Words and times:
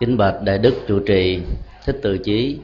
kính 0.00 0.16
bạch 0.16 0.42
đại 0.42 0.58
đức 0.58 0.74
chủ 0.88 1.00
trì, 1.06 1.40
thích 1.84 1.96
từ 2.02 2.18
chí. 2.18 2.58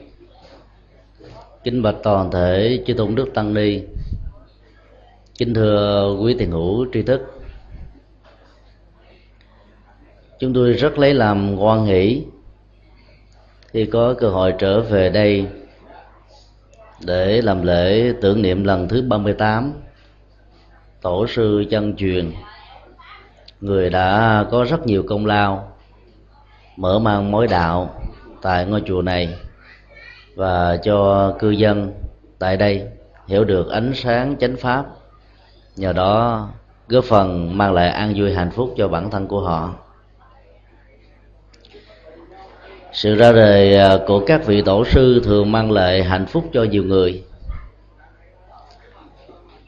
Kính 1.65 1.83
bạch 1.83 1.97
toàn 2.03 2.31
thể 2.31 2.83
chư 2.87 2.95
tôn 2.95 3.15
đức 3.15 3.35
tăng 3.35 3.55
ni. 3.55 3.81
Kính 5.39 5.55
thưa 5.55 6.17
quý 6.23 6.37
tiền 6.39 6.51
hữu 6.51 6.87
tri 6.93 7.03
thức. 7.03 7.21
Chúng 10.39 10.55
tôi 10.55 10.73
rất 10.73 10.99
lấy 10.99 11.15
làm 11.15 11.57
hoan 11.57 11.85
hỷ 11.85 12.23
khi 13.69 13.87
có 13.87 14.15
cơ 14.19 14.29
hội 14.29 14.55
trở 14.59 14.81
về 14.81 15.09
đây 15.09 15.47
để 17.05 17.43
làm 17.43 17.63
lễ 17.63 18.13
tưởng 18.21 18.43
niệm 18.43 18.65
lần 18.65 18.89
thứ 18.89 19.03
38 19.03 19.73
tổ 21.03 21.27
sư 21.27 21.65
chân 21.71 21.97
truyền 21.97 22.33
người 23.61 23.91
đã 23.91 24.45
có 24.51 24.65
rất 24.65 24.87
nhiều 24.87 25.03
công 25.09 25.27
lao, 25.27 25.73
mở 26.77 26.99
mang 26.99 27.31
mối 27.31 27.47
đạo 27.47 28.01
tại 28.43 28.67
ngôi 28.67 28.83
chùa 28.87 29.03
này 29.03 29.35
và 30.35 30.77
cho 30.77 31.33
cư 31.39 31.51
dân 31.51 31.93
tại 32.39 32.57
đây 32.57 32.89
hiểu 33.27 33.45
được 33.45 33.71
ánh 33.71 33.93
sáng 33.95 34.37
chánh 34.41 34.57
pháp. 34.57 34.85
Nhờ 35.77 35.93
đó, 35.93 36.49
góp 36.89 37.05
phần 37.05 37.59
mang 37.59 37.73
lại 37.73 37.89
an 37.89 38.15
vui 38.17 38.35
hạnh 38.35 38.51
phúc 38.51 38.75
cho 38.77 38.89
bản 38.89 39.11
thân 39.11 39.27
của 39.27 39.41
họ. 39.41 39.75
Sự 42.93 43.15
ra 43.15 43.33
đời 43.33 43.77
à, 43.77 43.99
của 44.07 44.25
các 44.27 44.47
vị 44.47 44.63
tổ 44.63 44.85
sư 44.85 45.23
thường 45.25 45.53
mang 45.53 45.73
lại 45.73 46.03
hạnh 46.03 46.27
phúc 46.27 46.45
cho 46.53 46.63
nhiều 46.63 46.85
người. 46.85 47.25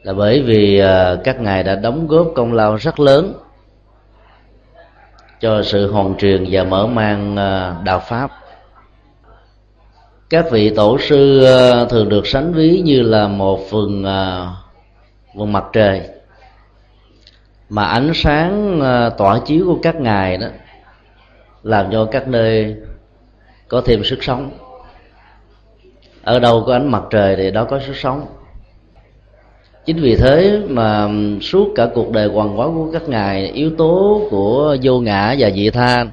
Là 0.02 0.12
bởi 0.12 0.43
vì 0.43 0.79
à, 0.79 1.16
các 1.24 1.40
ngài 1.40 1.62
đã 1.62 1.74
đóng 1.74 2.06
góp 2.06 2.32
công 2.34 2.52
lao 2.52 2.77
rất 2.77 3.01
lớn 3.01 3.41
cho 5.42 5.62
sự 5.62 5.92
hoàn 5.92 6.14
truyền 6.16 6.45
và 6.51 6.64
mở 6.64 6.87
mang 6.87 7.37
à, 7.37 7.77
đạo 7.84 8.01
pháp. 8.01 8.30
Các 10.30 10.51
vị 10.51 10.73
tổ 10.76 10.98
sư 10.98 11.45
à, 11.45 11.85
thường 11.85 12.09
được 12.09 12.26
sánh 12.26 12.52
ví 12.52 12.82
như 12.85 13.02
là 13.02 13.29
một 13.29 13.60
phần 13.70 14.04
à, 14.04 14.48
vùng 15.35 15.52
mặt 15.52 15.65
trời. 15.73 16.09
Mà 17.68 17.85
ánh 17.85 18.13
sáng 18.15 18.80
tỏa 19.18 19.40
chiếu 19.46 19.65
của 19.66 19.79
các 19.82 19.96
ngài 19.96 20.37
đó 20.37 20.46
làm 21.63 21.90
cho 21.93 22.04
các 22.04 22.29
nơi 22.29 22.76
có 23.68 23.82
thêm 23.85 24.04
sức 24.04 24.24
sống. 24.24 24.51
Ở 26.23 26.38
đâu 26.38 26.65
có 26.66 26.73
ánh 26.73 26.90
mặt 26.90 27.02
trời 27.10 27.37
thì 27.37 27.51
đó 27.51 27.65
có 27.65 27.80
sức 27.87 27.96
sống 27.96 28.26
chính 29.87 30.01
vì 30.01 30.16
thế 30.16 30.61
mà 30.69 31.09
suốt 31.41 31.69
cả 31.75 31.88
cuộc 31.95 32.11
đời 32.11 32.29
hoàng 32.29 32.57
hóa 32.57 32.66
của 32.66 32.88
các 32.93 33.09
ngài 33.09 33.47
yếu 33.47 33.71
tố 33.79 34.23
của 34.30 34.77
vô 34.83 35.01
ngã 35.01 35.35
và 35.38 35.51
dị 35.51 35.71
tha 35.71 36.05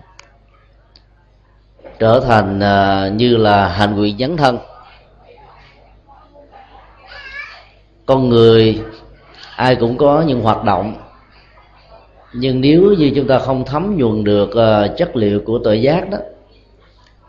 trở 1.99 2.19
thành 2.19 2.59
uh, 2.59 3.15
như 3.15 3.37
là 3.37 3.67
hành 3.67 3.95
nguyện 3.95 4.17
dấn 4.19 4.37
thân. 4.37 4.57
Con 8.05 8.29
người 8.29 8.81
ai 9.55 9.75
cũng 9.75 9.97
có 9.97 10.23
những 10.27 10.41
hoạt 10.41 10.63
động 10.63 10.93
nhưng 12.33 12.61
nếu 12.61 12.93
như 12.97 13.11
chúng 13.15 13.27
ta 13.27 13.39
không 13.39 13.65
thấm 13.65 13.97
nhuần 13.97 14.23
được 14.23 14.49
uh, 14.49 14.97
chất 14.97 15.15
liệu 15.15 15.39
của 15.45 15.59
tội 15.63 15.81
giác 15.81 16.09
đó 16.09 16.17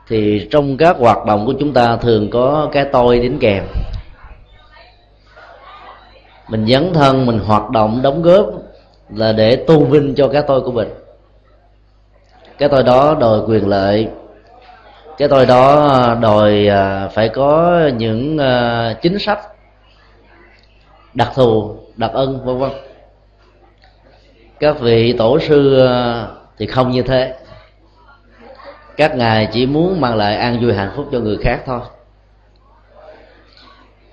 thì 0.08 0.48
trong 0.50 0.76
các 0.76 0.96
hoạt 0.98 1.26
động 1.26 1.46
của 1.46 1.54
chúng 1.60 1.72
ta 1.72 1.96
thường 1.96 2.30
có 2.30 2.68
cái 2.72 2.84
tôi 2.92 3.20
đến 3.20 3.38
kèm 3.40 3.64
mình 6.50 6.66
dấn 6.66 6.92
thân, 6.94 7.26
mình 7.26 7.38
hoạt 7.38 7.70
động, 7.70 8.02
đóng 8.02 8.22
góp 8.22 8.46
là 9.14 9.32
để 9.32 9.56
tôn 9.56 9.84
vinh 9.84 10.14
cho 10.14 10.28
cái 10.28 10.42
tôi 10.46 10.60
của 10.60 10.72
mình. 10.72 10.88
Cái 12.58 12.68
tôi 12.68 12.82
đó 12.82 13.16
đòi 13.20 13.40
quyền 13.46 13.68
lợi. 13.68 14.08
Cái 15.18 15.28
tôi 15.28 15.46
đó 15.46 15.88
à, 15.88 16.14
đòi 16.14 16.66
à, 16.66 17.08
phải 17.08 17.28
có 17.28 17.80
những 17.96 18.38
à, 18.38 18.94
chính 19.02 19.18
sách 19.18 19.38
đặc 21.14 21.30
thù, 21.34 21.76
đặc 21.96 22.10
ân, 22.14 22.44
vân 22.44 22.58
vân. 22.58 22.70
Các 24.60 24.80
vị 24.80 25.12
tổ 25.12 25.38
sư 25.38 25.86
thì 26.58 26.66
không 26.66 26.90
như 26.90 27.02
thế. 27.02 27.34
Các 28.96 29.16
ngài 29.16 29.48
chỉ 29.52 29.66
muốn 29.66 30.00
mang 30.00 30.16
lại 30.16 30.36
an 30.36 30.60
vui 30.62 30.74
hạnh 30.74 30.92
phúc 30.96 31.06
cho 31.12 31.18
người 31.18 31.36
khác 31.36 31.60
thôi. 31.66 31.80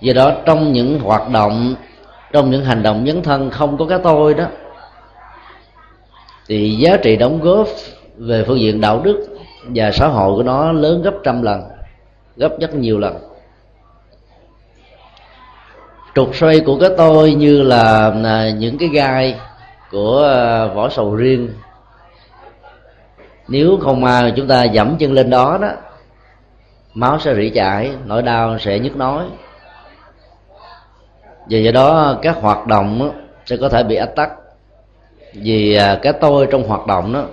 Do 0.01 0.13
đó, 0.13 0.31
trong 0.45 0.73
những 0.73 0.99
hoạt 0.99 1.29
động 1.29 1.75
trong 2.33 2.51
những 2.51 2.65
hành 2.65 2.83
động 2.83 3.03
dấn 3.07 3.23
thân 3.23 3.49
không 3.49 3.77
có 3.77 3.85
cái 3.85 3.99
tôi 4.03 4.33
đó, 4.33 4.45
thì 6.47 6.75
giá 6.75 6.97
trị 6.97 7.15
đóng 7.15 7.41
góp 7.41 7.67
về 8.17 8.43
phương 8.47 8.59
diện 8.59 8.81
đạo 8.81 9.01
đức 9.03 9.27
và 9.75 9.91
xã 9.91 10.07
hội 10.07 10.35
của 10.35 10.43
nó 10.43 10.71
lớn 10.71 11.01
gấp 11.01 11.13
trăm 11.23 11.41
lần, 11.41 11.61
gấp 12.37 12.59
rất 12.59 12.75
nhiều 12.75 12.99
lần. 12.99 13.17
Trục 16.15 16.35
xoay 16.35 16.59
của 16.59 16.79
cái 16.79 16.89
tôi 16.97 17.33
như 17.33 17.61
là 17.61 18.13
à, 18.23 18.49
những 18.49 18.77
cái 18.77 18.89
gai 18.89 19.39
của 19.91 20.23
à, 20.23 20.65
vỏ 20.65 20.89
sầu 20.89 21.15
riêng. 21.15 21.49
Nếu 23.47 23.77
không 23.81 24.01
mà 24.01 24.31
chúng 24.35 24.47
ta 24.47 24.63
dẫm 24.63 24.97
chân 24.99 25.13
lên 25.13 25.29
đó 25.29 25.57
đó, 25.61 25.69
máu 26.93 27.19
sẽ 27.19 27.35
rỉ 27.35 27.49
chảy, 27.49 27.91
nỗi 28.05 28.21
đau 28.21 28.59
sẽ 28.59 28.79
nhức 28.79 28.95
nói 28.97 29.25
vì 31.49 31.63
do 31.63 31.71
đó 31.71 32.19
các 32.21 32.37
hoạt 32.41 32.67
động 32.67 33.11
sẽ 33.45 33.57
có 33.57 33.69
thể 33.69 33.83
bị 33.83 33.95
ách 33.95 34.15
tắc. 34.15 34.31
Vì 35.33 35.75
à, 35.75 35.99
cái 36.01 36.13
tôi 36.13 36.47
trong 36.51 36.63
hoạt 36.63 36.87
động 36.87 37.13
đó 37.13 37.25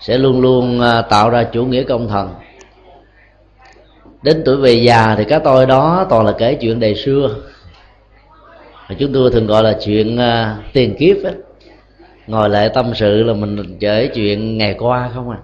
sẽ 0.00 0.18
luôn 0.18 0.40
luôn 0.40 0.80
à, 0.80 1.02
tạo 1.02 1.30
ra 1.30 1.44
chủ 1.44 1.64
nghĩa 1.64 1.82
công 1.82 2.08
thần. 2.08 2.34
Đến 4.22 4.42
tuổi 4.44 4.56
về 4.56 4.72
già 4.72 5.14
thì 5.18 5.24
cái 5.24 5.40
tôi 5.44 5.66
đó 5.66 6.06
toàn 6.10 6.26
là 6.26 6.32
kể 6.38 6.54
chuyện 6.54 6.80
đời 6.80 6.94
xưa. 6.94 7.36
Mà 8.88 8.96
chúng 8.98 9.12
tôi 9.12 9.30
thường 9.30 9.46
gọi 9.46 9.62
là 9.62 9.76
chuyện 9.84 10.18
uh, 10.18 10.72
tiền 10.72 10.96
kiếp 10.98 11.16
ấy 11.24 11.34
ngồi 12.26 12.48
lại 12.48 12.68
tâm 12.74 12.92
sự 12.94 13.22
là 13.22 13.32
mình 13.32 13.76
kể 13.80 14.10
chuyện 14.14 14.58
ngày 14.58 14.74
qua 14.78 15.10
không 15.14 15.30
à. 15.30 15.38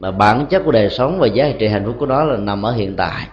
Mà 0.00 0.10
bản 0.10 0.46
chất 0.46 0.62
của 0.64 0.72
đời 0.72 0.90
sống 0.90 1.18
và 1.18 1.26
giá 1.26 1.52
trị 1.58 1.68
hạnh 1.68 1.84
phúc 1.86 1.96
của 1.98 2.06
nó 2.06 2.24
là 2.24 2.36
nằm 2.36 2.66
ở 2.66 2.72
hiện 2.72 2.96
tại 2.96 3.26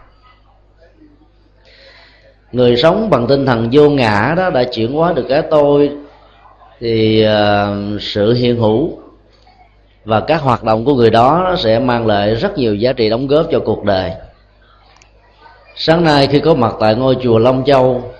người 2.54 2.78
sống 2.78 3.10
bằng 3.10 3.28
tinh 3.28 3.46
thần 3.46 3.70
vô 3.72 3.90
ngã 3.90 4.34
đó 4.38 4.50
đã 4.50 4.64
chuyển 4.64 4.94
hóa 4.94 5.14
được 5.14 5.26
cái 5.30 5.42
tôi 5.52 5.92
thì 6.80 7.26
uh, 7.28 8.02
sự 8.02 8.34
hiện 8.34 8.58
hữu 8.58 8.98
và 10.06 10.20
các 10.20 10.42
hoạt 10.42 10.64
động 10.64 10.86
của 10.86 10.96
người 10.96 11.10
đó 11.10 11.56
sẽ 11.60 11.80
mang 11.80 12.08
lại 12.08 12.36
rất 12.36 12.58
nhiều 12.58 12.76
giá 12.76 12.94
trị 12.94 13.10
đóng 13.10 13.28
góp 13.28 13.46
cho 13.52 13.60
cuộc 13.60 13.84
đời. 13.84 14.12
Sáng 15.76 16.04
nay 16.04 16.28
khi 16.28 16.40
có 16.40 16.54
mặt 16.54 16.74
tại 16.80 16.96
ngôi 16.96 17.18
chùa 17.22 17.40
long 17.40 17.64
châu 17.66 18.14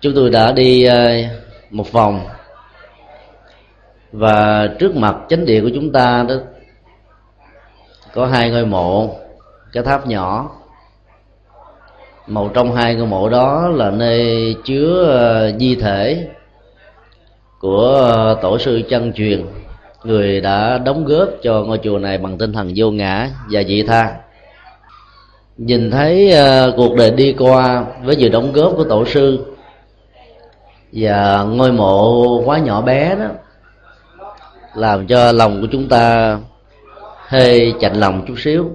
chúng 0.00 0.14
tôi 0.14 0.30
đã 0.30 0.52
đi 0.52 0.88
uh, 0.88 0.92
một 1.70 1.92
vòng. 1.92 2.20
Và 4.12 4.68
trước 4.78 4.96
mặt 4.96 5.16
chánh 5.28 5.44
điện 5.44 5.64
của 5.64 5.70
chúng 5.74 5.92
ta 5.92 6.24
đó 6.28 6.34
có 8.14 8.26
hai 8.26 8.50
ngôi 8.50 8.66
mộ 8.66 9.16
cái 9.72 9.82
tháp 9.82 10.06
nhỏ 10.06 10.50
một 12.26 12.50
trong 12.54 12.74
hai 12.74 12.94
ngôi 12.94 13.06
mộ 13.06 13.28
đó 13.28 13.68
là 13.68 13.90
nơi 13.90 14.54
chứa 14.64 15.04
ờ, 15.10 15.52
di 15.58 15.74
thể 15.74 16.26
của 17.60 17.86
ờ, 17.94 18.38
tổ 18.42 18.58
sư 18.58 18.82
chân 18.88 19.12
truyền, 19.12 19.46
người 20.04 20.40
đã 20.40 20.78
đóng 20.78 21.04
góp 21.04 21.28
cho 21.42 21.62
ngôi 21.62 21.78
chùa 21.82 21.98
này 21.98 22.18
bằng 22.18 22.38
tinh 22.38 22.52
thần 22.52 22.72
vô 22.76 22.90
ngã 22.90 23.30
và 23.50 23.62
dị 23.62 23.82
tha. 23.82 24.16
Nhìn 25.56 25.90
thấy 25.90 26.30
ờ, 26.30 26.72
cuộc 26.76 26.94
đời 26.96 27.10
đi 27.10 27.34
qua 27.38 27.84
với 28.04 28.16
sự 28.18 28.28
đóng 28.28 28.52
góp 28.52 28.72
của 28.76 28.84
tổ 28.84 29.04
sư 29.04 29.38
và 30.92 31.42
ngôi 31.42 31.72
mộ 31.72 32.42
quá 32.44 32.58
nhỏ 32.58 32.80
bé 32.80 33.14
đó, 33.14 33.28
làm 34.74 35.06
cho 35.06 35.32
lòng 35.32 35.60
của 35.60 35.68
chúng 35.72 35.88
ta 35.88 36.38
hơi 37.28 37.74
chạnh 37.80 37.94
lòng 37.94 38.24
chút 38.28 38.34
xíu 38.38 38.70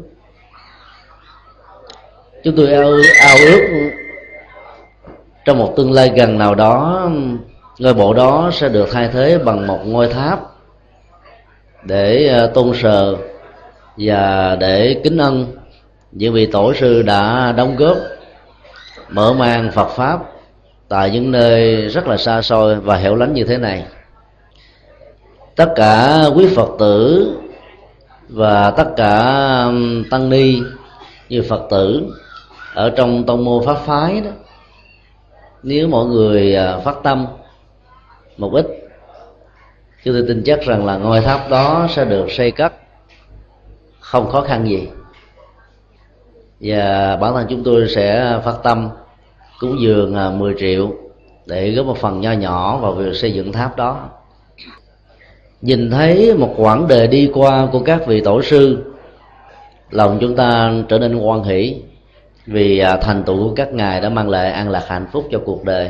chúng 2.44 2.56
tôi 2.56 2.72
ao, 2.72 2.92
ao 3.22 3.38
ước 3.38 3.92
trong 5.46 5.58
một 5.58 5.74
tương 5.78 5.92
lai 5.92 6.12
gần 6.16 6.38
nào 6.38 6.56
đó 6.56 7.10
ngôi 7.80 7.94
mộ 7.94 8.14
đó 8.14 8.50
sẽ 8.54 8.70
được 8.70 8.90
thay 8.92 9.10
thế 9.14 9.38
bằng 9.38 9.68
một 9.68 9.80
ngôi 9.86 10.08
tháp 10.08 10.40
để 11.84 12.28
ờ, 12.28 12.48
tôn 12.48 12.72
sờ 12.82 13.16
và 13.98 14.56
để 14.60 15.02
kính 15.04 15.18
ân 15.18 15.46
những 16.12 16.34
vị 16.34 16.46
tổ 16.46 16.74
sư 16.74 17.02
đã 17.02 17.52
đóng 17.58 17.76
góp 17.76 17.98
mở 19.10 19.34
mang 19.34 19.72
Phật 19.72 19.90
pháp 19.90 20.20
tại 20.92 21.10
những 21.10 21.32
nơi 21.32 21.88
rất 21.88 22.08
là 22.08 22.18
xa 22.18 22.42
xôi 22.42 22.76
và 22.76 22.98
hẻo 22.98 23.16
lánh 23.16 23.34
như 23.34 23.44
thế 23.44 23.58
này. 23.58 23.86
Tất 25.56 25.70
cả 25.76 26.24
quý 26.36 26.48
phật 26.56 26.70
tử 26.80 27.28
và 28.30 28.72
tất 28.72 28.88
cả 28.98 29.14
tăng 30.12 30.30
ni 30.30 30.62
như 31.30 31.44
phật 31.50 31.62
tử 31.70 32.14
ở 32.74 32.90
trong 32.90 33.24
tông 33.24 33.46
môn 33.46 33.66
pháp 33.66 33.78
phái 33.78 34.22
đó, 34.22 34.32
nếu 35.64 35.88
mọi 35.88 36.06
người 36.06 36.56
à, 36.56 36.78
phát 36.78 36.96
tâm 37.04 37.28
một 38.38 38.54
ít 38.54 38.68
chúng 40.04 40.14
tôi 40.14 40.24
tin 40.28 40.44
chắc 40.46 40.62
rằng 40.62 40.86
là 40.86 40.98
ngôi 40.98 41.22
tháp 41.22 41.50
đó 41.50 41.88
sẽ 41.90 42.06
được 42.06 42.32
xây 42.32 42.52
cất. 42.52 42.74
Không 44.00 44.30
khó 44.30 44.42
khăn 44.42 44.68
gì. 44.68 44.88
Và 46.60 47.16
bản 47.16 47.34
thân 47.34 47.46
chúng 47.50 47.64
tôi 47.64 47.88
sẽ 47.88 48.40
phát 48.46 48.56
tâm 48.64 48.90
cúng 49.60 49.78
dường 49.82 50.16
à, 50.16 50.30
10 50.30 50.56
triệu 50.60 50.92
để 51.46 51.72
góp 51.72 51.86
một 51.86 51.98
phần 51.98 52.22
nho 52.22 52.32
nhỏ 52.32 52.78
vào 52.78 52.94
việc 52.94 53.16
xây 53.16 53.34
dựng 53.34 53.52
tháp 53.52 53.76
đó. 53.76 54.10
Nhìn 55.62 55.92
thấy 55.92 56.34
một 56.34 56.54
quãng 56.58 56.88
đời 56.88 57.08
đi 57.08 57.32
qua 57.34 57.68
của 57.72 57.80
các 57.80 58.08
vị 58.08 58.22
tổ 58.22 58.42
sư, 58.42 58.94
lòng 59.90 60.18
chúng 60.22 60.36
ta 60.36 60.74
trở 60.88 61.00
nên 61.00 61.20
hoan 61.20 61.44
hỷ 61.44 61.82
vì 62.46 62.80
à, 62.80 62.98
thành 62.98 63.24
tựu 63.24 63.50
của 63.50 63.56
các 63.56 63.74
ngài 63.74 64.02
đã 64.02 64.10
mang 64.10 64.30
lại 64.30 64.52
an 64.52 64.70
lạc 64.70 64.84
hạnh 64.88 65.08
phúc 65.12 65.28
cho 65.32 65.40
cuộc 65.46 65.64
đời. 65.64 65.90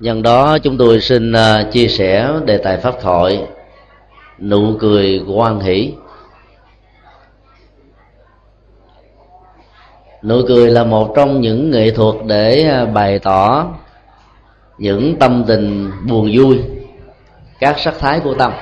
Nhân 0.00 0.22
đó, 0.22 0.58
chúng 0.58 0.78
tôi 0.78 1.00
xin 1.00 1.32
à, 1.32 1.64
chia 1.72 1.88
sẻ 1.88 2.30
đề 2.44 2.58
tài 2.58 2.76
pháp 2.76 2.94
thoại, 3.00 3.46
nụ 4.38 4.76
cười 4.78 5.24
quan 5.28 5.60
hỷ. 5.60 5.94
Nụ 10.22 10.42
cười 10.48 10.70
là 10.70 10.84
một 10.84 11.12
trong 11.16 11.40
những 11.40 11.70
nghệ 11.70 11.90
thuật 11.90 12.14
để 12.26 12.64
à, 12.64 12.84
bày 12.84 13.18
tỏ 13.18 13.66
những 14.78 15.16
tâm 15.16 15.44
tình 15.46 15.90
buồn 16.08 16.30
vui, 16.34 16.58
các 17.60 17.78
sắc 17.78 17.94
thái 17.98 18.20
của 18.20 18.34
tâm. 18.34 18.52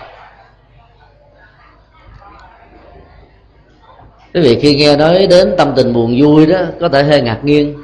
Quý 4.35 4.41
vị 4.41 4.59
khi 4.63 4.77
nghe 4.77 4.97
nói 4.97 5.27
đến 5.27 5.55
tâm 5.59 5.73
tình 5.77 5.93
buồn 5.93 6.17
vui 6.21 6.47
đó, 6.47 6.59
có 6.81 6.89
thể 6.89 7.03
hơi 7.03 7.23
ngạc 7.23 7.45
nhiên. 7.45 7.75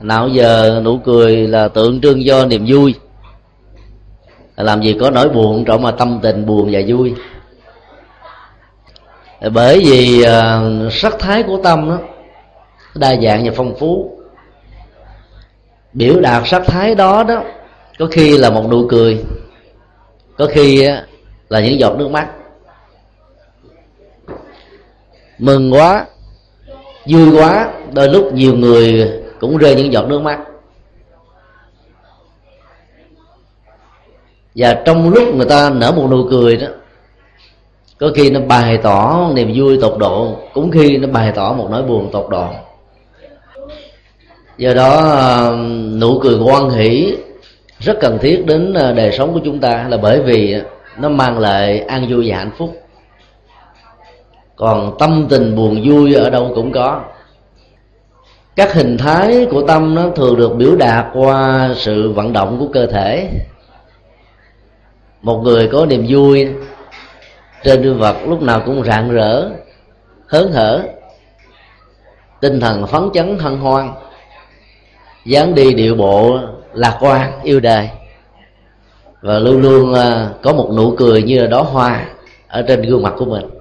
Nào 0.00 0.28
giờ 0.28 0.80
nụ 0.84 0.98
cười 0.98 1.36
là 1.36 1.68
tượng 1.68 2.00
trưng 2.00 2.22
cho 2.26 2.46
niềm 2.46 2.64
vui. 2.68 2.94
Làm 4.56 4.82
gì 4.82 4.96
có 5.00 5.10
nỗi 5.10 5.28
buồn 5.28 5.64
trong 5.64 5.82
mà 5.82 5.90
tâm 5.90 6.18
tình 6.22 6.46
buồn 6.46 6.68
và 6.72 6.80
vui. 6.88 7.14
Bởi 9.52 9.80
vì 9.84 10.22
à, 10.22 10.60
sắc 10.90 11.18
thái 11.18 11.42
của 11.42 11.60
tâm 11.64 11.88
đó, 11.88 11.98
đa 12.94 13.16
dạng 13.16 13.44
và 13.44 13.52
phong 13.56 13.74
phú. 13.78 14.10
Biểu 15.92 16.20
đạt 16.20 16.42
sắc 16.46 16.62
thái 16.66 16.94
đó 16.94 17.22
đó, 17.22 17.42
có 17.98 18.06
khi 18.06 18.38
là 18.38 18.50
một 18.50 18.70
nụ 18.70 18.86
cười, 18.88 19.24
có 20.38 20.46
khi 20.46 20.88
là 21.48 21.60
những 21.60 21.80
giọt 21.80 21.96
nước 21.98 22.10
mắt 22.10 22.28
mừng 25.40 25.72
quá, 25.72 26.06
vui 27.06 27.30
quá, 27.38 27.70
đôi 27.92 28.08
lúc 28.08 28.32
nhiều 28.32 28.54
người 28.54 29.12
cũng 29.40 29.56
rơi 29.56 29.74
những 29.74 29.92
giọt 29.92 30.08
nước 30.08 30.22
mắt. 30.22 30.38
Và 34.54 34.74
trong 34.84 35.10
lúc 35.10 35.34
người 35.34 35.46
ta 35.46 35.70
nở 35.70 35.92
một 35.92 36.06
nụ 36.10 36.26
cười 36.30 36.56
đó, 36.56 36.66
có 37.98 38.10
khi 38.14 38.30
nó 38.30 38.40
bày 38.40 38.78
tỏ 38.82 39.30
niềm 39.34 39.52
vui 39.56 39.78
tột 39.80 39.98
độ, 39.98 40.36
cũng 40.54 40.70
khi 40.70 40.96
nó 40.96 41.08
bày 41.08 41.32
tỏ 41.34 41.52
một 41.52 41.68
nỗi 41.70 41.82
buồn 41.82 42.10
tột 42.12 42.26
độ. 42.30 42.46
Do 44.58 44.74
đó, 44.74 45.54
nụ 46.00 46.18
cười 46.22 46.38
quan 46.38 46.70
hỷ 46.70 47.16
rất 47.78 47.96
cần 48.00 48.18
thiết 48.18 48.46
đến 48.46 48.72
đời 48.72 49.12
sống 49.12 49.34
của 49.34 49.40
chúng 49.44 49.60
ta 49.60 49.86
là 49.88 49.96
bởi 49.96 50.22
vì 50.22 50.56
nó 50.98 51.08
mang 51.08 51.38
lại 51.38 51.80
an 51.80 52.06
vui 52.08 52.30
và 52.30 52.36
hạnh 52.36 52.50
phúc 52.58 52.82
còn 54.60 54.96
tâm 54.98 55.26
tình 55.30 55.56
buồn 55.56 55.82
vui 55.84 56.14
ở 56.14 56.30
đâu 56.30 56.52
cũng 56.54 56.72
có. 56.72 57.02
Các 58.56 58.74
hình 58.74 58.98
thái 58.98 59.46
của 59.50 59.62
tâm 59.66 59.94
nó 59.94 60.10
thường 60.16 60.36
được 60.36 60.56
biểu 60.56 60.76
đạt 60.76 61.06
qua 61.12 61.70
sự 61.76 62.12
vận 62.12 62.32
động 62.32 62.56
của 62.58 62.68
cơ 62.72 62.86
thể. 62.86 63.30
Một 65.22 65.40
người 65.44 65.68
có 65.72 65.86
niềm 65.86 66.06
vui 66.08 66.48
trên 67.62 67.82
gương 67.82 67.98
vật 67.98 68.16
lúc 68.28 68.42
nào 68.42 68.62
cũng 68.66 68.84
rạng 68.84 69.10
rỡ, 69.10 69.50
hớn 70.26 70.52
hở, 70.52 70.82
tinh 72.40 72.60
thần 72.60 72.86
phấn 72.86 73.02
chấn, 73.14 73.38
hân 73.38 73.56
hoan, 73.56 73.90
dáng 75.24 75.54
đi 75.54 75.74
điệu 75.74 75.94
bộ 75.94 76.38
lạc 76.72 76.96
quan, 77.00 77.40
yêu 77.42 77.60
đời. 77.60 77.88
Và 79.20 79.38
luôn 79.38 79.62
luôn 79.62 79.94
à, 79.94 80.28
có 80.42 80.52
một 80.52 80.70
nụ 80.76 80.94
cười 80.96 81.22
như 81.22 81.40
là 81.40 81.46
đó 81.46 81.62
hoa 81.62 82.04
ở 82.48 82.62
trên 82.68 82.82
gương 82.82 83.02
mặt 83.02 83.14
của 83.16 83.24
mình 83.24 83.59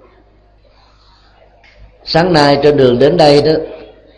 sáng 2.12 2.34
nay 2.34 2.60
trên 2.64 2.78
đường 2.78 3.00
đến 3.00 3.18
đây 3.18 3.42
đó, 3.42 3.52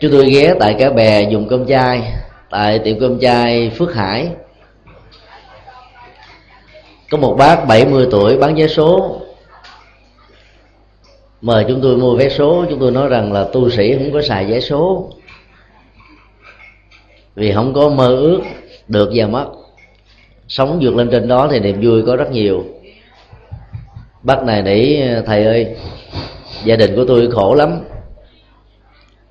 chúng 0.00 0.12
tôi 0.12 0.30
ghé 0.30 0.54
tại 0.60 0.76
cái 0.78 0.90
bè 0.90 1.22
dùng 1.30 1.48
cơm 1.48 1.66
chai 1.66 2.12
tại 2.50 2.78
tiệm 2.78 3.00
cơm 3.00 3.20
chai 3.20 3.70
phước 3.70 3.94
hải. 3.94 4.28
Có 7.10 7.18
một 7.18 7.34
bác 7.38 7.66
70 7.66 8.06
tuổi 8.10 8.36
bán 8.38 8.54
vé 8.54 8.66
số. 8.66 9.20
Mời 11.40 11.64
chúng 11.68 11.80
tôi 11.82 11.96
mua 11.96 12.16
vé 12.16 12.28
số, 12.28 12.64
chúng 12.70 12.80
tôi 12.80 12.90
nói 12.90 13.08
rằng 13.08 13.32
là 13.32 13.44
tu 13.52 13.70
sĩ 13.70 13.94
không 13.94 14.12
có 14.12 14.22
xài 14.22 14.44
vé 14.44 14.60
số. 14.60 15.10
Vì 17.34 17.52
không 17.52 17.74
có 17.74 17.88
mơ 17.88 18.08
ước 18.08 18.40
được 18.88 19.10
và 19.14 19.26
mất 19.26 19.46
sống 20.48 20.78
vượt 20.82 20.96
lên 20.96 21.08
trên 21.10 21.28
đó 21.28 21.48
thì 21.50 21.60
niềm 21.60 21.80
vui 21.82 22.02
có 22.06 22.16
rất 22.16 22.30
nhiều. 22.30 22.64
Bác 24.22 24.42
này 24.42 24.62
để 24.62 25.08
thầy 25.26 25.44
ơi 25.44 25.76
gia 26.64 26.76
đình 26.76 26.96
của 26.96 27.04
tôi 27.08 27.30
khổ 27.30 27.54
lắm. 27.54 27.80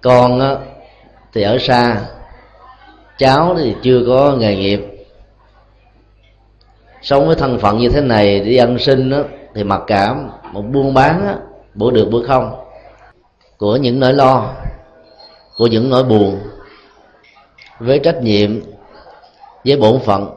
Con 0.02 0.58
thì 1.34 1.42
ở 1.42 1.58
xa. 1.58 2.02
Cháu 3.18 3.56
thì 3.58 3.76
chưa 3.84 4.04
có 4.08 4.36
nghề 4.40 4.56
nghiệp. 4.56 4.82
Sống 7.02 7.28
với 7.28 7.36
thân 7.36 7.60
phận 7.60 7.78
như 7.78 7.90
thế 7.90 8.02
này, 8.02 8.40
đi 8.40 8.58
ăn 8.58 8.80
sinh 8.80 9.12
thì 9.56 9.64
mặc 9.64 9.82
cảm. 9.88 10.30
Một 10.52 10.62
buôn 10.62 10.94
bán 10.94 11.40
bữa 11.74 11.92
được 11.92 12.08
bữa 12.12 12.28
không. 12.28 12.56
Của 13.58 13.76
những 13.76 14.00
nỗi 14.00 14.14
lo, 14.14 14.54
của 15.58 15.68
những 15.68 15.90
nỗi 15.90 16.04
buồn. 16.04 16.40
Với 17.80 18.00
trách 18.00 18.22
nhiệm, 18.22 18.62
với 19.66 19.78
bổn 19.78 20.00
phận. 20.00 20.30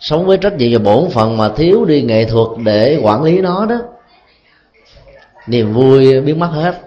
Sống 0.00 0.26
với 0.26 0.38
trách 0.38 0.56
nhiệm 0.56 0.72
và 0.72 0.92
bổn 0.92 1.10
phận 1.10 1.36
mà 1.36 1.48
thiếu 1.48 1.84
đi 1.84 2.02
nghệ 2.02 2.24
thuật 2.24 2.48
để 2.64 3.00
quản 3.02 3.22
lý 3.22 3.40
nó 3.40 3.66
đó 3.66 3.76
niềm 5.46 5.72
vui 5.72 6.20
biến 6.20 6.38
mất 6.38 6.50
hết. 6.52 6.80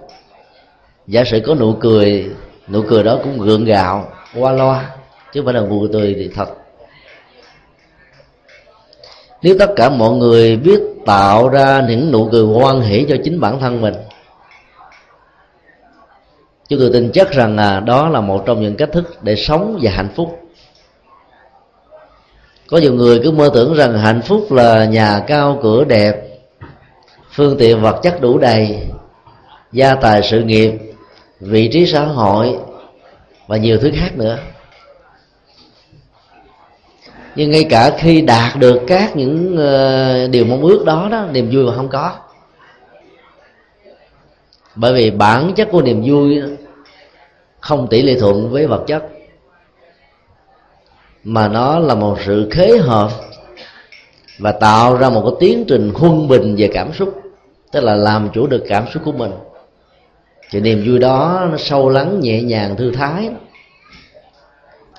Giả 1.08 1.24
sử 1.24 1.40
có 1.46 1.56
nụ 1.56 1.74
cười 1.74 2.30
nụ 2.68 2.82
cười 2.90 3.04
đó 3.04 3.20
cũng 3.24 3.40
gượng 3.40 3.66
gạo, 3.66 4.12
qua 4.36 4.52
loa, 4.52 4.90
chứ 5.34 5.40
không 5.40 5.46
phải 5.46 5.54
là 5.54 5.62
nụ 5.62 5.88
cười 5.94 6.16
thì 6.18 6.30
thật. 6.36 6.50
Nếu 9.42 9.56
tất 9.60 9.70
cả 9.76 9.90
mọi 9.90 10.12
người 10.12 10.58
biết 10.58 10.82
tạo 11.06 11.50
ra 11.50 11.86
những 11.90 12.12
nụ 12.12 12.30
cười 12.32 12.44
hoan 12.44 12.82
hỷ 12.82 13.06
cho 13.10 13.16
chính 13.24 13.40
bản 13.40 13.60
thân 13.60 13.82
mình, 13.82 13.94
chúng 16.70 16.80
tôi 16.80 16.90
tin 16.94 17.12
chắc 17.14 17.32
rằng 17.32 17.56
là 17.56 17.80
đó 17.80 18.10
là 18.10 18.22
một 18.22 18.44
trong 18.46 18.62
những 18.62 18.76
cách 18.76 18.90
thức 18.92 19.24
để 19.24 19.36
sống 19.36 19.80
và 19.82 19.92
hạnh 19.92 20.10
phúc. 20.16 20.40
Có 22.68 22.78
nhiều 22.78 22.94
người 22.94 23.20
cứ 23.24 23.32
mơ 23.32 23.52
tưởng 23.54 23.74
rằng 23.74 23.98
hạnh 23.98 24.22
phúc 24.22 24.52
là 24.52 24.86
nhà 24.86 25.24
cao, 25.28 25.60
cửa 25.64 25.84
đẹp 25.84 26.29
phương 27.40 27.58
tiện 27.58 27.82
vật 27.82 28.00
chất 28.04 28.22
đủ 28.22 28.38
đầy, 28.38 28.88
gia 29.72 29.96
tài 29.96 30.24
sự 30.24 30.44
nghiệp, 30.44 30.72
vị 31.40 31.70
trí 31.74 31.86
xã 31.86 32.04
hội 32.06 32.58
và 33.48 33.58
nhiều 33.58 33.78
thứ 33.82 33.92
khác 33.96 34.12
nữa. 34.16 34.38
Nhưng 37.36 37.52
ngay 37.52 37.64
cả 37.70 37.98
khi 37.98 38.22
đạt 38.22 38.60
được 38.60 38.82
các 38.88 39.16
những 39.16 39.58
ờ, 39.58 40.28
điều 40.28 40.46
mong 40.46 40.62
ước 40.62 40.86
đó 40.86 41.08
đó, 41.12 41.26
niềm 41.32 41.50
vui 41.52 41.66
mà 41.66 41.76
không 41.76 41.90
có. 41.90 42.12
Bởi 44.76 44.94
vì 44.94 45.12
bản 45.12 45.54
chất 45.56 45.68
của 45.72 45.82
niềm 45.82 46.04
vui 46.06 46.42
không 47.60 47.88
tỷ 47.88 48.02
lệ 48.02 48.20
thuận 48.20 48.50
với 48.52 48.68
vật 48.68 48.84
chất, 48.88 49.04
mà 51.24 51.48
nó 51.48 51.80
là 51.80 51.96
một 51.96 52.18
sự 52.26 52.50
khế 52.52 52.78
hợp 52.78 53.12
và 54.40 54.52
tạo 54.52 54.98
ra 54.98 55.10
một 55.10 55.22
cái 55.22 55.34
tiến 55.40 55.66
trình 55.68 55.92
huân 55.96 56.28
bình 56.28 56.56
về 56.58 56.70
cảm 56.74 56.94
xúc 56.94 57.22
tức 57.72 57.84
là 57.84 57.96
làm 57.96 58.30
chủ 58.34 58.48
được 58.48 58.64
cảm 58.68 58.86
xúc 58.94 59.04
của 59.06 59.12
mình. 59.12 59.32
Thì 60.52 60.62
niềm 60.62 60.84
vui 60.86 61.00
đó 61.00 61.48
nó 61.52 61.58
sâu 61.58 61.90
lắng 61.90 62.20
nhẹ 62.20 62.42
nhàng 62.42 62.76
thư 62.76 62.92
thái. 62.92 63.30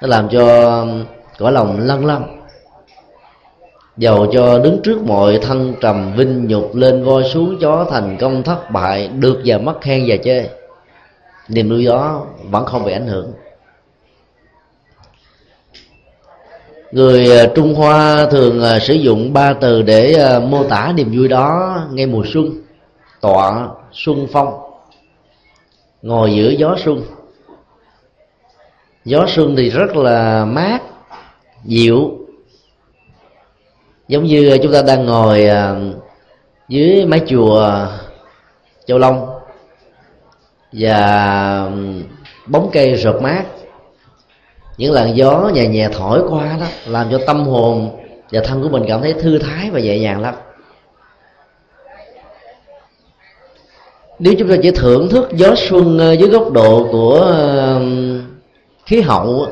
Nó 0.02 0.08
làm 0.08 0.28
cho 0.28 0.70
um, 0.80 1.04
cõi 1.38 1.52
lòng 1.52 1.80
lăng 1.80 2.06
lăng, 2.06 2.40
dầu 3.96 4.26
cho 4.32 4.58
đứng 4.58 4.80
trước 4.82 5.02
mọi 5.02 5.38
thân 5.42 5.74
trầm 5.80 6.12
vinh 6.16 6.46
nhục 6.48 6.74
lên 6.74 7.04
voi 7.04 7.24
xuống 7.24 7.58
chó 7.60 7.86
thành 7.90 8.16
công 8.20 8.42
thất 8.42 8.70
bại 8.70 9.08
được 9.08 9.40
và 9.44 9.58
mất 9.58 9.80
khen 9.80 10.04
và 10.08 10.16
chê. 10.24 10.48
Niềm 11.48 11.68
vui 11.68 11.86
đó 11.86 12.26
vẫn 12.50 12.64
không 12.66 12.84
bị 12.84 12.92
ảnh 12.92 13.06
hưởng. 13.06 13.32
Người 16.92 17.38
à, 17.38 17.46
trung 17.54 17.74
hoa 17.74 18.26
thường 18.26 18.62
à, 18.62 18.78
sử 18.78 18.94
dụng 18.94 19.32
ba 19.32 19.52
từ 19.52 19.82
để 19.82 20.14
à, 20.14 20.38
mô 20.38 20.64
tả 20.64 20.92
niềm 20.96 21.12
vui 21.16 21.28
đó. 21.28 21.78
Ngay 21.92 22.06
mùa 22.06 22.22
xuân, 22.32 22.62
tọa 23.20 23.68
xuân 23.92 24.26
phong. 24.32 24.60
Ngồi 26.02 26.34
giữa 26.34 26.50
gió 26.50 26.76
xuân. 26.84 27.02
Gió 29.04 29.26
xuân 29.28 29.54
thì 29.56 29.70
rất 29.70 29.96
là 29.96 30.44
mát, 30.44 30.78
dịu. 31.64 32.18
Giống 34.08 34.24
như 34.24 34.58
chúng 34.62 34.72
ta 34.72 34.82
đang 34.82 35.06
ngồi 35.06 35.48
dưới 36.68 37.06
mái 37.06 37.20
chùa 37.26 37.86
châu 38.86 38.98
long 38.98 39.28
và 40.72 41.70
bóng 42.46 42.70
cây 42.72 42.94
rợp 42.94 43.18
mát 43.22 43.44
những 44.80 44.92
làn 44.92 45.16
gió 45.16 45.50
nhẹ 45.54 45.66
nhẹ 45.66 45.88
thổi 45.92 46.22
qua 46.28 46.56
đó, 46.60 46.66
làm 46.86 47.06
cho 47.10 47.20
tâm 47.26 47.44
hồn 47.44 47.90
và 48.32 48.40
thân 48.44 48.62
của 48.62 48.68
mình 48.68 48.84
cảm 48.88 49.00
thấy 49.00 49.12
thư 49.12 49.38
thái 49.38 49.70
và 49.70 49.80
nhẹ 49.80 49.98
nhàng 49.98 50.20
lắm. 50.20 50.34
Nếu 54.18 54.34
chúng 54.38 54.48
ta 54.48 54.54
chỉ 54.62 54.70
thưởng 54.70 55.08
thức 55.08 55.28
gió 55.32 55.54
xuân 55.56 55.98
ờ, 55.98 56.12
dưới 56.12 56.28
góc 56.28 56.52
độ 56.52 56.88
của 56.92 57.40
khí 58.86 59.00
hậu 59.00 59.46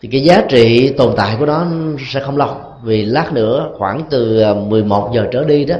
thì 0.00 0.08
cái 0.12 0.20
giá 0.20 0.44
trị 0.48 0.92
tồn 0.96 1.14
tại 1.16 1.36
của 1.38 1.46
nó 1.46 1.66
sẽ 2.12 2.20
không 2.20 2.36
lâu. 2.36 2.56
Vì 2.84 3.04
lát 3.04 3.32
nữa 3.32 3.70
khoảng 3.78 4.02
từ 4.10 4.40
ờ, 4.40 4.54
11 4.54 5.10
giờ 5.14 5.28
trở 5.32 5.44
đi 5.44 5.64
đó, 5.64 5.76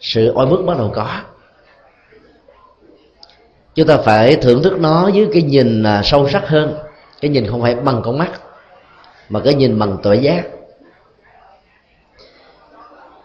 sự 0.00 0.32
oi 0.34 0.46
bức 0.46 0.62
bắt 0.66 0.78
đầu 0.78 0.92
có 0.94 1.06
chúng 3.78 3.86
ta 3.86 3.96
phải 3.96 4.36
thưởng 4.36 4.62
thức 4.62 4.80
nó 4.80 5.10
với 5.14 5.28
cái 5.32 5.42
nhìn 5.42 5.82
à, 5.82 6.02
sâu 6.04 6.28
sắc 6.28 6.48
hơn. 6.48 6.74
Cái 7.20 7.28
nhìn 7.28 7.46
không 7.46 7.62
phải 7.62 7.74
bằng 7.74 8.00
con 8.04 8.18
mắt, 8.18 8.30
mà 9.28 9.40
cái 9.40 9.54
nhìn 9.54 9.78
bằng 9.78 9.96
tuệ 10.02 10.16
giác. 10.16 10.42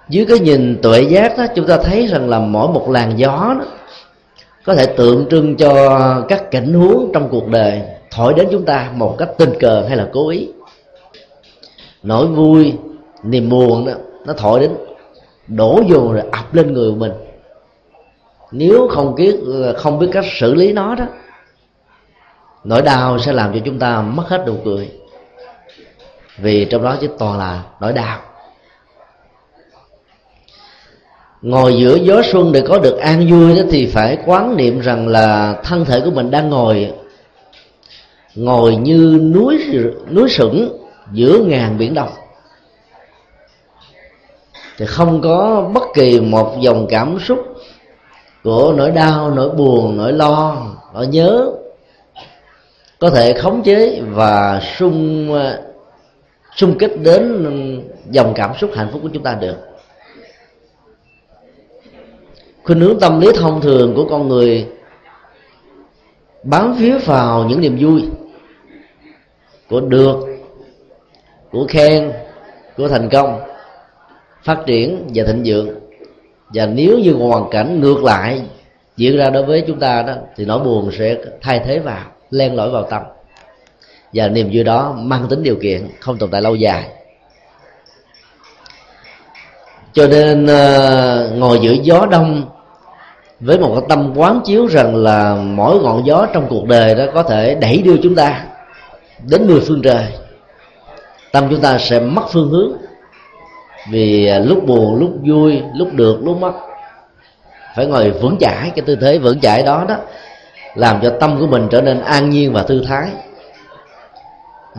Dưới 0.10 0.26
cái 0.26 0.40
nhìn 0.40 0.80
tuệ 0.82 1.02
giác 1.02 1.38
đó, 1.38 1.46
chúng 1.56 1.68
ta 1.68 1.78
thấy 1.78 2.08
rằng 2.08 2.30
là 2.30 2.40
mỗi 2.40 2.68
một 2.68 2.90
làn 2.90 3.20
gió 3.20 3.56
đó 3.60 3.66
có 4.66 4.76
thể 4.76 4.86
tượng 4.86 5.26
trưng 5.30 5.58
cho 5.58 6.26
các 6.30 6.52
cảnh 6.52 6.74
huống 6.74 7.12
trong 7.14 7.30
cuộc 7.30 7.48
đời, 7.48 7.82
thổi 8.12 8.34
đến 8.34 8.48
chúng 8.52 8.66
ta 8.66 8.92
một 8.96 9.16
cách 9.18 9.30
tình 9.38 9.54
cờ 9.60 9.86
hay 9.88 9.98
là 9.98 10.10
cố 10.14 10.30
ý. 10.30 10.50
Nỗi 12.04 12.28
vui, 12.28 12.74
niềm 13.24 13.50
buồn 13.50 13.86
đó, 13.86 13.94
nó 14.26 14.34
thổi 14.34 14.60
đến, 14.60 14.72
đổ 15.48 15.82
vô 15.90 16.14
rồi 16.14 16.24
ập 16.32 16.56
lên 16.56 16.74
người 16.74 16.92
của 16.92 16.98
mình 16.98 17.12
nếu 18.54 18.88
không 18.88 19.16
biết 19.16 19.36
không 19.78 20.00
biết 20.00 20.08
cách 20.12 20.26
xử 20.40 20.54
lý 20.54 20.74
nó 20.74 20.96
đó, 20.96 21.06
nỗi 22.64 22.82
đau 22.82 23.20
sẽ 23.20 23.34
làm 23.34 23.54
cho 23.54 23.60
chúng 23.66 23.80
ta 23.80 24.02
mất 24.02 24.24
hết 24.28 24.44
nụ 24.48 24.54
cười. 24.66 24.92
Vì 26.38 26.66
trong 26.66 26.84
đó 26.84 26.98
chỉ 27.02 27.08
toàn 27.20 27.40
là 27.40 27.64
nỗi 27.80 27.94
đau. 27.94 28.20
Ngồi 31.42 31.76
giữa 31.78 31.96
gió 31.96 32.22
xuân 32.32 32.52
để 32.52 32.62
có 32.68 32.80
được 32.80 32.98
an 32.98 33.28
vui 33.32 33.56
đó 33.56 33.64
thì 33.72 33.86
phải 33.86 34.18
quán 34.26 34.58
niệm 34.58 34.80
rằng 34.80 35.08
là 35.08 35.56
thân 35.64 35.86
thể 35.86 36.02
của 36.06 36.12
mình 36.12 36.32
đang 36.32 36.50
ngồi 36.50 36.94
ngồi 38.36 38.76
như 38.76 39.20
núi 39.34 39.66
núi 40.12 40.30
sững 40.30 40.78
giữa 41.12 41.40
ngàn 41.40 41.78
biển 41.78 41.94
đông. 41.94 42.10
Thì 44.78 44.86
không 44.86 45.22
có 45.22 45.70
bất 45.74 45.84
kỳ 45.94 46.20
một 46.20 46.58
dòng 46.62 46.88
cảm 46.90 47.20
xúc 47.20 47.53
của 48.44 48.74
nỗi 48.78 48.92
đau, 48.92 49.32
nỗi 49.32 49.50
buồn, 49.50 49.98
nỗi 49.98 50.14
lo, 50.14 50.66
nỗi 50.94 51.08
nhớ. 51.08 51.52
Có 53.00 53.10
thể 53.10 53.34
khống 53.34 53.64
chế 53.64 54.02
và 54.10 54.62
sung 54.78 55.30
sung 56.56 56.78
kích 56.80 57.02
đến 57.02 57.44
dòng 58.10 58.34
cảm 58.36 58.52
xúc 58.58 58.72
hạnh 58.74 58.90
phúc 58.92 59.02
của 59.04 59.10
chúng 59.14 59.24
ta 59.24 59.34
được. 59.34 59.56
Khuynh 62.64 62.80
hướng 62.80 63.00
tâm 63.00 63.20
lý 63.20 63.28
thông 63.36 63.62
thường 63.62 63.96
của 63.96 64.06
con 64.10 64.28
người 64.28 64.68
bám 66.44 66.76
phía 66.80 66.98
vào 66.98 67.46
những 67.50 67.62
niềm 67.62 67.78
vui 67.80 68.04
của 69.70 69.82
được, 69.82 70.18
của 71.52 71.66
khen, 71.70 72.12
của 72.78 72.88
thành 72.88 73.10
công, 73.10 73.42
phát 74.44 74.64
triển 74.66 75.08
và 75.16 75.24
thịnh 75.28 75.42
vượng 75.46 75.83
và 76.50 76.66
nếu 76.66 77.00
như 77.00 77.14
hoàn 77.14 77.50
cảnh 77.52 77.82
ngược 77.82 78.04
lại 78.04 78.42
diễn 78.98 79.18
ra 79.18 79.30
đối 79.30 79.44
với 79.44 79.64
chúng 79.68 79.80
ta 79.80 80.02
đó, 80.02 80.14
thì 80.36 80.46
nỗi 80.46 80.60
buồn 80.60 80.92
sẽ 80.98 81.18
thay 81.42 81.60
thế 81.60 81.80
vào, 81.80 82.06
len 82.32 82.56
lỏi 82.56 82.70
vào 82.70 82.84
tâm. 82.84 83.02
Và 84.14 84.28
niềm 84.28 84.50
vui 84.54 84.64
đó 84.64 84.96
mang 84.98 85.28
tính 85.30 85.44
điều 85.44 85.56
kiện, 85.56 85.88
không 86.00 86.18
tồn 86.18 86.32
tại 86.32 86.42
lâu 86.42 86.56
dài. 86.56 86.90
Cho 89.94 90.08
nên 90.08 90.48
ờ, 90.48 91.32
ngồi 91.36 91.60
giữa 91.62 91.72
gió 91.72 92.06
đông 92.12 92.44
với 93.40 93.60
một 93.60 93.76
cái 93.76 93.86
tâm 93.90 94.14
quán 94.16 94.42
chiếu 94.46 94.68
rằng 94.68 94.96
là 94.96 95.36
mỗi 95.36 95.80
ngọn 95.80 96.06
gió 96.06 96.28
trong 96.34 96.48
cuộc 96.50 96.68
đời 96.68 96.96
đó 96.96 97.04
có 97.14 97.24
thể 97.24 97.56
đẩy 97.56 97.78
đưa 97.78 97.96
chúng 98.04 98.16
ta 98.16 98.46
đến 99.28 99.48
mười 99.48 99.62
phương 99.62 99.82
trời, 99.82 100.06
tâm 101.32 101.48
chúng 101.50 101.62
ta 101.62 101.78
sẽ 101.78 102.00
mất 102.00 102.24
phương 102.32 102.50
hướng 102.50 102.72
vì 103.90 104.28
à, 104.28 104.40
lúc 104.40 104.66
buồn 104.66 105.00
lúc 105.00 105.12
vui 105.24 105.62
lúc 105.76 105.94
được 105.94 106.20
lúc 106.24 106.38
mất. 106.38 106.54
Phải 107.76 107.86
ngồi 107.86 108.10
vững 108.10 108.38
chãi 108.40 108.72
cái 108.76 108.84
tư 108.86 108.96
thế 109.02 109.18
vững 109.18 109.40
chãi 109.40 109.64
đó 109.64 109.86
đó 109.88 109.96
làm 110.76 111.00
cho 111.02 111.10
tâm 111.20 111.40
của 111.40 111.48
mình 111.48 111.68
trở 111.72 111.82
nên 111.82 112.02
an 112.02 112.30
nhiên 112.30 112.54
và 112.54 112.64
thư 112.64 112.84
thái. 112.88 113.10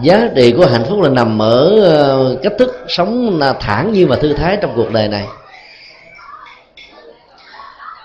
Giá 0.02 0.28
trị 0.37 0.54
của 0.56 0.66
hạnh 0.66 0.84
phúc 0.88 1.00
là 1.00 1.08
nằm 1.08 1.42
ở 1.42 1.80
ờ, 1.82 2.37
cách 2.42 2.52
thức 2.58 2.84
sống 2.88 3.40
thản 3.61 3.92
nhiên 3.92 4.08
và 4.08 4.16
thư 4.16 4.32
thái 4.32 4.58
trong 4.62 4.73
cuộc 4.76 4.92
đời 4.92 5.08
này. 5.08 5.26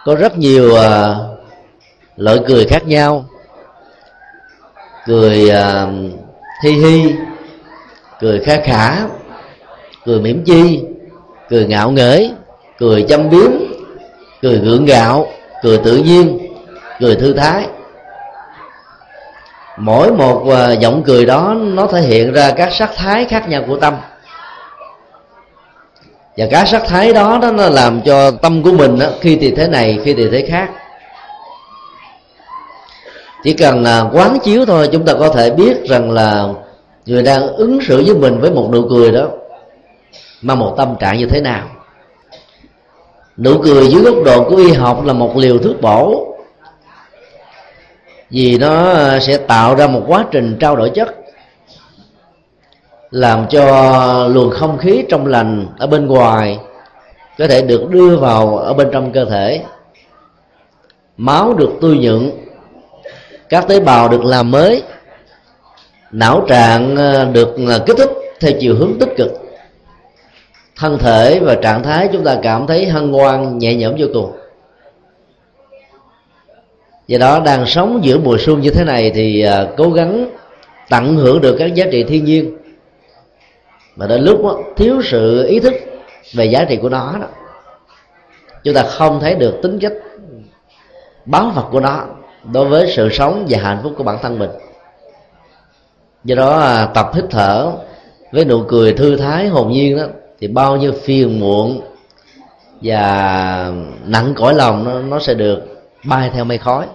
Có 0.06 0.16
rất 0.16 0.38
nhiều 0.38 0.76
à, 0.76 1.16
loại 2.16 2.40
cười 2.48 2.66
khác 2.66 2.88
nhau. 2.88 3.26
Cười 5.06 5.50
uh, 5.50 5.90
hi 6.64 6.72
hi 6.72 7.14
cười 8.20 8.40
khá 8.40 8.58
khả 8.64 9.08
cười 10.10 10.20
mỉm 10.20 10.44
chi 10.46 10.82
cười 11.50 11.66
ngạo 11.66 11.92
nghễ 11.92 12.30
cười 12.78 13.06
châm 13.10 13.30
biếm 13.30 13.52
cười 14.42 14.58
gượng 14.58 14.86
gạo 14.86 15.28
cười 15.64 15.78
tự 15.78 15.98
nhiên 15.98 16.40
cười 17.00 17.16
thư 17.16 17.34
thái. 17.34 17.68
Mỗi 19.78 20.12
một 20.12 20.50
à, 20.50 20.72
giọng 20.72 21.04
cười 21.06 21.26
đó 21.26 21.56
nó 21.60 21.88
thể 21.88 22.02
hiện 22.02 22.34
ra 22.34 22.52
các 22.52 22.74
sắc 22.74 22.92
thái 22.96 23.26
khác 23.26 23.50
nhau 23.50 23.64
của 23.68 23.78
tâm. 23.78 23.94
Và 26.38 26.46
các 26.52 26.68
sắc 26.68 26.84
thái 26.88 27.14
đó, 27.14 27.40
đó 27.42 27.52
nó 27.52 27.70
làm 27.70 28.02
cho 28.02 28.32
tâm 28.32 28.64
của 28.64 28.72
mình 28.72 29.00
đó, 29.00 29.08
khi 29.22 29.38
thì 29.42 29.52
thế 29.52 29.68
này 29.68 30.00
khi 30.04 30.14
thì 30.14 30.30
thế 30.32 30.46
khác. 30.50 30.70
Chỉ 33.44 33.54
cần 33.54 33.84
là 33.84 34.10
quán 34.14 34.38
chiếu 34.44 34.66
thôi 34.66 34.90
chúng 34.92 35.06
ta 35.06 35.14
có 35.14 35.30
thể 35.30 35.50
biết 35.50 35.86
rằng 35.86 36.12
là 36.12 36.48
người 37.06 37.24
đang 37.24 37.48
ứng 37.48 37.80
xử 37.82 38.04
với 38.06 38.16
mình 38.16 38.40
với 38.40 38.52
một 38.52 38.70
nụ 38.72 38.88
cười 38.90 39.12
đó 39.12 39.28
mang 40.42 40.60
một 40.60 40.74
tâm 40.78 40.96
trạng 41.00 41.18
như 41.18 41.26
thế 41.26 41.42
nào? 41.42 41.70
Nụ 43.38 43.62
cười 43.64 43.88
dưới 43.88 44.04
góc 44.04 44.16
độ 44.26 44.50
của 44.50 44.56
y 44.56 44.72
học 44.72 45.06
là 45.06 45.14
một 45.14 45.38
liều 45.38 45.58
thuốc 45.58 45.82
bổ. 45.82 46.26
Vì 48.30 48.58
nó 48.58 48.94
sẽ 49.20 49.38
tạo 49.38 49.76
ra 49.76 49.88
một 49.88 50.04
quá 50.08 50.26
trình 50.32 50.58
trao 50.60 50.76
đổi 50.76 50.90
chất, 50.90 51.16
làm 53.12 53.46
cho 53.50 54.28
luồng 54.28 54.52
không 54.52 54.78
khí 54.78 55.04
trong 55.10 55.26
lành 55.28 55.68
ở 55.78 55.88
bên 55.88 56.08
ngoài 56.08 56.60
có 57.38 57.48
thể 57.48 57.62
được 57.62 57.90
đưa 57.90 58.18
vào 58.18 58.58
ở 58.58 58.74
bên 58.74 58.88
trong 58.92 59.12
cơ 59.12 59.26
thể. 59.26 59.64
Máu 61.18 61.54
được 61.54 61.70
tươi 61.82 61.98
nhuận, 61.98 62.32
các 63.50 63.68
tế 63.68 63.80
bào 63.80 64.10
được 64.10 64.26
làm 64.26 64.52
mới, 64.52 64.84
não 66.12 66.46
trạng 66.48 66.96
ờ, 66.96 67.26
được 67.26 67.56
ờ, 67.68 67.80
kích 67.86 67.98
thích 67.98 68.10
theo 68.40 68.52
chiều 68.60 68.76
hướng 68.76 69.00
tích 69.00 69.10
cực 69.18 69.49
thân 70.80 70.98
thể 70.98 71.40
và 71.40 71.56
trạng 71.56 71.84
thái 71.84 72.10
chúng 72.14 72.24
ta 72.24 72.40
cảm 72.42 72.68
thấy 72.68 72.86
hân 72.86 73.14
hoan 73.14 73.58
nhẹ 73.58 73.76
nhõm 73.76 73.96
vô 73.98 74.08
cùng. 74.14 74.32
Do 77.08 77.18
đó 77.18 77.40
đang 77.40 77.66
sống 77.66 78.00
giữa 78.04 78.18
mùa 78.18 78.38
xuân 78.40 78.62
như 78.62 78.70
thế 78.70 78.84
này 78.84 79.12
thì 79.16 79.46
uh, 79.48 79.70
cố 79.78 79.90
gắng 79.90 80.30
tận 80.90 81.16
hưởng 81.16 81.42
được 81.42 81.56
các 81.60 81.74
giá 81.74 81.86
trị 81.92 82.04
thiên 82.04 82.26
nhiên. 82.26 82.58
Mà 83.96 84.08
đến 84.08 84.22
lúc 84.22 84.44
đó, 84.44 84.58
thiếu 84.76 85.02
sự 85.04 85.48
ý 85.48 85.60
thức 85.60 85.74
về 86.34 86.46
giá 86.46 86.66
trị 86.70 86.78
của 86.82 86.90
nó 86.90 87.16
đó 87.22 87.28
chúng 88.64 88.74
ta 88.74 88.84
không 88.84 89.20
thấy 89.20 89.36
được 89.36 89.60
tính 89.62 89.80
chất 89.80 89.94
báo 91.26 91.52
vật 91.56 91.66
của 91.72 91.80
nó 91.80 92.06
đối 92.54 92.66
với 92.66 92.92
sự 92.96 93.10
sống 93.12 93.46
và 93.50 93.60
hạnh 93.60 93.80
phúc 93.84 93.94
của 93.98 94.04
bản 94.04 94.18
thân 94.22 94.40
mình. 94.40 94.50
Do 96.24 96.36
đó 96.36 96.60
à, 96.60 96.86
tập 96.86 97.12
hít 97.14 97.26
thở 97.30 97.72
với 98.32 98.46
nụ 98.46 98.64
cười 98.68 98.94
thư 98.94 99.18
thái 99.18 99.48
hồn 99.48 99.72
nhiên 99.72 99.98
đó 99.98 100.04
thì 100.40 100.48
bao 100.48 100.78
nhiêu 100.78 100.92
phiền 101.04 101.40
muộn 101.40 101.82
và 102.82 103.74
nặng 104.06 104.34
cõi 104.36 104.56
lòng 104.56 104.84
nó, 104.84 105.00
nó 105.00 105.20
sẽ 105.20 105.34
được 105.34 105.60
bay 106.04 106.30
theo 106.34 106.46
mây 106.46 106.58
khói. 106.58 106.86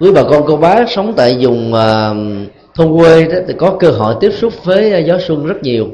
Quý 0.00 0.12
bà 0.14 0.22
con 0.22 0.44
cô 0.46 0.56
bác 0.56 0.90
sống 0.90 1.12
tại 1.16 1.36
vùng 1.40 1.72
uh, 1.72 2.48
thôn 2.74 2.98
quê 2.98 3.24
đó 3.24 3.38
thì 3.48 3.54
có 3.58 3.76
cơ 3.80 3.90
hội 3.90 4.14
tiếp 4.20 4.30
xúc 4.30 4.52
với 4.64 5.04
gió 5.06 5.18
xuân 5.26 5.46
rất 5.46 5.62
nhiều. 5.62 5.86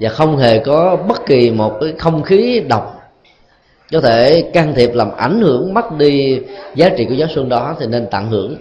Và 0.00 0.08
không 0.08 0.36
hề 0.36 0.58
có 0.58 0.96
bất 0.96 1.26
kỳ 1.26 1.50
một 1.50 1.78
cái 1.80 1.92
không 1.98 2.22
khí 2.22 2.60
độc. 2.68 2.92
Có 3.92 4.00
thể 4.00 4.50
can 4.54 4.74
thiệp 4.74 4.90
làm 4.94 5.16
ảnh 5.16 5.40
hưởng 5.40 5.74
mất 5.74 5.92
đi 5.98 6.40
giá 6.74 6.88
trị 6.88 7.04
của 7.04 7.14
gió 7.14 7.26
xuân 7.34 7.48
đó 7.48 7.76
thì 7.80 7.86
nên 7.86 8.06
tận 8.10 8.28
hưởng. 8.30 8.56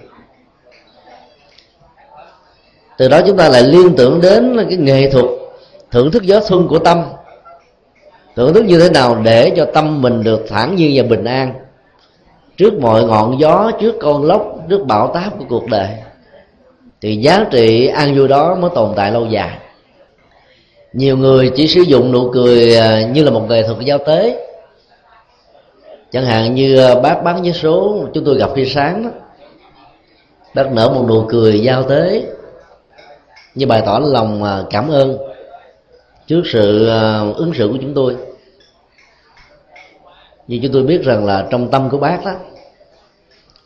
Từ 2.97 3.07
đó 3.07 3.21
chúng 3.27 3.37
ta 3.37 3.49
lại 3.49 3.63
liên 3.63 3.95
tưởng 3.97 4.21
đến 4.21 4.57
cái 4.69 4.77
nghệ 4.77 5.09
thuật 5.11 5.25
thưởng 5.91 6.11
thức 6.11 6.23
gió 6.23 6.39
xuân 6.39 6.67
của 6.67 6.79
tâm. 6.79 7.03
Thưởng 8.35 8.53
thức 8.53 8.65
như 8.65 8.79
thế 8.79 8.89
nào 8.89 9.15
để 9.23 9.51
cho 9.55 9.65
tâm 9.73 10.01
mình 10.01 10.23
được 10.23 10.45
thản 10.49 10.75
nhiên 10.75 10.91
và 10.95 11.09
bình 11.09 11.23
an? 11.23 11.53
Trước 12.57 12.73
mọi 12.81 13.03
ngọn 13.03 13.39
gió, 13.39 13.71
trước 13.81 13.95
con 14.01 14.23
lốc, 14.23 14.55
trước 14.69 14.85
bão 14.87 15.07
táp 15.07 15.39
của 15.39 15.45
cuộc 15.49 15.69
đời, 15.69 15.87
thì 17.01 17.15
giá 17.15 17.45
trị 17.51 17.87
an 17.87 18.15
vui 18.15 18.27
đó 18.27 18.55
mới 18.55 18.69
tồn 18.75 18.93
tại 18.95 19.11
lâu 19.11 19.25
dài. 19.25 19.57
Nhiều 20.93 21.17
người 21.17 21.51
chỉ 21.55 21.67
sử 21.67 21.81
dụng 21.81 22.11
nụ 22.11 22.29
cười 22.33 22.77
à, 22.77 23.01
như 23.01 23.23
là 23.23 23.31
một 23.31 23.49
nghệ 23.49 23.63
thuật 23.63 23.79
giao 23.79 23.97
tế. 23.97 24.47
Chẳng 26.11 26.25
hạn 26.25 26.55
như 26.55 26.77
à, 26.77 26.95
bác 26.95 27.23
bán 27.23 27.43
vé 27.43 27.51
số, 27.51 28.05
chúng 28.13 28.25
tôi 28.25 28.37
gặp 28.37 28.49
khi 28.55 28.65
sáng 28.65 29.03
đó, 29.03 29.09
bác 30.55 30.71
nở 30.71 30.89
một 30.89 31.05
nụ 31.07 31.25
cười 31.29 31.61
giao 31.61 31.83
tế. 31.83 32.23
Như 33.55 33.67
bày 33.67 33.81
tỏ 33.85 33.99
lòng 33.99 34.43
à, 34.43 34.63
cảm 34.69 34.89
ơn 34.89 35.17
trước 36.27 36.41
sự 36.45 36.87
ờ, 36.87 37.33
ứng 37.33 37.53
xử 37.53 37.67
của 37.67 37.77
chúng 37.81 37.93
tôi. 37.93 38.15
Như 40.47 40.59
chúng 40.63 40.73
tôi 40.73 40.83
biết 40.83 41.03
rằng 41.03 41.25
là 41.25 41.47
trong 41.51 41.71
tâm 41.71 41.89
của 41.89 41.97
bác 41.97 42.25
đó, 42.25 42.33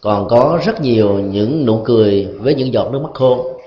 còn 0.01 0.27
có 0.27 0.59
rất 0.65 0.81
nhiều 0.81 1.19
những 1.19 1.65
nụ 1.65 1.81
cười 1.85 2.27
với 2.39 2.55
những 2.55 2.73
giọt 2.73 2.91
nước 2.91 2.99
mắt 2.99 3.13
khô 3.13 3.59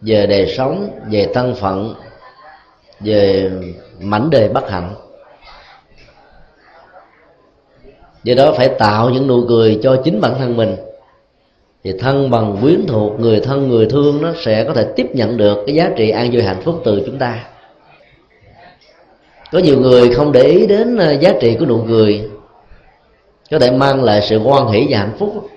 về 0.00 0.26
đời 0.26 0.54
sống, 0.56 0.90
về 1.10 1.28
thân 1.34 1.54
phận, 1.54 1.94
về 3.00 3.50
mảnh 4.00 4.30
đề 4.30 4.48
bất 4.48 4.70
hạnh. 4.70 4.94
Do 8.24 8.34
đó 8.34 8.52
phải 8.56 8.68
tạo 8.68 9.10
những 9.10 9.26
nụ 9.26 9.44
cười 9.48 9.78
cho 9.82 10.00
chính 10.04 10.20
bản 10.20 10.34
thân 10.38 10.56
mình, 10.56 10.76
thì 11.84 11.92
thân 11.98 12.30
bằng 12.30 12.56
quyến 12.60 12.86
thuộc 12.88 13.20
người 13.20 13.40
thân 13.40 13.68
người 13.68 13.86
thương 13.86 14.22
nó 14.22 14.32
sẽ 14.36 14.64
có 14.64 14.74
thể 14.74 14.86
tiếp 14.96 15.06
nhận 15.14 15.36
được 15.36 15.62
cái 15.66 15.74
giá 15.74 15.90
trị 15.96 16.10
an 16.10 16.30
vui 16.32 16.42
hạnh 16.42 16.60
phúc 16.64 16.80
từ 16.84 17.02
chúng 17.06 17.18
ta 17.18 17.51
có 19.52 19.58
nhiều 19.58 19.80
người 19.80 20.14
không 20.14 20.32
để 20.32 20.42
ý 20.42 20.66
đến 20.66 20.96
ờ, 20.96 21.12
giá 21.12 21.32
trị 21.40 21.56
của 21.58 21.66
nụ 21.66 21.84
cười. 21.88 22.30
Có 23.50 23.58
thể 23.58 23.70
mang 23.70 24.04
lại 24.04 24.22
sự 24.22 24.38
hoan 24.38 24.66
hỷ 24.66 24.86
và 24.90 24.98
hạnh 24.98 25.16
phúc. 25.18 25.48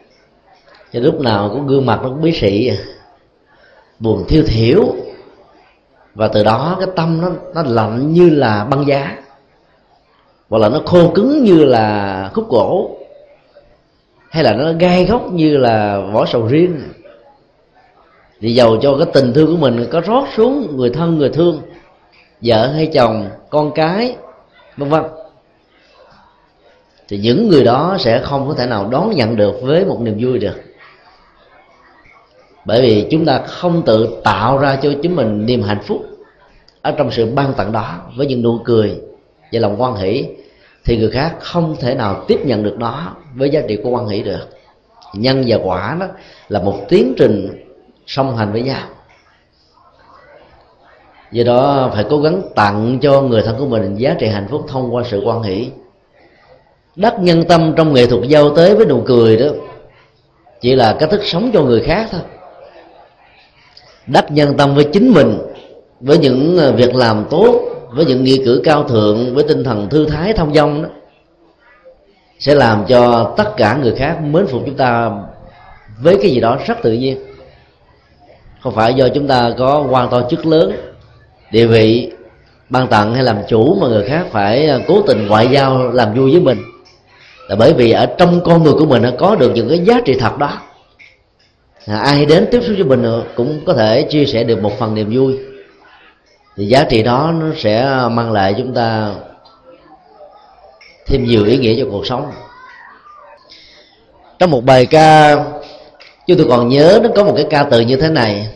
Cho 0.94 1.00
lúc 1.00 1.22
nào 1.22 1.50
cũng 1.50 1.68
gương 1.68 1.86
mặt 1.86 2.00
nó 2.04 2.10
cũng 2.10 2.22
bí 2.22 2.32
sĩ 2.32 2.72
buồn 4.00 4.24
thiêu 4.28 4.44
thiểu. 4.48 4.96
Và 6.16 6.28
từ 6.28 6.44
đó 6.44 6.76
cái 6.80 6.88
tâm 6.96 7.22
nó 7.22 7.30
nó 7.56 7.64
lạnh 7.64 8.14
như 8.14 8.30
là 8.30 8.66
băng 8.66 8.88
giá. 8.88 9.18
Hoặc 10.50 10.60
là 10.60 10.70
nó 10.70 10.82
khô 10.86 11.12
cứng 11.16 11.44
như 11.44 11.64
là 11.64 12.30
khúc 12.34 12.50
gỗ. 12.50 12.98
Hay 14.30 14.44
là 14.44 14.54
nó 14.54 14.72
gai 14.80 15.06
góc 15.06 15.32
như 15.32 15.58
là 15.58 16.00
vỏ 16.14 16.26
sầu 16.26 16.48
riêng. 16.48 16.82
Thì 18.42 18.54
giàu 18.54 18.78
cho 18.82 18.98
cái 18.98 19.08
tình 19.14 19.34
thương 19.34 19.48
của 19.48 19.58
mình 19.58 19.86
có 19.92 20.02
rót 20.02 20.28
xuống 20.36 20.78
người 20.78 20.90
thân, 20.90 21.18
người 21.18 21.30
thương 21.30 21.62
vợ 22.42 22.68
hay 22.68 22.88
chồng, 22.94 23.30
con 23.50 23.72
cái, 23.76 24.16
vân 24.78 24.90
vân. 24.90 25.04
Thì 27.08 27.18
những 27.18 27.50
người 27.50 27.64
đó 27.64 27.98
sẽ 28.00 28.22
không 28.24 28.48
có 28.48 28.54
thể 28.54 28.66
nào 28.66 28.88
đón 28.92 29.12
nhận 29.16 29.36
được 29.36 29.56
với 29.62 29.86
một 29.86 30.02
niềm 30.02 30.18
vui 30.20 30.40
được. 30.40 30.56
Bởi 32.66 32.82
vì 32.82 33.08
chúng 33.12 33.26
ta 33.26 33.42
không 33.46 33.84
tự 33.86 34.22
tạo 34.24 34.58
ra 34.58 34.76
cho 34.82 34.94
chính 35.02 35.16
mình 35.16 35.46
niềm 35.46 35.64
hạnh 35.64 35.82
phúc 35.84 36.06
ở 36.82 36.92
trong 36.92 37.12
sự 37.12 37.26
ban 37.26 37.54
tặng 37.54 37.72
đó 37.72 38.02
với 38.16 38.28
những 38.28 38.42
nụ 38.42 38.60
cười 38.64 38.96
và 39.52 39.60
lòng 39.60 39.82
quan 39.82 39.96
hỷ, 39.96 40.26
thì 40.86 40.98
người 40.98 41.12
khác 41.12 41.36
không 41.40 41.76
thể 41.80 41.96
nào 41.96 42.24
tiếp 42.28 42.40
nhận 42.46 42.64
được 42.64 42.76
nó 42.80 43.16
với 43.36 43.50
giá 43.50 43.62
trị 43.68 43.78
của 43.84 43.90
quan 43.90 44.08
hỷ 44.08 44.24
được. 44.24 44.48
Nhân 45.14 45.44
và 45.48 45.58
quả 45.64 45.98
đó 46.00 46.08
là 46.50 46.62
một 46.62 46.80
tiến 46.90 47.14
trình 47.18 47.66
song 48.08 48.38
hành 48.38 48.52
với 48.52 48.62
nhau 48.62 48.88
do 51.32 51.44
đó 51.44 51.92
phải 51.94 52.06
cố 52.10 52.18
gắng 52.22 52.42
tặng 52.56 53.00
cho 53.02 53.22
người 53.22 53.42
thân 53.42 53.56
của 53.58 53.68
mình 53.68 53.96
giá 53.96 54.16
trị 54.20 54.28
hạnh 54.28 54.48
phúc 54.50 54.66
thông 54.68 54.96
qua 54.96 55.04
sự 55.06 55.22
quan 55.26 55.44
hỷ. 55.44 55.70
Đắc 56.96 57.20
nhân 57.20 57.44
tâm 57.44 57.74
trong 57.78 57.94
nghệ 57.94 58.06
thuật 58.06 58.24
giao 58.24 58.56
tế 58.56 58.76
với 58.76 58.86
nụ 58.86 59.02
cười 59.06 59.38
đó, 59.38 59.48
chỉ 60.62 60.76
là 60.76 60.96
cách 61.00 61.10
thức 61.10 61.22
sống 61.24 61.52
cho 61.54 61.62
người 61.62 61.82
khác 61.82 62.08
thôi. 62.12 62.22
Đắc 64.08 64.32
nhân 64.32 64.58
tâm 64.58 64.76
với 64.76 64.84
chính 64.94 65.14
mình, 65.14 65.38
với 66.00 66.18
những 66.18 66.58
ờ, 66.58 66.72
việc 66.72 66.96
làm 66.96 67.26
tốt, 67.30 67.62
với 67.90 68.06
những 68.06 68.24
nghĩa 68.24 68.46
cử 68.46 68.62
cao 68.64 68.84
thượng, 68.84 69.36
với 69.36 69.44
tinh 69.48 69.64
thần 69.64 69.90
thư 69.90 70.06
thái 70.06 70.34
thông 70.34 70.54
dong 70.54 70.84
đó, 70.84 70.90
sẽ 72.40 72.56
làm 72.56 72.86
cho 72.88 73.34
tất 73.38 73.58
cả 73.58 73.78
người 73.84 73.96
khác 73.96 74.22
mến 74.22 74.48
phục 74.48 74.62
chúng 74.66 74.76
ta 74.76 75.12
với 76.02 76.18
cái 76.22 76.32
gì 76.32 76.40
đó 76.40 76.58
rất 76.66 76.78
tự 76.84 76.92
nhiên. 76.94 77.18
Không 78.62 78.76
phải 78.76 78.94
do 78.94 79.08
chúng 79.14 79.28
ta 79.28 79.52
có 79.58 79.88
quan 79.90 80.10
to 80.10 80.22
chức 80.30 80.46
lớn 80.46 80.72
địa 81.56 81.66
vị 81.66 82.12
ban 82.70 82.88
tặng 82.88 83.14
hay 83.14 83.24
làm 83.24 83.38
chủ 83.48 83.78
mà 83.82 83.88
người 83.88 84.06
khác 84.08 84.26
phải 84.32 84.70
à, 84.70 84.80
cố 84.88 85.02
tình 85.02 85.28
ngoại 85.28 85.48
giao 85.48 85.92
làm 85.92 86.14
vui 86.14 86.32
với 86.32 86.42
mình. 86.42 86.64
Là 87.48 87.56
bởi 87.56 87.74
vì 87.74 87.92
ở 87.92 88.06
trong 88.06 88.42
con 88.46 88.64
người 88.64 88.74
của 88.74 88.86
mình 88.86 89.02
nó 89.02 89.10
có 89.18 89.36
được 89.36 89.52
những 89.56 89.70
cái 89.70 89.80
giá 89.80 90.02
trị 90.06 90.14
thật 90.20 90.38
đó. 90.38 90.62
À, 91.88 92.00
ai 92.00 92.26
đến 92.26 92.48
tiếp 92.52 92.62
xúc 92.68 92.76
với 92.78 92.84
mình 92.84 93.22
cũng 93.36 93.62
có 93.66 93.74
thể 93.74 94.02
chia 94.02 94.26
sẻ 94.26 94.44
được 94.44 94.62
một 94.62 94.80
phần 94.80 94.96
niềm 94.96 95.10
vui. 95.14 95.40
Thì 96.58 96.66
giá 96.66 96.84
trị 96.84 97.04
đó 97.04 97.34
nó 97.40 97.46
sẽ 97.58 97.90
mang 98.12 98.32
lại 98.32 98.56
chúng 98.58 98.74
ta 98.74 99.12
thêm 101.06 101.26
nhiều 101.26 101.46
ý 101.46 101.58
nghĩa 101.58 101.76
cho 101.80 101.86
cuộc 101.92 102.08
sống. 102.08 102.32
Trong 104.40 104.52
một 104.52 104.64
bài 104.66 104.86
ca 104.86 105.36
chúng 106.28 106.38
tôi 106.38 106.48
còn 106.50 106.70
nhớ 106.70 107.00
nó 107.04 107.10
có 107.16 107.24
một 107.24 107.34
cái 107.36 107.46
ca 107.50 107.64
từ 107.64 107.82
như 107.82 107.96
thế 107.96 108.10
này 108.10 108.48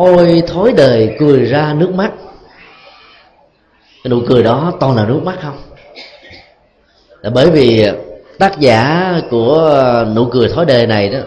ôi, 0.00 0.42
thối 0.46 0.72
đời, 0.76 1.16
cười 1.18 1.44
ra 1.44 1.74
nước 1.78 1.94
mắt. 1.94 2.12
Cái 4.04 4.10
nụ 4.10 4.20
cười 4.28 4.42
đó 4.42 4.72
toàn 4.80 4.96
là 4.96 5.06
nước 5.06 5.20
mắt 5.24 5.38
không? 5.42 5.58
Là 7.22 7.30
bởi 7.30 7.50
vì 7.50 7.86
tác 8.38 8.58
giả 8.58 9.12
của 9.30 10.04
nụ 10.14 10.24
cười 10.32 10.48
thối 10.48 10.64
đời 10.64 10.86
này 10.86 11.08
đó 11.08 11.18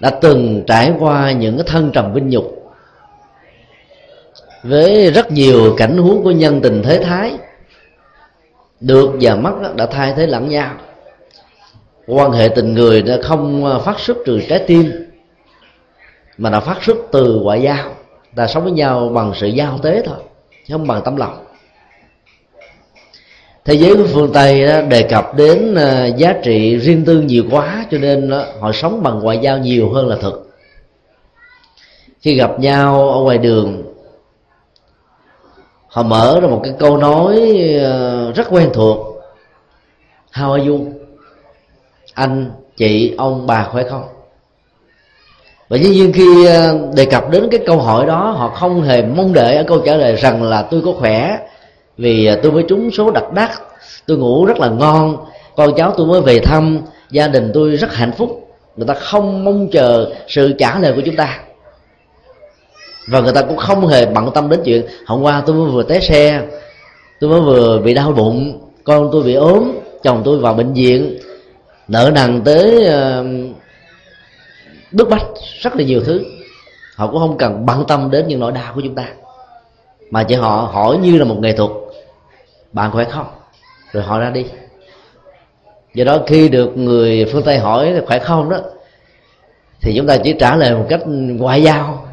đã 0.00 0.10
từng 0.10 0.64
trải 0.66 0.92
qua 0.98 1.32
những 1.32 1.56
cái 1.56 1.66
thân 1.66 1.90
trầm 1.92 2.12
vinh 2.12 2.28
nhục 2.28 2.72
với 4.62 5.10
rất 5.10 5.32
nhiều 5.32 5.74
cảnh 5.76 5.98
huống 5.98 6.22
của 6.24 6.30
nhân 6.30 6.60
tình 6.60 6.82
thế 6.82 6.98
thái. 7.04 7.32
Được 8.80 9.10
và 9.20 9.36
mất 9.36 9.76
đã 9.76 9.86
thay 9.86 10.14
thế 10.16 10.26
lẫn 10.26 10.48
nhau. 10.48 10.74
Quan 12.06 12.32
hệ 12.32 12.48
tình 12.48 12.74
người 12.74 13.02
đã 13.02 13.18
không 13.22 13.78
phát 13.84 14.00
xuất 14.00 14.16
từ 14.26 14.40
trái 14.48 14.64
tim 14.66 15.07
mà 16.38 16.50
nó 16.50 16.60
phát 16.60 16.82
xuất 16.82 16.96
từ 17.12 17.40
ngoại 17.42 17.62
giao 17.62 17.94
ta 18.36 18.46
sống 18.46 18.62
với 18.62 18.72
nhau 18.72 19.08
bằng 19.14 19.32
sự 19.34 19.46
giao 19.46 19.78
tế 19.82 20.02
thôi 20.06 20.18
chứ 20.66 20.74
không 20.74 20.86
bằng 20.86 21.02
tấm 21.04 21.16
lòng. 21.16 21.44
Thế 23.64 23.74
giới 23.74 23.96
của 23.96 24.06
phương 24.12 24.32
tây 24.32 24.66
đó, 24.66 24.80
đề 24.80 25.02
cập 25.02 25.36
đến 25.36 25.74
ờ, 25.74 26.06
giá 26.16 26.32
trị 26.42 26.76
riêng 26.76 27.04
tư 27.04 27.20
nhiều 27.20 27.44
quá 27.50 27.86
cho 27.90 27.98
nên 27.98 28.30
đó, 28.30 28.44
họ 28.60 28.72
sống 28.72 29.02
bằng 29.02 29.18
ngoại 29.18 29.38
giao 29.38 29.58
nhiều 29.58 29.90
hơn 29.92 30.08
là 30.08 30.16
thực. 30.16 30.50
Khi 32.20 32.34
gặp 32.34 32.60
nhau 32.60 33.10
ở 33.10 33.20
ngoài 33.20 33.38
đường 33.38 33.82
họ 35.88 36.02
mở 36.02 36.40
ra 36.42 36.48
một 36.48 36.60
cái 36.64 36.72
câu 36.78 36.96
nói 36.96 37.58
ờ, 37.82 38.32
rất 38.32 38.46
quen 38.50 38.70
thuộc. 38.72 38.98
How 40.32 40.52
are 40.52 40.66
you? 40.66 40.92
Anh 42.14 42.50
chị 42.76 43.14
ông 43.18 43.46
bà 43.46 43.64
khỏe 43.64 43.84
không? 43.90 44.17
Và 45.68 45.76
dĩ 45.76 45.88
nhiên 45.88 46.12
khi 46.12 46.46
ờ, 46.46 46.78
đề 46.94 47.04
cập 47.04 47.30
đến 47.30 47.48
cái 47.50 47.60
câu 47.66 47.78
hỏi 47.78 48.06
đó, 48.06 48.34
họ 48.36 48.48
không 48.48 48.82
hề 48.82 49.02
mong 49.02 49.32
đợi 49.32 49.56
ở 49.56 49.62
câu 49.62 49.78
trả 49.78 49.96
lời 49.96 50.16
rằng 50.16 50.42
là 50.42 50.62
tôi 50.62 50.82
có 50.84 50.92
khỏe, 50.92 51.38
vì 51.98 52.26
ờ, 52.26 52.38
tôi 52.42 52.52
mới 52.52 52.64
trúng 52.68 52.90
số 52.90 53.10
đặc 53.10 53.32
đắc, 53.32 53.60
tôi 54.06 54.18
ngủ 54.18 54.44
rất 54.44 54.58
là 54.58 54.68
ngon, 54.68 55.16
con 55.56 55.74
cháu 55.76 55.94
tôi 55.96 56.06
mới 56.06 56.20
về 56.20 56.40
thăm, 56.40 56.80
gia 57.10 57.28
đình 57.28 57.50
tôi 57.54 57.76
rất 57.76 57.94
hạnh 57.94 58.12
phúc. 58.12 58.48
Người 58.76 58.86
ta 58.86 58.94
không 58.94 59.44
mong 59.44 59.68
chờ 59.72 60.12
sự 60.28 60.52
trả 60.58 60.78
lời 60.78 60.92
của 60.96 61.02
chúng 61.04 61.16
ta. 61.16 61.38
Và 63.08 63.20
người 63.20 63.32
ta 63.32 63.42
cũng 63.42 63.56
không 63.56 63.86
hề 63.86 64.06
bận 64.06 64.30
tâm 64.34 64.48
đến 64.48 64.60
chuyện, 64.64 64.86
hôm 65.06 65.22
qua 65.22 65.42
tôi 65.46 65.56
mới 65.56 65.70
vừa 65.70 65.82
té 65.82 66.00
xe, 66.00 66.40
tôi 67.20 67.30
mới 67.30 67.40
vừa 67.40 67.78
bị 67.78 67.94
đau 67.94 68.12
bụng, 68.12 68.60
con 68.84 69.08
tôi 69.12 69.22
bị 69.22 69.34
ốm, 69.34 69.72
chồng 70.02 70.22
tôi 70.24 70.38
vào 70.38 70.54
bệnh 70.54 70.72
viện, 70.72 71.18
nợ 71.88 72.10
nần 72.14 72.42
tới 72.44 72.84
ờ, 72.84 73.24
bức 74.92 75.08
bách, 75.08 75.24
rất 75.60 75.76
là 75.76 75.84
nhiều 75.84 76.00
thứ. 76.06 76.24
Họ 76.96 77.06
cũng 77.06 77.18
không 77.18 77.38
cần 77.38 77.66
bận 77.66 77.84
tâm 77.88 78.10
đến 78.10 78.28
những 78.28 78.40
nỗi 78.40 78.52
đau 78.52 78.72
của 78.74 78.80
chúng 78.80 78.94
ta. 78.94 79.04
Mà 80.10 80.24
chỉ 80.24 80.34
họ 80.34 80.70
hỏi 80.72 80.96
như 80.96 81.18
là 81.18 81.24
một 81.24 81.36
nghệ 81.38 81.52
thuật. 81.52 81.70
Bạn 82.72 82.90
khỏe 82.90 83.04
không? 83.04 83.26
Rồi 83.92 84.02
họ 84.02 84.18
ra 84.18 84.30
đi. 84.30 84.46
Do 85.94 86.04
đó 86.04 86.18
khi 86.26 86.48
được 86.48 86.76
người 86.76 87.26
phương 87.32 87.42
tây 87.42 87.58
hỏi 87.58 87.90
là 87.92 88.00
khỏe 88.06 88.18
không 88.18 88.50
đó, 88.50 88.58
thì 89.80 89.94
chúng 89.96 90.06
ta 90.06 90.16
chỉ 90.16 90.34
trả 90.40 90.56
lời 90.56 90.74
một 90.74 90.86
cách 90.88 91.00
ngoại 91.06 91.62
giao. 91.62 92.08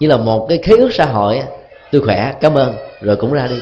Như 0.00 0.08
là 0.08 0.16
một 0.16 0.46
cái 0.48 0.58
khế 0.58 0.76
ước 0.76 0.90
xã 0.92 1.04
hội 1.04 1.42
tôi 1.92 2.02
khỏe, 2.02 2.34
cảm 2.40 2.54
ơn. 2.54 2.74
Rồi 3.00 3.16
cũng 3.16 3.32
ra 3.32 3.46
đi. 3.46 3.60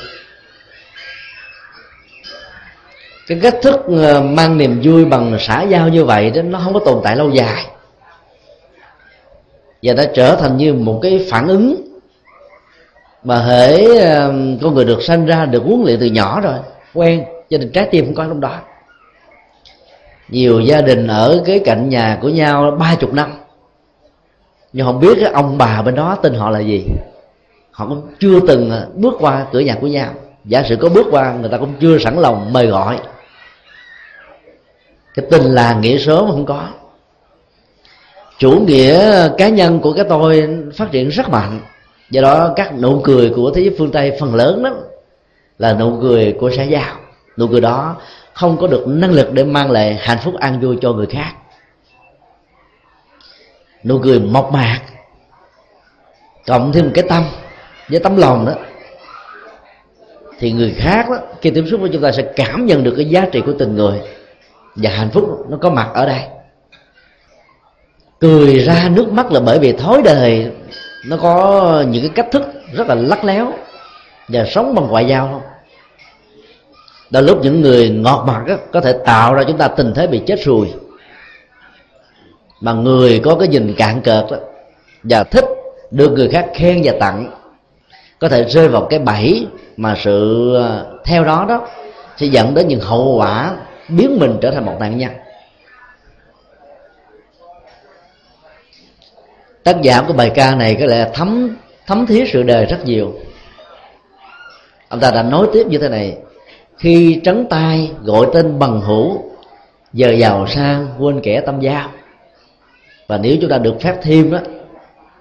Cái 3.26 3.38
cách 3.42 3.56
thức 3.62 3.80
ờ, 3.98 4.22
mang 4.22 4.58
niềm 4.58 4.80
vui 4.84 5.04
bằng 5.04 5.36
xã 5.40 5.62
giao 5.62 5.88
như 5.88 6.04
vậy 6.04 6.30
đó, 6.30 6.42
nó 6.42 6.60
không 6.64 6.74
có 6.74 6.80
tồn 6.84 7.00
tại 7.04 7.16
lâu 7.16 7.30
dài 7.30 7.66
và 9.82 9.92
đã 9.92 10.04
trở 10.14 10.36
thành 10.36 10.56
như 10.56 10.74
một 10.74 10.98
cái 11.02 11.26
phản 11.30 11.48
ứng 11.48 11.86
mà 13.24 13.38
hễ 13.38 13.86
con 14.62 14.74
người 14.74 14.84
được 14.84 15.02
sanh 15.02 15.26
ra 15.26 15.46
được 15.46 15.62
huấn 15.62 15.82
luyện 15.84 16.00
từ 16.00 16.06
nhỏ 16.06 16.40
rồi. 16.40 16.54
Quen. 16.94 17.24
Cho 17.50 17.58
nên 17.58 17.72
trái 17.72 17.88
tim 17.90 18.04
không 18.04 18.14
có 18.14 18.24
trong 18.24 18.40
đó. 18.40 18.58
Nhiều 20.28 20.60
gia 20.60 20.80
đình 20.80 21.06
ở 21.06 21.42
cái 21.46 21.58
cạnh 21.58 21.88
nhà 21.88 22.18
của 22.22 22.28
nhau 22.28 22.76
ba 22.80 22.94
chục 22.94 23.14
năm. 23.14 23.32
Nhưng 24.72 24.86
không 24.86 25.00
biết 25.00 25.18
cái 25.20 25.32
ông 25.32 25.58
bà 25.58 25.82
bên 25.82 25.94
đó 25.94 26.18
tên 26.22 26.34
họ 26.34 26.50
là 26.50 26.58
gì. 26.58 26.84
Họ 27.70 27.86
cũng 27.86 28.02
chưa 28.18 28.40
từng 28.48 28.72
bước 28.94 29.14
qua 29.20 29.46
cửa 29.52 29.60
nhà 29.60 29.76
của 29.80 29.86
nhau. 29.86 30.10
Giả 30.44 30.62
sử 30.62 30.76
có 30.76 30.88
bước 30.88 31.06
qua 31.10 31.34
người 31.40 31.50
ta 31.50 31.58
cũng 31.58 31.72
chưa 31.80 31.98
sẵn 31.98 32.16
lòng 32.16 32.52
mời 32.52 32.66
gọi. 32.66 32.98
Cái 35.14 35.26
tình 35.30 35.42
là 35.42 35.74
nghĩa 35.74 35.98
số 35.98 36.24
mà 36.24 36.30
không 36.30 36.46
có 36.46 36.68
chủ 38.40 38.50
nghĩa 38.50 39.28
cá 39.38 39.48
nhân 39.48 39.80
của 39.80 39.92
cái 39.92 40.04
tôi 40.08 40.48
phát 40.76 40.90
triển 40.90 41.08
rất 41.08 41.28
mạnh. 41.28 41.60
Do 42.10 42.22
đó 42.22 42.52
các 42.56 42.78
nụ 42.78 43.00
cười 43.04 43.32
của 43.36 43.50
thế 43.54 43.62
giới 43.62 43.74
phương 43.78 43.92
tây 43.92 44.16
phần 44.20 44.34
lớn 44.34 44.62
đó 44.62 44.70
là 45.58 45.72
nụ 45.72 45.98
cười 46.00 46.36
của 46.40 46.50
xã 46.56 46.62
giao. 46.62 46.96
Nụ 47.36 47.46
cười 47.46 47.60
đó 47.60 47.96
không 48.32 48.56
có 48.60 48.66
được 48.66 48.84
năng 48.86 49.10
lực 49.10 49.32
để 49.32 49.44
mang 49.44 49.70
lại 49.70 49.98
hạnh 50.00 50.18
phúc 50.24 50.34
an 50.40 50.60
vui 50.60 50.78
cho 50.80 50.92
người 50.92 51.06
khác. 51.06 51.32
Nụ 53.84 53.98
cười 53.98 54.20
mộc 54.20 54.52
mạc 54.52 54.80
cộng 56.46 56.72
thêm 56.72 56.84
một 56.84 56.90
cái 56.94 57.04
tâm 57.08 57.24
với 57.88 58.00
tấm 58.00 58.16
lòng 58.16 58.46
đó 58.46 58.52
thì 60.38 60.52
người 60.52 60.74
khác 60.78 61.10
đó, 61.10 61.16
khi 61.40 61.50
tiếp 61.50 61.64
xúc 61.70 61.80
với 61.80 61.90
chúng 61.92 62.02
ta 62.02 62.12
sẽ 62.12 62.22
cảm 62.36 62.66
nhận 62.66 62.84
được 62.84 62.94
cái 62.96 63.04
giá 63.04 63.26
trị 63.32 63.40
của 63.46 63.52
từng 63.58 63.74
người 63.74 64.00
và 64.76 64.90
hạnh 64.90 65.10
phúc 65.10 65.46
nó 65.48 65.58
có 65.60 65.70
mặt 65.70 65.90
ở 65.94 66.06
đây 66.06 66.22
cười 68.20 68.58
ra 68.58 68.90
nước 68.94 69.12
mắt 69.12 69.32
là 69.32 69.40
bởi 69.40 69.58
vì 69.58 69.72
thói 69.72 70.02
đời 70.04 70.50
nó 71.06 71.16
có 71.16 71.84
những 71.90 72.02
cái 72.02 72.10
cách 72.14 72.26
thức 72.32 72.42
rất 72.72 72.88
là 72.88 72.94
lắc 72.94 73.24
léo 73.24 73.52
và 74.28 74.44
sống 74.44 74.74
bằng 74.74 74.88
ngoại 74.88 75.06
giao. 75.06 75.28
Không 75.32 75.42
đôi 77.10 77.22
lúc 77.22 77.38
những 77.42 77.60
người 77.60 77.88
ngọt 77.88 78.24
mặt 78.26 78.42
đó, 78.46 78.54
có 78.72 78.80
thể 78.80 78.94
tạo 79.04 79.34
ra 79.34 79.42
chúng 79.48 79.58
ta 79.58 79.68
tình 79.68 79.92
thế 79.94 80.06
bị 80.06 80.22
chết 80.26 80.40
rùi. 80.44 80.68
Mà 82.60 82.72
người 82.72 83.18
có 83.24 83.34
cái 83.34 83.48
nhìn 83.48 83.74
cạn 83.74 84.00
cợt 84.00 84.24
đó 84.30 84.36
và 85.02 85.24
thích 85.24 85.44
được 85.90 86.12
người 86.12 86.28
khác 86.28 86.46
khen 86.54 86.80
và 86.84 86.92
tặng 87.00 87.30
có 88.18 88.28
thể 88.28 88.44
rơi 88.44 88.68
vào 88.68 88.86
cái 88.90 88.98
bẫy 88.98 89.46
mà 89.76 89.96
sự 89.98 90.54
à, 90.56 90.82
theo 91.04 91.24
đó 91.24 91.46
đó 91.48 91.68
sẽ 92.16 92.26
dẫn 92.26 92.54
đến 92.54 92.68
những 92.68 92.80
hậu 92.80 93.16
quả 93.16 93.56
biến 93.88 94.18
mình 94.20 94.38
trở 94.40 94.50
thành 94.50 94.66
một 94.66 94.76
nạn 94.80 94.98
nhân. 94.98 95.10
Tác 99.64 99.82
giả 99.82 100.02
của 100.06 100.12
bài 100.12 100.30
ca 100.34 100.54
này 100.54 100.76
có 100.80 100.86
lẽ 100.86 101.10
thấm 101.14 101.56
thấm 101.86 102.06
thía 102.06 102.24
sự 102.32 102.42
đời 102.42 102.66
rất 102.66 102.84
nhiều. 102.84 103.14
Ông 104.88 105.00
ta 105.00 105.10
đã 105.10 105.22
nói 105.22 105.46
tiếp 105.52 105.66
như 105.66 105.78
thế 105.78 105.88
này, 105.88 106.16
khi 106.78 107.20
trấn 107.24 107.46
tay 107.50 107.90
gọi 108.02 108.26
tên 108.32 108.58
bằng 108.58 108.80
hữu, 108.80 109.22
giờ 109.92 110.10
giàu 110.10 110.46
sang 110.46 110.88
quên 110.98 111.20
kẻ 111.22 111.40
tâm 111.40 111.60
giao. 111.60 111.90
Và 113.08 113.18
nếu 113.18 113.36
chúng 113.40 113.50
ta 113.50 113.58
được 113.58 113.80
phép 113.80 113.96
thêm 114.02 114.30
đó, 114.30 114.38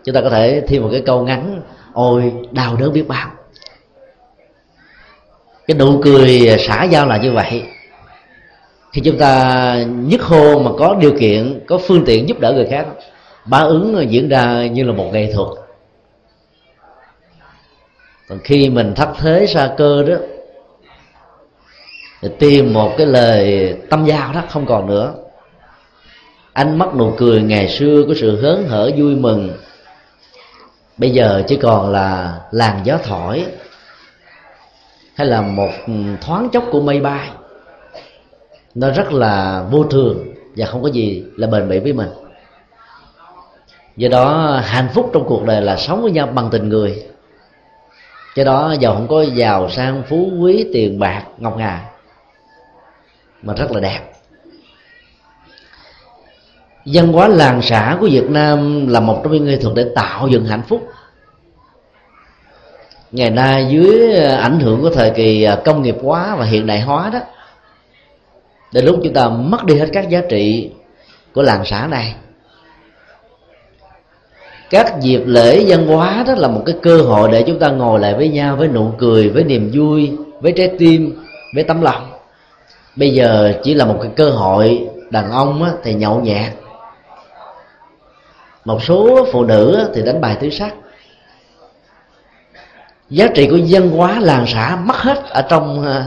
chúng 0.04 0.16
ta 0.16 0.22
có 0.22 0.30
thể 0.30 0.62
thêm 0.68 0.82
một 0.82 0.90
cái 0.92 1.02
câu 1.06 1.22
ngắn, 1.22 1.62
ôi, 1.94 2.34
đau 2.52 2.76
đớn 2.76 2.94
biết 2.94 3.08
bao. 3.08 3.28
Cái 5.68 5.78
nụ 5.78 6.02
cười 6.04 6.58
xả 6.60 6.84
giao 6.84 7.06
là 7.06 7.18
như 7.18 7.32
vậy. 7.32 7.64
Khi 8.92 9.02
chúng 9.02 9.18
ta 9.18 9.76
nhất 9.88 10.22
hô 10.22 10.60
mà 10.60 10.72
có 10.78 10.96
điều 11.00 11.12
kiện, 11.20 11.60
có 11.68 11.78
phương 11.78 12.06
tiện 12.06 12.28
giúp 12.28 12.40
đỡ 12.40 12.54
người 12.54 12.68
khác 12.72 12.86
bá 13.46 13.60
ứng 13.60 14.06
diễn 14.10 14.30
ra 14.30 14.68
như 14.68 14.84
là 14.84 14.94
một 14.94 15.10
nghệ 15.14 15.34
thuật. 15.34 15.48
Còn 18.30 18.40
khi 18.44 18.70
mình 18.70 18.94
thất 18.96 19.10
thế 19.18 19.46
xa 19.48 19.74
cơ 19.78 20.04
đó, 20.04 20.16
thì 22.22 22.30
tìm 22.40 22.74
một 22.74 22.94
cái 22.98 23.08
lời 23.08 23.74
tâm 23.90 24.06
giao 24.06 24.34
đó 24.34 24.44
không 24.50 24.66
còn 24.66 24.88
nữa. 24.88 25.14
Ánh 26.54 26.78
mắt 26.78 26.96
nụ 26.96 27.14
cười 27.18 27.42
ngày 27.42 27.70
xưa 27.70 28.04
của 28.08 28.14
sự 28.14 28.42
hớn 28.42 28.68
hở 28.68 28.92
vui 28.98 29.16
mừng, 29.16 29.50
bây 30.98 31.10
giờ 31.10 31.44
chỉ 31.48 31.56
còn 31.56 31.92
là 31.92 32.40
làn 32.52 32.82
gió 32.84 32.98
thổi, 33.04 33.46
hay 35.16 35.28
là 35.28 35.42
một 35.42 35.72
thoáng 36.22 36.50
chốc 36.50 36.64
của 36.72 36.82
mây 36.82 37.00
bay. 37.00 37.30
Nó 38.76 38.92
rất 38.92 39.14
là 39.14 39.64
vô 39.72 39.84
thường 39.84 40.34
và 40.56 40.66
không 40.66 40.84
có 40.84 40.90
gì 40.90 41.24
là 41.36 41.48
bền 41.48 41.70
bỉ 41.70 41.80
với 41.80 41.94
mình 41.94 42.10
do 44.00 44.10
đó, 44.10 44.60
hạnh 44.64 44.88
phúc 44.94 45.10
trong 45.14 45.26
cuộc 45.28 45.46
đời 45.46 45.62
là 45.62 45.78
sống 45.78 46.02
với 46.02 46.12
nhau 46.12 46.28
bằng 46.28 46.50
tình 46.52 46.70
người. 46.70 47.04
Do 48.36 48.44
đó, 48.44 48.76
giàu 48.80 48.94
không 48.94 49.08
có 49.08 49.22
giàu 49.22 49.70
sang 49.70 50.04
phú 50.10 50.32
quý, 50.40 50.66
tiền 50.74 51.00
bạc, 51.00 51.24
ngọc 51.38 51.58
ngà, 51.58 51.86
mà 53.42 53.54
rất 53.54 53.72
là 53.72 53.80
đẹp. 53.80 54.00
Văn 56.86 57.14
hóa 57.14 57.28
làng 57.28 57.62
xã 57.62 57.98
của 58.00 58.08
việt 58.12 58.30
nam 58.30 58.88
là 58.88 59.00
một 59.00 59.22
trong 59.24 59.34
những 59.34 59.46
nghệ 59.46 59.58
thuật 59.58 59.76
để 59.76 59.86
tạo 59.96 60.28
dựng 60.28 60.46
hạnh 60.46 60.64
phúc. 60.68 60.88
Ngày 63.12 63.30
nay, 63.30 63.68
dưới 63.70 64.16
ảnh 64.26 64.60
hưởng 64.60 64.82
của 64.82 64.90
thời 64.90 65.12
kỳ 65.12 65.44
à, 65.44 65.58
công 65.66 65.82
nghiệp 65.82 65.96
hóa 66.04 66.36
và 66.36 66.46
hiện 66.46 66.68
đại 66.68 66.82
hóa 66.82 67.10
đó, 67.14 67.20
đến 68.74 68.86
lúc 68.86 69.00
chúng 69.04 69.14
ta 69.14 69.30
mất 69.30 69.66
đi 69.66 69.80
hết 69.80 69.90
các 69.94 70.10
giá 70.10 70.22
trị 70.30 70.72
của 71.34 71.42
làng 71.42 71.66
xã 71.66 71.88
này 71.88 72.16
các 74.70 75.00
dịp 75.02 75.22
lễ 75.26 75.66
văn 75.68 75.88
hóa 75.88 76.24
đó 76.28 76.34
là 76.38 76.48
một 76.48 76.64
cái 76.66 76.76
cơ 76.82 77.02
hội 77.02 77.30
để 77.32 77.44
chúng 77.48 77.60
ta 77.60 77.70
ngồi 77.70 78.00
lại 78.00 78.14
với 78.14 78.30
nhau 78.30 78.56
với 78.56 78.68
nụ 78.68 78.92
cười 78.98 79.30
với 79.30 79.44
niềm 79.44 79.72
vui 79.74 80.12
với 80.42 80.52
trái 80.52 80.72
tim 80.80 81.24
với 81.56 81.64
tấm 81.64 81.82
lòng. 81.82 82.12
Bây 82.96 83.14
giờ 83.14 83.54
chỉ 83.64 83.74
là 83.74 83.86
một 83.86 84.00
cái 84.02 84.12
cơ 84.16 84.30
hội 84.30 84.88
đàn 85.10 85.32
ông 85.32 85.64
á, 85.64 85.72
thì 85.84 85.94
nhậu 85.94 86.20
nhẹt. 86.22 86.54
Một 88.66 88.84
số 88.84 89.28
phụ 89.32 89.44
nữ 89.44 89.76
á, 89.76 89.84
thì 89.94 90.02
đánh 90.02 90.22
bài 90.22 90.38
tứ 90.40 90.50
sắc. 90.50 90.74
Giá 93.10 93.28
trị 93.36 93.48
của 93.48 93.58
dân 93.58 93.90
hóa 93.90 94.20
làng 94.20 94.46
xã 94.48 94.78
mất 94.86 94.96
hết 94.96 95.30
ở 95.30 95.42
trong 95.42 95.86
à, 95.86 96.06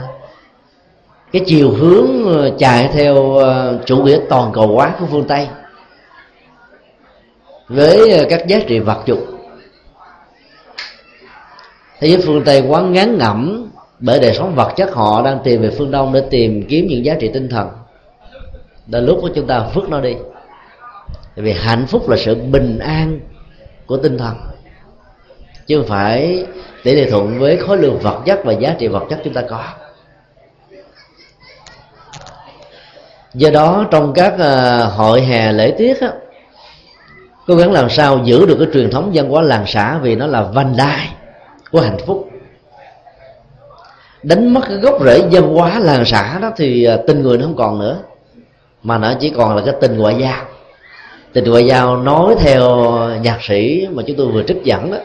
cái 1.33 1.43
chiều 1.47 1.71
hướng 1.71 2.43
à, 2.43 2.49
chạy 2.59 2.91
theo 2.93 3.39
à, 3.39 3.73
chủ 3.85 3.97
nghĩa 3.97 4.19
toàn 4.29 4.53
cầu 4.53 4.67
hóa 4.67 4.95
của 5.01 5.07
phương 5.11 5.25
tây 5.25 5.49
với 7.73 8.11
ờ, 8.11 8.25
các 8.31 8.47
giá 8.47 8.61
trị 8.67 8.79
vật 8.79 9.03
dụng. 9.07 9.27
Thế 12.01 12.09
giới 12.09 12.23
phương 12.27 12.45
tây 12.45 12.65
quá 12.69 12.83
ngán 12.83 13.19
ngẩm 13.19 13.71
bởi 13.99 14.21
đời 14.21 14.35
sống 14.35 14.55
vật 14.55 14.73
chất 14.77 14.95
họ 14.95 15.23
đang 15.23 15.39
tìm 15.45 15.63
về 15.63 15.71
phương 15.79 15.91
đông 15.91 16.13
để 16.13 16.23
tìm 16.31 16.67
kiếm 16.69 16.87
những 16.87 17.05
giá 17.05 17.15
trị 17.21 17.31
tinh 17.35 17.49
thần. 17.49 17.69
Đến 18.87 19.07
lúc 19.07 19.19
của 19.23 19.31
chúng 19.35 19.47
ta 19.47 19.67
vứt 19.75 19.89
nó 19.89 20.01
đi. 20.01 20.15
Tại 21.37 21.45
vì 21.45 21.53
hạnh 21.53 21.87
phúc 21.87 22.09
là 22.09 22.17
sự 22.17 22.35
bình 22.35 22.79
an 22.79 23.21
của 23.87 23.97
tinh 23.97 24.19
thần. 24.19 24.35
Chứ 25.67 25.79
không 25.79 25.89
phải 25.89 26.47
tỷ 26.83 26.95
lệ 26.95 27.11
thuận 27.11 27.39
với 27.39 27.57
khối 27.57 27.79
lượng 27.79 27.99
vật 27.99 28.23
chất 28.27 28.41
và 28.45 28.53
giá 28.53 28.75
trị 28.79 28.89
vật 28.89 29.05
chất 29.11 29.21
chúng 29.25 29.35
ta 29.35 29.43
có. 29.51 29.65
Do 33.35 33.51
đó 33.51 33.87
trong 33.91 34.13
các 34.15 34.35
ờ, 34.39 34.85
hội 34.85 35.23
hè 35.23 35.53
lễ 35.53 35.75
tiết 35.79 36.01
á, 36.01 36.13
cố 37.47 37.55
gắng 37.55 37.73
làm 37.73 37.91
sao 37.91 38.21
giữ 38.25 38.47
được 38.47 38.57
cái 38.59 38.69
truyền 38.73 38.91
thống 38.91 39.11
văn 39.15 39.29
hóa 39.29 39.43
làng 39.43 39.65
xã 39.67 39.99
vì 39.99 40.17
nó 40.17 40.27
là 40.27 40.43
vành 40.43 40.77
đai 40.77 41.09
của 41.71 41.81
hạnh 41.81 41.99
phúc. 42.07 42.29
Đánh 44.23 44.55
mất 44.55 44.61
cái 44.69 44.77
gốc 44.77 45.05
rễ 45.05 45.23
văn 45.31 45.55
hóa 45.55 45.79
làng 45.79 46.05
xã 46.05 46.39
đó 46.39 46.51
thì 46.57 46.85
à, 46.85 46.97
tình 47.07 47.23
người 47.23 47.39
nó 47.39 47.45
không 47.45 47.57
còn 47.57 47.79
nữa, 47.79 47.99
mà 48.83 48.99
nó 48.99 49.15
chỉ 49.21 49.31
còn 49.31 49.57
là 49.57 49.63
cái 49.67 49.75
tình 49.81 49.99
ngoại 49.99 50.17
giao. 50.19 50.45
Tình 51.33 51.45
ngoại 51.45 51.67
giao 51.67 51.97
nói 51.97 52.35
theo 52.39 52.89
nhạc 53.23 53.39
sĩ 53.43 53.89
mà 53.91 54.03
chúng 54.07 54.17
tôi 54.17 54.27
vừa 54.27 54.43
trích 54.43 54.65
dẫn 54.65 54.91
đó, 54.91 54.99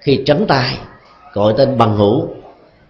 khi 0.00 0.22
trấn 0.26 0.46
tay 0.46 0.78
gọi 1.32 1.54
tên 1.56 1.78
bằng 1.78 1.96
hữu, 1.96 2.28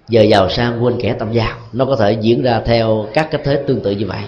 giờ 0.08 0.22
giàu 0.22 0.50
sang 0.50 0.84
quên 0.84 1.00
kẻ 1.00 1.14
tâm 1.18 1.32
giao. 1.32 1.56
Nó 1.72 1.84
có 1.84 1.96
thể 1.96 2.12
diễn 2.12 2.42
ra 2.42 2.60
theo 2.64 3.06
các 3.14 3.28
cách 3.30 3.40
thế 3.44 3.62
tương 3.66 3.80
tự 3.80 3.90
như 3.90 4.06
vậy 4.06 4.20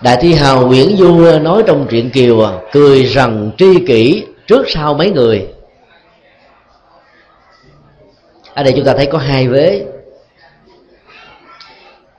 đại 0.00 0.16
thi 0.20 0.34
hào 0.34 0.66
nguyễn 0.66 0.96
du 0.96 1.38
nói 1.38 1.62
trong 1.66 1.86
truyện 1.90 2.10
kiều 2.10 2.46
à, 2.46 2.52
cười 2.72 3.04
rằng 3.04 3.50
tri 3.58 3.86
kỷ 3.86 4.24
trước 4.46 4.68
sau 4.68 4.94
mấy 4.94 5.10
người. 5.10 5.48
Ở 8.54 8.62
đây 8.62 8.72
chúng 8.76 8.84
ta 8.84 8.94
thấy 8.96 9.06
có 9.06 9.18
hai 9.18 9.48
vế. 9.48 9.84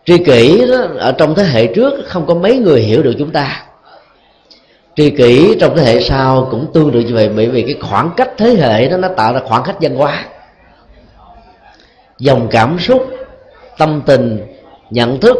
Tri 0.06 0.18
kỷ 0.18 0.68
đó, 0.68 0.78
ở 0.98 1.12
trong 1.12 1.36
thế 1.36 1.44
hệ 1.44 1.68
trước 1.68 1.94
không 2.06 2.26
có 2.28 2.34
mấy 2.34 2.58
người 2.58 2.82
hiểu 2.82 3.04
được 3.04 3.14
chúng 3.20 3.32
ta. 3.32 3.66
Tri 4.96 5.10
kỷ 5.10 5.56
trong 5.60 5.78
thế 5.78 5.84
hệ 5.84 6.02
sau 6.02 6.48
cũng 6.52 6.68
tương 6.74 6.92
tự 6.92 7.00
như 7.00 7.14
vậy 7.14 7.30
bởi 7.36 7.48
vì 7.48 7.62
cái 7.62 7.76
khoảng 7.82 8.12
cách 8.18 8.30
thế 8.38 8.50
hệ 8.50 8.88
đó 8.88 8.98
nó 8.98 9.08
tạo 9.08 9.34
ra 9.34 9.40
khoảng 9.46 9.64
cách 9.64 9.76
văn 9.82 9.96
hóa. 9.96 10.26
Dòng 12.18 12.48
cảm 12.52 12.80
xúc 12.80 13.10
tâm 13.78 14.02
tình 14.06 14.46
nhận 14.90 15.20
thức 15.20 15.38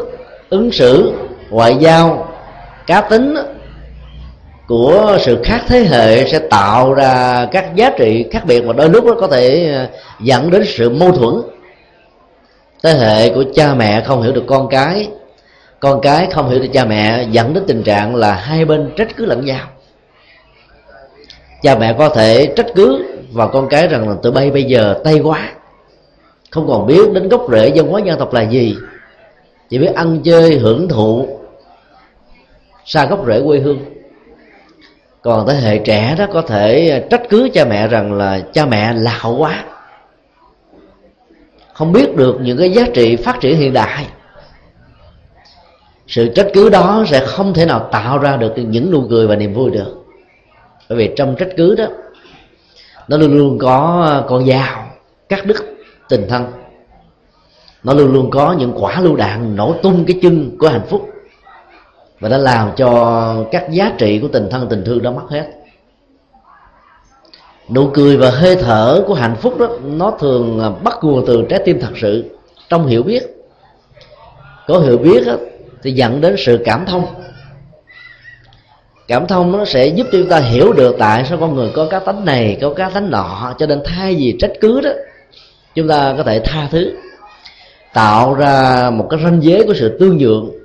ứng 0.50 0.72
xử 0.72 1.14
ngoại 1.50 1.78
giao 1.80 2.29
cá 2.90 3.02
tính 3.02 3.36
của 4.68 5.18
sự 5.22 5.38
khác 5.44 5.62
thế 5.68 5.80
hệ 5.80 6.26
sẽ 6.28 6.40
tạo 6.40 6.94
ra 6.94 7.46
các 7.52 7.76
giá 7.76 7.90
trị 7.98 8.26
khác 8.32 8.46
biệt 8.46 8.62
và 8.62 8.74
đôi 8.74 8.90
lúc 8.90 9.06
nó 9.06 9.14
có 9.20 9.28
thể 9.28 9.74
à, 9.74 9.88
dẫn 10.20 10.52
đến 10.52 10.64
sự 10.66 10.90
mâu 10.90 11.12
thuẫn. 11.12 11.34
Thế 12.84 12.94
hệ 12.94 13.30
của 13.30 13.44
cha 13.56 13.74
mẹ 13.74 14.02
không 14.02 14.22
hiểu 14.22 14.32
được 14.32 14.44
con 14.48 14.70
cái 14.70 15.10
con 15.80 16.02
cái 16.02 16.28
không 16.32 16.50
hiểu 16.50 16.60
được 16.60 16.68
cha 16.74 16.86
mẹ, 16.86 17.28
dẫn 17.32 17.54
đến 17.54 17.64
tình 17.68 17.84
trạng 17.84 18.16
là 18.16 18.34
hai 18.34 18.66
bên 18.66 18.92
trách 18.96 19.18
cứ 19.18 19.26
lẫn 19.26 19.46
nhau. 19.46 19.68
Cha 21.62 21.76
mẹ 21.76 21.96
có 21.98 22.10
thể 22.10 22.54
trách 22.56 22.68
cứ 22.76 23.06
vào 23.32 23.48
con 23.48 23.70
cái 23.70 23.88
rằng 23.88 24.10
là 24.10 24.16
tụi 24.24 24.32
bay 24.32 24.52
bây 24.52 24.64
giờ 24.64 25.00
tay 25.04 25.20
quá, 25.20 25.50
không 26.52 26.68
còn 26.68 26.88
biết 26.88 27.12
đến 27.14 27.30
gốc 27.30 27.48
rễ 27.52 27.72
văn 27.76 27.88
hóa 27.88 28.02
dân 28.06 28.20
tộc 28.20 28.34
là 28.34 28.42
gì, 28.42 28.76
chỉ 29.70 29.78
biết 29.78 29.94
ăn 29.96 30.20
chơi 30.24 30.60
hưởng 30.60 30.88
thụ 30.88 31.39
xa 32.90 33.06
gốc 33.06 33.24
rễ 33.28 33.42
quê 33.46 33.60
hương. 33.60 33.80
Còn 35.22 35.48
thế 35.48 35.54
hệ 35.54 35.78
trẻ 35.78 36.16
đó 36.18 36.26
có 36.34 36.42
thể 36.42 36.90
à, 36.90 37.00
trách 37.10 37.22
cứ 37.30 37.50
cha 37.54 37.66
mẹ 37.66 37.88
rằng 37.88 38.14
là 38.14 38.40
cha 38.54 38.66
mẹ 38.66 38.94
lạo 38.94 39.36
quá. 39.38 39.64
Không 41.74 41.92
biết 41.92 42.16
được 42.16 42.38
những 42.42 42.58
cái 42.58 42.72
giá 42.72 42.84
trị 42.94 43.16
phát 43.16 43.40
triển 43.40 43.58
hiện 43.58 43.74
đại. 43.74 44.08
Sự 46.08 46.32
trách 46.36 46.48
cứ 46.54 46.70
đó 46.70 47.04
sẽ 47.08 47.26
không 47.26 47.54
thể 47.54 47.66
nào 47.66 47.90
tạo 47.92 48.18
ra 48.18 48.38
được 48.38 48.54
những 48.58 48.92
nụ 48.92 49.08
cười 49.10 49.28
và 49.28 49.36
niềm 49.36 49.54
vui 49.54 49.72
được. 49.72 50.06
Bởi 50.90 50.98
vì 50.98 51.14
trong 51.16 51.36
trách 51.36 51.50
cứ 51.58 51.76
đó, 51.76 51.86
nó 53.08 53.18
luôn 53.18 53.38
luôn 53.38 53.58
có 53.58 54.06
à, 54.08 54.28
con 54.30 54.46
dao, 54.46 54.86
cắt 55.30 55.46
đứt 55.46 55.58
tình 56.10 56.26
thân. 56.30 56.46
Nó 57.84 57.94
luôn 57.94 58.14
luôn 58.14 58.30
có 58.30 58.56
những 58.60 58.74
quả 58.76 59.02
lưu 59.02 59.16
đạn 59.16 59.56
nổ 59.56 59.76
tung 59.84 60.06
cái 60.08 60.20
chân 60.22 60.58
của 60.60 60.68
hạnh 60.68 60.86
phúc 60.90 61.10
và 62.20 62.30
đã 62.30 62.38
làm 62.38 62.72
cho 62.76 63.46
các 63.52 63.72
giá 63.72 63.92
trị 63.98 64.20
của 64.20 64.28
tình 64.28 64.48
thân 64.52 64.68
tình 64.70 64.84
thương 64.86 65.02
đó 65.02 65.12
mất 65.12 65.30
hết. 65.30 65.46
Nụ 67.70 67.90
cười 67.94 68.18
và 68.18 68.30
hơi 68.30 68.56
thở 68.56 69.04
của 69.08 69.14
hạnh 69.14 69.36
phúc 69.36 69.58
đó 69.60 69.68
nó 69.84 70.12
thường 70.20 70.76
bắt 70.84 70.98
nguồn 71.02 71.26
từ 71.28 71.46
trái 71.50 71.62
tim 71.66 71.80
thật 71.80 71.92
sự 72.02 72.24
trong 72.70 72.88
hiểu 72.88 73.04
biết. 73.04 73.24
Có 74.68 74.80
hiểu 74.80 74.98
biết 74.98 75.24
đó, 75.28 75.34
thì 75.84 75.92
dẫn 75.92 76.22
đến 76.22 76.36
sự 76.38 76.60
cảm 76.66 76.86
thông. 76.86 77.06
Cảm 79.08 79.28
thông 79.28 79.52
nó 79.52 79.66
sẽ 79.66 79.88
giúp 79.88 80.08
cho 80.12 80.18
chúng 80.20 80.30
ta 80.30 80.40
hiểu 80.40 80.74
được 80.74 80.96
tại 81.00 81.26
sao 81.30 81.38
con 81.38 81.56
người 81.56 81.72
có 81.76 81.88
cá 81.90 82.00
tánh 82.00 82.26
này 82.26 82.58
có 82.62 82.74
cá 82.74 82.90
tánh 82.90 83.12
nọ 83.12 83.54
cho 83.60 83.66
nên 83.66 83.82
thay 83.86 84.16
vì 84.16 84.36
trách 84.40 84.52
cứ 84.62 84.82
đó 84.82 84.90
chúng 85.76 85.88
ta 85.88 86.14
có 86.18 86.24
thể 86.24 86.40
tha 86.40 86.68
thứ 86.72 86.92
tạo 87.94 88.34
ra 88.34 88.90
một 88.90 89.08
cái 89.10 89.20
ranh 89.24 89.44
giới 89.44 89.64
của 89.64 89.74
sự 89.74 89.98
tương 90.00 90.18
nhượng 90.18 90.59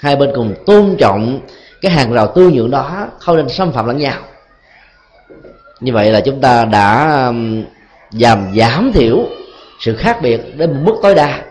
hai 0.00 0.16
bên 0.16 0.30
cùng 0.34 0.54
tôn 0.66 0.96
trọng 0.98 1.40
cái 1.80 1.92
hàng 1.92 2.12
rào 2.12 2.32
tư 2.34 2.50
nhượng 2.50 2.70
đó, 2.70 3.08
không 3.18 3.36
nên 3.36 3.48
xâm 3.48 3.72
phạm 3.72 3.86
lẫn 3.86 3.98
nhau. 3.98 4.18
Như 5.80 5.92
vậy 5.92 6.12
là 6.12 6.20
chúng 6.20 6.40
ta 6.40 6.64
đã 6.64 7.16
um, 7.26 7.64
giảm 8.10 8.52
giảm 8.56 8.92
thiểu 8.92 9.26
sự 9.80 9.96
khác 9.96 10.18
biệt 10.22 10.40
đến 10.56 10.70
một 10.70 10.80
mức 10.84 10.94
tối 11.02 11.14
đa 11.14 11.42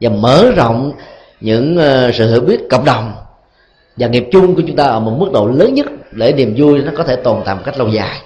và 0.00 0.10
mở 0.10 0.52
rộng 0.56 0.92
những 1.40 1.76
ờ, 1.76 2.12
sự 2.12 2.30
hiểu 2.30 2.40
biết 2.40 2.60
cộng 2.70 2.84
đồng 2.84 3.12
và 3.96 4.06
nghiệp 4.06 4.24
chung 4.32 4.54
của 4.54 4.62
chúng 4.66 4.76
ta 4.76 4.84
ở 4.84 5.00
một 5.00 5.16
mức 5.18 5.32
độ 5.32 5.46
lớn 5.46 5.74
nhất 5.74 5.86
để 6.12 6.32
niềm 6.32 6.54
vui 6.56 6.78
nó 6.78 6.92
có 6.96 7.04
thể 7.04 7.16
tồn 7.16 7.42
tại 7.44 7.54
một 7.54 7.62
cách 7.64 7.78
lâu 7.78 7.88
dài. 7.88 8.20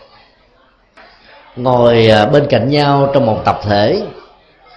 Ngồi 1.56 2.06
ờ, 2.06 2.26
bên 2.26 2.46
cạnh 2.50 2.68
nhau 2.70 3.10
trong 3.14 3.26
một 3.26 3.42
tập 3.44 3.60
thể, 3.62 4.02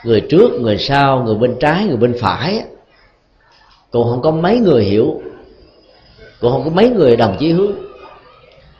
người 0.03 0.21
trước, 0.21 0.51
người 0.61 0.77
sau, 0.77 1.23
người 1.23 1.35
bên 1.35 1.55
trái, 1.59 1.85
người 1.85 1.97
bên 1.97 2.15
phải 2.21 2.63
cũng 3.91 4.09
không 4.09 4.21
có 4.21 4.31
mấy 4.31 4.59
người 4.59 4.83
hiểu. 4.83 5.21
Cũng 6.39 6.51
không 6.51 6.63
có 6.63 6.69
mấy 6.69 6.89
người 6.89 7.15
đồng 7.15 7.37
chí 7.39 7.51
hướng. 7.51 7.71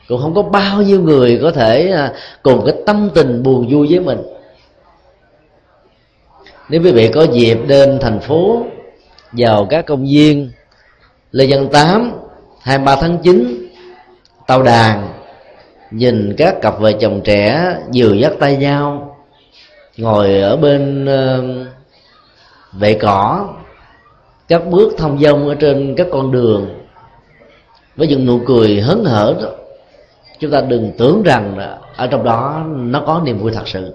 Cũng 0.08 0.20
không 0.22 0.34
có 0.34 0.42
bao 0.42 0.82
nhiêu 0.82 1.00
người 1.02 1.38
có 1.42 1.50
thể 1.50 1.90
à, 1.90 2.12
cùng 2.42 2.62
cái 2.66 2.74
tâm 2.86 3.10
tình 3.14 3.42
buồn 3.42 3.68
vui 3.70 3.86
với 3.90 4.00
mình. 4.00 4.18
Nếu 6.68 6.82
quý 6.82 6.92
vị 6.92 7.10
có 7.14 7.22
dịp 7.22 7.58
đến 7.66 7.98
thành 8.00 8.20
phố 8.20 8.66
vào 9.32 9.66
các 9.70 9.86
công 9.86 10.04
viên 10.04 10.50
lê 11.32 11.46
văn 11.48 11.68
tám 11.72 12.12
23 12.60 12.96
tháng 12.96 13.18
9 13.18 13.68
tàu 14.46 14.62
đàn 14.62 15.08
nhìn 15.90 16.34
các 16.38 16.60
cặp 16.62 16.80
vợ 16.80 16.92
chồng 16.92 17.20
trẻ 17.24 17.76
vừa 17.94 18.12
dắt 18.12 18.32
tay 18.40 18.56
nhau 18.56 19.16
ngồi 19.96 20.40
ở 20.40 20.56
bên 20.56 21.04
uh, 21.04 21.66
vệ 22.72 22.94
cỏ 22.94 23.48
các 24.52 24.66
bước 24.70 24.94
thông 24.98 25.18
dong 25.18 25.48
ở 25.48 25.54
trên 25.54 25.94
các 25.96 26.06
con 26.10 26.32
đường. 26.32 26.68
Với 27.96 28.08
những 28.08 28.26
nụ 28.26 28.40
cười 28.46 28.80
hớn 28.80 29.04
hở 29.04 29.34
đó 29.42 29.48
chúng 30.38 30.50
ta 30.50 30.60
đừng 30.60 30.92
tưởng 30.98 31.22
rằng 31.22 31.76
ở 31.96 32.06
trong 32.06 32.24
đó 32.24 32.64
nó 32.68 33.02
có 33.06 33.22
niềm 33.24 33.38
vui 33.38 33.52
thật 33.52 33.68
sự. 33.68 33.94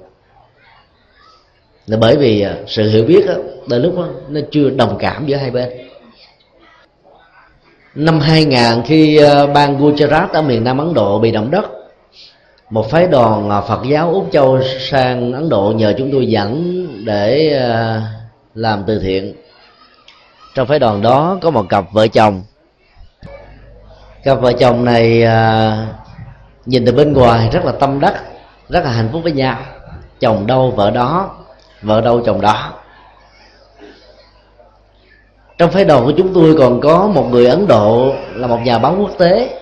Là 1.87 1.97
bởi 1.97 2.17
vì 2.17 2.41
à, 2.41 2.55
sự 2.67 2.89
hiểu 2.89 3.05
biết 3.05 3.25
đó, 3.27 3.33
đôi 3.69 3.79
lúc 3.79 3.95
đó, 3.95 4.07
nó 4.29 4.39
chưa 4.51 4.69
đồng 4.69 4.97
cảm 4.99 5.25
giữa 5.25 5.35
hai 5.35 5.51
bên. 5.51 5.69
Năm 7.95 8.19
2000 8.19 8.59
khi 8.85 9.17
à, 9.17 9.45
bang 9.45 9.79
Gujarat 9.79 10.27
ở 10.33 10.41
miền 10.41 10.63
Nam 10.63 10.77
Ấn 10.77 10.93
Độ 10.93 11.19
bị 11.19 11.31
động 11.31 11.51
đất 11.51 11.65
một 12.69 12.89
phái 12.89 13.07
đoàn 13.07 13.49
à, 13.49 13.61
Phật 13.61 13.79
giáo 13.89 14.11
Úc 14.11 14.29
Châu 14.31 14.59
sang 14.63 15.33
Ấn 15.33 15.49
Độ 15.49 15.73
nhờ 15.75 15.93
chúng 15.97 16.11
tôi 16.11 16.27
dẫn 16.27 16.85
để 17.05 17.51
làm 18.55 18.83
từ 18.87 18.99
thiện 18.99 19.33
trong 20.57 20.67
phái 20.67 20.79
đoàn 20.79 21.01
đó 21.01 21.37
có 21.41 21.49
một 21.49 21.65
cặp 21.69 21.85
vợ 21.91 22.07
chồng. 22.07 22.43
Cặp 24.23 24.41
vợ 24.41 24.53
chồng 24.53 24.85
này 24.85 25.23
à, 25.23 25.87
nhìn 26.65 26.85
từ 26.85 26.91
bên 26.91 27.13
ngoài 27.13 27.49
rất 27.51 27.65
là 27.65 27.71
tâm 27.71 27.99
đắc 27.99 28.23
rất 28.69 28.83
là 28.83 28.91
hạnh 28.91 29.09
phúc 29.11 29.21
với 29.23 29.31
nhau. 29.31 29.57
Chồng 30.19 30.47
đâu 30.47 30.71
vợ 30.75 30.91
đó 30.91 31.35
vợ 31.81 32.01
đâu 32.01 32.21
chồng 32.25 32.41
đó. 32.41 32.73
Trong 35.57 35.71
phái 35.71 35.85
đoàn 35.85 36.05
của 36.05 36.13
chúng 36.17 36.33
tôi 36.33 36.55
còn 36.59 36.81
có 36.81 37.07
một 37.07 37.27
người 37.31 37.45
ấn 37.45 37.67
độ 37.67 38.13
là 38.33 38.47
một 38.47 38.59
nhà 38.63 38.79
báo 38.79 38.95
quốc 38.99 39.11
tế 39.17 39.59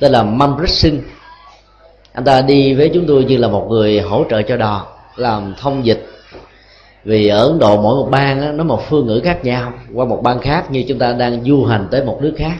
tên 0.00 0.12
là 0.12 0.22
Manpreet 0.22 0.70
Singh. 0.70 1.02
Anh 2.12 2.24
ta 2.24 2.40
đi 2.40 2.74
với 2.74 2.90
chúng 2.94 3.04
tôi 3.06 3.24
như 3.24 3.36
là 3.36 3.48
một 3.48 3.66
người 3.70 4.00
hỗ 4.00 4.24
trợ 4.30 4.42
cho 4.42 4.56
đoàn 4.56 4.84
làm 5.16 5.54
thông 5.60 5.86
dịch 5.86 6.06
vì 7.04 7.28
ở 7.28 7.48
ấn 7.48 7.58
độ 7.58 7.82
mỗi 7.82 7.94
một 7.94 8.08
bang 8.10 8.40
đó, 8.40 8.52
nó 8.52 8.64
một 8.64 8.80
phương 8.88 9.06
ngữ 9.06 9.20
khác 9.24 9.44
nhau 9.44 9.72
qua 9.94 10.04
một 10.04 10.20
bang 10.22 10.38
khác 10.38 10.70
như 10.70 10.84
chúng 10.88 10.98
ta 10.98 11.12
đang 11.12 11.44
du 11.44 11.64
hành 11.64 11.88
tới 11.90 12.04
một 12.04 12.18
nước 12.22 12.34
khác. 12.36 12.56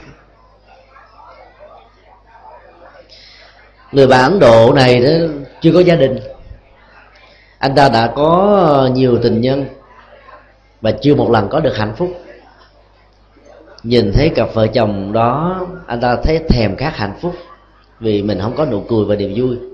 Người 3.92 4.07
bạn 4.07 4.30
ấn 4.30 4.38
độ 4.38 4.72
này 4.72 5.00
đó 5.00 5.11
chưa 5.61 5.72
có 5.72 5.80
gia 5.80 5.94
đình. 5.94 6.18
Anh 7.59 7.74
ta 7.74 7.88
đã 7.88 8.12
có 8.16 8.90
nhiều 8.94 9.18
tình 9.22 9.40
nhân 9.40 9.66
và 10.80 10.90
chưa 10.90 11.14
một 11.14 11.30
lần 11.30 11.48
có 11.48 11.61
được 11.61 11.76
hạnh 11.76 11.94
phúc. 11.96 12.09
Nhìn 13.83 14.12
thấy 14.14 14.28
cặp 14.28 14.54
vợ 14.54 14.66
chồng 14.66 15.12
đó 15.12 15.61
anh 15.87 16.00
ta 16.00 16.16
thấy 16.24 16.38
thèm 16.48 16.76
khát 16.76 16.96
hạnh 16.96 17.14
phúc 17.20 17.35
vì 18.00 18.22
mình 18.22 18.38
không 18.40 18.57
có 18.57 18.64
nụ 18.64 18.80
cười 18.88 19.04
và 19.04 19.14
niềm 19.14 19.33
vui 19.37 19.74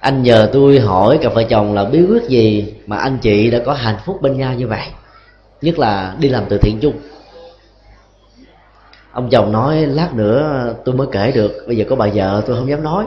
anh 0.00 0.22
nhờ 0.22 0.48
tôi 0.52 0.80
hỏi 0.80 1.18
cặp 1.22 1.34
vợ 1.34 1.42
chồng 1.42 1.74
là 1.74 1.84
bí 1.84 2.06
quyết 2.06 2.22
gì 2.28 2.74
mà 2.86 2.96
anh 2.96 3.18
chị 3.18 3.50
đã 3.50 3.58
có 3.66 3.72
hạnh 3.72 3.98
phúc 4.04 4.22
bên 4.22 4.38
nhau 4.38 4.54
như 4.54 4.66
vậy? 4.66 4.86
Nhất 5.62 5.78
là 5.78 6.16
đi 6.18 6.28
làm 6.28 6.44
từ 6.48 6.58
thiện 6.58 6.78
chung. 6.80 6.94
Ông 9.12 9.30
chồng 9.30 9.52
nói, 9.52 9.86
lát 9.86 10.14
nữa 10.14 10.64
tôi 10.84 10.94
mới 10.94 11.06
kể 11.12 11.32
được, 11.34 11.64
bây 11.66 11.76
giờ 11.76 11.84
có 11.90 11.96
bà 11.96 12.06
vợ 12.14 12.42
tôi 12.46 12.56
không 12.56 12.68
dám 12.68 12.82
nói. 12.82 13.04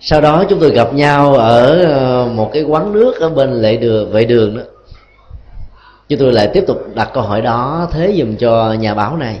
Sau 0.00 0.20
đó 0.20 0.44
chúng 0.48 0.60
tôi 0.60 0.70
gặp 0.70 0.94
nhau 0.94 1.34
ở 1.34 1.84
ờ, 1.84 2.26
một 2.34 2.50
cái 2.52 2.62
quán 2.62 2.92
nước 2.92 3.20
ở 3.20 3.28
bên 3.28 3.52
lệ 3.52 3.76
đường, 3.76 4.12
vệ 4.12 4.24
đường 4.24 4.56
đó. 4.56 4.62
Chúng 6.08 6.18
tôi 6.18 6.32
lại 6.32 6.50
tiếp 6.52 6.64
tục 6.66 6.94
đặt 6.94 7.10
câu 7.12 7.22
hỏi 7.22 7.40
đó, 7.40 7.88
thế 7.92 8.14
dùm 8.18 8.36
cho 8.36 8.72
nhà 8.72 8.94
báo 8.94 9.16
này. 9.16 9.40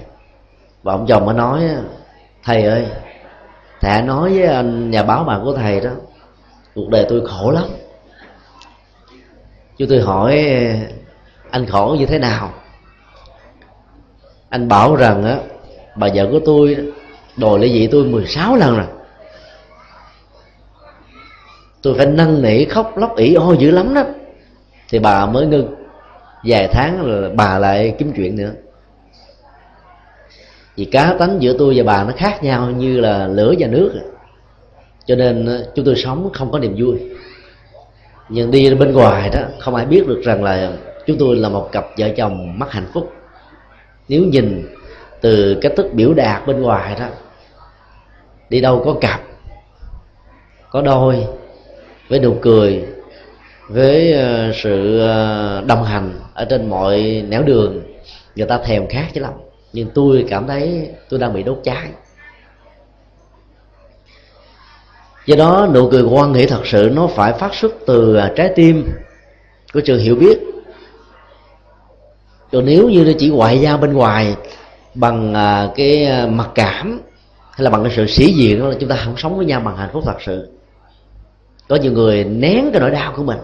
Và 0.82 0.92
ông 0.92 1.06
chồng 1.06 1.26
mới 1.26 1.34
nói, 1.34 1.62
thầy 2.44 2.62
ơi 2.62 2.86
thầy 3.80 4.02
nói 4.02 4.38
với 4.38 4.46
anh 4.46 4.90
nhà 4.90 5.02
báo 5.02 5.24
bạn 5.24 5.44
của 5.44 5.54
thầy 5.54 5.80
đó, 5.80 5.90
cuộc 6.74 6.88
đời 6.88 7.06
tôi 7.08 7.22
khổ 7.26 7.50
lắm. 7.50 7.64
Chúng 9.78 9.88
tôi 9.88 10.00
hỏi, 10.00 10.56
anh 11.50 11.66
khổ 11.66 11.96
như 11.98 12.06
thế 12.06 12.18
nào? 12.18 12.52
Anh 14.48 14.68
bảo 14.68 14.96
rằng 14.96 15.24
á, 15.24 15.38
bà 15.96 16.08
vợ 16.14 16.28
của 16.30 16.40
tôi 16.44 16.92
đòi 17.36 17.58
ly 17.58 17.72
dị 17.72 17.86
tôi 17.86 18.04
16 18.04 18.56
lần 18.56 18.76
rồi. 18.76 18.86
Tôi 21.82 21.94
phải 21.96 22.06
năn 22.06 22.42
nỉ, 22.42 22.64
khóc 22.64 22.96
lóc 22.96 23.16
ỉ 23.16 23.34
ôi 23.34 23.56
dữ 23.58 23.70
lắm 23.70 23.94
đó. 23.94 24.04
Thì 24.88 24.98
bà 24.98 25.26
mới 25.26 25.46
ngưng. 25.46 25.74
Vài 26.44 26.68
tháng 26.68 27.02
là 27.02 27.28
bà 27.34 27.58
lại 27.58 27.94
kiếm 27.98 28.12
chuyện 28.16 28.36
nữa 28.36 28.52
vì 30.78 30.84
cá 30.84 31.14
tánh 31.18 31.42
giữa 31.42 31.54
tôi 31.58 31.74
và 31.76 31.82
bà 31.84 32.04
nó 32.04 32.12
khác 32.16 32.42
nhau 32.42 32.70
như 32.70 33.00
là 33.00 33.26
lửa 33.26 33.54
và 33.58 33.66
nước. 33.66 33.92
Cho 35.06 35.14
nên 35.14 35.46
ờ, 35.46 35.66
chúng 35.74 35.84
tôi 35.84 35.96
sống 35.96 36.30
không 36.32 36.52
có 36.52 36.58
niềm 36.58 36.74
vui. 36.78 36.98
Nhưng 38.28 38.50
đi 38.50 38.74
bên 38.74 38.92
ngoài 38.92 39.30
đó, 39.30 39.40
không 39.58 39.74
ai 39.74 39.86
biết 39.86 40.06
được 40.06 40.20
rằng 40.24 40.44
là 40.44 40.72
chúng 41.06 41.18
tôi 41.18 41.36
là 41.36 41.48
một 41.48 41.68
cặp 41.72 41.86
vợ 41.98 42.08
chồng 42.16 42.58
mất 42.58 42.70
hạnh 42.70 42.86
phúc. 42.92 43.12
Nếu 44.08 44.22
nhìn 44.22 44.68
từ 45.20 45.58
cách 45.60 45.72
thức 45.76 45.86
biểu 45.92 46.14
đạt 46.14 46.46
bên 46.46 46.62
ngoài 46.62 46.96
đó, 47.00 47.06
đi 48.50 48.60
đâu 48.60 48.82
có 48.84 48.94
cặp, 49.00 49.20
có 50.70 50.82
đôi, 50.82 51.26
với 52.08 52.20
nụ 52.20 52.36
cười, 52.42 52.84
với 53.68 54.12
ờ, 54.12 54.52
sự 54.54 55.00
ờ, 55.00 55.62
đồng 55.66 55.84
hành 55.84 56.12
ở 56.34 56.44
trên 56.44 56.68
mọi 56.68 57.24
nẻo 57.28 57.42
đường, 57.42 57.82
người 58.36 58.46
ta 58.46 58.58
thèm 58.58 58.86
khát 58.86 59.06
chứ 59.14 59.20
lắm 59.20 59.32
nhưng 59.78 59.90
tôi 59.94 60.26
cảm 60.28 60.46
thấy 60.46 60.90
tôi 61.08 61.20
đang 61.20 61.34
bị 61.34 61.42
đốt 61.42 61.60
cháy. 61.64 61.88
Do 65.26 65.36
đó, 65.36 65.68
nụ 65.74 65.88
cười 65.90 66.02
quan 66.02 66.34
hệ 66.34 66.46
thật 66.46 66.60
sự 66.64 66.90
nó 66.94 67.06
phải 67.06 67.32
phát 67.32 67.54
xuất 67.54 67.72
từ 67.86 68.16
à, 68.16 68.32
trái 68.36 68.52
tim 68.56 68.88
của 69.74 69.80
sự 69.84 69.98
hiểu 69.98 70.16
biết. 70.16 70.38
Còn 72.52 72.64
nếu 72.64 72.88
như 72.88 73.04
nó 73.04 73.12
chỉ 73.18 73.30
ngoại 73.30 73.60
giao 73.60 73.78
bên 73.78 73.92
ngoài 73.92 74.36
bằng 74.94 75.34
à, 75.34 75.68
cái 75.74 76.06
à, 76.06 76.26
mặc 76.26 76.48
cảm 76.54 77.00
hay 77.50 77.64
là 77.64 77.70
bằng 77.70 77.82
cái 77.82 77.92
sự 77.96 78.06
sĩ 78.06 78.32
diện, 78.32 78.60
đó 78.60 78.68
là 78.68 78.74
chúng 78.80 78.88
ta 78.88 78.96
không 79.04 79.16
sống 79.16 79.36
với 79.36 79.46
nhau 79.46 79.60
bằng 79.60 79.76
hạnh 79.76 79.90
phúc 79.92 80.02
thật 80.06 80.22
sự. 80.26 80.48
Có 81.68 81.76
nhiều 81.76 81.92
người 81.92 82.24
nén 82.24 82.70
cái 82.72 82.80
nỗi 82.80 82.90
đau 82.90 83.12
của 83.16 83.22
mình 83.22 83.38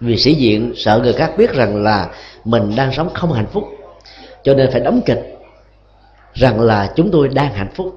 vì 0.00 0.16
sĩ 0.16 0.34
diện, 0.34 0.72
sợ 0.76 1.00
người 1.02 1.12
khác 1.12 1.32
biết 1.38 1.52
rằng 1.52 1.82
là 1.82 2.10
mình 2.44 2.76
đang 2.76 2.92
sống 2.92 3.10
không 3.14 3.32
hạnh 3.32 3.46
phúc, 3.52 3.64
cho 4.44 4.54
nên 4.54 4.70
phải 4.72 4.80
đóng 4.80 5.00
kịch 5.06 5.35
rằng 6.36 6.60
là 6.60 6.92
chúng 6.96 7.10
tôi 7.10 7.28
đang 7.28 7.52
hạnh 7.52 7.70
phúc. 7.74 7.94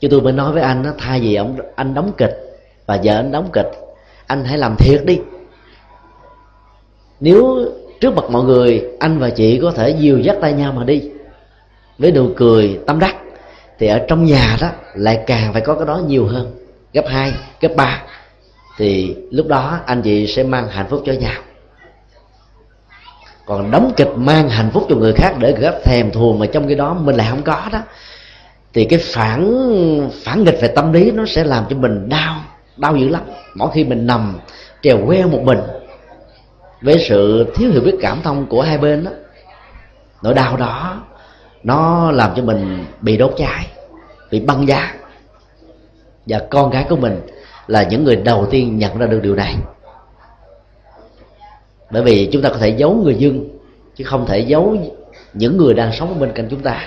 Chứ 0.00 0.08
tôi 0.10 0.20
mới 0.20 0.32
nói 0.32 0.52
với 0.52 0.62
anh 0.62 0.82
đó, 0.82 0.90
thay 0.98 1.20
vì 1.20 1.34
ông 1.34 1.58
anh 1.76 1.94
đóng 1.94 2.12
kịch 2.16 2.60
và 2.86 3.00
vợ 3.04 3.16
anh 3.16 3.32
đóng 3.32 3.48
kịch 3.52 3.70
anh 4.26 4.44
hãy 4.44 4.58
làm 4.58 4.76
thiệt 4.76 5.02
đi. 5.04 5.20
Nếu 7.20 7.66
trước 8.00 8.14
mặt 8.14 8.24
mọi 8.30 8.44
người 8.44 8.84
anh 9.00 9.18
và 9.18 9.30
chị 9.30 9.58
có 9.62 9.70
thể 9.70 9.90
dìu 9.90 10.18
dắt 10.18 10.36
tay 10.40 10.52
nhau 10.52 10.72
mà 10.72 10.84
đi 10.84 11.10
với 11.98 12.12
nụ 12.12 12.28
cười 12.36 12.80
tâm 12.86 12.98
đắc 12.98 13.16
thì 13.78 13.86
ở 13.86 13.98
trong 14.08 14.24
nhà 14.24 14.56
đó 14.60 14.70
lại 14.94 15.24
càng 15.26 15.52
phải 15.52 15.62
có 15.62 15.74
cái 15.74 15.86
đó 15.86 16.00
nhiều 16.06 16.26
hơn. 16.26 16.56
Gấp 16.92 17.04
hai 17.06 17.32
gấp 17.60 17.76
ba 17.76 18.02
thì 18.76 19.16
lúc 19.30 19.46
đó 19.46 19.80
anh 19.86 20.02
chị 20.02 20.26
sẽ 20.26 20.42
mang 20.42 20.68
hạnh 20.68 20.86
phúc 20.90 21.02
cho 21.06 21.12
nhau 21.12 21.42
còn 23.46 23.70
đóng 23.70 23.92
kịch 23.96 24.10
mang 24.16 24.48
hạnh 24.48 24.70
phúc 24.72 24.86
cho 24.88 24.96
người 24.96 25.12
khác 25.12 25.34
để 25.38 25.52
người 25.52 25.62
khác 25.62 25.74
thèm 25.84 26.10
thuồng 26.10 26.38
mà 26.38 26.46
trong 26.46 26.66
cái 26.66 26.76
đó 26.76 26.94
mình 26.94 27.16
lại 27.16 27.26
không 27.30 27.42
có 27.42 27.68
đó. 27.72 27.78
Thì 28.72 28.84
cái 28.84 28.98
phản 28.98 29.58
phản 30.24 30.44
nghịch 30.44 30.60
về 30.60 30.68
tâm 30.68 30.92
lý 30.92 31.10
nó 31.10 31.24
sẽ 31.26 31.44
làm 31.44 31.64
cho 31.70 31.76
mình 31.76 32.08
đau 32.08 32.40
đau 32.76 32.96
dữ 32.96 33.08
lắm. 33.08 33.22
Mỗi 33.54 33.68
khi 33.74 33.84
mình 33.84 34.06
nằm 34.06 34.38
trèo 34.82 35.06
queo 35.06 35.28
một 35.28 35.42
mình 35.42 35.58
với 36.82 36.98
sự 37.08 37.46
thiếu 37.54 37.70
hiểu 37.70 37.80
biết 37.80 37.96
cảm 38.00 38.22
thông 38.22 38.46
của 38.46 38.62
hai 38.62 38.78
bên 38.78 39.04
đó, 39.04 39.10
nỗi 40.22 40.34
đau 40.34 40.56
đó 40.56 41.02
nó 41.62 42.10
làm 42.10 42.30
cho 42.36 42.42
mình 42.42 42.84
bị 43.00 43.16
đốt 43.16 43.34
cháy, 43.36 43.66
bị 44.30 44.40
băng 44.40 44.68
giá. 44.68 44.94
Và 46.26 46.38
con 46.50 46.70
gái 46.70 46.86
của 46.88 46.96
mình 46.96 47.20
là 47.66 47.82
những 47.82 48.04
người 48.04 48.16
đầu 48.16 48.46
tiên 48.50 48.78
nhận 48.78 48.98
ra 48.98 49.06
được 49.06 49.20
điều 49.22 49.34
này 49.34 49.56
bởi 51.90 52.02
vì 52.02 52.28
chúng 52.32 52.42
ta 52.42 52.48
có 52.48 52.56
thể 52.58 52.68
giấu 52.68 52.94
người 52.94 53.14
dưng 53.14 53.48
chứ 53.96 54.04
không 54.04 54.26
thể 54.26 54.38
giấu 54.38 54.76
những 55.34 55.56
người 55.56 55.74
đang 55.74 55.92
sống 55.92 56.20
bên 56.20 56.32
cạnh 56.34 56.48
chúng 56.50 56.60
ta. 56.60 56.80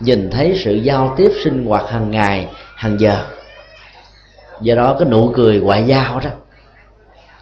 Nhìn 0.00 0.30
thấy 0.30 0.60
sự 0.64 0.74
giao 0.74 1.14
tiếp 1.16 1.32
sinh 1.44 1.64
hoạt 1.64 1.90
hàng 1.90 2.10
ngày 2.10 2.48
hàng 2.76 3.00
giờ. 3.00 3.24
Do 4.60 4.74
đó 4.74 4.96
cái 4.98 5.08
nụ 5.08 5.32
cười 5.34 5.60
ngoại 5.60 5.84
giao 5.86 6.20
đó. 6.20 6.30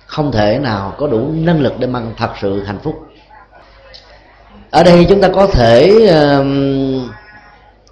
Không 0.07 0.33
thể 0.33 0.59
nào 0.59 0.95
có 0.99 1.07
đủ 1.07 1.29
năng 1.35 1.61
lực 1.61 1.73
để 1.79 1.87
mang 1.87 2.15
thật 2.17 2.31
sự 2.41 2.63
hạnh 2.63 2.79
phúc. 2.83 2.95
Ở 4.71 4.83
đây 4.83 5.07
chúng 5.09 5.21
ta 5.21 5.29
có 5.29 5.47
thể 5.47 5.93
uh, 6.05 6.47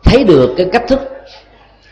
thấy 0.04 0.24
được 0.24 0.54
cái 0.56 0.66
cách 0.72 0.84
thức 0.88 1.00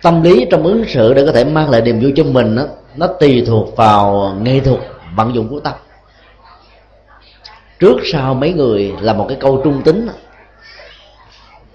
tâm 0.02 0.22
lý 0.22 0.46
trong 0.50 0.62
ứng 0.62 0.84
xử 0.88 1.14
để 1.14 1.26
có 1.26 1.32
thể 1.32 1.44
mang 1.44 1.70
lại 1.70 1.80
niềm 1.80 2.00
vui 2.00 2.12
cho 2.16 2.24
mình 2.24 2.56
đó, 2.56 2.62
nó 2.96 3.06
tùy 3.06 3.44
thuộc 3.46 3.76
vào 3.76 4.34
nghệ 4.42 4.60
thuật 4.60 4.80
vận 5.16 5.34
dụng 5.34 5.48
của 5.48 5.60
tâm 5.60 5.72
trước 7.78 7.96
sau 8.12 8.34
mấy 8.34 8.52
người 8.52 8.92
là 9.00 9.12
một 9.12 9.26
cái 9.28 9.38
câu 9.40 9.60
trung 9.64 9.82
tính. 9.84 10.08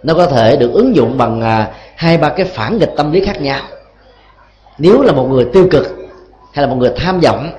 Nó 0.04 0.14
có 0.14 0.28
thể 0.28 0.56
được 0.56 0.72
ứng 0.74 0.96
dụng 0.96 1.18
bằng 1.18 1.42
à, 1.42 1.72
hai 1.96 2.18
ba 2.18 2.30
cái 2.30 2.46
phản 2.46 2.78
nghịch 2.78 2.92
tâm 2.98 3.12
lý 3.12 3.26
khác 3.26 3.42
nhau. 3.42 3.62
Nếu 4.78 5.02
là 5.02 5.12
một 5.12 5.28
người 5.30 5.46
tiêu 5.54 5.68
cực 5.72 5.88
hay 6.54 6.64
là 6.64 6.68
một 6.68 6.76
người 6.80 6.92
tham 6.96 7.20
vọng, 7.20 7.52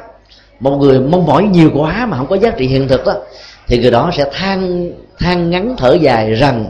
một 0.60 0.76
người 0.76 1.00
mong 1.00 1.26
mỏi 1.26 1.42
nhiều 1.42 1.70
quá 1.74 2.06
mà 2.06 2.16
không 2.16 2.26
có 2.26 2.36
giá 2.36 2.50
trị 2.50 2.66
hiện 2.66 2.88
thực 2.88 3.04
đó, 3.04 3.14
thì 3.66 3.78
người 3.78 3.90
đó 3.90 4.10
sẽ 4.14 4.30
than 4.32 4.90
than 5.18 5.50
ngắn 5.50 5.74
thở 5.78 5.96
dài 6.00 6.34
rằng, 6.34 6.66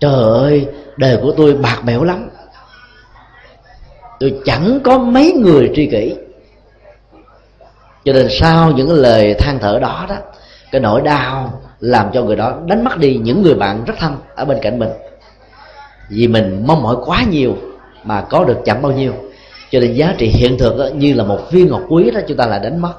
trời 0.00 0.22
ơi, 0.22 0.66
đời 0.96 1.18
của 1.22 1.32
tôi 1.36 1.54
bạc 1.54 1.78
bẽo 1.84 2.04
lắm. 2.04 2.28
Tôi 4.20 4.34
chẳng 4.44 4.80
có 4.84 4.98
mấy 4.98 5.32
người 5.32 5.70
tri 5.74 5.86
kỷ. 5.86 6.16
Cho 8.04 8.12
nên 8.12 8.28
sau 8.30 8.70
những 8.70 8.92
lời 8.92 9.34
than 9.34 9.58
thở 9.58 9.78
đó 9.78 10.06
đó 10.08 10.16
cái 10.70 10.80
nỗi 10.80 11.00
đau 11.00 11.62
làm 11.80 12.10
cho 12.12 12.22
người 12.22 12.36
đó 12.36 12.58
đánh 12.66 12.84
mất 12.84 12.98
đi 12.98 13.16
những 13.16 13.42
người 13.42 13.54
bạn 13.54 13.84
rất 13.84 13.94
thân 13.98 14.16
ở 14.34 14.44
bên 14.44 14.58
cạnh 14.62 14.78
mình. 14.78 14.90
Vì 16.08 16.28
mình 16.28 16.64
mong 16.66 16.82
mỏi 16.82 16.96
quá 17.04 17.24
nhiều 17.30 17.56
mà 18.04 18.20
có 18.20 18.44
được 18.44 18.58
chẳng 18.64 18.82
bao 18.82 18.92
nhiêu. 18.92 19.12
Cho 19.70 19.80
nên 19.80 19.92
giá 19.92 20.14
trị 20.18 20.26
hiện 20.26 20.58
thực 20.58 20.78
đó, 20.78 20.86
như 20.94 21.14
là 21.14 21.24
một 21.24 21.40
viên 21.50 21.68
ngọc 21.68 21.82
quý 21.88 22.10
đó 22.10 22.20
chúng 22.28 22.36
ta 22.36 22.46
là 22.46 22.58
đánh 22.58 22.82
mất. 22.82 22.94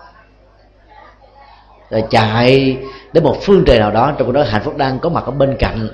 Rồi 1.89 2.03
chạy 2.09 2.77
đến 3.13 3.23
một 3.23 3.37
phương 3.41 3.63
trời 3.65 3.79
nào 3.79 3.91
đó 3.91 4.13
trong 4.17 4.33
đó 4.33 4.43
hạnh 4.43 4.61
phúc 4.65 4.77
đang 4.77 4.99
có 4.99 5.09
mặt 5.09 5.23
ở 5.25 5.31
bên 5.31 5.55
cạnh 5.59 5.89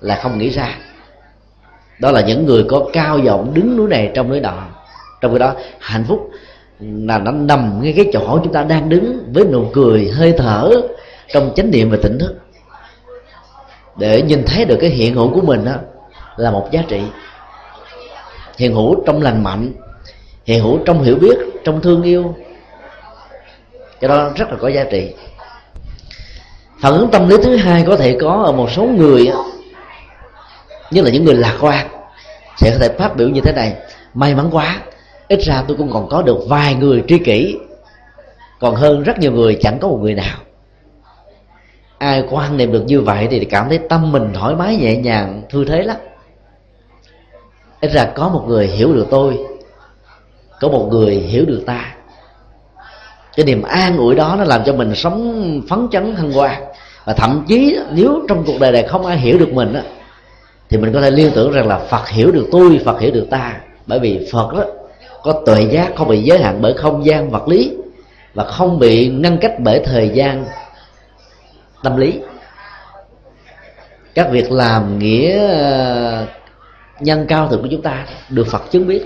là 0.00 0.20
không 0.22 0.38
nghĩ 0.38 0.50
ra. 0.50 0.68
Đó 1.98 2.10
là 2.10 2.20
những 2.20 2.46
người 2.46 2.64
có 2.68 2.86
cao 2.92 3.18
giọng 3.18 3.54
đứng 3.54 3.76
núi 3.76 3.88
này 3.88 4.12
trong 4.14 4.28
núi 4.28 4.40
nọ. 4.40 4.66
Trong 5.20 5.32
cái 5.32 5.38
đó 5.38 5.54
hạnh 5.80 6.04
phúc 6.04 6.30
là 6.80 7.18
nó 7.18 7.30
nằm 7.30 7.82
ngay 7.82 7.92
cái 7.96 8.10
chỗ 8.12 8.40
chúng 8.44 8.52
ta 8.52 8.62
đang 8.62 8.88
đứng 8.88 9.32
với 9.32 9.44
nụ 9.44 9.66
cười 9.72 10.10
hơi 10.14 10.34
thở 10.38 10.70
trong 11.32 11.52
chánh 11.56 11.70
niệm 11.70 11.90
và 11.90 11.96
tỉnh 12.02 12.18
thức. 12.18 12.34
Để 13.96 14.22
nhìn 14.22 14.44
thấy 14.46 14.64
được 14.64 14.78
cái 14.80 14.90
hiện 14.90 15.14
hữu 15.14 15.34
của 15.34 15.40
mình 15.40 15.64
đó 15.64 15.72
là 16.36 16.50
một 16.50 16.68
giá 16.72 16.82
trị. 16.88 17.02
Hiện 18.58 18.74
hữu 18.74 19.04
trong 19.06 19.22
lành 19.22 19.44
mạnh, 19.44 19.72
hiện 20.44 20.62
hữu 20.62 20.78
trong 20.86 21.02
hiểu 21.02 21.16
biết, 21.16 21.38
trong 21.64 21.80
thương 21.80 22.02
yêu. 22.02 22.34
Cho 24.00 24.08
đó 24.08 24.30
rất 24.36 24.50
là 24.50 24.56
có 24.60 24.68
giá 24.68 24.84
trị. 24.84 25.14
Phản 26.80 26.92
ứng 26.92 27.10
tâm 27.10 27.28
lý 27.28 27.36
thứ 27.42 27.56
hai 27.56 27.84
có 27.86 27.96
thể 27.96 28.16
có 28.20 28.42
ở 28.46 28.52
một 28.52 28.70
số 28.70 28.84
người 28.84 29.30
như 30.90 31.02
là 31.02 31.10
những 31.10 31.24
người 31.24 31.34
lạc 31.34 31.56
quan, 31.60 31.86
sẽ 32.56 32.70
có 32.70 32.78
thể 32.78 32.88
phát 32.98 33.16
biểu 33.16 33.28
như 33.28 33.40
thế 33.40 33.52
này. 33.52 33.76
May 34.14 34.34
mắn 34.34 34.48
quá, 34.52 34.80
ít 35.28 35.40
ra 35.40 35.62
tôi 35.68 35.76
cũng 35.76 35.92
còn 35.92 36.08
có 36.08 36.22
được 36.22 36.38
vài 36.48 36.74
người 36.74 37.02
tri 37.08 37.18
kỷ, 37.18 37.58
còn 38.60 38.74
hơn 38.74 39.02
rất 39.02 39.18
nhiều 39.18 39.32
người 39.32 39.58
chẳng 39.60 39.78
có 39.78 39.88
một 39.88 39.98
người 40.02 40.14
nào 40.14 40.38
ai 42.04 42.24
quan 42.30 42.56
niệm 42.56 42.72
được 42.72 42.84
như 42.86 43.00
vậy 43.00 43.28
thì 43.30 43.44
cảm 43.44 43.68
thấy 43.68 43.78
tâm 43.78 44.12
mình 44.12 44.30
thoải 44.34 44.54
mái 44.54 44.76
nhẹ 44.76 44.96
nhàng, 44.96 45.42
thư 45.50 45.64
thế 45.64 45.82
lắm. 45.82 45.96
Ít 47.80 47.92
ra 47.92 48.04
có 48.04 48.28
một 48.28 48.44
người 48.48 48.66
hiểu 48.66 48.94
được 48.94 49.06
tôi, 49.10 49.38
có 50.60 50.68
một 50.68 50.88
người 50.90 51.14
hiểu 51.14 51.44
được 51.44 51.62
ta. 51.66 51.94
Cái 53.36 53.46
niềm 53.46 53.62
an 53.62 53.96
ủi 53.96 54.14
đó 54.14 54.34
nó 54.38 54.44
làm 54.44 54.64
cho 54.64 54.72
mình 54.72 54.94
sống 54.94 55.60
phấn 55.68 55.88
chấn 55.90 56.14
hân 56.14 56.32
hoan. 56.32 56.62
Và 57.04 57.12
thậm 57.12 57.44
chí 57.48 57.78
nếu 57.90 58.22
trong 58.28 58.44
cuộc 58.46 58.60
đời 58.60 58.72
này 58.72 58.82
không 58.82 59.06
ai 59.06 59.18
hiểu 59.18 59.38
được 59.38 59.52
mình 59.52 59.74
á, 59.74 59.82
thì 60.68 60.76
mình 60.76 60.92
có 60.92 61.00
thể 61.00 61.10
liên 61.10 61.30
tưởng 61.34 61.52
rằng 61.52 61.68
là 61.68 61.78
phật 61.78 62.08
hiểu 62.08 62.30
được 62.32 62.48
tôi, 62.52 62.80
phật 62.84 63.00
hiểu 63.00 63.10
được 63.10 63.26
ta. 63.30 63.60
Bởi 63.86 63.98
vì 63.98 64.28
phật 64.32 64.54
đó 64.54 64.64
có 65.22 65.42
tuệ 65.46 65.62
giác 65.62 65.96
không 65.96 66.08
bị 66.08 66.22
giới 66.22 66.42
hạn 66.42 66.58
bởi 66.60 66.74
không 66.74 67.06
gian 67.06 67.30
vật 67.30 67.48
lý 67.48 67.76
và 68.34 68.44
không 68.44 68.78
bị 68.78 69.08
ngăn 69.08 69.38
cách 69.38 69.52
bởi 69.58 69.80
thời 69.84 70.08
gian 70.08 70.44
tâm 71.84 71.96
lý. 71.96 72.20
Các 74.14 74.30
việc 74.30 74.52
làm 74.52 74.98
nghĩa 74.98 75.48
ờ, 75.48 76.26
nhân 77.00 77.26
cao 77.28 77.48
thượng 77.48 77.62
của 77.62 77.68
chúng 77.70 77.82
ta 77.82 78.06
được 78.28 78.46
phật 78.46 78.70
chứng 78.70 78.86
biết. 78.86 79.04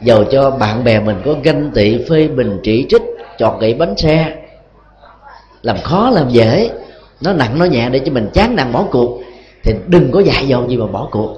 Dầu 0.00 0.24
cho 0.24 0.50
bạn 0.50 0.84
bè 0.84 1.00
mình 1.00 1.22
có 1.24 1.34
ganh 1.42 1.70
tị, 1.74 1.98
phê 2.08 2.28
bình, 2.28 2.60
chỉ 2.62 2.86
trích, 2.88 3.02
chọt 3.38 3.60
gậy 3.60 3.74
bánh 3.74 3.96
xe, 3.96 4.36
làm 5.62 5.76
khó, 5.82 6.10
làm 6.10 6.28
dễ, 6.28 6.70
nó 7.20 7.32
nặng, 7.32 7.58
nó 7.58 7.64
nhẹ 7.64 7.88
để 7.90 7.98
cho 7.98 8.12
mình 8.12 8.30
chán 8.32 8.56
nặng 8.56 8.72
bỏ 8.72 8.84
cuộc, 8.90 9.20
thì 9.62 9.74
đừng 9.86 10.12
có 10.12 10.20
dại 10.20 10.48
dột 10.48 10.68
gì 10.68 10.76
mà 10.76 10.86
bỏ 10.86 11.08
cuộc. 11.10 11.36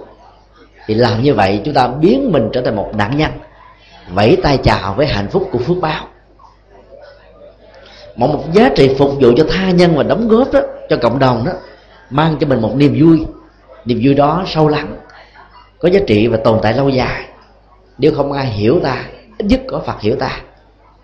Thì 0.87 0.95
làm 0.95 1.23
như 1.23 1.35
vậy, 1.35 1.61
chúng 1.65 1.75
ta 1.75 1.89
biến 1.89 2.33
mình 2.33 2.49
trở 2.53 2.63
thành 2.63 2.77
một 2.77 2.91
nạn 2.95 3.17
nhân, 3.17 3.31
vẫy 4.09 4.37
tay 4.43 4.59
chào 4.63 4.95
với 4.95 5.07
hạnh 5.07 5.29
phúc 5.29 5.49
của 5.53 5.59
phước 5.59 5.77
báo 5.81 6.05
một 8.17 8.27
một 8.27 8.45
giá 8.53 8.71
trị 8.77 8.95
phục 8.99 9.11
vụ 9.21 9.33
cho 9.37 9.45
tha 9.51 9.71
nhân 9.71 9.97
và 9.97 10.03
đóng 10.03 10.29
góp 10.29 10.53
đó, 10.53 10.61
cho 10.89 10.97
cộng 11.03 11.19
đồng 11.19 11.45
đó, 11.47 11.53
mang 12.11 12.37
cho 12.41 12.47
mình 12.47 12.61
một 12.61 12.77
niềm 12.77 12.97
vui. 13.01 13.27
Niềm 13.85 14.01
vui 14.03 14.15
đó 14.15 14.45
sâu 14.47 14.69
lắng 14.69 14.97
có 15.79 15.89
giá 15.89 16.01
trị 16.07 16.27
và 16.27 16.37
tồn 16.37 16.59
tại 16.63 16.73
lâu 16.73 16.89
dài. 16.89 17.29
Nếu 17.99 18.13
không 18.17 18.33
ai 18.33 18.47
hiểu 18.47 18.81
ta, 18.83 19.05
ít 19.39 19.45
nhất 19.45 19.61
có 19.69 19.83
phật 19.87 20.01
hiểu 20.01 20.17
ta. 20.17 20.41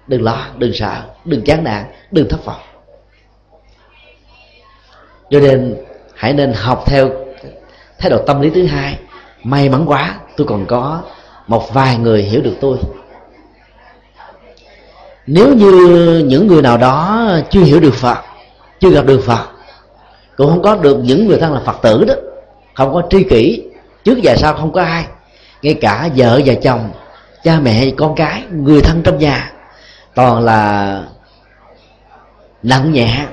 Đừng 0.07 0.23
lo, 0.23 0.47
đừng 0.59 0.73
sợ, 0.75 1.03
đừng 1.25 1.45
chán 1.45 1.65
nản, 1.65 1.85
đừng 2.11 2.29
thất 2.29 2.45
vọng. 2.45 2.61
Cho 5.31 5.41
nên, 5.41 5.77
hãy 6.15 6.33
nên 6.33 6.53
học 6.53 6.83
theo 6.87 7.11
thái 7.99 8.11
độ 8.11 8.19
tâm 8.27 8.41
lý 8.41 8.51
thứ 8.51 8.67
hai. 8.67 8.99
May 9.45 9.69
mắn 9.69 9.85
quá, 9.87 10.21
tôi 10.37 10.47
còn 10.47 10.67
có 10.67 11.03
một 11.47 11.75
vài 11.75 11.97
người 11.97 12.23
hiểu 12.23 12.41
được 12.43 12.55
tôi 12.61 12.79
nếu 15.27 15.55
như 15.55 16.25
những 16.27 16.47
người 16.47 16.63
nào 16.63 16.79
đó 16.79 17.29
chưa 17.51 17.61
hiểu 17.61 17.81
được 17.81 17.95
phật, 17.95 18.19
chưa 18.81 18.91
gặp 18.91 19.07
được 19.07 19.21
phật, 19.25 19.47
cũng 20.37 20.49
không 20.49 20.63
có 20.63 20.77
được 20.77 20.99
những 21.03 21.29
người 21.29 21.39
thân 21.39 21.53
là 21.53 21.61
phật 21.67 21.77
tử 21.83 22.05
đó, 22.05 22.15
không 22.75 22.95
có 22.95 23.03
tri 23.11 23.25
kỷ, 23.25 23.63
trước 24.05 24.19
và 24.23 24.37
sau 24.37 24.55
không 24.55 24.73
có 24.73 24.83
ai, 24.83 25.05
ngay 25.63 25.75
cả 25.75 26.09
vợ 26.17 26.41
và 26.45 26.55
chồng, 26.55 26.91
cha 27.45 27.61
mẹ 27.63 27.91
con 27.97 28.15
cái, 28.15 28.43
người 28.51 28.81
thân 28.81 29.03
trong 29.03 29.19
nhà, 29.19 29.53
toàn 30.15 30.45
là 30.45 31.03
nặng 32.63 32.93
nhẹ 32.93 33.27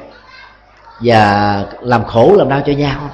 và 1.00 1.66
làm 1.82 2.06
khổ, 2.06 2.34
làm 2.38 2.50
đau 2.50 2.62
cho 2.66 2.74
nhau. 2.74 3.10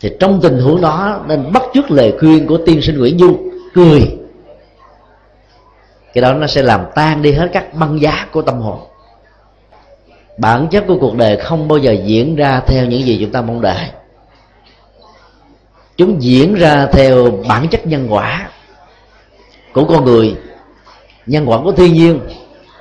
Thì 0.00 0.10
trong 0.20 0.40
tình 0.42 0.58
huống 0.58 0.80
đó, 0.80 1.20
nên 1.28 1.52
bắt 1.52 1.62
chước 1.74 1.90
lời 1.90 2.14
khuyên 2.20 2.46
của 2.46 2.58
tiên 2.66 2.82
sinh 2.82 2.98
Nguyễn 2.98 3.18
Du, 3.18 3.38
cười 3.74 4.19
cái 6.14 6.22
đó 6.22 6.32
nó 6.32 6.46
sẽ 6.46 6.62
làm 6.62 6.84
tan 6.94 7.22
đi 7.22 7.32
hết 7.32 7.48
các 7.52 7.74
băng 7.74 8.00
giá 8.00 8.26
của 8.32 8.42
tâm 8.42 8.60
hồn. 8.60 8.78
Bản 10.38 10.68
chất 10.70 10.84
của 10.88 10.96
cuộc 11.00 11.16
đời 11.16 11.36
không 11.36 11.68
bao 11.68 11.78
giờ 11.78 11.92
diễn 12.04 12.36
ra 12.36 12.60
theo 12.66 12.86
những 12.86 13.02
gì 13.02 13.18
chúng 13.20 13.32
ta 13.32 13.42
mong 13.42 13.60
đợi. 13.60 13.86
Chúng 15.96 16.22
diễn 16.22 16.54
ra 16.54 16.86
theo 16.86 17.30
bản 17.48 17.68
chất 17.68 17.86
nhân 17.86 18.06
quả 18.10 18.50
của 19.72 19.84
con 19.84 20.04
người. 20.04 20.36
Nhân 21.26 21.50
quả 21.50 21.58
của 21.64 21.72
thiên 21.72 21.94
nhiên, 21.94 22.20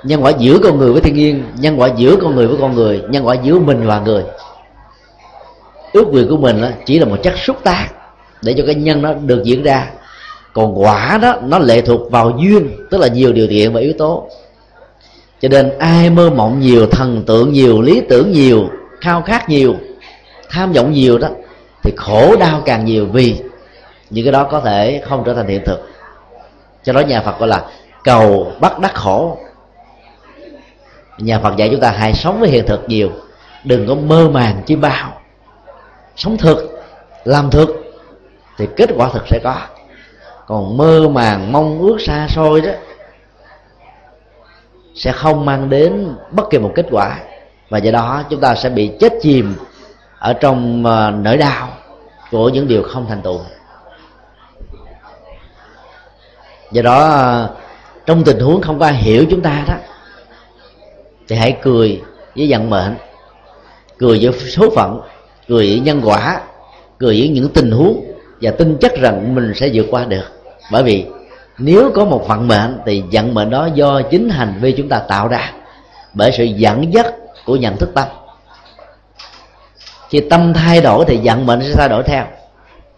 nhân 0.03 0.23
quả 0.23 0.31
giữa 0.39 0.59
con 0.63 0.77
người 0.77 0.91
với 0.91 1.01
thiên 1.01 1.15
nhiên, 1.15 1.43
nhân 1.59 1.79
quả 1.79 1.89
giữa 1.97 2.15
con 2.21 2.35
người 2.35 2.47
với 2.47 2.57
con 2.61 2.75
người, 2.75 3.01
nhân 3.09 3.27
quả 3.27 3.35
giữa 3.43 3.59
mình 3.59 3.87
và 3.87 3.99
người. 3.99 4.23
Ước 5.93 6.07
nguyện 6.07 6.27
của 6.29 6.37
mình 6.37 6.61
chỉ 6.85 6.99
là 6.99 7.05
một 7.05 7.17
chất 7.23 7.33
xúc 7.37 7.57
tác 7.63 7.87
để 8.41 8.53
cho 8.57 8.63
cái 8.65 8.75
nhân 8.75 9.01
nó 9.01 9.13
được 9.13 9.41
diễn 9.43 9.63
ra 9.63 9.91
còn 10.53 10.81
quả 10.81 11.19
đó, 11.21 11.35
nó 11.43 11.59
lệ 11.59 11.81
thuộc 11.81 12.11
vào 12.11 12.31
duyên, 12.39 12.69
tức 12.91 12.97
là 12.97 13.07
nhiều 13.07 13.33
điều 13.33 13.47
kiện 13.47 13.73
và 13.73 13.79
yếu 13.79 13.93
tố. 13.97 14.29
Cho 15.41 15.49
nên 15.49 15.77
ai 15.79 16.09
mơ 16.09 16.29
mộng 16.29 16.59
nhiều, 16.59 16.87
thần 16.87 17.23
tượng 17.27 17.53
nhiều, 17.53 17.81
lý 17.81 18.01
tưởng 18.09 18.31
nhiều, 18.31 18.69
khao 19.01 19.21
khát 19.21 19.49
nhiều, 19.49 19.75
tham 20.49 20.73
vọng 20.73 20.91
nhiều 20.91 21.17
đó, 21.17 21.27
thì 21.83 21.93
khổ 21.97 22.35
đau 22.35 22.61
càng 22.65 22.85
nhiều 22.85 23.05
vì 23.05 23.39
những 24.09 24.25
cái 24.25 24.31
đó 24.31 24.43
có 24.43 24.59
thể 24.59 25.01
không 25.05 25.23
trở 25.25 25.33
thành 25.33 25.47
hiện 25.47 25.61
thực. 25.65 25.89
Cho 26.83 26.93
đó 26.93 26.99
nhà 26.99 27.21
phật 27.21 27.39
gọi 27.39 27.49
là 27.49 27.65
cầu 28.03 28.51
bắt 28.59 28.79
đắc 28.79 28.95
khổ. 28.95 29.37
Nhà 31.17 31.39
phật 31.39 31.57
dạy 31.57 31.69
chúng 31.71 31.79
ta 31.79 31.91
hãy 31.91 32.13
sống 32.13 32.39
với 32.39 32.49
hiện 32.49 32.65
thực 32.67 32.83
nhiều, 32.87 33.11
đừng 33.63 33.87
có 33.87 33.95
mơ 33.95 34.29
màng 34.29 34.61
chi 34.65 34.75
bao. 34.75 35.21
Sống 36.15 36.37
thực, 36.37 36.81
làm 37.23 37.51
thực, 37.51 37.69
thì 38.57 38.67
kết 38.75 38.89
quả 38.95 39.09
thực 39.13 39.23
sẽ 39.27 39.39
có 39.43 39.55
còn 40.49 40.77
mơ 40.77 41.07
màng, 41.07 41.51
mong 41.51 41.79
ước 41.79 41.97
xa 42.01 42.27
xôi 42.29 42.61
đó, 42.61 42.71
sẽ 44.95 45.11
không 45.11 45.45
mang 45.45 45.69
đến 45.69 46.15
bất 46.31 46.49
kỳ 46.49 46.57
một 46.57 46.71
kết 46.75 46.85
quả. 46.91 47.19
Và 47.69 47.77
do 47.77 47.91
đó, 47.91 48.23
chúng 48.29 48.41
ta 48.41 48.55
sẽ 48.55 48.69
bị 48.69 48.91
chết 48.99 49.13
chìm 49.21 49.55
ở 50.19 50.33
trong 50.33 50.85
ờ, 50.85 51.11
nỗi 51.11 51.37
đau 51.37 51.69
của 52.31 52.49
những 52.49 52.67
điều 52.67 52.83
không 52.83 53.05
thành 53.09 53.21
tựu. 53.21 53.39
Do 56.71 56.81
đó 56.81 57.09
ờ, 57.09 57.49
trong 58.05 58.23
tình 58.23 58.39
huống 58.39 58.61
không 58.61 58.79
có 58.79 58.85
ai 58.85 58.93
hiểu 58.93 59.25
chúng 59.29 59.41
ta 59.41 59.63
đó, 59.67 59.75
thì 61.27 61.35
hãy 61.35 61.57
cười 61.61 62.01
với 62.35 62.47
vận 62.49 62.69
mệnh, 62.69 62.95
cười 63.97 64.19
với 64.21 64.33
số 64.33 64.69
phận, 64.75 65.01
cười 65.47 65.67
với 65.67 65.79
nhân 65.79 66.01
quả, 66.03 66.41
cười 66.97 67.19
với 67.19 67.29
những 67.29 67.49
tình 67.49 67.71
huống 67.71 68.13
và 68.41 68.51
tin 68.51 68.77
chắc 68.81 68.95
rằng 68.95 69.35
mình 69.35 69.53
sẽ 69.55 69.69
vượt 69.73 69.85
qua 69.91 70.05
được 70.05 70.38
bởi 70.71 70.83
vì 70.83 71.05
nếu 71.57 71.91
có 71.95 72.05
một 72.05 72.27
vận 72.27 72.47
mệnh 72.47 72.77
thì 72.85 73.03
vận 73.11 73.33
mệnh 73.33 73.49
đó 73.49 73.69
do 73.73 74.01
chính 74.01 74.29
hành 74.29 74.53
vi 74.61 74.71
chúng 74.71 74.89
ta 74.89 74.99
tạo 74.99 75.27
ra 75.27 75.51
bởi 76.13 76.31
sự 76.31 76.43
dẫn 76.43 76.93
dắt 76.93 77.07
của 77.45 77.55
nhận 77.55 77.77
thức 77.77 77.89
tâm. 77.95 78.07
Khi 80.09 80.19
tâm 80.19 80.53
thay 80.53 80.81
đổi 80.81 81.05
thì 81.07 81.19
vận 81.23 81.45
mệnh 81.45 81.61
sẽ 81.61 81.73
thay 81.75 81.89
đổi 81.89 82.03
theo. 82.03 82.25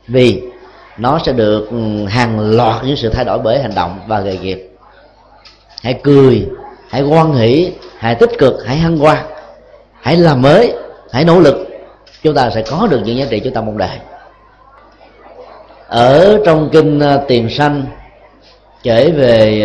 Vì 0.08 0.42
nó 0.98 1.20
sẽ 1.26 1.32
được 1.34 1.68
ừ, 1.72 2.06
hàng 2.06 2.40
loạt 2.56 2.84
những 2.84 2.96
sự 2.96 3.10
thay 3.10 3.26
đổi 3.26 3.40
bởi 3.40 3.62
hành 3.62 3.76
động 3.76 4.00
và 4.08 4.20
nghề 4.20 4.38
nghiệp. 4.38 4.70
Hãy 5.84 6.00
cười, 6.04 6.48
hãy 6.90 7.02
quan 7.02 7.34
hỷ, 7.34 7.72
hãy 7.98 8.16
tích 8.16 8.32
cực, 8.38 8.54
hãy 8.66 8.78
hăng 8.78 8.98
hoan 8.98 9.18
hãy 10.02 10.18
làm 10.18 10.42
mới, 10.42 10.74
hãy 11.12 11.26
nỗ 11.26 11.40
lực. 11.40 11.68
Chúng 12.24 12.36
ta 12.36 12.50
sẽ 12.50 12.64
có 12.72 12.88
được 12.92 13.02
những 13.06 13.18
giá 13.18 13.26
trị 13.30 13.40
chúng 13.40 13.54
ta 13.54 13.62
mong 13.62 13.78
đợi 13.78 14.00
ở 15.92 16.40
trong 16.46 16.70
kinh 16.72 17.00
ờ, 17.00 17.26
tiền 17.28 17.50
sanh 17.50 17.86
kể 18.84 19.12
về 19.12 19.64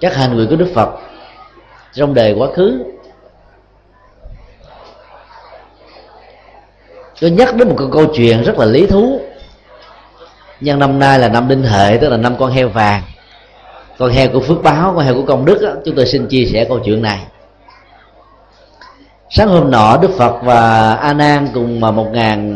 các 0.00 0.14
hành 0.16 0.34
nguyện 0.34 0.48
của 0.50 0.56
đức 0.56 0.68
phật 0.74 0.88
trong 1.94 2.14
đời 2.14 2.34
quá 2.38 2.48
khứ. 2.54 2.84
Tôi 7.20 7.30
nhắc 7.30 7.56
đến 7.56 7.68
một 7.68 7.76
câu, 7.92 8.06
chuyện 8.14 8.42
rất 8.42 8.58
là 8.58 8.66
lý 8.66 8.86
thú. 8.86 9.20
Nhân 10.60 10.78
năm 10.78 10.98
nay 10.98 11.18
là 11.18 11.28
năm 11.28 11.48
đinh 11.48 11.62
hệ 11.62 11.98
tức 12.00 12.08
là 12.08 12.16
năm 12.16 12.36
con 12.38 12.50
heo 12.50 12.68
vàng. 12.68 13.02
Con 13.98 14.10
heo 14.10 14.28
của 14.32 14.40
phước 14.40 14.62
báo 14.62 14.92
con 14.96 15.04
heo 15.04 15.14
của 15.14 15.24
công 15.26 15.44
đức 15.44 15.58
đó, 15.62 15.70
chúng 15.84 15.94
tôi 15.94 16.06
xin 16.06 16.26
chia 16.26 16.44
sẻ 16.52 16.64
câu 16.68 16.80
chuyện 16.84 17.02
này. 17.02 17.18
Sáng 19.30 19.48
hôm 19.48 19.70
nọ 19.70 19.98
đức 20.02 20.10
phật 20.18 20.42
và 20.42 20.94
a 20.94 21.12
nan 21.12 21.48
cùng 21.54 21.80
mà 21.80 21.90
một 21.90 22.08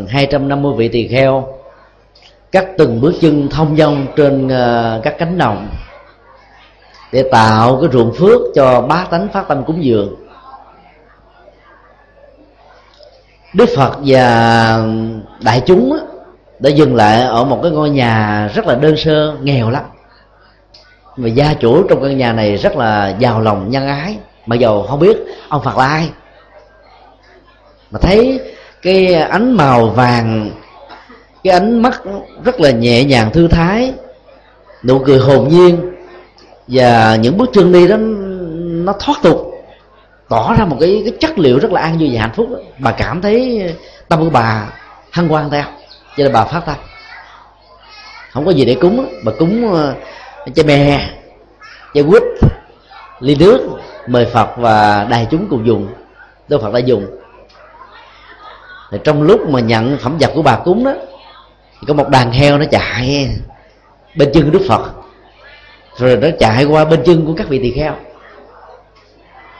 hai 0.09 0.26
trăm 0.30 0.49
năm 0.49 0.62
mươi 0.62 0.72
vị 0.76 0.88
tỳ 0.88 1.09
kheo 1.09 1.56
cắt 2.53 2.66
từng 2.78 3.01
bước 3.01 3.12
chân 3.20 3.49
thông 3.49 3.76
dong 3.76 4.07
trên 4.16 4.49
ờ, 4.49 5.01
các 5.05 5.14
cánh 5.18 5.38
đồng 5.38 5.68
để 7.12 7.24
tạo 7.32 7.78
cái 7.80 7.90
ruộng 7.92 8.14
phước 8.14 8.40
cho 8.55 8.80
bá 8.80 9.07
tánh 9.11 9.28
phát 9.32 9.49
tâm 9.49 9.64
cúng 9.64 9.84
dường. 9.84 10.14
Đức 13.55 13.68
phật 13.76 13.99
và 14.07 14.78
đại 15.40 15.62
chúng 15.66 15.99
đã 16.59 16.70
dừng 16.70 16.94
lại 16.94 17.20
ở 17.20 17.44
một 17.44 17.61
cái 17.62 17.70
ngôi 17.72 17.90
nhà 17.90 18.49
rất 18.55 18.66
là 18.66 18.74
đơn 18.74 18.97
sơ, 18.97 19.36
nghèo 19.42 19.70
lắm. 19.70 19.82
Mà 21.16 21.28
gia 21.28 21.55
chủ 21.55 21.82
trong 21.88 22.03
căn 22.03 22.18
nhà 22.18 22.32
này 22.32 22.57
rất 22.57 22.76
là 22.76 23.14
giàu 23.18 23.40
lòng, 23.40 23.70
nhân 23.70 23.86
ái. 23.88 24.18
Mà 24.47 24.57
dầu 24.57 24.82
không 24.82 25.01
biết 25.01 25.16
ông 25.49 25.62
phật 25.62 25.76
là 25.78 25.86
ai, 25.86 26.11
mà 27.90 27.99
thấy 28.03 28.40
cái 28.82 29.14
ánh 29.14 29.53
màu 29.53 29.88
vàng 29.88 30.51
cái 31.47 31.55
ánh 31.55 31.82
mắt 31.82 32.03
rất 32.44 32.61
là 32.61 32.70
nhẹ 32.70 33.05
nhàng 33.05 33.30
thư 33.32 33.49
thái 33.49 33.92
nụ 34.82 34.99
cười 34.99 35.18
hồn 35.18 35.49
nhiên. 35.49 35.92
Và 36.68 37.16
những 37.16 37.38
bước 37.38 37.51
chân 37.53 37.72
đi 37.72 37.88
đó 37.88 37.97
nó 38.86 38.92
thoát 38.92 39.22
tục 39.22 39.53
tỏ 40.28 40.55
ra 40.59 40.64
một 40.64 40.76
cái, 40.80 41.03
cái 41.05 41.12
chất 41.20 41.38
liệu 41.38 41.59
rất 41.59 41.72
là 41.72 41.80
an 41.80 41.99
vui 41.99 42.11
và 42.12 42.20
hạnh 42.20 42.32
phúc 42.34 42.49
đó. 42.51 42.59
bà 42.78 42.92
cảm 42.92 43.22
thấy 43.22 43.62
tâm 44.09 44.20
của 44.20 44.30
bà 44.30 44.68
hăng 45.11 45.32
quan 45.32 45.51
theo 45.51 45.64
cho 46.16 46.24
nên 46.24 46.32
bà 46.32 46.44
phát 46.44 46.66
tâm. 46.66 46.76
Không 48.32 48.44
có 48.44 48.51
gì 48.51 48.64
để 48.64 48.76
cúng 48.80 49.07
bà 49.24 49.32
cúng 49.38 49.74
chai 50.55 50.64
me 50.66 51.11
chai 51.94 52.05
quýt 52.05 52.22
ly 53.20 53.34
nước 53.34 53.61
mời 54.07 54.26
phật 54.26 54.49
và 54.57 55.07
đại 55.11 55.26
chúng 55.30 55.47
cùng 55.51 55.66
dùng. 55.66 55.88
Đức 56.49 56.62
phật 56.62 56.72
đã 56.72 56.78
dùng. 56.78 57.07
Thì 58.90 58.99
trong 59.05 59.22
lúc 59.22 59.51
mà 59.51 59.61
nhận 59.61 59.99
phẩm 59.99 60.16
vật 60.20 60.30
của 60.34 60.42
bà 60.42 60.57
cúng 60.57 60.84
đó 60.84 60.92
có 61.87 61.95
một 61.95 62.09
đàn 62.09 62.33
heo 62.33 62.59
nó 62.59 62.64
chạy 62.70 63.31
bên 64.16 64.31
chân 64.35 64.53
đức 64.53 64.62
phật. 64.68 64.93
Rồi 65.97 66.16
nó 66.16 66.29
chạy 66.39 66.64
qua 66.64 66.85
bên 66.85 67.03
chân 67.05 67.27
của 67.27 67.35
các 67.37 67.49
vị 67.49 67.59
tỳ 67.59 67.70
kheo. 67.70 67.95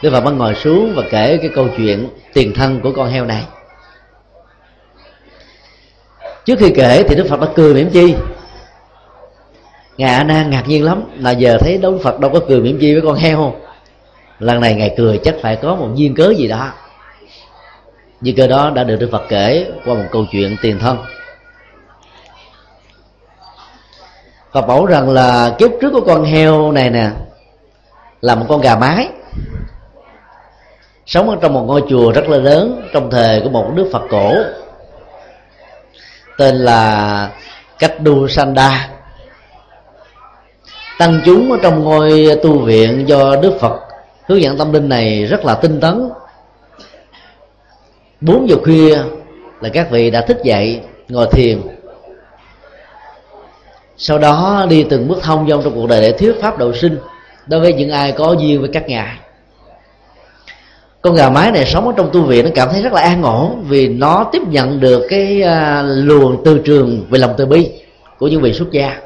Đức 0.03 0.11
phật 0.11 0.21
mới 0.21 0.35
ngồi 0.35 0.55
xuống 0.55 0.93
và 0.97 1.03
kể 1.11 1.39
cái 1.43 1.51
câu 1.55 1.69
chuyện 1.77 2.09
tiền 2.33 2.55
thân 2.55 2.81
của 2.81 2.93
con 2.97 3.11
heo 3.11 3.25
này. 3.25 3.45
Trước 6.45 6.59
khi 6.59 6.73
kể 6.77 7.05
thì 7.09 7.15
đức 7.15 7.27
phật 7.29 7.41
đã 7.41 7.47
cười 7.55 7.75
mỉm 7.75 7.91
chi. 7.91 8.15
Ngài 9.97 10.15
a 10.15 10.25
nan 10.25 10.51
ngạc 10.51 10.69
nhiên 10.69 10.85
lắm, 10.85 11.03
là 11.19 11.31
giờ 11.31 11.59
thấy 11.61 11.79
đức 11.79 11.99
phật 12.03 12.21
đâu 12.21 12.31
có 12.31 12.41
cười 12.49 12.61
mỉm 12.61 12.79
chi 12.81 12.93
với 12.93 13.03
con 13.03 13.15
heo. 13.15 13.37
Không 13.37 13.61
lần 14.39 14.61
này 14.61 14.75
ngài 14.75 14.95
cười 14.97 15.21
chắc 15.25 15.35
phải 15.43 15.57
có 15.57 15.75
một 15.75 15.89
duyên 15.95 16.15
cớ 16.15 16.35
gì 16.37 16.49
đó. 16.49 16.73
Như 18.21 18.35
cơ 18.37 18.47
đó 18.47 18.71
đã 18.71 18.85
được 18.85 18.97
đức 18.97 19.09
phật 19.13 19.23
kể 19.29 19.67
qua 19.85 19.95
một 19.95 20.05
câu 20.13 20.27
chuyện 20.33 20.57
tiền 20.63 20.79
thân. 20.79 20.99
Phật 24.57 24.67
bảo 24.67 24.87
rằng 24.87 25.11
là 25.11 25.55
kiếp 25.59 25.71
trước 25.81 25.91
của 25.93 26.01
con 26.01 26.25
heo 26.25 26.73
này 26.73 26.91
nè, 26.91 27.11
là 28.21 28.35
một 28.35 28.47
con 28.49 28.61
gà 28.61 28.77
mái. 28.77 29.09
Sống 31.07 31.31
ở 31.31 31.37
trong 31.41 31.53
một 31.53 31.63
ngôi 31.67 31.83
chùa 31.89 32.13
rất 32.13 32.29
là 32.29 32.39
lớn, 32.39 32.89
trong 32.93 33.11
thời 33.11 33.41
của 33.41 33.49
một 33.49 33.73
đức 33.75 33.89
Phật 33.93 34.03
cổ, 34.11 34.35
tên 36.39 36.57
là 36.57 37.31
Cách 37.79 38.01
Đu 38.01 38.29
Sanda 38.29 38.89
tăng 40.99 41.21
chúng 41.25 41.53
ở 41.53 41.59
trong 41.63 41.85
ngôi 41.85 42.39
tu 42.43 42.59
viện 42.59 43.09
do 43.09 43.37
Đức 43.37 43.57
Phật 43.61 43.81
hướng 44.27 44.43
dẫn 44.43 44.59
tâm 44.59 44.73
linh 44.73 44.89
này 44.89 45.25
rất 45.25 45.45
là 45.45 45.55
tinh 45.55 45.81
tấn. 45.81 46.11
Bốn 48.21 48.49
giờ 48.49 48.57
khuya 48.65 48.99
là 49.61 49.69
các 49.69 49.91
vị 49.91 50.11
đã 50.11 50.21
thức 50.21 50.43
dậy, 50.43 50.81
ngồi 51.09 51.27
thiền 51.33 51.76
sau 53.99 54.19
đó 54.19 54.67
đi 54.69 54.87
từng 54.91 55.09
bước 55.09 55.23
thông 55.23 55.49
dong 55.49 55.63
trong 55.65 55.75
cuộc 55.75 55.89
đời 55.89 56.01
để 56.01 56.13
thuyết 56.13 56.41
pháp 56.41 56.59
độ 56.59 56.73
sinh, 56.73 56.99
đối 57.47 57.61
với 57.61 57.73
những 57.73 57.91
ai 57.91 58.13
có 58.13 58.33
duyên 58.33 58.61
với 58.61 58.71
các 58.73 58.89
ngài. 58.89 59.17
Con 61.03 61.15
gà 61.15 61.31
mái 61.31 61.53
này 61.53 61.67
sống 61.67 61.87
ở 61.87 61.93
trong 61.97 62.11
tu 62.13 62.23
viện, 62.23 62.45
nó 62.45 62.51
cảm 62.55 62.69
thấy 62.73 62.83
rất 62.83 62.93
là 62.93 63.01
an 63.01 63.23
ổn 63.23 63.65
vì 63.69 63.89
nó 63.89 64.29
tiếp 64.33 64.43
nhận 64.49 64.81
được 64.81 65.07
cái 65.09 65.43
à, 65.43 65.83
luồng 65.83 66.45
từ 66.45 66.59
trường 66.59 67.07
về 67.11 67.19
lòng 67.19 67.35
từ 67.37 67.47
bi 67.47 67.71
của 68.19 68.29
những 68.29 68.43
vị 68.43 68.53
xuất 68.53 68.71
gia. 68.71 69.01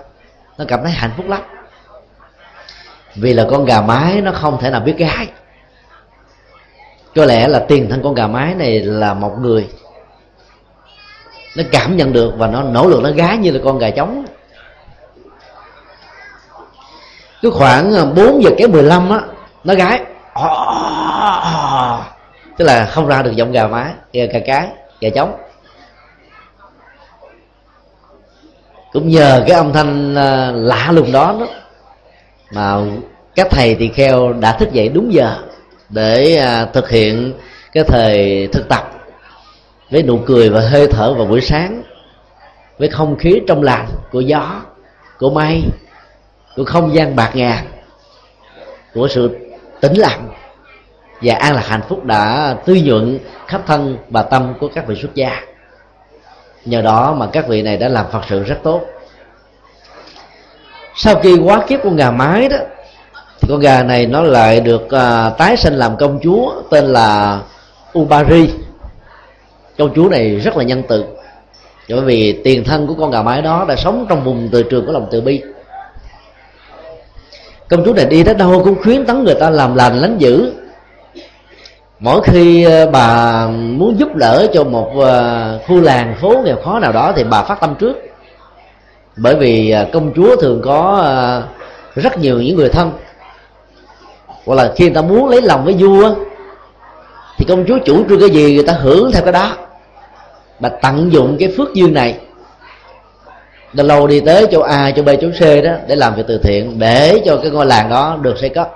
Nó 0.59 0.65
cảm 0.69 0.81
thấy 0.83 0.93
hạnh 0.93 1.11
phúc 1.17 1.29
lắm. 1.29 1.41
Vì 3.15 3.33
là 3.33 3.47
con 3.51 3.65
gà 3.65 3.81
mái 3.81 4.21
nó 4.21 4.33
không 4.33 4.59
thể 4.61 4.71
nào 4.71 4.81
biết 4.81 4.97
gái 4.97 5.27
có 7.15 7.25
lẽ 7.25 7.49
là 7.49 7.59
tiền 7.59 7.91
thân 7.91 8.03
con 8.03 8.15
gà 8.15 8.27
mái 8.27 8.55
này 8.55 8.81
là 8.81 9.15
một 9.15 9.33
người. 9.41 9.69
Nó 11.57 11.63
cảm 11.73 11.97
nhận 11.97 12.13
được 12.13 12.33
và 12.37 12.47
nó 12.47 12.63
nỗ 12.63 12.87
lực, 12.87 13.03
nó 13.03 13.11
gái 13.11 13.37
như 13.37 13.51
là 13.51 13.61
con 13.65 13.79
gà 13.79 13.91
trống 13.91 14.25
cứ 17.43 17.51
khoảng 17.51 18.15
4 18.15 18.27
à, 18.27 18.41
giờ 18.41 18.51
cái 18.59 18.69
15 18.69 19.11
á 19.11 19.21
nó 19.65 19.75
gái. 19.75 20.01
Tức 22.57 22.65
là 22.65 22.87
không 22.87 23.07
ra 23.07 23.23
được 23.23 23.37
giọng 23.37 23.53
gà 23.53 23.69
mái 23.69 23.93
gà, 24.13 24.25
gà 24.25 24.41
cái 24.47 24.69
gà 25.01 25.09
trống. 25.15 25.37
Cũng 28.93 29.09
nhờ 29.09 29.45
cái 29.47 29.57
âm 29.57 29.73
thanh 29.73 30.15
à, 30.15 30.51
lạ 30.55 30.89
lùng 30.93 31.13
đó, 31.13 31.37
đó 31.41 31.47
mà 32.51 32.77
các 33.35 33.47
thầy 33.51 33.75
tỳ 33.75 33.89
kheo 33.89 34.33
đã 34.33 34.53
thức 34.53 34.73
dậy 34.73 34.89
đúng 34.89 35.13
giờ 35.13 35.37
để 35.89 36.37
à, 36.37 36.65
thực 36.65 36.91
hiện 36.91 37.33
cái 37.73 37.85
thời 37.85 38.49
thực 38.53 38.69
tập 38.69 38.91
với 39.91 40.03
nụ 40.03 40.19
cười 40.27 40.51
và 40.51 40.61
hơi 40.61 40.87
thở 40.87 41.15
vào 41.15 41.27
buổi 41.27 41.41
sáng 41.41 41.83
với 42.79 42.89
không 42.89 43.17
khí 43.17 43.41
trong 43.49 43.63
lành 43.63 43.87
của 44.13 44.21
gió 44.21 44.63
của 45.19 45.31
mây 45.31 45.63
của 46.57 46.65
không 46.65 46.95
gian 46.95 47.17
bạc 47.17 47.31
ngàn 47.35 47.67
của 48.95 49.09
sự 49.09 49.37
tĩnh 49.81 49.95
lặng 49.95 50.29
và 51.23 51.35
an 51.35 51.55
lạc 51.55 51.67
hạnh 51.67 51.83
phúc 51.89 52.05
đã 52.05 52.55
tươi 52.67 52.81
nhuận 52.81 53.19
khắp 53.47 53.63
thân 53.67 53.99
và 54.11 54.23
tâm 54.23 54.55
của 54.61 54.69
các 54.75 54.87
vị 54.87 54.95
xuất 55.03 55.15
gia. 55.15 55.41
Nhờ 56.65 56.83
đó 56.83 57.15
mà 57.19 57.27
các 57.33 57.49
vị 57.49 57.63
này 57.63 57.77
đã 57.77 57.89
làm 57.89 58.07
phật 58.13 58.21
sự 58.29 58.45
rất 58.45 58.59
tốt. 58.63 58.81
Sau 60.95 61.15
khi 61.15 61.39
quá 61.39 61.65
kiếp 61.69 61.81
con 61.85 61.97
gà 61.97 62.11
mái 62.11 62.49
đó 62.49 62.57
thì 63.41 63.49
con 63.49 63.61
gà 63.61 63.83
này 63.83 64.07
nó 64.07 64.23
lại 64.23 64.61
được 64.61 64.83
uh, 64.83 65.39
tái 65.39 65.57
sinh 65.57 65.75
làm 65.75 65.97
công 65.97 66.21
chúa 66.23 66.63
tên 66.71 66.85
là 66.85 67.41
Ubari. 67.99 68.51
Công 69.79 69.95
chúa 69.95 70.09
này 70.09 70.37
rất 70.37 70.57
là 70.57 70.65
nhân 70.65 70.83
từ. 70.89 71.05
Bởi 71.89 72.01
vì 72.01 72.41
tiền 72.45 72.65
thân 72.65 72.87
của 72.87 72.95
con 72.95 73.11
gà 73.11 73.23
mái 73.23 73.43
đó 73.43 73.65
đã 73.69 73.77
sống 73.77 74.07
trong 74.09 74.25
vùng 74.25 74.49
từ 74.53 74.63
trường 74.63 74.87
của 74.87 74.93
lòng 74.93 75.09
từ 75.11 75.21
bi 75.21 75.43
công 77.71 77.85
chúa 77.85 77.93
này 77.95 78.05
đi 78.05 78.23
đến 78.23 78.39
đâu 78.39 78.61
cũng 78.65 78.83
khuyến 78.83 79.07
tấn 79.07 79.25
người 79.25 79.35
ta 79.35 79.51
làm 79.51 79.75
lành 79.75 80.01
lánh 80.01 80.19
dữ. 80.19 80.53
Mỗi 82.01 82.21
khi 82.25 82.65
ờ, 82.65 82.91
bà 82.91 83.47
muốn 83.49 83.99
giúp 83.99 84.15
đỡ 84.15 84.47
cho 84.53 84.65
một 84.65 84.93
ờ, 84.99 85.61
khu 85.67 85.81
làng 85.81 86.15
phố 86.21 86.43
nghèo 86.45 86.57
khó 86.65 86.79
nào 86.79 86.93
đó 86.93 87.13
thì 87.17 87.25
bà 87.25 87.43
phát 87.43 87.61
tâm 87.61 87.75
trước. 87.79 87.97
Bởi 89.17 89.35
vì 89.37 89.71
ờ, 89.71 89.87
công 89.93 90.13
chúa 90.17 90.37
thường 90.37 90.61
có 90.65 91.05
rất 91.95 92.19
nhiều 92.19 92.41
những 92.41 92.57
người 92.57 92.69
thân. 92.69 92.93
Hoặc 94.47 94.55
là 94.55 94.73
khi 94.77 94.85
người 94.85 94.95
ta 94.95 95.03
muốn 95.03 95.29
lấy 95.29 95.43
lòng 95.43 95.65
với 95.65 95.75
vua 95.75 96.15
thì 97.39 97.45
công 97.49 97.65
chúa 97.69 97.79
chủ 97.85 98.05
trương 98.09 98.21
cái 98.21 98.31
gì 98.31 98.55
người 98.55 98.65
ta 98.65 98.73
hưởng 98.73 99.11
theo 99.13 99.23
cái 99.23 99.33
đó. 99.33 99.53
Bà 100.61 100.69
tận 100.69 101.13
dụng 101.13 101.37
cái 101.39 101.53
phước 101.57 101.75
duyên 101.75 101.95
này 101.95 102.19
lâu 103.73 103.87
lâu 103.87 104.07
đi 104.07 104.21
tới 104.21 104.47
chỗ 104.51 104.61
A 104.61 104.91
chỗ 104.97 105.03
B 105.03 105.09
chỗ 105.21 105.29
C 105.31 105.65
đó 105.65 105.73
để 105.87 105.97
làm 105.97 106.15
việc 106.15 106.23
từ 106.29 106.39
thiện 106.39 106.79
để 106.79 107.23
cho 107.25 107.37
cái 107.43 107.51
ngôi 107.51 107.67
làng 107.67 107.91
đó 107.91 108.19
được 108.23 108.39
xây 108.39 108.49
cất. 108.49 108.69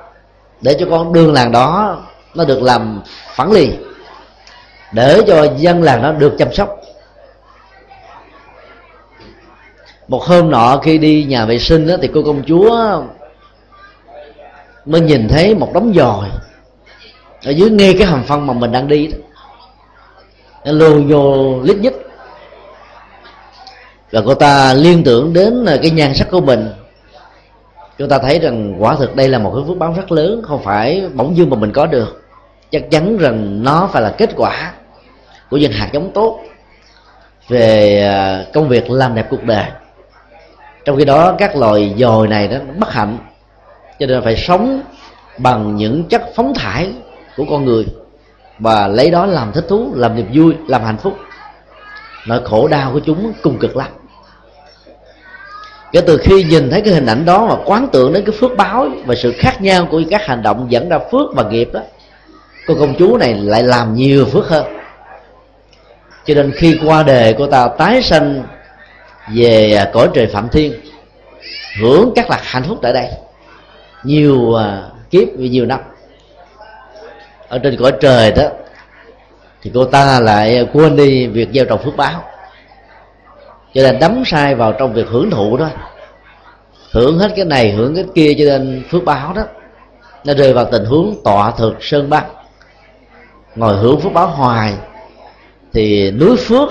Để 0.60 0.76
cho 0.80 0.86
con 0.90 1.12
đường 1.12 1.32
làng 1.32 1.52
đó 1.52 1.98
nó 2.34 2.44
được 2.44 2.62
làm 2.62 3.02
phẳng 3.34 3.52
lì. 3.52 3.70
Để 4.92 5.20
cho 5.26 5.46
dân 5.56 5.82
làng 5.82 6.02
nó 6.02 6.12
được 6.12 6.34
chăm 6.38 6.52
sóc. 6.52 6.80
Một 10.08 10.22
hôm 10.22 10.50
nọ 10.50 10.80
khi 10.82 10.98
đi 10.98 11.24
nhà 11.24 11.46
vệ 11.46 11.58
sinh 11.58 11.86
đó, 11.86 11.94
thì 12.02 12.10
cô 12.14 12.22
công 12.22 12.42
chúa 12.46 13.02
mới 14.84 15.00
nhìn 15.00 15.28
thấy 15.28 15.54
một 15.54 15.70
đống 15.74 15.92
giòi 15.96 16.28
ở 17.44 17.50
dưới 17.50 17.70
ngay 17.70 17.94
cái 17.98 18.06
hầm 18.06 18.24
phân 18.24 18.46
mà 18.46 18.52
mình 18.52 18.72
đang 18.72 18.88
đi 18.88 19.06
đó. 19.06 19.18
Nó 20.64 20.72
lô 20.72 20.90
vô 21.08 21.54
lít 21.62 21.76
nhít 21.76 21.92
và 24.14 24.20
cô 24.26 24.34
ta 24.34 24.74
liên 24.74 25.04
tưởng 25.04 25.32
đến 25.32 25.64
à, 25.66 25.76
cái 25.82 25.90
nhan 25.90 26.14
sắc 26.14 26.30
của 26.30 26.40
mình. 26.40 26.68
Chúng 27.98 28.08
ta 28.08 28.18
thấy 28.18 28.38
rằng 28.38 28.74
quả 28.78 28.96
thực 28.96 29.16
đây 29.16 29.28
là 29.28 29.38
một 29.38 29.52
cái 29.54 29.64
phước 29.68 29.78
báo 29.78 29.94
rất 29.96 30.12
lớn, 30.12 30.42
không 30.44 30.62
phải 30.62 31.02
bỗng 31.14 31.36
dưng 31.36 31.50
mà 31.50 31.56
mình 31.56 31.72
có 31.72 31.86
được. 31.86 32.22
Chắc 32.70 32.90
chắn 32.90 33.18
rằng 33.18 33.62
nó 33.62 33.88
phải 33.92 34.02
là 34.02 34.14
kết 34.18 34.30
quả 34.36 34.72
của 35.50 35.56
những 35.56 35.72
hạt 35.72 35.88
giống 35.92 36.10
tốt 36.14 36.40
về 37.48 38.00
à, 38.02 38.44
công 38.52 38.68
việc 38.68 38.90
làm 38.90 39.14
đẹp 39.14 39.26
cuộc 39.30 39.44
đời. 39.44 39.64
Trong 40.84 40.96
khi 40.96 41.04
đó, 41.04 41.34
các 41.38 41.56
loài 41.56 41.94
dồi 41.98 42.28
này 42.28 42.48
nó 42.48 42.58
bất 42.78 42.92
hạnh, 42.92 43.18
cho 43.98 44.06
nên 44.06 44.22
phải 44.22 44.36
sống 44.36 44.80
bằng 45.38 45.76
những 45.76 46.04
chất 46.04 46.22
phóng 46.34 46.54
thải 46.54 46.92
của 47.36 47.44
con 47.50 47.64
người 47.64 47.86
và 48.58 48.88
lấy 48.88 49.10
đó 49.10 49.26
làm 49.26 49.52
thích 49.52 49.64
thú, 49.68 49.92
làm 49.94 50.16
niềm 50.16 50.26
vui, 50.34 50.54
làm 50.68 50.84
hạnh 50.84 50.98
phúc. 50.98 51.14
Nỗi 52.26 52.40
khổ 52.44 52.68
đau 52.68 52.92
của 52.92 53.00
chúng 53.00 53.32
cùng 53.42 53.58
cực 53.58 53.76
lắm 53.76 53.88
kể 55.94 56.00
từ 56.00 56.18
khi 56.18 56.44
nhìn 56.44 56.70
thấy 56.70 56.80
cái 56.80 56.94
hình 56.94 57.06
ảnh 57.06 57.24
đó 57.24 57.46
và 57.46 57.56
quán 57.64 57.88
tưởng 57.92 58.12
đến 58.12 58.24
cái 58.26 58.36
phước 58.40 58.56
báo 58.56 58.88
và 59.06 59.14
sự 59.14 59.34
khác 59.38 59.62
nhau 59.62 59.88
của 59.90 60.02
các 60.10 60.26
hành 60.26 60.42
động 60.42 60.66
dẫn 60.68 60.88
ra 60.88 60.98
phước 60.98 61.34
và 61.34 61.42
nghiệp 61.42 61.68
đó, 61.72 61.80
cô 62.66 62.74
công 62.80 62.94
chúa 62.98 63.18
này 63.18 63.34
lại 63.34 63.62
làm 63.62 63.94
nhiều 63.94 64.24
phước 64.24 64.48
hơn. 64.48 64.66
Cho 66.24 66.34
nên 66.34 66.52
khi 66.56 66.78
qua 66.86 67.02
đời 67.02 67.34
cô 67.38 67.46
ta 67.46 67.68
tái 67.78 68.02
sanh 68.02 68.42
về 69.34 69.74
à, 69.74 69.90
cõi 69.92 70.08
trời 70.14 70.26
phạm 70.26 70.48
thiên, 70.48 70.72
hưởng 71.80 72.12
các 72.16 72.30
lạc 72.30 72.40
hạnh 72.42 72.64
phúc 72.68 72.78
tại 72.82 72.92
đây 72.92 73.08
nhiều 74.02 74.54
à, 74.54 74.82
kiếp 75.10 75.28
vì 75.36 75.48
nhiều 75.48 75.66
năm. 75.66 75.80
Ở 77.48 77.58
trên 77.58 77.76
cõi 77.76 77.92
trời 78.00 78.32
đó 78.32 78.44
thì 79.62 79.70
cô 79.74 79.84
ta 79.84 80.20
lại 80.20 80.68
quên 80.72 80.96
đi 80.96 81.26
việc 81.26 81.48
gieo 81.54 81.64
trồng 81.64 81.82
phước 81.84 81.96
báo 81.96 82.33
cho 83.74 83.82
nên 83.82 83.98
đắm 83.98 84.22
sai 84.26 84.54
vào 84.54 84.72
trong 84.72 84.92
việc 84.92 85.08
hưởng 85.08 85.30
thụ 85.30 85.56
đó. 85.56 85.68
Hưởng 86.92 87.18
hết 87.18 87.32
cái 87.36 87.44
này, 87.44 87.72
hưởng 87.72 87.94
cái 87.94 88.04
kia 88.14 88.34
cho 88.38 88.44
nên 88.44 88.84
phước 88.90 89.04
báo 89.04 89.32
đó. 89.32 89.42
Nó 90.24 90.34
rơi 90.34 90.52
vào 90.52 90.64
tình 90.64 90.84
huống 90.84 91.16
tọa 91.24 91.50
thực 91.50 91.76
sơn 91.80 92.10
băng 92.10 92.24
ngồi 93.54 93.76
hưởng 93.76 94.00
phước 94.00 94.12
báo 94.12 94.26
hoài, 94.26 94.74
thì 95.72 96.10
núi 96.10 96.36
phước 96.36 96.68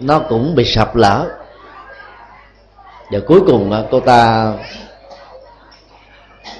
nó 0.00 0.18
cũng 0.18 0.54
bị 0.54 0.64
sập 0.64 0.96
lở 0.96 1.26
và 3.10 3.18
cuối 3.26 3.40
cùng 3.46 3.86
cô 3.90 4.00
ta 4.00 4.52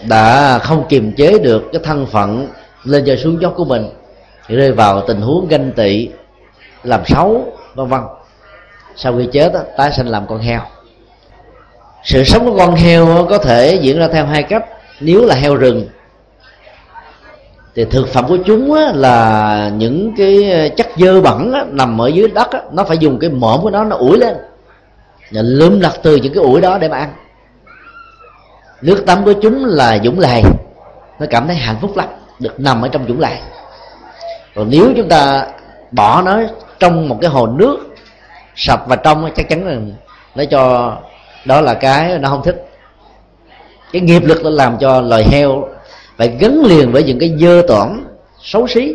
đã 0.08 0.58
không 0.58 0.86
kiềm 0.88 1.12
chế 1.12 1.38
được 1.38 1.62
cái 1.72 1.82
thân 1.84 2.06
phận 2.06 2.48
lên 2.84 3.04
cho 3.06 3.16
xuống 3.16 3.42
dốc 3.42 3.54
của 3.56 3.64
mình. 3.64 3.88
Rơi 4.48 4.72
vào 4.72 5.00
tình 5.06 5.20
huống 5.20 5.48
ganh 5.48 5.72
tị, 5.72 6.08
làm 6.82 7.00
xấu, 7.06 7.52
vân 7.74 7.86
vân 7.86 8.00
sau 8.96 9.16
khi 9.18 9.28
chết 9.32 9.52
tái 9.76 9.92
sinh 9.92 10.06
làm 10.06 10.26
con 10.26 10.38
heo. 10.38 10.60
Sự 12.04 12.24
sống 12.24 12.44
của 12.44 12.56
con 12.58 12.74
heo 12.74 13.26
có 13.30 13.38
thể 13.38 13.78
diễn 13.82 13.98
ra 13.98 14.08
theo 14.08 14.26
hai 14.26 14.42
cách. 14.42 14.64
Nếu 15.00 15.24
là 15.24 15.34
heo 15.34 15.56
rừng, 15.56 15.88
thì 17.74 17.84
thực 17.84 18.08
phẩm 18.08 18.24
của 18.28 18.36
chúng 18.36 18.74
là 18.94 19.70
những 19.76 20.14
cái 20.16 20.52
ờ, 20.52 20.68
chất 20.68 20.88
dơ 20.96 21.20
bẩn 21.20 21.52
nằm 21.70 22.00
ở 22.00 22.08
dưới 22.08 22.28
đất 22.28 22.48
nó 22.72 22.84
phải 22.84 22.98
dùng 22.98 23.18
cái 23.18 23.30
mõm 23.30 23.60
của 23.62 23.70
nó 23.70 23.84
nó 23.84 23.96
ủi 23.96 24.18
lên. 24.18 24.36
Và 25.30 25.42
lượm 25.42 25.80
lặt 25.80 25.92
từ 26.02 26.16
những 26.16 26.34
cái 26.34 26.44
ủi 26.44 26.60
đó 26.60 26.78
để 26.78 26.88
mà 26.88 26.98
ăn. 26.98 27.12
Nước 28.82 29.06
tắm 29.06 29.24
của 29.24 29.32
chúng 29.32 29.64
là 29.64 29.98
dũng 30.04 30.18
lầy 30.18 30.42
nó 31.20 31.26
cảm 31.30 31.46
thấy 31.46 31.56
hạnh 31.56 31.76
phúc 31.80 31.96
lắm, 31.96 32.08
được 32.38 32.60
nằm 32.60 32.82
ở 32.82 32.88
trong 32.88 33.04
dũng 33.08 33.20
lầy 33.20 33.38
còn 34.54 34.70
nếu 34.70 34.92
chúng 34.96 35.08
ta 35.08 35.46
bỏ 35.90 36.22
nó 36.22 36.40
trong 36.78 37.08
một 37.08 37.18
cái 37.20 37.30
hồ 37.30 37.46
nước 37.46 37.93
sạch 38.56 38.80
và 38.86 38.96
trong 38.96 39.30
chắc 39.36 39.48
chắn 39.48 39.66
là 39.66 39.78
nó 40.34 40.44
cho 40.50 40.96
đó 41.44 41.60
là 41.60 41.74
cái 41.74 42.18
nó 42.18 42.28
không 42.28 42.42
thích. 42.44 42.66
Cái 43.92 44.02
nghiệp 44.02 44.22
lực 44.24 44.44
nó 44.44 44.50
làm 44.50 44.78
cho 44.78 45.00
loài 45.00 45.24
heo 45.30 45.68
phải 46.16 46.36
gắn 46.40 46.62
liền 46.64 46.92
với 46.92 47.02
những 47.02 47.18
cái 47.18 47.34
dơ 47.38 47.62
tỏn 47.68 48.04
xấu 48.42 48.66
xí 48.66 48.94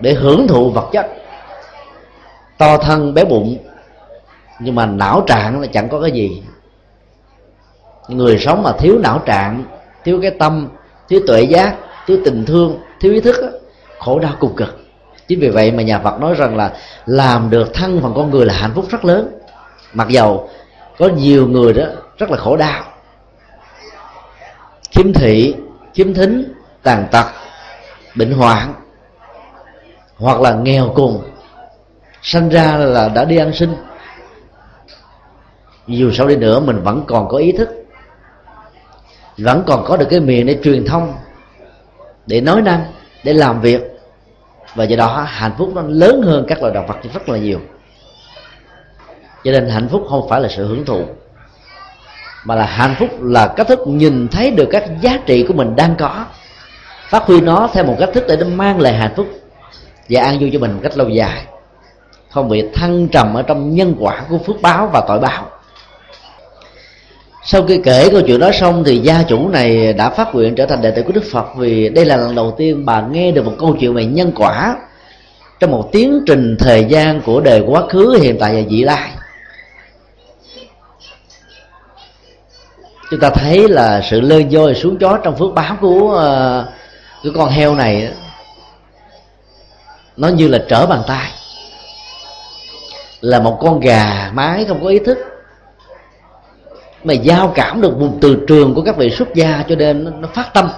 để 0.00 0.12
hưởng 0.12 0.48
thụ 0.48 0.70
vật 0.70 0.88
chất. 0.92 1.06
To 2.58 2.76
thân 2.76 3.14
bé 3.14 3.24
bụng, 3.24 3.58
nhưng 4.60 4.74
mà 4.74 4.86
não 4.86 5.24
trạng 5.26 5.60
là 5.60 5.66
chẳng 5.66 5.88
có 5.88 6.00
cái 6.00 6.10
gì. 6.10 6.42
Người 8.08 8.38
sống 8.38 8.62
mà 8.62 8.72
thiếu 8.78 8.98
não 8.98 9.18
trạng, 9.18 9.64
thiếu 10.04 10.18
cái 10.22 10.30
tâm, 10.30 10.68
thiếu 11.08 11.20
tuệ 11.26 11.42
giác, 11.42 11.76
thiếu 12.06 12.18
tình 12.24 12.44
thương, 12.44 12.78
thiếu 13.00 13.12
ý 13.12 13.20
thức 13.20 13.36
khổ 13.98 14.18
đau 14.18 14.32
cùng 14.40 14.56
cực 14.56 14.81
chính 15.28 15.40
vì 15.40 15.48
vậy 15.48 15.72
mà 15.72 15.82
nhà 15.82 15.98
phật 15.98 16.20
nói 16.20 16.34
rằng 16.34 16.56
là 16.56 16.72
làm 17.06 17.50
được 17.50 17.74
thân 17.74 18.00
phận 18.02 18.12
con 18.16 18.30
người 18.30 18.46
là 18.46 18.54
hạnh 18.54 18.72
phúc 18.74 18.84
rất 18.90 19.04
lớn. 19.04 19.38
Mặc 19.92 20.08
dầu 20.08 20.48
có 20.98 21.08
nhiều 21.08 21.46
người 21.46 21.72
đó 21.72 21.84
rất 22.18 22.30
là 22.30 22.36
khổ 22.36 22.56
đau. 22.56 22.84
Khiếm 24.90 25.12
thị, 25.12 25.54
khiếm 25.94 26.14
thính, 26.14 26.52
tàn 26.82 27.06
tật, 27.10 27.26
bệnh 28.14 28.32
hoạn, 28.32 28.74
hoặc 30.16 30.40
là 30.40 30.54
nghèo 30.54 30.92
cùng, 30.94 31.22
sanh 32.22 32.48
ra 32.48 32.76
là 32.76 33.08
đã 33.08 33.24
đi 33.24 33.36
ăn 33.36 33.52
sinh. 33.52 33.74
Dù 35.86 36.10
sao 36.12 36.26
đi 36.26 36.36
nữa 36.36 36.60
mình 36.60 36.82
vẫn 36.82 37.04
còn 37.06 37.28
có 37.28 37.38
ý 37.38 37.52
thức, 37.52 37.68
vẫn 39.38 39.64
còn 39.66 39.84
có 39.84 39.96
được 39.96 40.06
cái 40.10 40.20
miệng 40.20 40.46
để 40.46 40.58
truyền 40.62 40.86
thông, 40.86 41.14
để 42.26 42.40
nói 42.40 42.62
năng, 42.62 42.84
để 43.24 43.32
làm 43.32 43.60
việc 43.60 43.91
và 44.74 44.84
do 44.84 44.96
đó, 44.96 45.26
hạnh 45.28 45.52
phúc 45.58 45.70
nó 45.74 45.82
lớn 45.86 46.22
hơn 46.22 46.44
các 46.48 46.60
loài 46.62 46.74
động 46.74 46.86
vật 46.86 46.96
rất 47.14 47.28
là 47.28 47.38
nhiều. 47.38 47.60
Cho 49.44 49.52
nên 49.52 49.68
hạnh 49.68 49.88
phúc 49.88 50.02
không 50.08 50.28
phải 50.28 50.40
là 50.40 50.48
sự 50.48 50.66
hưởng 50.66 50.84
thụ, 50.84 51.04
mà 52.44 52.54
là 52.54 52.66
hạnh 52.66 52.94
phúc 52.98 53.08
là 53.20 53.46
cách 53.56 53.68
thức 53.68 53.78
nhìn 53.86 54.28
thấy 54.28 54.50
được 54.50 54.68
các 54.70 54.84
giá 55.00 55.18
trị 55.26 55.44
của 55.48 55.54
mình 55.54 55.76
đang 55.76 55.94
có. 55.98 56.24
Phát 57.08 57.22
huy 57.22 57.40
nó 57.40 57.68
theo 57.72 57.84
một 57.84 57.96
cách 57.98 58.10
thức 58.14 58.24
để 58.28 58.36
nó 58.36 58.46
mang 58.46 58.80
lại 58.80 58.94
hạnh 58.94 59.12
phúc 59.16 59.26
và 60.08 60.22
an 60.22 60.38
vui 60.38 60.50
cho 60.52 60.58
mình 60.58 60.72
một 60.72 60.80
cách 60.82 60.96
lâu 60.96 61.08
dài. 61.08 61.46
Không 62.30 62.48
bị 62.48 62.64
thăng 62.74 63.08
trầm 63.08 63.34
ở 63.34 63.42
trong 63.42 63.74
nhân 63.74 63.94
quả 63.98 64.22
của 64.28 64.38
phước 64.38 64.62
báo 64.62 64.90
và 64.92 65.02
tội 65.08 65.18
báo 65.18 65.46
sau 67.44 67.62
khi 67.62 67.80
kể 67.84 68.08
câu 68.12 68.20
chuyện 68.20 68.40
đó 68.40 68.50
xong 68.52 68.84
thì 68.84 68.98
gia 68.98 69.22
chủ 69.22 69.48
này 69.48 69.92
đã 69.92 70.10
phát 70.10 70.34
nguyện 70.34 70.54
trở 70.54 70.66
thành 70.66 70.82
đệ 70.82 70.90
tử 70.90 71.02
của 71.02 71.12
đức 71.12 71.24
phật 71.32 71.46
vì 71.56 71.88
đây 71.88 72.04
là 72.04 72.16
lần 72.16 72.34
đầu 72.34 72.54
tiên 72.58 72.84
bà 72.84 73.00
nghe 73.00 73.32
được 73.32 73.44
một 73.44 73.54
câu 73.58 73.76
chuyện 73.80 73.94
về 73.94 74.04
nhân 74.04 74.32
quả 74.34 74.76
trong 75.60 75.70
một 75.70 75.88
tiến 75.92 76.20
trình 76.26 76.56
thời 76.58 76.84
gian 76.84 77.20
của 77.20 77.40
đời 77.40 77.62
quá 77.66 77.82
khứ 77.88 78.18
hiện 78.22 78.36
tại 78.40 78.54
và 78.54 78.62
vị 78.68 78.82
lai. 78.82 79.10
Chúng 83.10 83.20
ta 83.20 83.30
thấy 83.30 83.68
là 83.68 84.00
sự 84.10 84.20
lên 84.20 84.48
voi 84.48 84.74
xuống 84.74 84.98
chó 84.98 85.18
trong 85.24 85.38
phước 85.38 85.54
báo 85.54 85.76
của 85.80 86.14
ờ, 86.14 86.66
của 87.22 87.28
cái 87.28 87.32
con 87.36 87.48
heo 87.48 87.74
này 87.74 88.08
nó 90.16 90.28
như 90.28 90.48
là 90.48 90.64
trở 90.68 90.86
bàn 90.86 91.02
tay, 91.06 91.30
là 93.20 93.40
một 93.40 93.58
con 93.60 93.80
gà 93.80 94.30
mái 94.34 94.64
không 94.64 94.82
có 94.82 94.88
ý 94.88 94.98
thức 94.98 95.31
mà 97.04 97.14
giao 97.14 97.52
cảm 97.54 97.80
được 97.80 97.98
vùng 97.98 98.18
từ 98.20 98.44
trường 98.48 98.74
của 98.74 98.82
các 98.82 98.96
vị 98.96 99.10
xuất 99.10 99.34
gia 99.34 99.64
cho 99.68 99.74
nên 99.74 100.04
nó, 100.04 100.10
nó 100.10 100.28
phát 100.34 100.54
tâm 100.54 100.70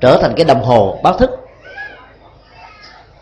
trở 0.00 0.18
thành 0.22 0.32
cái 0.36 0.44
đồng 0.44 0.64
hồ 0.64 1.00
báo 1.02 1.18
thức. 1.18 1.30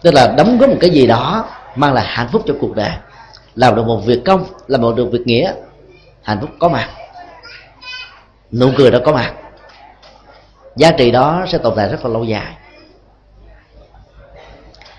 Tức 0.03 0.15
là 0.15 0.35
đóng 0.37 0.59
góp 0.59 0.71
một 0.71 0.77
cái 0.81 0.91
gì 0.91 1.07
đó 1.07 1.49
mang 1.77 1.93
lại 1.93 2.05
hạnh 2.09 2.29
phúc 2.33 2.43
cho 2.47 2.55
cuộc 2.61 2.77
đời. 2.77 2.91
Làm 3.55 3.77
được 3.77 3.87
một 3.87 4.01
việc 4.07 4.25
công 4.25 4.45
làm 4.67 4.81
một 4.81 4.97
được 4.97 5.09
việc 5.13 5.27
nghĩa 5.27 5.53
hạnh 6.23 6.39
phúc 6.41 6.51
có 6.59 6.69
mặt. 6.69 6.89
Nụ 8.53 8.71
cười 8.77 8.91
đó 8.91 8.99
có 9.05 9.13
mặt. 9.13 9.33
Giá 10.77 10.91
trị 10.91 11.11
đó 11.11 11.45
sẽ 11.49 11.59
tồn 11.59 11.73
tại 11.77 11.89
rất 11.89 12.05
là 12.05 12.11
lâu 12.11 12.25
dài. 12.25 12.55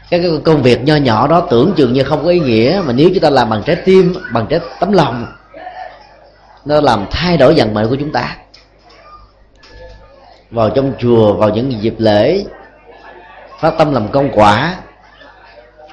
Cái 0.09 0.21
công 0.43 0.61
việc 0.61 0.83
nho 0.83 0.95
nhỏ 0.95 1.27
đó 1.27 1.47
tưởng 1.49 1.73
chừng 1.77 1.93
như 1.93 2.03
không 2.03 2.23
có 2.23 2.29
ý 2.29 2.39
nghĩa 2.39 2.81
mà 2.85 2.93
nếu 2.93 3.09
chúng 3.09 3.23
ta 3.23 3.29
làm 3.29 3.49
bằng 3.49 3.63
trái 3.65 3.75
tim 3.75 4.13
bằng 4.33 4.47
trái 4.49 4.59
tấm 4.79 4.91
lòng 4.91 5.25
nó 6.65 6.81
làm 6.81 7.05
thay 7.11 7.37
đổi 7.37 7.53
vận 7.57 7.73
mệnh 7.73 7.89
của 7.89 7.95
chúng 7.99 8.11
ta. 8.11 8.37
Vào 10.51 10.69
trong 10.69 10.93
chùa, 10.99 11.33
vào 11.33 11.49
những 11.49 11.81
dịp 11.81 11.95
lễ, 11.97 12.45
phát 13.59 13.73
tâm 13.77 13.93
làm 13.93 14.07
công 14.07 14.29
quả, 14.33 14.75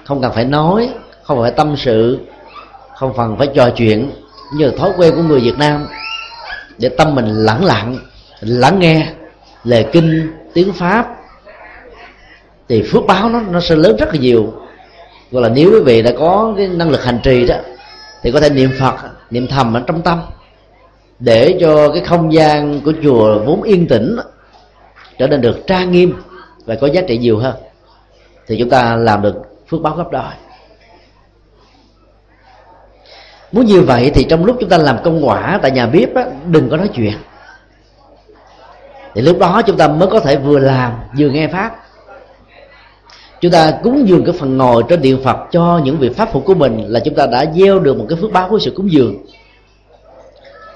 không 0.04 0.22
cần 0.22 0.32
phải 0.32 0.44
nói, 0.44 0.88
không 1.22 1.42
phải 1.42 1.50
tâm 1.50 1.76
sự, 1.76 2.20
không 2.94 3.14
cần 3.16 3.36
phải 3.38 3.48
trò 3.54 3.70
chuyện 3.70 4.10
như 4.56 4.70
thói 4.70 4.90
quen 4.96 5.12
của 5.16 5.22
người 5.22 5.40
việt 5.40 5.58
nam. 5.58 5.86
Để 6.78 6.88
tâm 6.88 7.14
mình 7.14 7.26
lắng 7.26 7.64
lặng, 7.64 7.98
lắng 8.40 8.78
nghe 8.78 9.06
lời 9.64 9.86
kinh, 9.92 10.32
tiếng 10.54 10.72
pháp, 10.72 11.06
thì 12.68 12.82
phước 12.82 13.06
báo 13.06 13.28
nó 13.28 13.40
nó 13.40 13.60
sẽ 13.60 13.76
lớn 13.76 13.96
rất 13.96 14.14
là 14.14 14.20
nhiều. 14.20 14.52
Gọi 15.30 15.42
là 15.42 15.48
nếu 15.48 15.70
quý 15.72 15.80
vị 15.80 16.02
đã 16.02 16.10
có 16.18 16.54
cái 16.56 16.68
năng 16.68 16.90
lực 16.90 17.04
hành 17.04 17.20
trì 17.22 17.46
đó, 17.46 17.54
thì 18.22 18.32
có 18.32 18.40
thể 18.40 18.50
niệm 18.50 18.70
phật, 18.80 18.94
niệm 19.30 19.46
thầm 19.48 19.74
ở 19.74 19.82
trong 19.86 20.02
tâm 20.02 20.22
để 21.24 21.58
cho 21.60 21.88
cái 21.92 22.02
không 22.02 22.32
gian 22.32 22.80
của 22.80 22.92
chùa 23.02 23.38
vốn 23.38 23.62
yên 23.62 23.88
tĩnh 23.88 24.16
trở 25.18 25.26
nên 25.26 25.40
được 25.40 25.66
trang 25.66 25.90
nghiêm 25.90 26.14
và 26.64 26.74
có 26.80 26.86
giá 26.86 27.00
trị 27.00 27.18
nhiều 27.18 27.38
hơn 27.38 27.54
thì 28.46 28.56
chúng 28.58 28.70
ta 28.70 28.96
làm 28.96 29.22
được 29.22 29.34
phước 29.68 29.80
báo 29.80 29.94
gấp 29.94 30.10
đôi. 30.10 30.32
Muốn 33.52 33.66
như 33.66 33.80
vậy 33.80 34.10
thì 34.14 34.24
trong 34.24 34.44
lúc 34.44 34.56
chúng 34.60 34.68
ta 34.68 34.78
làm 34.78 34.98
công 35.04 35.26
quả 35.28 35.58
tại 35.62 35.70
nhà 35.70 35.86
bếp 35.86 36.14
đó, 36.14 36.22
đừng 36.46 36.70
có 36.70 36.76
nói 36.76 36.88
chuyện. 36.94 37.14
Thì 39.14 39.22
lúc 39.22 39.38
đó 39.38 39.62
chúng 39.66 39.76
ta 39.76 39.88
mới 39.88 40.08
có 40.08 40.20
thể 40.20 40.36
vừa 40.36 40.58
làm 40.58 40.92
vừa 41.18 41.28
nghe 41.28 41.48
pháp. 41.48 41.76
Chúng 43.40 43.52
ta 43.52 43.72
cúng 43.82 44.08
dường 44.08 44.24
cái 44.24 44.34
phần 44.38 44.58
ngồi 44.58 44.84
trên 44.88 45.02
điện 45.02 45.20
phật 45.24 45.36
cho 45.50 45.80
những 45.84 45.98
vị 45.98 46.08
pháp 46.08 46.32
phục 46.32 46.44
của 46.44 46.54
mình 46.54 46.84
là 46.86 47.00
chúng 47.00 47.14
ta 47.14 47.26
đã 47.26 47.44
gieo 47.54 47.78
được 47.78 47.96
một 47.96 48.06
cái 48.08 48.18
phước 48.20 48.32
báo 48.32 48.48
của 48.48 48.58
sự 48.58 48.72
cúng 48.76 48.92
dường 48.92 49.16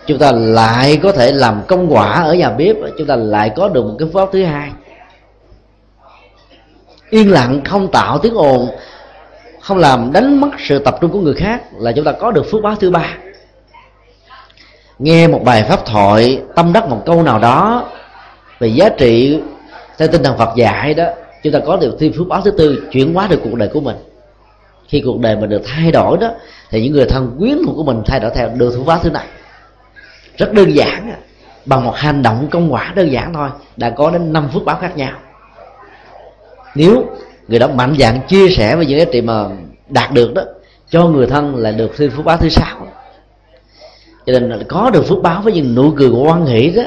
chúng 0.07 0.19
ta 0.19 0.33
lại 0.33 0.99
có 1.03 1.13
thể 1.13 1.33
làm 1.33 1.63
công 1.69 1.95
quả 1.95 2.23
ở 2.23 2.35
nhà 2.35 2.51
bếp, 2.51 2.77
chúng 2.99 3.07
ta 3.07 3.17
lại 3.17 3.51
có 3.57 3.69
được 3.69 3.83
một 3.83 3.95
cái 3.99 4.07
phước 4.07 4.15
báo 4.15 4.29
thứ 4.33 4.45
hai. 4.45 4.71
Yên 7.11 7.31
lặng, 7.31 7.61
không 7.65 7.89
tạo 7.91 8.19
tiếng 8.19 8.35
ồn, 8.35 8.69
không 9.61 9.79
làm 9.79 10.13
đánh 10.13 10.41
mất 10.41 10.51
sự 10.59 10.79
tập 10.79 10.99
trung 11.01 11.11
của 11.11 11.21
người 11.21 11.35
khác 11.35 11.63
là 11.79 11.93
chúng 11.93 12.05
ta 12.05 12.13
có 12.13 12.31
được 12.31 12.51
phước 12.51 12.63
báo 12.63 12.75
thứ 12.75 12.91
ba. 12.91 13.17
Nghe 14.99 15.29
một 15.29 15.41
bài 15.45 15.65
pháp 15.69 15.87
thoại, 15.87 16.41
tâm 16.55 16.73
đắc 16.73 16.89
một 16.89 17.03
câu 17.07 17.23
nào 17.23 17.39
đó 17.39 17.89
về 18.59 18.69
giá 18.69 18.89
trị 18.89 19.41
theo 19.99 20.09
tinh 20.09 20.23
thần 20.23 20.39
Phật 20.39 20.57
dạy 20.57 20.95
đó, 20.95 21.05
chúng 21.43 21.53
ta 21.53 21.59
có 21.67 21.77
được 21.77 21.97
thêm 22.01 22.13
phước 22.13 22.29
báo 22.29 22.41
thứ 22.41 22.51
tư, 22.51 22.83
chuyển 22.91 23.15
hóa 23.15 23.27
được 23.27 23.41
cuộc 23.45 23.55
đời 23.55 23.69
của 23.73 23.81
mình. 23.81 23.97
Khi 24.89 25.03
cuộc 25.05 25.21
đời 25.21 25.37
mình 25.37 25.51
được 25.51 25.63
thay 25.65 25.93
đổi 25.93 26.19
đó, 26.19 26.31
thì 26.71 26.83
những 26.83 26.93
người 26.93 27.07
thân 27.07 27.37
quyến 27.39 27.59
thuộc 27.67 27.77
của 27.77 27.85
mình 27.85 28.03
thay 28.07 28.21
đổi 28.21 28.31
theo 28.35 28.49
được 28.49 28.73
phước 28.77 28.87
báo 28.87 28.99
thứ 29.03 29.11
này 29.11 29.27
rất 30.37 30.53
đơn 30.53 30.75
giản 30.75 31.11
à. 31.11 31.17
bằng 31.65 31.85
một 31.85 31.97
hành 31.97 32.23
động 32.23 32.49
công 32.51 32.73
quả 32.73 32.93
đơn 32.97 33.13
giản 33.13 33.35
thôi. 33.35 33.49
Đã 33.77 33.91
có 33.91 34.11
đến 34.11 34.33
năm 34.33 34.49
phước 34.55 34.65
báo 34.65 34.79
khác 34.81 34.97
nhau. 34.97 35.13
Nếu 36.75 37.05
người 37.49 37.59
đó 37.59 37.69
mạnh 37.69 37.95
dạng 37.99 38.21
chia 38.29 38.49
sẻ 38.49 38.77
với 38.77 38.87
những 38.87 38.99
giá 38.99 39.05
trị 39.13 39.21
mà 39.21 39.45
đạt 39.89 40.13
được 40.13 40.35
đó, 40.35 40.43
cho 40.91 41.05
người 41.05 41.27
thân 41.27 41.57
là 41.57 41.71
được 41.71 41.93
thêm 41.97 42.11
phước 42.11 42.25
báo 42.25 42.37
thứ 42.37 42.49
sáu. 42.49 42.87
Cho 44.27 44.33
nên 44.33 44.49
là 44.49 44.59
có 44.69 44.91
được 44.91 45.07
phước 45.09 45.23
báo 45.23 45.43
với 45.43 45.53
những 45.53 45.75
nụ 45.75 45.93
cười 45.97 46.11
của 46.11 46.29
quan 46.29 46.47
hỷ 46.47 46.71
đó, 46.71 46.83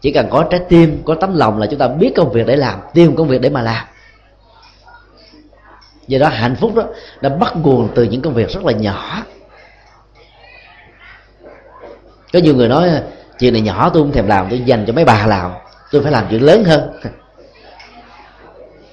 chỉ 0.00 0.12
cần 0.12 0.26
có 0.30 0.44
trái 0.50 0.60
tim, 0.68 1.02
có 1.04 1.14
tấm 1.14 1.36
lòng 1.36 1.58
là 1.58 1.66
chúng 1.66 1.78
ta 1.78 1.88
biết 1.88 2.12
công 2.16 2.32
việc 2.32 2.46
để 2.46 2.56
làm, 2.56 2.80
tìm 2.94 3.16
công 3.16 3.28
việc 3.28 3.40
để 3.40 3.50
mà 3.50 3.62
làm. 3.62 3.84
Do 6.06 6.18
đó 6.18 6.28
hạnh 6.28 6.56
phúc 6.60 6.74
đó, 6.74 6.82
đã 7.20 7.28
bắt 7.28 7.56
nguồn 7.56 7.88
từ 7.94 8.02
những 8.02 8.22
công 8.22 8.34
việc 8.34 8.50
rất 8.50 8.64
là 8.64 8.72
nhỏ 8.72 9.22
có 12.34 12.40
nhiều 12.40 12.54
người 12.54 12.68
nói, 12.68 12.90
chuyện 13.38 13.52
này 13.52 13.62
nhỏ 13.62 13.90
tôi 13.94 14.02
không 14.02 14.12
thèm 14.12 14.26
làm, 14.26 14.46
tôi 14.50 14.60
dành 14.60 14.84
cho 14.86 14.92
mấy 14.92 15.04
bà 15.04 15.26
làm. 15.26 15.50
Tôi 15.92 16.02
phải 16.02 16.12
làm 16.12 16.26
chuyện 16.30 16.42
lớn 16.42 16.64
hơn. 16.64 16.90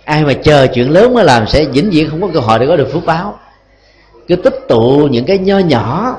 Ai 0.05 0.23
mà 0.23 0.33
chờ 0.33 0.67
chuyện 0.67 0.89
lớn 0.89 1.13
mới 1.13 1.23
làm 1.23 1.47
sẽ 1.47 1.65
vĩnh 1.65 1.89
viễn 1.89 2.09
không 2.09 2.21
có 2.21 2.27
cơ 2.33 2.39
hội 2.39 2.59
để 2.59 2.67
có 2.67 2.75
được 2.75 2.89
phước 2.93 3.05
báo. 3.05 3.39
Cứ 4.27 4.35
tích 4.35 4.55
tụ 4.67 5.07
những 5.11 5.25
cái 5.25 5.37
nho 5.37 5.57
nhỏ. 5.57 6.17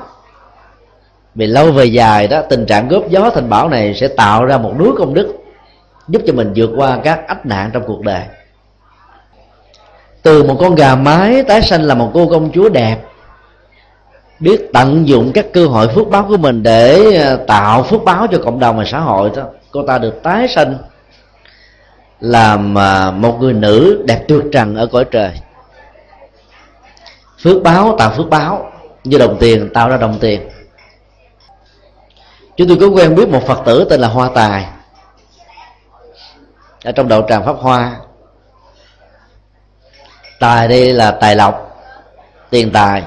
Vì 1.35 1.47
lâu 1.47 1.71
về 1.71 1.85
dài 1.85 2.27
đó, 2.27 2.41
tình 2.49 2.65
trạng 2.65 2.87
góp 2.87 3.09
gió 3.09 3.29
thành 3.29 3.49
bão 3.49 3.69
này 3.69 3.93
sẽ 3.93 4.07
tạo 4.07 4.45
ra 4.45 4.57
một 4.57 4.73
núi 4.79 4.89
công 4.97 5.13
đức, 5.13 5.33
giúp 6.07 6.21
cho 6.27 6.33
mình 6.33 6.51
vượt 6.55 6.69
qua 6.75 6.99
các 7.03 7.27
ách 7.27 7.45
nạn 7.45 7.69
trong 7.73 7.83
cuộc 7.87 8.01
đời. 8.01 8.23
Từ 10.21 10.43
một 10.43 10.55
con 10.59 10.75
gà 10.75 10.95
mái 10.95 11.43
tái 11.43 11.61
sanh 11.61 11.83
là 11.83 11.95
một 11.95 12.11
cô 12.13 12.27
công 12.27 12.51
chúa 12.51 12.69
đẹp 12.69 12.97
biết 14.39 14.69
tận 14.73 15.07
dụng 15.07 15.31
các 15.33 15.45
cơ 15.53 15.67
hội 15.67 15.87
phước 15.87 16.07
báo 16.07 16.25
của 16.29 16.37
mình 16.37 16.63
để 16.63 17.15
à, 17.15 17.37
tạo 17.47 17.83
phước 17.83 18.03
báo 18.03 18.27
cho 18.31 18.37
cộng 18.43 18.59
đồng 18.59 18.77
và 18.77 18.83
xã 18.85 18.99
hội 18.99 19.31
đó 19.35 19.43
cô 19.71 19.87
ta 19.87 19.97
được 19.97 20.23
tái 20.23 20.47
sanh, 20.47 20.77
làm 22.19 22.77
à, 22.77 23.11
một 23.11 23.37
người 23.39 23.53
nữ 23.53 24.03
đẹp 24.07 24.25
tuyệt 24.27 24.43
trần 24.51 24.75
ở 24.75 24.87
cõi 24.91 25.05
trời. 25.11 25.31
Phước 27.43 27.63
báo, 27.63 27.95
tạo 27.97 28.13
phước 28.17 28.29
báo, 28.29 28.71
như 29.03 29.17
đồng 29.17 29.37
tiền, 29.39 29.69
tạo 29.73 29.89
ra 29.89 29.97
đồng 29.97 30.17
tiền. 30.19 30.49
Chúng 32.57 32.67
tôi 32.67 32.77
có 32.81 32.87
quen 32.87 33.15
biết 33.15 33.29
một 33.29 33.47
phật 33.47 33.61
tử 33.65 33.87
tên 33.89 33.99
là 33.99 34.07
hoa 34.07 34.29
tài, 34.35 34.65
ở 36.83 36.91
trong 36.91 37.07
đạo 37.07 37.25
tràng 37.29 37.45
pháp 37.45 37.55
hoa. 37.59 37.95
Tài 40.39 40.67
đây 40.67 40.93
là 40.93 41.11
tài 41.11 41.35
lộc, 41.35 41.77
tiền 42.49 42.71
tài 42.71 43.03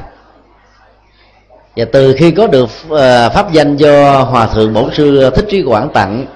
và 1.77 1.85
từ 1.93 2.15
khi 2.19 2.31
có 2.31 2.47
được 2.47 2.69
ờ, 2.89 3.31
pháp 3.31 3.53
danh 3.53 3.77
do 3.77 4.23
hòa 4.23 4.47
thượng 4.47 4.75
bổn 4.75 4.95
sư 4.95 5.31
thích 5.37 5.45
trí 5.49 5.63
quảng 5.63 5.89
tặng, 5.95 6.27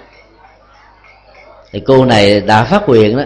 thì 1.72 1.80
cô 1.86 2.04
này 2.04 2.40
đã 2.40 2.64
phát 2.64 2.88
nguyện 2.88 3.16
đó. 3.16 3.22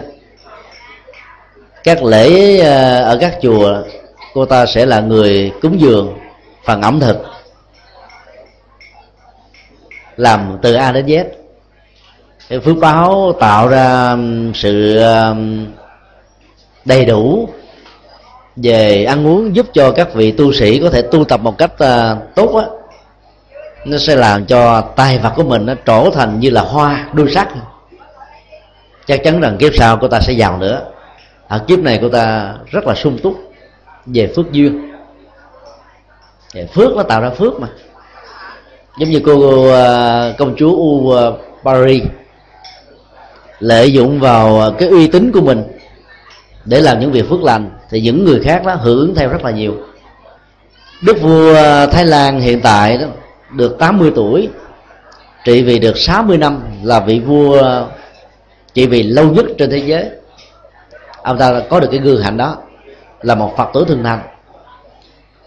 Các 1.83 2.03
lễ 2.03 2.59
ờ, 2.59 3.03
ở 3.03 3.17
các 3.21 3.37
chùa, 3.41 3.83
cô 4.33 4.45
ta 4.45 4.65
sẽ 4.65 4.85
là 4.85 4.99
người 4.99 5.51
cúng 5.61 5.81
dường 5.81 6.17
phần 6.65 6.81
ẩm 6.81 6.99
thực, 6.99 7.17
làm 10.17 10.57
từ 10.61 10.73
a 10.73 10.91
đến 10.91 11.05
z. 11.05 11.25
Phước 12.61 12.77
báo 12.77 13.33
tạo 13.39 13.67
ra 13.67 14.17
sự 14.53 14.99
đầy 16.85 17.05
đủ 17.05 17.49
về 18.55 19.05
ăn 19.05 19.27
uống 19.27 19.55
giúp 19.55 19.65
cho 19.73 19.91
các 19.91 20.13
vị 20.13 20.31
tu 20.31 20.53
sĩ 20.53 20.79
có 20.79 20.89
thể 20.89 21.01
tu 21.01 21.23
tập 21.23 21.39
một 21.41 21.57
cách 21.57 21.71
uh, 21.73 22.35
tốt 22.35 22.55
á. 22.55 22.65
Nó 23.85 23.97
sẽ 23.97 24.15
làm 24.15 24.45
cho 24.45 24.81
tài 24.81 25.17
vật 25.17 25.33
của 25.35 25.43
mình 25.43 25.65
nó 25.65 25.73
trổ 25.85 26.11
thành 26.11 26.39
như 26.39 26.49
là 26.49 26.61
hoa 26.61 27.09
đuôi 27.13 27.31
sắc. 27.31 27.49
Chắc 29.05 29.23
chắn 29.23 29.41
rằng 29.41 29.57
kiếp 29.57 29.75
sau 29.75 29.97
cô 29.97 30.07
ta 30.07 30.19
sẽ 30.19 30.33
giàu 30.33 30.57
nữa. 30.57 30.81
Ở 31.47 31.59
kiếp 31.67 31.79
này 31.79 31.99
cô 32.01 32.09
ta 32.09 32.53
rất 32.65 32.87
là 32.87 32.95
sung 32.95 33.17
túc 33.23 33.35
về 34.05 34.31
phước 34.35 34.51
duyên. 34.51 34.91
Về 36.53 36.67
phước 36.73 36.95
nó 36.95 37.03
tạo 37.03 37.21
ra 37.21 37.29
phước 37.29 37.59
mà. 37.59 37.67
Giống 38.99 39.09
như 39.09 39.21
cô 39.25 39.33
uh, 39.33 40.37
công 40.37 40.55
chúa 40.57 40.71
u 40.71 41.13
uh, 41.13 41.39
Paris 41.63 42.03
lợi 43.59 43.93
dụng 43.93 44.19
vào 44.19 44.61
à, 44.61 44.69
cái 44.79 44.89
uy 44.89 45.07
tín 45.07 45.31
của 45.31 45.41
mình 45.41 45.63
để 46.65 46.81
làm 46.81 46.99
những 46.99 47.11
việc 47.11 47.29
phước 47.29 47.43
lành, 47.43 47.69
thì 47.89 48.01
những 48.01 48.25
người 48.25 48.41
khác 48.43 48.65
đó 48.65 48.73
hưởng 48.73 48.99
ứng 48.99 49.15
theo 49.15 49.29
rất 49.29 49.43
là 49.43 49.51
nhiều. 49.51 49.75
Đức 51.01 51.21
vua 51.21 51.53
thái 51.91 52.05
lan 52.05 52.39
hiện 52.39 52.61
tại 52.61 52.97
đó 52.97 53.07
được 53.51 53.75
80 53.79 54.11
tuổi, 54.15 54.49
trị 55.43 55.63
vì 55.63 55.79
được 55.79 55.97
60 55.97 56.37
năm 56.37 56.63
là 56.83 56.99
vị 56.99 57.19
vua 57.19 57.61
trị 58.73 58.87
vì 58.87 59.03
lâu 59.03 59.31
nhất 59.31 59.45
trên 59.57 59.71
thế 59.71 59.77
giới. 59.77 60.09
Ông 61.21 61.37
ta 61.37 61.61
có 61.69 61.79
được 61.79 61.87
cái 61.91 61.99
gương 61.99 62.21
hạnh 62.21 62.37
đó, 62.37 62.57
là 63.21 63.35
một 63.35 63.53
phật 63.57 63.69
tử 63.73 63.85
thường 63.87 64.03
thành. 64.03 64.19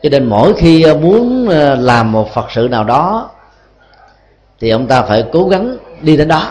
Cho 0.03 0.09
nên 0.09 0.25
mỗi 0.25 0.55
khi 0.55 0.95
muốn 0.95 1.49
ờ, 1.49 1.75
làm 1.75 2.13
một 2.13 2.35
phật 2.35 2.47
sự 2.51 2.69
nào 2.71 2.85
đó, 2.85 3.31
thì 4.61 4.71
ông 4.71 4.87
ta 4.87 5.03
phải 5.03 5.25
cố 5.33 5.49
gắng 5.49 5.77
đi 6.01 6.17
đến 6.17 6.29
đó. 6.29 6.51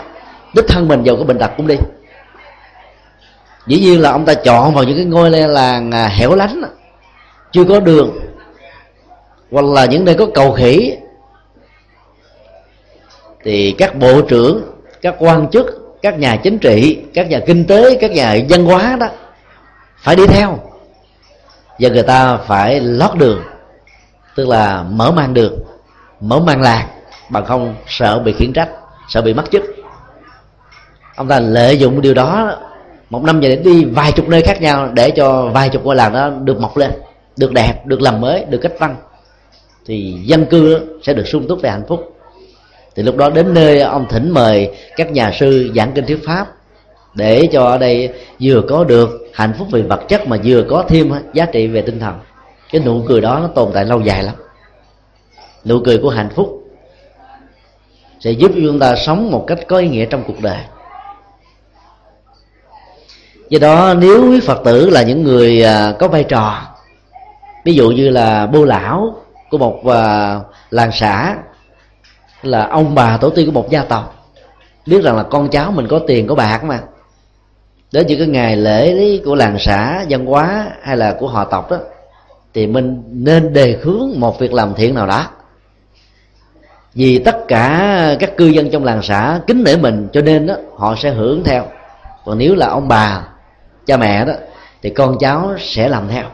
Đích 0.54 0.68
thân 0.68 0.88
mình 0.88 1.02
giàu 1.02 1.16
có 1.16 1.24
bệnh 1.24 1.38
tật 1.38 1.50
cũng 1.56 1.66
đi 1.66 1.76
dĩ 3.68 3.80
nhiên 3.80 4.00
là 4.00 4.10
ông 4.10 4.24
ta 4.24 4.34
chọn 4.34 4.74
vào 4.74 4.84
những 4.84 4.96
cái 4.96 5.04
ngôi 5.04 5.30
làng 5.30 5.90
à, 5.90 6.08
hẻo 6.08 6.34
lánh 6.34 6.62
chưa 7.52 7.64
có 7.64 7.80
đường. 7.80 8.18
Hoặc 9.50 9.64
là 9.64 9.84
những 9.84 10.04
nơi 10.04 10.14
có 10.14 10.26
cầu 10.34 10.52
khỉ. 10.52 10.96
Thì 13.44 13.74
các 13.78 13.94
bộ 13.94 14.20
trưởng, 14.22 14.62
các 15.02 15.14
quan 15.18 15.50
chức, 15.50 15.66
các 16.02 16.18
nhà 16.18 16.36
chính 16.36 16.58
trị, 16.58 16.98
các 17.14 17.28
nhà 17.28 17.40
kinh 17.46 17.66
tế, 17.66 17.98
các 18.00 18.10
nhà 18.10 18.36
văn 18.48 18.64
hóa 18.64 18.96
đó 19.00 19.06
phải 19.98 20.16
đi 20.16 20.26
theo. 20.26 20.58
Và 21.78 21.88
người 21.88 22.02
ta 22.02 22.36
phải 22.36 22.80
lót 22.80 23.16
đường, 23.16 23.42
tức 24.36 24.48
là 24.48 24.82
mở 24.82 25.10
mang 25.10 25.34
đường, 25.34 25.58
mở 26.20 26.38
mang 26.38 26.62
làng, 26.62 26.88
bằng 27.30 27.44
không 27.44 27.74
sợ 27.86 28.18
bị 28.18 28.32
khiển 28.32 28.52
trách, 28.52 28.68
sợ 29.08 29.22
bị 29.22 29.34
mất 29.34 29.50
chức. 29.50 29.62
Ông 31.16 31.28
ta 31.28 31.40
lợi 31.40 31.78
dụng 31.78 32.00
điều 32.00 32.14
đó 32.14 32.58
một 33.10 33.22
năm 33.22 33.40
về 33.40 33.48
để 33.48 33.56
đi, 33.56 33.84
vài 33.84 34.12
chục 34.12 34.28
nơi 34.28 34.42
khác 34.42 34.62
nhau 34.62 34.88
để 34.94 35.10
cho 35.10 35.50
vài 35.54 35.68
chục 35.68 35.84
ngôi 35.84 35.96
làng 35.96 36.12
đó 36.12 36.30
được 36.30 36.60
mọc 36.60 36.76
lên, 36.76 36.90
được 37.36 37.52
đẹp, 37.52 37.86
được 37.86 38.00
làm 38.02 38.20
mới, 38.20 38.44
được 38.44 38.58
cách 38.58 38.72
văn. 38.78 38.96
Thì 39.86 40.12
dân 40.24 40.46
cư 40.46 40.80
sẽ 41.02 41.14
được 41.14 41.28
sung 41.28 41.48
túc 41.48 41.62
về 41.62 41.70
hạnh 41.70 41.86
phúc. 41.88 42.16
Thì 42.96 43.02
lúc 43.02 43.16
đó 43.16 43.30
đến 43.30 43.54
nơi, 43.54 43.80
ông 43.80 44.06
thỉnh 44.10 44.30
mời 44.30 44.70
các 44.96 45.12
nhà 45.12 45.32
sư 45.40 45.70
giảng 45.74 45.92
kinh 45.92 46.06
thuyết 46.06 46.24
pháp 46.26 46.46
để 47.14 47.48
cho 47.52 47.64
ở 47.64 47.78
đây 47.78 48.12
vừa 48.40 48.62
có 48.68 48.84
được 48.84 49.10
hạnh 49.32 49.52
phúc 49.58 49.68
về 49.70 49.82
vật 49.82 50.00
chất 50.08 50.28
mà 50.28 50.36
vừa 50.44 50.62
có 50.68 50.84
thêm 50.88 51.12
giá 51.32 51.46
trị 51.46 51.66
về 51.66 51.82
tinh 51.82 52.00
thần. 52.00 52.14
Cái 52.72 52.82
nụ 52.84 53.02
cười 53.08 53.20
đó 53.20 53.38
nó 53.42 53.48
tồn 53.48 53.70
tại 53.74 53.84
lâu 53.84 54.00
dài 54.00 54.22
lắm. 54.22 54.34
Nụ 55.64 55.80
cười 55.84 55.98
của 55.98 56.10
hạnh 56.10 56.28
phúc 56.34 56.64
sẽ 58.20 58.30
giúp 58.30 58.50
chúng 58.54 58.78
ta 58.78 58.96
sống 58.96 59.30
một 59.30 59.44
cách 59.46 59.58
có 59.68 59.78
ý 59.78 59.88
nghĩa 59.88 60.04
trong 60.04 60.24
cuộc 60.26 60.40
đời 60.42 60.58
do 63.50 63.58
đó 63.58 63.94
nếu 63.98 64.30
quý 64.30 64.40
phật 64.40 64.60
tử 64.64 64.90
là 64.90 65.02
những 65.02 65.22
người 65.22 65.62
à, 65.62 65.92
có 65.98 66.08
vai 66.08 66.24
trò 66.24 66.62
ví 67.64 67.74
dụ 67.74 67.90
như 67.90 68.10
là 68.10 68.46
bô 68.46 68.64
lão 68.64 69.16
của 69.50 69.58
một 69.58 69.86
à, 69.86 70.40
làng 70.70 70.90
xã 70.92 71.36
là 72.42 72.66
ông 72.66 72.94
bà 72.94 73.16
tổ 73.16 73.30
tiên 73.30 73.46
của 73.46 73.52
một 73.52 73.70
gia 73.70 73.84
tộc 73.84 74.14
biết 74.86 75.02
rằng 75.02 75.16
là 75.16 75.22
con 75.22 75.48
cháu 75.48 75.72
mình 75.72 75.86
có 75.88 76.00
tiền 76.06 76.26
có 76.26 76.34
bạc 76.34 76.64
mà 76.64 76.80
đến 77.92 78.06
những 78.06 78.18
cái 78.18 78.28
ngày 78.28 78.56
lễ 78.56 79.18
của 79.24 79.34
làng 79.34 79.56
xã 79.58 80.04
văn 80.08 80.26
hóa 80.26 80.66
hay 80.82 80.96
là 80.96 81.16
của 81.18 81.28
họ 81.28 81.44
tộc 81.44 81.70
đó 81.70 81.78
thì 82.54 82.66
mình 82.66 83.02
nên 83.12 83.52
đề 83.52 83.78
hướng 83.82 84.10
một 84.16 84.38
việc 84.38 84.52
làm 84.52 84.74
thiện 84.74 84.94
nào 84.94 85.06
đó. 85.06 85.26
Vì 86.94 87.18
tất 87.18 87.36
cả 87.48 88.16
các 88.20 88.36
cư 88.36 88.46
dân 88.46 88.70
trong 88.70 88.84
làng 88.84 89.02
xã 89.02 89.40
kính 89.46 89.64
nể 89.64 89.76
mình 89.76 90.08
cho 90.12 90.20
nên 90.20 90.46
đó, 90.46 90.54
họ 90.76 90.94
sẽ 90.98 91.10
hưởng 91.10 91.44
theo. 91.44 91.64
Còn 92.24 92.38
nếu 92.38 92.54
là 92.54 92.66
ông 92.68 92.88
bà 92.88 93.22
cha 93.88 93.96
mẹ 93.96 94.24
đó, 94.24 94.32
thì 94.82 94.90
con 94.90 95.18
cháu 95.20 95.54
sẽ 95.58 95.88
làm 95.88 96.08
theo. 96.08 96.24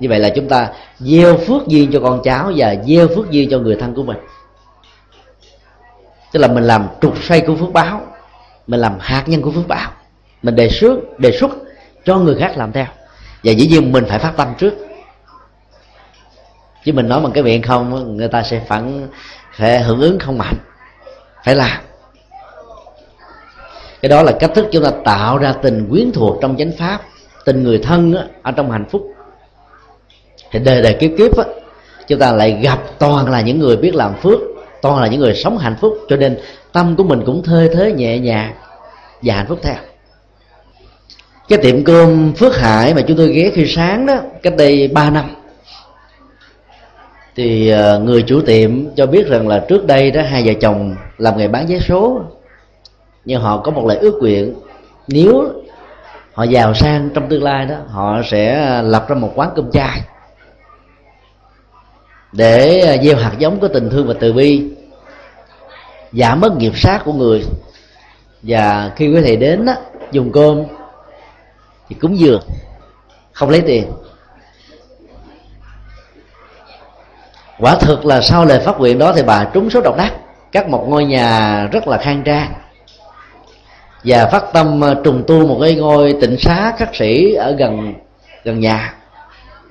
Như 0.00 0.08
vậy 0.08 0.18
là 0.18 0.30
chúng 0.30 0.48
ta 0.48 0.68
gieo 0.98 1.36
phước 1.36 1.66
duyên 1.66 1.90
cho 1.92 2.00
con 2.00 2.20
cháu 2.24 2.52
và 2.56 2.74
gieo 2.86 3.08
phước 3.08 3.30
duyên 3.30 3.50
cho 3.50 3.58
người 3.58 3.76
thân 3.80 3.94
của 3.94 4.02
mình. 4.02 4.16
Tức 6.32 6.40
là 6.40 6.48
mình 6.48 6.64
làm 6.64 6.86
trục 7.00 7.22
xoay 7.22 7.40
của 7.40 7.56
phước 7.56 7.72
báo, 7.72 8.00
mình 8.66 8.80
làm 8.80 8.96
hạt 9.00 9.24
nhân 9.26 9.42
của 9.42 9.50
phước 9.50 9.68
báo, 9.68 9.90
mình 10.42 10.56
đề 10.56 10.68
xuất 10.68 11.18
đề 11.18 11.38
xuất 11.38 11.50
cho 12.04 12.18
người 12.18 12.36
khác 12.38 12.52
làm 12.56 12.72
theo. 12.72 12.86
Và 13.44 13.52
dĩ 13.52 13.66
nhiên 13.66 13.92
mình 13.92 14.04
phải 14.08 14.18
phát 14.18 14.32
tâm 14.36 14.54
trước. 14.58 14.74
Chứ 16.84 16.92
mình 16.92 17.08
nói 17.08 17.20
bằng 17.20 17.32
cái 17.32 17.42
miệng 17.42 17.62
không, 17.62 18.16
người 18.16 18.28
ta 18.28 18.42
sẽ 18.42 18.60
phản, 18.68 19.08
sẽ 19.58 19.78
hưởng 19.78 20.00
ứng 20.00 20.18
không 20.18 20.38
mạnh. 20.38 20.56
Phải 21.44 21.54
làm 21.54 21.89
cái 24.02 24.08
đó 24.08 24.22
là 24.22 24.32
cách 24.32 24.50
thức 24.54 24.66
chúng 24.72 24.84
ta 24.84 24.90
tạo 25.04 25.38
ra 25.38 25.52
tình 25.52 25.86
quyến 25.90 26.12
thuộc 26.12 26.38
trong 26.42 26.56
chánh 26.56 26.72
pháp. 26.78 27.00
Tình 27.44 27.62
người 27.62 27.78
thân 27.78 28.14
á, 28.14 28.24
ở 28.42 28.52
trong 28.52 28.70
hạnh 28.70 28.84
phúc. 28.90 29.06
Thì 30.50 30.58
đời 30.58 30.82
đời 30.82 30.96
kiếp 31.00 31.10
kiếp 31.18 31.36
á, 31.36 31.44
chúng 32.08 32.18
ta 32.18 32.32
lại 32.32 32.58
gặp 32.62 32.78
toàn 32.98 33.30
là 33.30 33.40
những 33.40 33.58
người 33.58 33.76
biết 33.76 33.94
làm 33.94 34.14
phước 34.22 34.40
toàn 34.82 35.00
là 35.00 35.08
những 35.08 35.20
người 35.20 35.34
sống 35.34 35.58
hạnh 35.58 35.76
phúc. 35.80 35.98
Cho 36.08 36.16
nên 36.16 36.38
tâm 36.72 36.96
của 36.96 37.04
mình 37.04 37.22
cũng 37.26 37.42
thơi 37.42 37.68
thế 37.74 37.92
nhẹ 37.92 38.18
nhàng 38.18 38.54
và 39.22 39.34
hạnh 39.34 39.46
phúc 39.48 39.58
theo. 39.62 39.76
Cái 41.48 41.58
tiệm 41.62 41.84
cơm 41.84 42.32
phước 42.32 42.56
hải 42.56 42.94
mà 42.94 43.02
chúng 43.02 43.16
tôi 43.16 43.32
ghé 43.32 43.50
khi 43.54 43.66
sáng 43.66 44.06
đó 44.06 44.16
cách 44.42 44.56
đây 44.56 44.88
3 44.88 45.10
năm 45.10 45.24
thì 47.36 47.68
ờ, 47.68 47.98
người 47.98 48.22
chủ 48.22 48.40
tiệm 48.40 48.94
cho 48.96 49.06
biết 49.06 49.26
rằng 49.26 49.48
là 49.48 49.64
trước 49.68 49.86
đây 49.86 50.10
đó 50.10 50.22
hai 50.22 50.42
vợ 50.46 50.52
chồng 50.60 50.96
làm 51.18 51.38
nghề 51.38 51.48
bán 51.48 51.66
vé 51.66 51.78
số 51.78 52.22
nhưng 53.24 53.42
họ 53.42 53.58
có 53.58 53.70
một 53.70 53.86
lời 53.86 53.96
ước 53.96 54.18
nguyện. 54.20 54.54
Nếu 55.08 55.52
họ 56.34 56.44
giàu 56.44 56.74
sang 56.74 57.10
trong 57.14 57.28
tương 57.28 57.42
lai 57.42 57.66
đó 57.66 57.76
họ 57.88 58.22
sẽ 58.24 58.82
lập 58.82 59.08
ra 59.08 59.16
một 59.16 59.32
quán 59.34 59.50
cơm 59.56 59.70
chai 59.70 60.00
để 62.32 62.98
gieo 63.02 63.16
hạt 63.16 63.32
giống 63.38 63.60
của 63.60 63.68
tình 63.68 63.90
thương 63.90 64.06
và 64.06 64.14
từ 64.20 64.32
bi 64.32 64.70
giảm 66.12 66.40
mất 66.40 66.56
nghiệp 66.56 66.72
sát 66.76 67.00
của 67.04 67.12
người. 67.12 67.46
Và 68.42 68.92
khi 68.96 69.08
quý 69.08 69.20
thầy 69.22 69.36
đến 69.36 69.64
đó, 69.64 69.72
dùng 70.10 70.32
cơm 70.32 70.62
thì 71.88 71.96
cúng 72.00 72.18
dường 72.18 72.42
không 73.32 73.50
lấy 73.50 73.60
tiền. 73.60 73.92
Quả 77.58 77.76
thực 77.80 78.06
là 78.06 78.20
sau 78.20 78.44
lời 78.44 78.60
phát 78.60 78.78
nguyện 78.78 78.98
đó 78.98 79.12
thì 79.16 79.22
bà 79.22 79.44
trúng 79.44 79.70
số 79.70 79.80
độc 79.80 79.96
đắc. 79.96 80.12
Cắt 80.52 80.68
một 80.68 80.86
ngôi 80.88 81.04
nhà 81.04 81.66
rất 81.72 81.88
là 81.88 81.98
khang 81.98 82.22
trang 82.24 82.52
và 84.04 84.26
phát 84.26 84.44
tâm 84.52 84.80
ờ, 84.80 84.94
trùng 85.04 85.24
tu 85.26 85.46
một 85.46 85.58
cái 85.62 85.74
ngôi 85.74 86.16
tịnh 86.20 86.38
xá 86.38 86.74
khắc 86.78 86.94
sĩ 86.94 87.34
ở 87.34 87.56
gần 87.58 87.94
gần 88.44 88.60
nhà. 88.60 88.94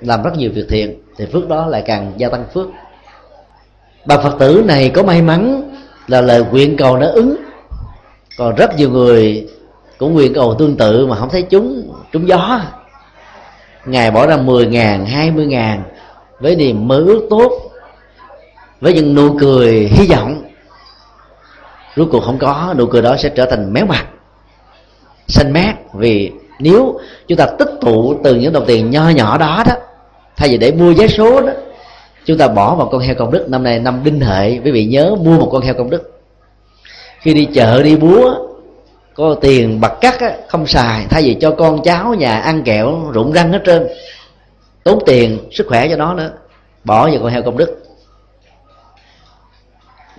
Làm 0.00 0.22
rất 0.22 0.36
nhiều 0.36 0.50
việc 0.54 0.66
thiện, 0.68 1.02
thì 1.16 1.26
phước 1.32 1.48
đó 1.48 1.66
lại 1.66 1.82
càng 1.86 2.12
gia 2.16 2.28
tăng 2.28 2.44
phước. 2.54 2.66
Bà 4.04 4.18
phật 4.18 4.36
tử 4.38 4.64
này 4.66 4.90
có 4.94 5.02
may 5.02 5.22
mắn 5.22 5.70
là 6.06 6.20
lời 6.20 6.44
nguyện 6.50 6.76
cầu 6.76 6.96
nó 6.96 7.06
ứng. 7.06 7.36
Còn 8.38 8.54
rất 8.54 8.76
nhiều 8.76 8.90
người 8.90 9.48
cũng 9.98 10.14
nguyện 10.14 10.34
cầu 10.34 10.54
tương 10.58 10.76
tự 10.76 11.06
mà 11.06 11.16
không 11.16 11.28
thấy 11.28 11.42
chúng 11.42 11.94
trúng 12.12 12.28
gió. 12.28 12.60
Ngài 13.84 14.10
bỏ 14.10 14.26
ra 14.26 14.36
10 14.36 14.66
ngàn 14.66 15.06
20 15.06 15.46
ngàn 15.46 15.82
với 16.40 16.56
niềm 16.56 16.88
mơ 16.88 16.98
ước 17.06 17.26
tốt, 17.30 17.52
với 18.80 18.92
những 18.92 19.14
nụ 19.14 19.38
cười 19.40 19.88
hy 19.92 20.06
vọng. 20.06 20.42
Rốt 21.96 22.08
cuộc 22.12 22.20
không 22.20 22.38
có, 22.38 22.74
nụ 22.78 22.86
cười 22.86 23.02
đó 23.02 23.16
sẽ 23.16 23.28
trở 23.28 23.46
thành 23.46 23.72
méo 23.72 23.86
mặt 23.86 24.06
xanh 25.30 25.52
mát. 25.52 25.74
Vì 25.94 26.32
nếu 26.58 27.00
chúng 27.28 27.38
ta 27.38 27.46
tích 27.58 27.70
tụ 27.80 28.14
từ 28.24 28.34
những 28.34 28.52
đồng 28.52 28.64
tiền 28.66 28.90
nho 28.90 29.08
nhỏ 29.08 29.38
đó 29.38 29.62
đó 29.66 29.74
thay 30.36 30.48
vì 30.48 30.58
để 30.58 30.72
mua 30.72 30.92
vé 30.92 31.08
số 31.08 31.40
đó 31.40 31.52
chúng 32.24 32.38
ta 32.38 32.48
bỏ 32.48 32.74
vào 32.74 32.88
con 32.92 33.00
heo 33.00 33.14
công 33.14 33.30
đức. 33.30 33.46
Năm 33.48 33.62
nay 33.62 33.78
năm 33.78 34.00
đinh 34.04 34.20
hợi 34.20 34.60
quý 34.64 34.70
vị 34.70 34.84
nhớ 34.84 35.16
mua 35.20 35.38
một 35.38 35.48
con 35.52 35.62
heo 35.62 35.74
công 35.74 35.90
đức. 35.90 36.20
Khi 37.20 37.34
đi 37.34 37.48
chợ 37.54 37.82
đi 37.82 37.96
búa 37.96 38.34
có 39.14 39.34
tiền 39.40 39.80
bạc 39.80 39.92
cắt 40.00 40.20
á, 40.20 40.32
không 40.48 40.66
xài 40.66 41.06
thay 41.10 41.22
vì 41.22 41.36
cho 41.40 41.50
con 41.50 41.82
cháu 41.82 42.14
nhà 42.14 42.38
ăn 42.38 42.62
kẹo 42.62 43.10
rụng 43.12 43.32
răng 43.32 43.52
hết 43.52 43.62
trơn 43.66 43.86
tốn 44.84 44.98
tiền 45.06 45.38
sức 45.52 45.66
khỏe 45.68 45.88
cho 45.88 45.96
nó 45.96 46.14
nữa 46.14 46.30
bỏ 46.84 47.10
vào 47.10 47.18
con 47.22 47.32
heo 47.32 47.42
công 47.42 47.56
đức. 47.56 47.82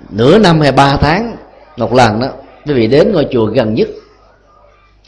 Nửa 0.09 0.38
năm 0.38 0.62
hay 0.62 0.72
ba 0.72 0.97
tháng 0.97 1.38
một 1.78 1.93
lần 1.93 2.20
đó 2.20 2.28
quý 2.66 2.74
vị 2.74 2.88
đến 2.88 3.12
ngôi 3.12 3.28
chùa 3.32 3.45
gần 3.45 3.74
nhất 3.74 3.88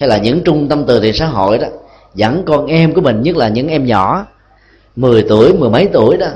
hay 0.03 0.09
là 0.09 0.17
những 0.17 0.43
trung 0.43 0.67
tâm 0.69 0.83
từ 0.87 0.99
thiện 0.99 1.13
xã 1.13 1.25
hội 1.25 1.57
đó, 1.57 1.67
dẫn 2.15 2.43
con 2.45 2.65
em 2.65 2.93
của 2.93 3.01
mình, 3.01 3.21
nhất 3.21 3.35
là 3.35 3.49
những 3.49 3.67
em 3.67 3.85
nhỏ 3.85 4.25
10 4.95 5.25
tuổi, 5.29 5.53
mười 5.53 5.69
mấy 5.69 5.89
tuổi 5.93 6.17
đó, 6.17 6.27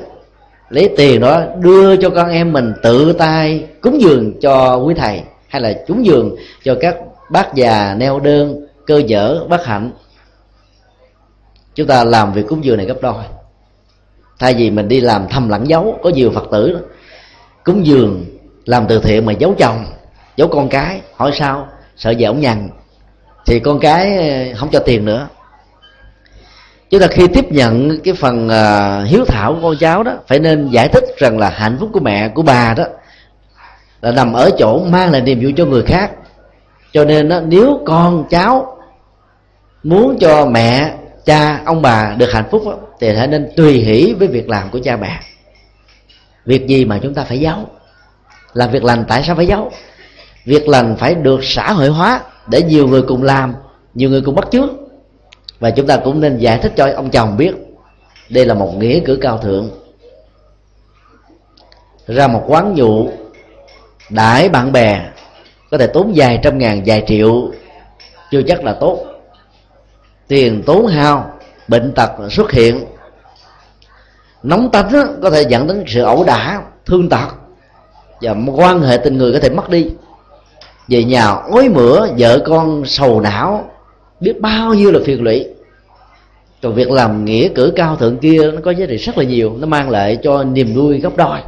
lấy 0.70 0.90
tiền 0.98 1.22
đó 1.22 1.42
đưa 1.60 1.96
cho 1.96 2.10
con 2.10 2.30
em 2.30 2.54
mình 2.54 2.74
tự 2.84 3.14
tay 3.14 3.66
cúng 3.82 4.02
dường 4.02 4.40
cho 4.42 4.76
quý 4.76 4.94
thầy, 4.94 5.22
hay 5.48 5.62
là 5.62 5.74
cúng 5.88 6.06
dường 6.06 6.36
cho 6.64 6.76
các 6.82 6.98
bác 7.32 7.56
già 7.56 7.96
neo 7.98 8.20
đơn, 8.20 8.66
cơ 8.86 9.02
dở 9.08 9.46
bất 9.50 9.66
hạnh. 9.66 9.92
Chúng 11.76 11.88
ta 11.88 12.04
làm 12.04 12.34
việc 12.34 12.48
cúng 12.48 12.64
dường 12.64 12.78
này 12.78 12.86
gấp 12.86 13.02
đôi. 13.02 13.24
Thay 14.40 14.54
vì 14.54 14.70
mình 14.70 14.88
đi 14.88 15.02
làm 15.02 15.28
thầm 15.30 15.50
lẫn 15.50 15.70
giấu, 15.70 16.00
có 16.04 16.10
nhiều 16.10 16.32
phật 16.32 16.48
tử 16.52 16.74
đó, 16.74 16.80
cúng 17.64 17.86
dường 17.86 18.26
làm 18.66 18.86
từ 18.88 19.00
thiện 19.00 19.26
mà 19.26 19.34
giấu 19.34 19.54
chồng, 19.58 19.86
giấu 20.38 20.48
con 20.48 20.70
cái, 20.70 21.02
hỏi 21.16 21.32
sao, 21.34 21.68
sợ 21.98 22.14
vợ 22.20 22.30
ông 22.30 22.42
nhằn 22.42 22.70
thì 23.48 23.60
con 23.60 23.80
cái 23.80 24.18
ờ, 24.18 24.56
không 24.56 24.70
cho 24.72 24.80
tiền 24.80 25.06
nữa. 25.06 25.28
Chúng 26.90 27.02
ta 27.02 27.08
khi 27.08 27.28
tiếp 27.28 27.52
nhận 27.52 28.00
cái 28.04 28.14
phần 28.14 28.48
uh, 28.48 29.10
hiếu 29.10 29.26
thảo 29.26 29.54
của 29.54 29.62
con 29.62 29.78
cháu 29.80 30.04
đó 30.04 30.14
phải 30.28 30.40
nên 30.40 30.70
giải 30.70 30.88
thích 30.88 31.04
rằng 31.18 31.40
là 31.40 31.50
hạnh 31.50 31.78
phúc 31.80 31.90
của 31.94 32.00
mẹ 32.00 32.30
của 32.30 32.42
bà 32.42 32.74
đó 32.74 32.84
là 34.02 34.12
nằm 34.12 34.34
ở 34.34 34.50
chỗ 34.58 34.84
mang 34.90 35.12
lại 35.12 35.22
niềm 35.22 35.40
vui 35.42 35.54
cho 35.58 35.66
người 35.66 35.84
khác. 35.84 36.12
Cho 36.92 37.06
nên 37.06 37.30
đó, 37.30 37.40
nếu 37.46 37.82
con 37.86 38.26
cháu 38.30 38.78
muốn 39.84 40.18
cho 40.20 40.46
mẹ 40.46 40.94
cha 41.26 41.62
ông 41.66 41.82
bà 41.82 42.16
được 42.18 42.32
hạnh 42.34 42.46
phúc 42.52 42.64
đó, 42.66 42.78
thì 43.00 43.14
hãy 43.14 43.28
nên 43.28 43.50
tùy 43.58 43.74
hỷ 43.74 44.14
với 44.20 44.28
việc 44.28 44.50
làm 44.50 44.70
của 44.70 44.80
cha 44.84 44.98
mẹ. 44.98 45.20
Việc 46.46 46.68
gì 46.68 46.86
mà 46.86 47.00
chúng 47.04 47.14
ta 47.14 47.24
phải 47.24 47.40
giấu? 47.40 47.70
Làm 48.54 48.72
việc 48.72 48.84
lành 48.84 49.06
tại 49.08 49.24
sao 49.24 49.36
phải 49.36 49.48
giấu? 49.48 49.72
Việc 50.46 50.68
lành 50.68 50.96
phải 51.00 51.16
được 51.16 51.40
xã 51.44 51.72
hội 51.72 51.88
hóa 51.88 52.22
để 52.48 52.62
nhiều 52.62 52.88
người 52.88 53.02
cùng 53.02 53.24
làm, 53.24 53.54
nhiều 53.94 54.10
người 54.10 54.22
cùng 54.22 54.36
bắt 54.36 54.48
chước. 54.52 54.70
Và 55.60 55.70
chúng 55.70 55.88
ta 55.88 55.98
cũng 55.98 56.22
nên 56.22 56.38
giải 56.38 56.60
thích 56.60 56.74
cho 56.76 56.92
ông 56.96 57.10
chồng 57.10 57.38
biết, 57.38 57.56
đây 58.30 58.46
là 58.46 58.54
một 58.54 58.76
nghĩa 58.78 59.00
cử 59.00 59.20
cao 59.22 59.38
thượng. 59.38 59.70
Ra 62.08 62.28
một 62.28 62.44
quán 62.48 62.74
nhụ, 62.74 63.10
đãi 64.10 64.50
bạn 64.50 64.72
bè, 64.72 65.02
có 65.72 65.78
thể 65.78 65.88
tốn 65.88 66.12
vài 66.16 66.40
trăm 66.44 66.58
ngàn, 66.58 66.84
vài 66.86 67.04
triệu, 67.08 67.52
chưa 68.32 68.42
chắc 68.48 68.64
là 68.64 68.74
tốt. 68.74 69.06
Tiền 70.28 70.64
tốn 70.66 70.88
hao, 70.88 71.32
bệnh 71.68 71.94
tật 71.96 72.10
xuất 72.32 72.52
hiện. 72.52 72.86
Nóng 74.44 74.72
tánh 74.72 75.20
có 75.24 75.30
thể 75.30 75.42
dẫn 75.42 75.68
đến 75.68 75.84
sự 75.88 76.04
ẩu 76.04 76.24
đả, 76.24 76.62
thương 76.86 77.10
tật. 77.10 77.28
Và 78.22 78.36
quan 78.56 78.82
hệ 78.82 78.98
tình 78.98 79.18
người 79.18 79.34
có 79.34 79.40
thể 79.40 79.50
mất 79.50 79.70
đi 79.70 79.90
về 80.88 81.04
nhà 81.04 81.28
ối 81.32 81.70
mửa, 81.70 82.08
vợ 82.18 82.40
con 82.46 82.86
sầu 82.86 83.22
não. 83.22 83.70
Biết 84.20 84.42
bao 84.42 84.74
nhiêu 84.74 84.92
là 84.92 85.00
phiền 85.06 85.24
lụy. 85.24 85.46
Còn 86.62 86.74
việc 86.74 86.92
làm 86.92 87.26
nghĩa 87.26 87.48
cử 87.48 87.74
cao 87.76 87.96
thượng 87.96 88.18
kia, 88.18 88.52
nó 88.52 88.62
có 88.64 88.72
giá 88.72 88.86
trị 88.86 88.98
rất 88.98 89.18
là 89.18 89.24
nhiều. 89.24 89.54
Nó 89.60 89.68
mang 89.68 89.90
lại 89.90 90.18
cho 90.24 90.44
niềm 90.44 90.74
vui 90.76 91.00
gấp 91.00 91.18
đôi. 91.18 91.40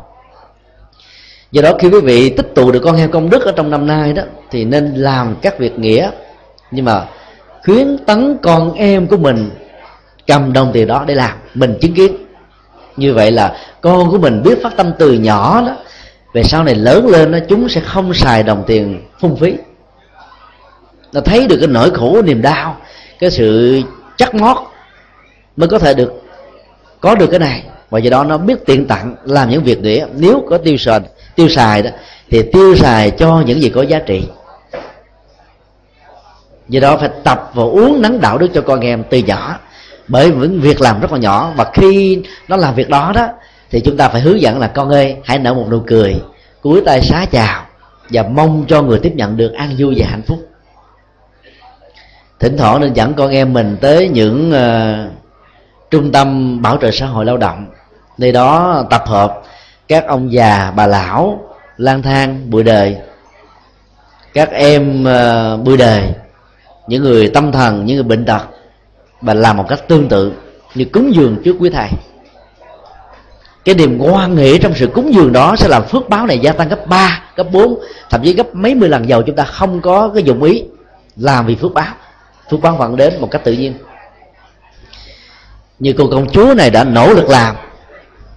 Do 1.51 1.61
đó, 1.61 1.73
khi 1.79 1.89
quý 1.89 1.99
vị 1.99 2.29
tích 2.29 2.55
tụ 2.55 2.71
được 2.71 2.79
con 2.83 2.95
heo 2.95 3.07
công 3.07 3.29
đức 3.29 3.45
ở 3.45 3.51
trong 3.51 3.69
năm 3.69 3.87
nay 3.87 4.13
đó, 4.13 4.23
thì 4.51 4.65
nên 4.65 4.93
làm 4.95 5.35
các 5.41 5.59
việc 5.59 5.79
nghĩa. 5.79 6.11
Nhưng 6.71 6.85
mà 6.85 7.05
khuyến 7.65 7.97
tấn 7.97 8.37
con 8.41 8.73
em 8.73 9.07
của 9.07 9.17
mình 9.17 9.49
cầm 10.27 10.53
đồng 10.53 10.71
tiền 10.73 10.87
đó 10.87 11.03
để 11.07 11.15
làm, 11.15 11.37
mình 11.53 11.77
chứng 11.81 11.93
kiến. 11.93 12.11
Như 12.95 13.13
vậy 13.13 13.31
là 13.31 13.57
con 13.81 14.11
của 14.11 14.17
mình 14.17 14.43
biết 14.43 14.59
phát 14.63 14.77
tâm 14.77 14.91
từ 14.99 15.13
nhỏ 15.13 15.61
đó 15.67 15.75
về 16.33 16.43
sau 16.43 16.63
này 16.63 16.75
lớn 16.75 17.07
lên 17.07 17.31
nó 17.31 17.37
chúng 17.49 17.69
sẽ 17.69 17.81
không 17.81 18.13
xài 18.13 18.43
đồng 18.43 18.63
tiền 18.67 19.01
phung 19.19 19.37
phí. 19.37 19.53
Nó 21.13 21.21
thấy 21.21 21.47
được 21.47 21.57
cái 21.59 21.67
nỗi 21.67 21.91
khổ 21.91 22.21
niềm 22.21 22.41
đau, 22.41 22.77
cái 23.19 23.31
sự 23.31 23.81
chắc 24.17 24.35
mót 24.35 24.57
mới 25.57 25.69
có 25.69 25.79
thể 25.79 25.93
được, 25.93 26.13
có 26.99 27.15
được 27.15 27.27
cái 27.27 27.39
này. 27.39 27.63
Và 27.89 27.99
do 27.99 28.09
đó 28.09 28.23
nó 28.23 28.37
biết 28.37 28.65
tiện 28.65 28.87
tặng, 28.87 29.15
làm 29.23 29.49
những 29.49 29.63
việc 29.63 29.81
nghĩa 29.81 30.05
nếu 30.13 30.43
có 30.49 30.57
tiêu 30.57 30.77
xài 30.77 30.99
tiêu 31.35 31.49
xài 31.49 31.81
đó, 31.81 31.89
thì 32.29 32.43
tiêu 32.53 32.75
xài 32.75 33.11
cho 33.11 33.43
những 33.45 33.61
gì 33.61 33.69
có 33.69 33.81
giá 33.81 33.99
trị. 33.99 34.23
Do 36.69 36.79
đó 36.79 36.97
phải 36.97 37.09
tập 37.23 37.51
và 37.53 37.63
uống 37.63 38.01
nắng 38.01 38.21
đạo 38.21 38.37
đức 38.37 38.47
cho 38.53 38.61
con 38.61 38.79
em 38.79 39.03
từ 39.09 39.17
nhỏ, 39.17 39.59
bởi 40.07 40.31
những 40.31 40.61
việc 40.61 40.81
làm 40.81 40.99
rất 40.99 41.11
là 41.11 41.17
nhỏ. 41.17 41.53
Và 41.55 41.71
khi 41.73 42.23
nó 42.47 42.55
làm 42.55 42.75
việc 42.75 42.89
đó 42.89 43.11
đó 43.15 43.27
thì 43.71 43.79
chúng 43.79 43.97
ta 43.97 44.09
phải 44.09 44.21
hướng 44.21 44.41
dẫn 44.41 44.59
là 44.59 44.67
con 44.67 44.89
ơi 44.89 45.15
hãy 45.23 45.39
nở 45.39 45.53
một 45.53 45.65
nụ 45.69 45.79
cười 45.87 46.21
cúi 46.61 46.81
tay 46.85 47.01
xá 47.01 47.25
chào 47.31 47.65
và 48.09 48.23
mong 48.23 48.65
cho 48.67 48.81
người 48.81 48.99
tiếp 48.99 49.11
nhận 49.15 49.37
được 49.37 49.53
an 49.53 49.75
vui 49.77 49.95
và 49.97 50.07
hạnh 50.09 50.21
phúc. 50.21 50.39
Thỉnh 52.39 52.57
thoảng 52.57 52.81
nên 52.81 52.93
dẫn 52.93 53.13
con 53.13 53.31
em 53.31 53.53
mình 53.53 53.77
tới 53.81 54.07
những 54.07 54.51
uh, 54.51 55.11
trung 55.91 56.11
tâm 56.11 56.61
bảo 56.61 56.77
trợ 56.81 56.91
xã 56.91 57.05
hội 57.05 57.25
lao 57.25 57.37
động. 57.37 57.65
Nơi 58.17 58.31
đó 58.31 58.83
tập 58.89 59.03
hợp 59.05 59.41
các 59.87 60.07
ông 60.07 60.31
già 60.31 60.73
bà 60.75 60.87
lão 60.87 61.39
lang 61.77 62.01
thang 62.01 62.49
bụi 62.49 62.63
đời. 62.63 62.97
Các 64.33 64.51
em 64.51 65.03
uh, 65.03 65.63
bụi 65.65 65.77
đời 65.77 66.03
những 66.87 67.03
người 67.03 67.27
tâm 67.27 67.51
thần 67.51 67.85
những 67.85 67.95
người 67.95 68.03
bệnh 68.03 68.25
tật 68.25 68.41
và 69.21 69.33
làm 69.33 69.57
một 69.57 69.65
cách 69.67 69.87
tương 69.87 70.07
tự 70.07 70.33
như 70.75 70.85
cúng 70.85 71.15
dường 71.15 71.41
trước 71.43 71.55
quý 71.59 71.69
thầy 71.69 71.89
cái 73.69 73.75
niềm 73.75 73.97
ngoan 73.97 74.35
nghĩ 74.35 74.57
trong 74.57 74.73
sự 74.75 74.87
cúng 74.87 75.13
dường 75.13 75.33
đó 75.33 75.55
sẽ 75.57 75.67
làm 75.67 75.83
phước 75.87 76.09
báo 76.09 76.25
này 76.25 76.39
gia 76.39 76.53
tăng 76.53 76.69
gấp 76.69 76.87
3, 76.87 77.23
gấp 77.35 77.51
4 77.51 77.79
thậm 78.09 78.21
chí 78.23 78.33
gấp 78.33 78.55
mấy 78.55 78.75
mươi 78.75 78.89
lần 78.89 79.09
giàu 79.09 79.21
chúng 79.21 79.35
ta 79.35 79.43
không 79.43 79.81
có 79.81 80.11
cái 80.13 80.23
dụng 80.23 80.43
ý 80.43 80.63
làm 81.15 81.45
vì 81.45 81.55
phước 81.55 81.73
báo. 81.73 81.93
Phước 82.51 82.61
báo 82.61 82.75
vẫn 82.75 82.95
đến 82.95 83.13
một 83.19 83.31
cách 83.31 83.43
tự 83.43 83.53
nhiên. 83.53 83.73
Như 85.79 85.93
cô 85.97 86.07
công 86.11 86.29
chúa 86.29 86.53
này 86.57 86.69
đã 86.69 86.83
nỗ 86.83 87.13
lực 87.13 87.29
làm 87.29 87.55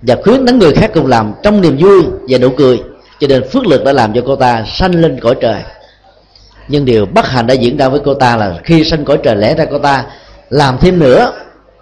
và 0.03 0.16
khuyến 0.24 0.47
tấn 0.47 0.59
người 0.59 0.72
khác 0.72 0.91
cùng 0.95 1.07
làm 1.07 1.33
trong 1.43 1.61
niềm 1.61 1.76
vui 1.76 2.03
và 2.28 2.39
nụ 2.39 2.49
cười 2.51 2.83
cho 3.20 3.26
nên 3.28 3.49
phước 3.49 3.66
lực 3.66 3.85
đã 3.85 3.93
làm 3.93 4.12
cho 4.14 4.22
cô 4.26 4.37
ta 4.37 4.64
sanh 4.66 4.95
lên 4.95 5.20
cõi 5.20 5.35
trời. 5.41 5.62
Nhưng 6.68 6.85
điều 6.85 7.07
bất 7.07 7.26
hạnh 7.26 7.47
đã 7.47 7.55
diễn 7.55 7.76
ra 7.76 7.89
với 7.89 8.01
cô 8.05 8.14
ta 8.14 8.37
là 8.37 8.59
khi 8.64 8.85
sanh 8.85 9.05
cõi 9.05 9.18
trời 9.22 9.37
lẽ 9.37 9.55
ra 9.55 9.64
cô 9.70 9.78
ta 9.78 10.05
làm 10.51 10.78
thêm 10.78 10.99
nữa 10.99 11.33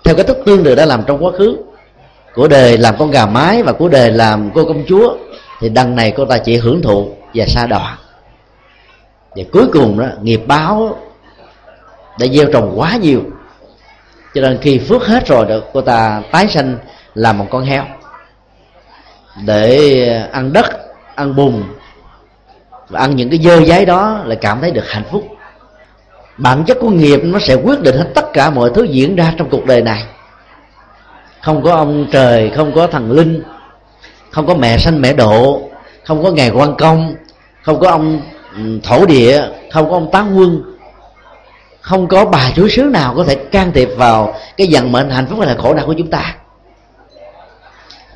theo 0.05 0.15
cái 0.15 0.25
thức 0.25 0.39
tương 0.47 0.65
tự 0.65 0.75
đã 0.75 0.87
làm 0.87 1.03
trong 1.07 1.25
quá 1.25 1.33
khứ 1.39 1.57
của 2.35 2.49
đời 2.49 2.79
làm 2.79 2.95
con 2.99 3.11
gà 3.11 3.27
mái 3.27 3.63
và 3.63 3.73
của 3.73 3.89
đời 3.89 4.11
làm 4.11 4.51
cô 4.55 4.65
công 4.65 4.85
chúa, 4.89 5.17
thì 5.61 5.69
đằng 5.69 5.97
này 5.97 6.13
cô 6.17 6.25
ta 6.25 6.39
chỉ 6.39 6.57
hưởng 6.57 6.83
thụ 6.83 7.17
và 7.35 7.47
xa 7.47 7.67
đọa. 7.67 7.99
Và 9.37 9.43
cuối 9.53 9.67
cùng 9.73 9.99
đó, 9.99 10.07
nghiệp 10.23 10.41
báo 10.47 10.99
đã 12.19 12.27
gieo 12.27 12.47
trồng 12.53 12.73
quá 12.77 12.97
nhiều. 12.97 13.23
Cho 14.35 14.41
nên 14.41 14.59
khi 14.61 14.79
phước 14.79 15.07
hết 15.07 15.27
rồi 15.27 15.47
được 15.47 15.65
cô 15.73 15.81
ta 15.81 16.23
tái 16.33 16.49
sanh 16.49 16.79
làm 17.15 17.39
một 17.39 17.47
con 17.51 17.65
heo. 17.65 17.85
Để 19.47 20.29
ăn 20.33 20.53
đất, 20.53 20.67
ăn 21.15 21.37
bùn 21.37 21.63
và 22.89 23.01
ăn 23.01 23.17
những 23.17 23.31
cái 23.31 23.39
dơ 23.39 23.61
giấy 23.61 23.85
đó 23.85 24.23
là 24.25 24.35
cảm 24.35 24.61
thấy 24.61 24.71
được 24.71 24.89
hạnh 24.89 25.05
phúc. 25.11 25.27
Bản 26.37 26.65
chất 26.65 26.77
của 26.81 26.91
nghiệp 26.91 27.21
nó 27.23 27.39
sẽ 27.39 27.55
quyết 27.55 27.81
định 27.81 27.97
hết 27.97 28.07
tất 28.15 28.33
cả 28.33 28.51
mọi 28.51 28.71
thứ 28.75 28.83
diễn 28.83 29.17
ra 29.17 29.35
trong 29.37 29.51
cuộc 29.51 29.67
đời 29.67 29.83
này 29.83 30.05
không 31.43 31.63
có 31.63 31.73
ông 31.73 32.07
trời, 32.13 32.51
không 32.57 32.73
có 32.75 32.87
thần 32.87 33.13
linh, 33.13 33.43
không 34.31 34.47
có 34.47 34.55
mẹ 34.55 34.79
sanh 34.79 35.01
mẹ 35.01 35.13
độ, 35.13 35.63
không 36.05 36.23
có 36.25 36.31
ngày 36.31 36.51
quan 36.51 36.75
công, 36.79 37.15
không 37.63 37.81
có 37.81 37.91
ông 37.91 38.21
ừ, 38.57 38.63
thổ 38.83 39.07
địa, 39.07 39.43
không 39.73 39.91
có 39.91 39.97
ông 39.97 40.11
tán 40.13 40.39
quân. 40.39 40.63
Không 41.81 42.07
có 42.07 42.25
bà 42.25 42.51
chúa 42.57 42.69
sứ 42.69 42.83
nào 42.83 43.15
có 43.17 43.25
thể 43.25 43.35
can 43.35 43.73
thiệp 43.73 43.89
vào 43.97 44.35
cái 44.57 44.69
vận 44.71 44.93
mệnh 44.93 45.11
hạnh 45.11 45.27
phúc 45.27 45.39
hay 45.39 45.49
là 45.49 45.55
khổ 45.63 45.75
đau 45.75 45.87
của 45.87 45.95
chúng 45.99 46.11
ta. 46.11 46.37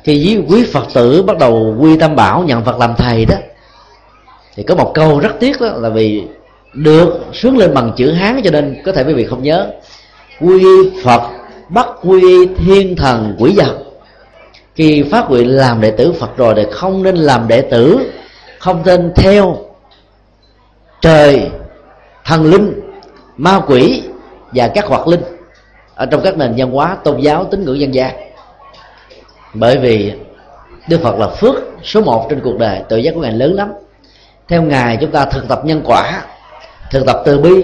Thì 0.03 0.25
với 0.25 0.45
quý 0.49 0.65
phật 0.73 0.87
tử 0.93 1.23
bắt 1.23 1.37
đầu 1.37 1.75
quy 1.79 1.97
tâm 1.97 2.15
bảo 2.15 2.43
nhận 2.43 2.65
phật 2.65 2.79
làm 2.79 2.95
thầy 2.97 3.25
đó, 3.25 3.35
thì 4.55 4.63
có 4.63 4.75
một 4.75 4.91
câu 4.93 5.19
rất 5.19 5.39
tiếc 5.39 5.61
đó 5.61 5.67
là 5.75 5.89
vì 5.89 6.23
được 6.73 7.25
xuống 7.33 7.57
lên 7.57 7.73
bằng 7.73 7.91
chữ 7.95 8.11
hán 8.11 8.41
cho 8.43 8.51
nên 8.51 8.81
có 8.85 8.91
thể 8.91 9.03
quý 9.03 9.13
vị 9.13 9.25
không 9.25 9.43
nhớ. 9.43 9.67
Quy 10.41 10.63
phật 11.03 11.21
bắt 11.69 11.87
quy 12.03 12.47
thiên 12.57 12.95
thần 12.95 13.35
quỷ 13.39 13.53
vật. 13.57 13.77
Khi 14.75 15.03
phát 15.11 15.29
nguyện 15.29 15.47
làm 15.47 15.81
đệ 15.81 15.91
tử 15.91 16.13
phật 16.19 16.37
rồi 16.37 16.53
thì 16.57 16.63
không 16.71 17.03
nên 17.03 17.15
làm 17.15 17.47
đệ 17.47 17.61
tử, 17.61 18.11
không 18.59 18.81
nên 18.85 19.11
theo 19.15 19.57
trời, 21.01 21.49
thần 22.25 22.45
linh, 22.45 22.79
ma 23.37 23.61
quỷ 23.67 24.03
và 24.51 24.67
các 24.67 24.85
hoạt 24.85 25.07
linh. 25.07 25.21
Ở 25.95 26.05
trong 26.05 26.21
các 26.23 26.37
nền 26.37 26.53
văn 26.57 26.71
hóa, 26.71 26.97
tôn 27.03 27.19
giáo, 27.19 27.43
tín 27.43 27.65
ngưỡng 27.65 27.79
dân 27.79 27.93
gian. 27.93 28.15
Bởi 29.53 29.77
vì 29.77 30.13
đức 30.89 30.99
phật 31.03 31.15
là 31.19 31.27
phước 31.27 31.55
số 31.83 32.01
một 32.01 32.27
trên 32.29 32.39
cuộc 32.43 32.57
đời, 32.59 32.81
tự 32.89 32.97
giác 32.97 33.11
của 33.15 33.21
ngài 33.21 33.31
lớn 33.31 33.53
lắm. 33.53 33.73
Theo 34.47 34.61
ngài, 34.61 34.97
chúng 35.01 35.11
ta 35.11 35.25
thực 35.25 35.47
tập 35.47 35.61
nhân 35.65 35.81
quả, 35.85 36.21
thực 36.91 37.05
tập 37.05 37.21
từ 37.25 37.39
bi, 37.39 37.63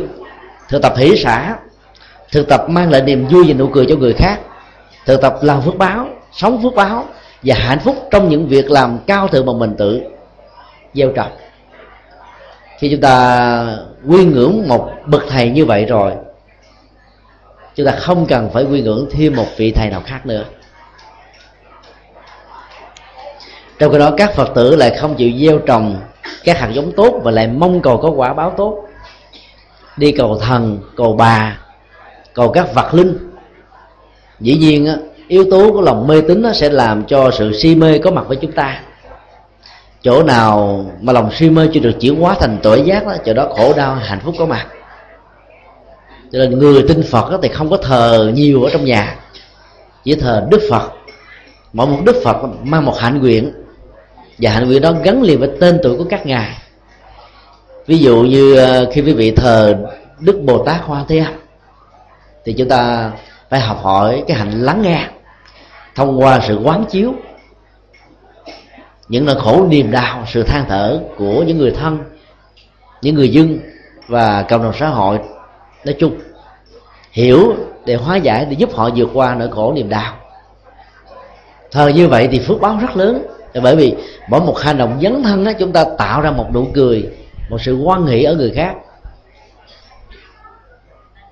thực 0.69 0.81
tập 0.81 0.93
hỷ 0.97 1.17
xã 1.23 1.55
thực 2.31 2.47
tập 2.47 2.69
mang 2.69 2.91
lại 2.91 3.01
niềm 3.01 3.27
vui 3.27 3.43
và 3.47 3.53
nụ 3.53 3.67
cười 3.67 3.85
cho 3.89 3.95
người 3.95 4.13
khác. 4.13 4.39
Thực 5.05 5.21
tập 5.21 5.35
làm 5.41 5.61
phước 5.61 5.77
báo, 5.77 6.07
sống 6.31 6.63
phước 6.63 6.75
báo 6.75 7.05
và 7.43 7.55
hạnh 7.55 7.79
phúc 7.79 8.07
trong 8.11 8.29
những 8.29 8.47
việc 8.47 8.71
làm 8.71 8.99
cao 9.07 9.27
thượng 9.27 9.45
mà 9.45 9.53
mình 9.53 9.75
tự. 9.77 10.01
Gieo 10.93 11.11
trồng. 11.11 11.31
Khi 12.79 12.89
chúng 12.91 13.01
ta 13.01 13.77
quy 14.07 14.25
ngưỡng 14.25 14.67
một 14.67 14.89
bậc 15.05 15.23
thầy 15.29 15.49
như 15.49 15.65
vậy 15.65 15.85
rồi, 15.85 16.11
chúng 17.75 17.85
ta 17.85 17.91
không 17.91 18.25
cần 18.25 18.49
phải 18.53 18.63
quy 18.63 18.81
ngưỡng 18.81 19.09
thêm 19.11 19.35
một 19.35 19.47
vị 19.57 19.71
thầy 19.71 19.89
nào 19.89 20.01
khác 20.05 20.25
nữa. 20.25 20.43
Trong 23.79 23.91
khi 23.91 23.97
đó, 23.97 24.11
các 24.17 24.35
phật 24.35 24.51
tử 24.55 24.75
lại 24.75 24.97
không 24.97 25.15
chịu 25.15 25.31
gieo 25.39 25.59
trồng 25.59 25.95
các 26.43 26.59
hạt 26.59 26.69
giống 26.73 26.91
tốt 26.91 27.21
và 27.23 27.31
lại 27.31 27.47
mong 27.47 27.81
cầu 27.81 27.97
có 27.97 28.09
quả 28.09 28.33
báo 28.33 28.53
tốt. 28.57 28.83
Đi 29.97 30.11
cầu 30.11 30.39
thần, 30.39 30.79
cầu 30.95 31.15
bà 31.15 31.57
cầu 32.33 32.51
các 32.51 32.73
vật 32.73 32.93
linh. 32.93 33.17
Dĩ 34.39 34.55
nhiên 34.55 34.87
yếu 35.27 35.45
tố 35.51 35.71
của 35.71 35.81
lòng 35.81 36.07
mê 36.07 36.21
tín 36.21 36.43
sẽ 36.53 36.69
làm 36.69 37.03
cho 37.03 37.31
sự 37.31 37.53
si 37.53 37.75
mê 37.75 37.97
có 37.97 38.11
mặt 38.11 38.25
với 38.27 38.37
chúng 38.41 38.51
ta. 38.51 38.81
Chỗ 40.03 40.23
nào 40.23 40.85
mà 41.01 41.13
lòng 41.13 41.31
si 41.31 41.49
mê 41.49 41.67
chưa 41.73 41.79
được 41.79 41.99
chuyển 41.99 42.15
hóa 42.15 42.35
thành 42.39 42.57
tội 42.63 42.81
giác 42.81 43.05
đó, 43.07 43.15
chỗ 43.25 43.33
đó 43.33 43.47
khổ 43.57 43.73
đau 43.77 43.95
hạnh 43.95 44.19
phúc 44.25 44.35
có 44.39 44.45
mặt. 44.45 44.67
Cho 46.31 46.39
nên 46.39 46.59
người 46.59 46.83
tin 46.87 47.03
phật 47.03 47.39
thì 47.43 47.49
không 47.49 47.69
có 47.69 47.77
thờ 47.77 48.31
nhiều 48.33 48.63
ở 48.63 48.69
trong 48.73 48.85
nhà. 48.85 49.15
Chỉ 50.03 50.15
thờ 50.15 50.47
đức 50.49 50.61
phật. 50.69 50.91
Mỗi 51.73 51.87
một 51.87 51.99
đức 52.05 52.15
phật 52.23 52.37
mang 52.63 52.85
một 52.85 52.97
hạnh 52.97 53.19
nguyện. 53.19 53.53
Và 54.37 54.51
hạnh 54.51 54.67
nguyện 54.67 54.81
đó 54.81 54.93
gắn 55.03 55.21
liền 55.23 55.39
với 55.39 55.49
tên 55.59 55.79
tuổi 55.83 55.97
của 55.97 56.05
các 56.09 56.25
ngài. 56.25 56.57
Ví 57.87 57.97
dụ 57.97 58.17
như 58.21 58.55
ờ, 58.55 58.85
khi 58.93 59.01
quý 59.01 59.13
vị 59.13 59.31
thờ 59.31 59.75
đức 60.19 60.41
bồ 60.45 60.63
tát 60.65 60.81
hoa 60.81 61.05
thế 61.07 61.17
âm 61.17 61.40
thì 62.45 62.53
chúng 62.53 62.69
ta 62.69 63.11
phải 63.49 63.59
học 63.59 63.79
hỏi 63.81 64.23
cái 64.27 64.37
hạnh 64.37 64.51
lắng 64.51 64.81
nghe 64.81 65.07
thông 65.95 66.21
qua 66.21 66.39
sự 66.47 66.59
quán 66.63 66.85
chiếu 66.89 67.13
những 69.07 69.25
nỗi 69.25 69.35
khổ 69.39 69.65
niềm 69.69 69.91
đau 69.91 70.23
sự 70.27 70.43
than 70.43 70.65
thở 70.69 70.99
của 71.17 71.43
những 71.43 71.57
người 71.57 71.71
thân 71.71 71.99
những 73.01 73.15
người 73.15 73.29
dân 73.29 73.59
và 74.07 74.45
cộng 74.49 74.63
đồng 74.63 74.73
xã 74.79 74.87
hội 74.87 75.19
nói 75.85 75.95
chung. 75.99 76.17
Hiểu 77.11 77.55
để 77.85 77.95
hóa 77.95 78.15
giải 78.15 78.45
để 78.45 78.53
giúp 78.53 78.69
họ 78.73 78.89
vượt 78.95 79.09
qua 79.13 79.35
nỗi 79.35 79.49
khổ 79.51 79.73
niềm 79.75 79.89
đau. 79.89 80.13
Thờ 81.71 81.87
như 81.87 82.07
vậy 82.07 82.27
thì 82.31 82.39
phước 82.39 82.61
báo 82.61 82.77
rất 82.81 82.97
lớn. 82.97 83.23
Bởi 83.63 83.75
vì 83.75 83.95
mỗi 84.29 84.41
một 84.41 84.59
hành 84.59 84.77
động 84.77 84.99
dấn 85.01 85.23
thân 85.23 85.43
đó, 85.43 85.51
chúng 85.59 85.71
ta 85.71 85.85
tạo 85.97 86.21
ra 86.21 86.31
một 86.31 86.47
nụ 86.53 86.67
cười 86.73 87.09
một 87.49 87.57
sự 87.61 87.75
quan 87.75 88.05
hỷ 88.05 88.23
ở 88.23 88.35
người 88.35 88.51
khác 88.55 88.75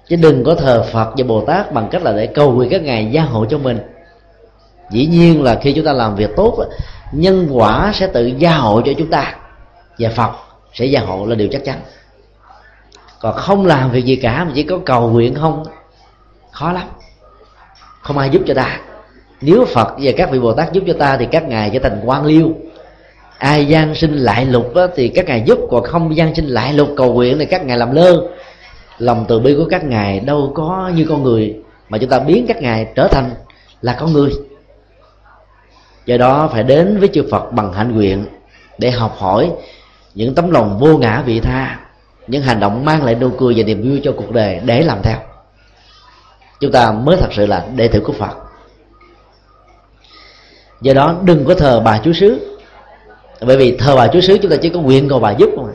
chứ 0.10 0.16
đừng 0.16 0.44
có 0.44 0.56
thờ 0.56 0.86
phật 0.92 1.14
và 1.18 1.24
bồ 1.28 1.46
tát 1.46 1.74
bằng 1.74 1.88
cách 1.92 2.04
là 2.04 2.12
để 2.12 2.28
cầu 2.28 2.52
nguyện 2.52 2.70
các 2.70 2.82
ngài 2.82 3.12
gia 3.12 3.22
hộ 3.22 3.46
cho 3.46 3.58
mình. 3.58 3.80
Dĩ 4.92 5.06
nhiên 5.06 5.44
là 5.44 5.60
khi 5.62 5.74
chúng 5.74 5.86
ta 5.86 5.94
làm 5.94 6.16
việc 6.16 6.30
tốt 6.36 6.66
nhân 7.12 7.48
quả 7.52 7.92
sẽ 7.94 8.08
tự 8.08 8.26
gia 8.26 8.58
hộ 8.58 8.82
cho 8.82 8.92
chúng 8.98 9.10
ta 9.10 9.36
và 10.00 10.10
phật 10.10 10.32
sẽ 10.74 10.86
gia 10.86 11.02
hộ 11.02 11.26
là 11.26 11.36
điều 11.36 11.48
chắc 11.52 11.66
chắn. 11.66 11.80
Còn 13.20 13.36
không 13.36 13.66
làm 13.66 13.92
việc 13.92 14.06
gì 14.06 14.16
cả 14.16 14.44
mà 14.44 14.52
chỉ 14.56 14.64
có 14.64 14.80
cầu 14.86 15.10
nguyện 15.10 15.36
không 15.36 15.64
khó 16.52 16.72
lắm. 16.72 16.88
Không 18.02 18.18
ai 18.18 18.30
giúp 18.30 18.42
cho 18.48 18.54
ta. 18.54 18.80
Nếu 19.42 19.66
phật 19.66 19.96
và 20.02 20.12
các 20.18 20.32
vị 20.32 20.40
bồ 20.40 20.54
tát 20.54 20.74
giúp 20.74 20.84
cho 20.88 20.94
ta 20.94 21.18
thì 21.18 21.28
các 21.32 21.48
ngài 21.48 21.70
trở 21.74 21.80
thành 21.80 22.02
quan 22.06 22.26
liêu. 22.26 22.52
Ai 23.38 23.66
gian 23.66 23.96
sinh 23.96 24.18
lại 24.18 24.46
lục 24.46 24.76
đó, 24.76 24.88
thì 24.96 25.08
các 25.08 25.26
ngài 25.26 25.44
giúp 25.46 25.60
còn 25.72 25.84
không 25.84 26.16
gian 26.16 26.36
sinh 26.36 26.48
lại 26.48 26.74
lục 26.74 26.90
cầu 26.98 27.14
nguyện 27.14 27.40
thì 27.40 27.46
các 27.46 27.66
ngài 27.66 27.78
làm 27.78 27.92
lơ 27.92 28.28
lòng 29.00 29.26
từ 29.28 29.40
bi 29.40 29.56
của 29.56 29.68
các 29.70 29.84
ngài 29.84 30.20
đâu 30.20 30.52
có 30.56 30.92
như 30.96 31.06
con 31.10 31.24
người, 31.24 31.56
mà 31.90 31.98
chúng 31.98 32.10
ta 32.10 32.20
biến 32.20 32.46
các 32.48 32.62
ngài 32.62 32.88
trở 32.96 33.08
thành 33.08 33.32
là 33.82 33.98
con 34.00 34.14
người. 34.14 34.32
Do 36.06 36.18
đó 36.18 36.50
phải 36.52 36.64
đến 36.64 37.00
với 37.00 37.10
chư 37.14 37.24
phật 37.32 37.52
bằng 37.52 37.74
hạnh 37.74 37.96
nguyện 37.96 38.26
để 38.78 38.92
học 38.92 39.16
hỏi 39.18 39.52
những 40.16 40.36
tấm 40.36 40.52
lòng 40.52 40.80
vô 40.80 40.98
ngã 40.98 41.24
vị 41.26 41.40
tha, 41.40 41.80
những 42.28 42.42
hành 42.42 42.60
động 42.60 42.86
mang 42.86 43.04
lại 43.04 43.16
nụ 43.16 43.30
cười 43.38 43.54
và 43.58 43.64
niềm 43.64 43.82
vui 43.90 44.02
cho 44.04 44.14
cuộc 44.18 44.32
đời 44.32 44.62
để 44.66 44.82
làm 44.82 45.02
theo. 45.04 45.18
Chúng 46.60 46.72
ta 46.72 46.92
mới 46.92 47.18
thật 47.18 47.30
sự 47.34 47.46
là 47.46 47.68
đệ 47.76 47.88
tử 47.88 48.02
của 48.06 48.14
phật. 48.14 48.38
Do 50.82 50.94
đó 50.94 51.16
đừng 51.24 51.46
có 51.46 51.54
thờ 51.54 51.82
bà 51.86 52.00
chúa 52.04 52.14
xứ 52.14 52.58
bởi 53.42 53.58
vì 53.58 53.78
thờ 53.78 53.96
bà 53.96 54.08
chúa 54.08 54.22
xứ 54.22 54.38
chúng 54.42 54.52
ta 54.52 54.58
chỉ 54.62 54.70
có 54.70 54.80
nguyện 54.80 55.10
cầu 55.10 55.20
bà 55.20 55.32
giúp 55.32 55.50
thôi 55.56 55.72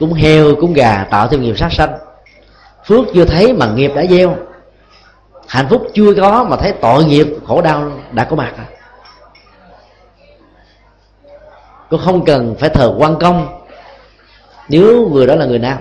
cúng 0.00 0.12
heo 0.12 0.54
cúng 0.60 0.72
gà 0.72 1.06
tạo 1.10 1.28
thêm 1.28 1.42
nghiệp 1.42 1.58
sát 1.58 1.72
sanh. 1.72 1.98
Phước 2.86 3.06
chưa 3.14 3.24
thấy 3.24 3.52
mà 3.52 3.72
nghiệp 3.74 3.92
đã 3.94 4.06
gieo. 4.06 4.36
Hạnh 5.48 5.66
phúc 5.70 5.86
chưa 5.94 6.14
có 6.14 6.44
mà 6.44 6.56
thấy 6.56 6.72
tội 6.80 7.04
nghiệp 7.04 7.26
khổ 7.46 7.62
đau 7.62 7.92
đã 8.12 8.24
có 8.24 8.36
mặt. 8.36 8.54
Cô 11.90 11.96
không 11.96 12.24
cần 12.24 12.54
phải 12.58 12.68
thờ 12.68 12.94
quan 12.98 13.16
công. 13.20 13.60
Nếu 14.68 15.08
người 15.12 15.26
đó 15.26 15.34
là 15.34 15.46
người 15.46 15.58
nam. 15.58 15.78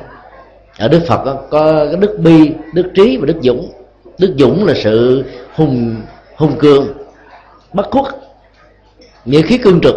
Ở 0.78 0.88
đức 0.88 1.02
phật 1.08 1.24
có, 1.24 1.38
có 1.52 1.86
đức 2.00 2.18
bi 2.20 2.54
đức 2.74 2.92
trí 2.96 3.18
và 3.18 3.26
đức 3.26 3.38
dũng. 3.42 3.72
Đức 4.18 4.34
dũng 4.38 4.66
là 4.66 4.74
sự 4.84 5.26
hùng 5.56 6.02
hùng 6.36 6.56
cường 6.60 6.88
bất 7.74 7.92
khuất 7.92 8.16
nghĩa 9.26 9.42
khí 9.42 9.58
cương 9.58 9.82
trực 9.82 9.96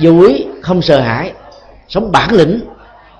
vô 0.00 0.26
ý 0.26 0.46
không 0.62 0.82
sợ 0.82 1.00
hãi 1.00 1.32
sống 1.88 2.12
bản 2.12 2.32
lĩnh 2.32 2.60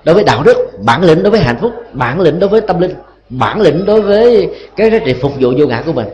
đối 0.07 0.15
với 0.15 0.25
đạo 0.25 0.43
đức 0.43 0.57
bản 0.85 1.03
lĩnh 1.03 1.23
đối 1.23 1.31
với 1.31 1.41
hạnh 1.41 1.59
phúc 1.61 1.73
bản 1.93 2.21
lĩnh 2.21 2.41
đối 2.41 2.49
với 2.49 2.61
tâm 2.61 2.81
linh 2.81 2.95
bản 3.29 3.61
lĩnh 3.61 3.85
đối 3.85 4.01
với 4.01 4.51
cái 4.77 4.91
giá 4.91 4.99
trị 5.05 5.15
phục 5.23 5.33
vụ 5.41 5.53
vô 5.59 5.67
ngã 5.67 5.83
của 5.87 5.93
mình. 5.93 6.07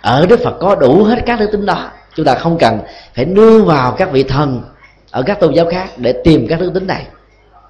Ở 0.00 0.26
đức 0.26 0.40
phật 0.44 0.56
có 0.60 0.74
đủ 0.74 1.04
hết 1.04 1.18
các 1.26 1.40
đức 1.40 1.48
tính 1.52 1.66
đó. 1.66 1.90
Chúng 2.14 2.26
ta 2.26 2.34
không 2.34 2.58
cần 2.58 2.80
phải 3.14 3.24
nương 3.24 3.66
vào 3.66 3.92
các 3.92 4.10
vị 4.12 4.22
thần 4.22 4.62
ở 5.10 5.22
các 5.22 5.40
tôn 5.40 5.54
giáo 5.54 5.66
khác 5.70 5.88
để 5.96 6.12
tìm 6.24 6.46
các 6.48 6.60
đức 6.60 6.70
tính 6.74 6.86
này. 6.86 7.06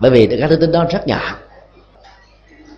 Bởi 0.00 0.10
vì 0.10 0.36
các 0.40 0.50
đức 0.50 0.60
tính 0.60 0.72
đó 0.72 0.84
rất 0.90 1.06
nhỏ. 1.06 1.20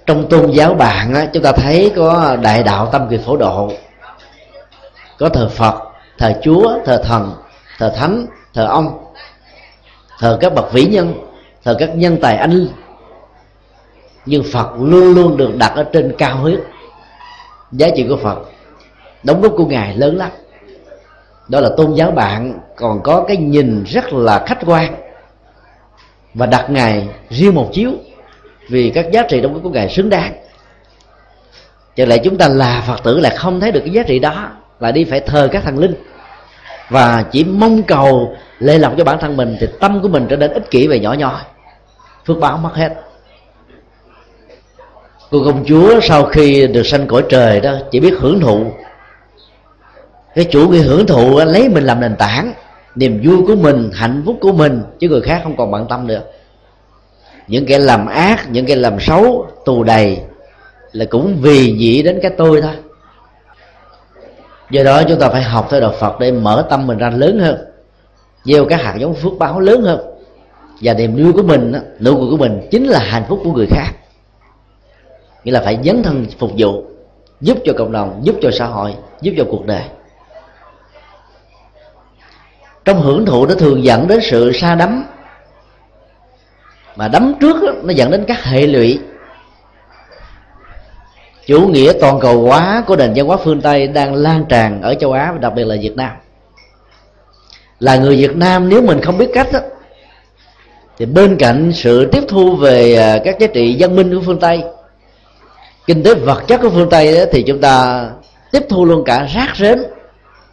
Trong 0.07 0.28
tôn 0.28 0.51
giáo 0.51 0.74
bạn 0.74 1.14
á, 1.14 1.26
chúng 1.33 1.43
ta 1.43 1.53
thấy 1.53 1.93
có 1.97 2.37
đại 2.43 2.62
đạo 2.62 2.89
tâm 2.93 3.07
kỳ 3.11 3.18
phổ 3.26 3.37
độ 3.37 3.72
có 5.18 5.28
thờ 5.28 5.49
phật 5.49 5.74
thờ 6.18 6.33
chúa 6.43 6.78
thờ 6.85 7.03
thần 7.05 7.33
thờ 7.78 7.93
thánh 7.97 8.26
thờ 8.55 8.66
ông 8.66 9.05
thờ 10.18 10.39
các 10.41 10.55
bậc 10.55 10.72
vĩ 10.72 10.85
nhân 10.85 11.30
thờ 11.64 11.76
các 11.78 11.96
nhân 11.96 12.18
tài 12.22 12.36
anh 12.36 12.50
linh. 12.50 12.72
Nhưng 14.26 14.42
phật 14.52 14.70
luôn 14.80 15.14
luôn 15.14 15.36
được 15.36 15.56
đặt 15.56 15.72
ở 15.74 15.84
trên 15.92 16.14
cao 16.18 16.36
huyết. 16.36 16.61
Giá 17.72 17.88
trị 17.96 18.06
của 18.08 18.16
phật, 18.16 18.38
đóng 19.22 19.40
góp 19.40 19.52
của 19.56 19.66
ngài 19.66 19.96
lớn 19.96 20.16
lắm. 20.16 20.30
Đó 21.48 21.61
là 21.61 21.70
tôn 21.76 21.94
giáo 21.94 22.11
bạn 22.11 22.58
còn 22.76 23.02
có 23.02 23.24
cái 23.28 23.36
nhìn 23.36 23.84
rất 23.84 24.12
là 24.12 24.44
khách 24.46 24.58
quan. 24.66 24.94
Và 26.34 26.46
đặt 26.46 26.70
ngài 26.70 27.08
riêng 27.28 27.54
một 27.54 27.70
chiếu 27.72 27.90
vì 28.68 28.90
các 28.90 29.06
giá 29.12 29.22
trị 29.22 29.40
đóng 29.40 29.54
góp 29.54 29.62
của 29.62 29.70
ngài 29.70 29.88
xứng 29.88 30.08
đáng. 30.08 30.32
Cho 31.96 32.06
lại 32.06 32.20
chúng 32.24 32.38
ta 32.38 32.48
là 32.48 32.84
phật 32.86 33.02
tử 33.04 33.20
là 33.20 33.30
không 33.36 33.61
thấy 33.61 33.72
được 33.72 33.80
cái 33.80 33.90
giá 33.90 34.02
trị 34.02 34.18
đó 34.18 34.50
là 34.80 34.92
đi 34.92 35.04
phải 35.04 35.20
thờ 35.20 35.48
các 35.52 35.62
thần 35.62 35.78
linh? 35.78 35.94
Và 36.91 37.24
chỉ 37.32 37.45
mong 37.45 37.82
cầu 37.82 38.36
lệ 38.59 38.78
lọc 38.78 38.93
cho 38.99 39.05
bản 39.05 39.18
thân 39.20 39.36
mình 39.36 39.57
thì 39.61 39.66
tâm 39.80 40.03
của 40.03 40.09
mình 40.09 40.26
trở 40.28 40.36
nên 40.36 40.53
ích 40.53 40.70
kỷ 40.70 40.86
và 40.86 40.97
nhỏ 40.97 41.12
nhoi. 41.12 41.41
Phước 42.26 42.38
báo 42.38 42.57
mất 42.57 42.74
hết. 42.74 42.95
Cô 45.30 45.45
công 45.45 45.64
chúa 45.64 46.01
sau 46.01 46.24
khi 46.24 46.66
được 46.66 46.86
sanh 46.86 47.07
cõi 47.07 47.24
trời 47.28 47.61
đó 47.61 47.72
chỉ 47.91 48.01
biết 48.01 48.14
hưởng 48.18 48.41
thụ. 48.41 48.64
Cái 50.34 50.45
chủ 50.45 50.68
nghĩa 50.68 50.82
hưởng 50.82 51.07
thụ 51.07 51.38
lấy 51.38 51.68
mình 51.68 51.84
làm 51.84 52.01
nền 52.01 52.16
tảng. 52.16 52.53
Niềm 52.95 53.20
vui 53.24 53.47
của 53.47 53.57
mình, 53.57 53.91
hạnh 53.95 54.22
phúc 54.26 54.36
của 54.41 54.53
mình, 54.53 54.82
chứ 54.99 55.09
người 55.09 55.20
khác 55.20 55.41
không 55.43 55.57
còn 55.57 55.70
bận 55.70 55.86
tâm 55.88 56.07
nữa. 56.07 56.22
những 57.49 57.66
kẻ 57.66 57.78
làm 57.78 58.07
ác, 58.07 58.51
những 58.51 58.66
kẻ 58.66 58.76
làm 58.76 59.01
xấu, 59.01 59.47
tù 59.64 59.84
đầy 59.84 60.18
là 60.93 61.05
cũng 61.11 61.36
vì 61.41 61.72
nghĩ 61.72 62.03
đến 62.03 62.18
cái 62.22 62.30
tôi 62.38 62.61
thôi 62.62 62.72
do 64.71 64.83
đó 64.83 65.03
chúng 65.09 65.21
ta 65.21 65.29
phải 65.29 65.43
học 65.43 65.66
theo 65.71 65.81
đạo 65.81 65.95
phật 66.01 66.21
để 66.21 66.33
mở 66.33 66.66
tâm 66.71 66.87
mình 66.87 66.99
ra 66.99 67.11
lớn 67.11 67.39
hơn, 67.39 67.57
gieo 68.45 68.64
các 68.64 68.83
hạt 68.83 68.97
giống 68.99 69.14
phước 69.14 69.33
báo 69.39 69.61
lớn 69.61 69.83
hơn. 69.83 70.01
Và 70.83 70.95
niềm 70.95 71.16
vui 71.16 71.33
của 71.33 71.43
mình 71.43 71.73
nụ 72.01 72.16
cười 72.16 72.31
của 72.31 72.37
mình 72.37 72.68
chính 72.71 72.85
là 72.85 72.99
hạnh 72.99 73.25
phúc 73.29 73.41
của 73.45 73.53
người 73.53 73.66
khác. 73.71 73.91
Nghĩa 75.45 75.53
là 75.53 75.61
phải 75.64 75.79
dấn 75.85 76.03
thân 76.03 76.27
phục 76.39 76.51
vụ, 76.59 76.85
giúp 77.41 77.59
cho 77.64 77.73
cộng 77.79 77.93
đồng, 77.93 78.21
giúp 78.25 78.37
cho 78.43 78.51
xã 78.51 78.66
hội, 78.66 78.95
giúp 79.21 79.35
cho 79.37 79.45
cuộc 79.51 79.66
đời. 79.66 79.83
Trong 82.85 83.03
hưởng 83.03 83.27
thụ 83.27 83.47
nó 83.47 83.55
thường 83.55 83.85
dẫn 83.85 84.09
đến 84.09 84.21
sự 84.23 84.53
sa 84.53 84.75
đắm. 84.75 85.05
Mà 86.97 87.09
đắm 87.09 87.35
trước 87.41 87.57
nó 87.83 87.93
dẫn 87.93 88.11
đến 88.11 88.25
các 88.29 88.45
hệ 88.45 88.66
lụy 88.66 88.99
chủ 91.51 91.61
nghĩa 91.61 91.92
toàn 92.01 92.20
cầu 92.20 92.42
hóa 92.42 92.84
của 92.86 92.96
nền 92.96 93.12
văn 93.16 93.26
hóa 93.26 93.36
phương 93.36 93.61
tây 93.61 93.86
đang 93.86 94.14
lan 94.14 94.44
tràn 94.48 94.82
ở 94.82 94.94
châu 94.94 95.12
á 95.12 95.32
và 95.32 95.38
đặc 95.38 95.53
biệt 95.55 95.64
là 95.64 95.76
việt 95.80 95.96
nam. 95.96 96.11
Là 97.80 97.96
người 97.96 98.16
việt 98.16 98.36
nam 98.36 98.68
nếu 98.68 98.82
mình 98.82 99.01
không 99.01 99.18
biết 99.18 99.30
cách 99.34 99.48
đó, 99.53 99.59
thì 100.98 101.07
bên 101.07 101.36
cạnh 101.36 101.72
sự 101.74 102.09
tiếp 102.12 102.24
thu 102.28 102.57
về 102.57 102.94
à, 102.94 103.18
các 103.24 103.38
giá 103.38 103.46
trị 103.46 103.76
văn 103.78 103.96
minh 103.96 104.14
của 104.14 104.22
phương 104.26 104.40
tây 104.40 104.62
kinh 105.86 106.03
tế 106.03 106.14
vật 106.14 106.42
chất 106.46 106.61
của 106.62 106.70
phương 106.70 106.90
tây 106.90 107.16
đó, 107.16 107.24
thì 107.32 107.42
chúng 107.42 107.61
ta 107.61 108.07
tiếp 108.53 108.62
thu 108.68 108.84
luôn 108.84 109.05
cả 109.05 109.28
rác 109.34 109.57
rến 109.57 109.82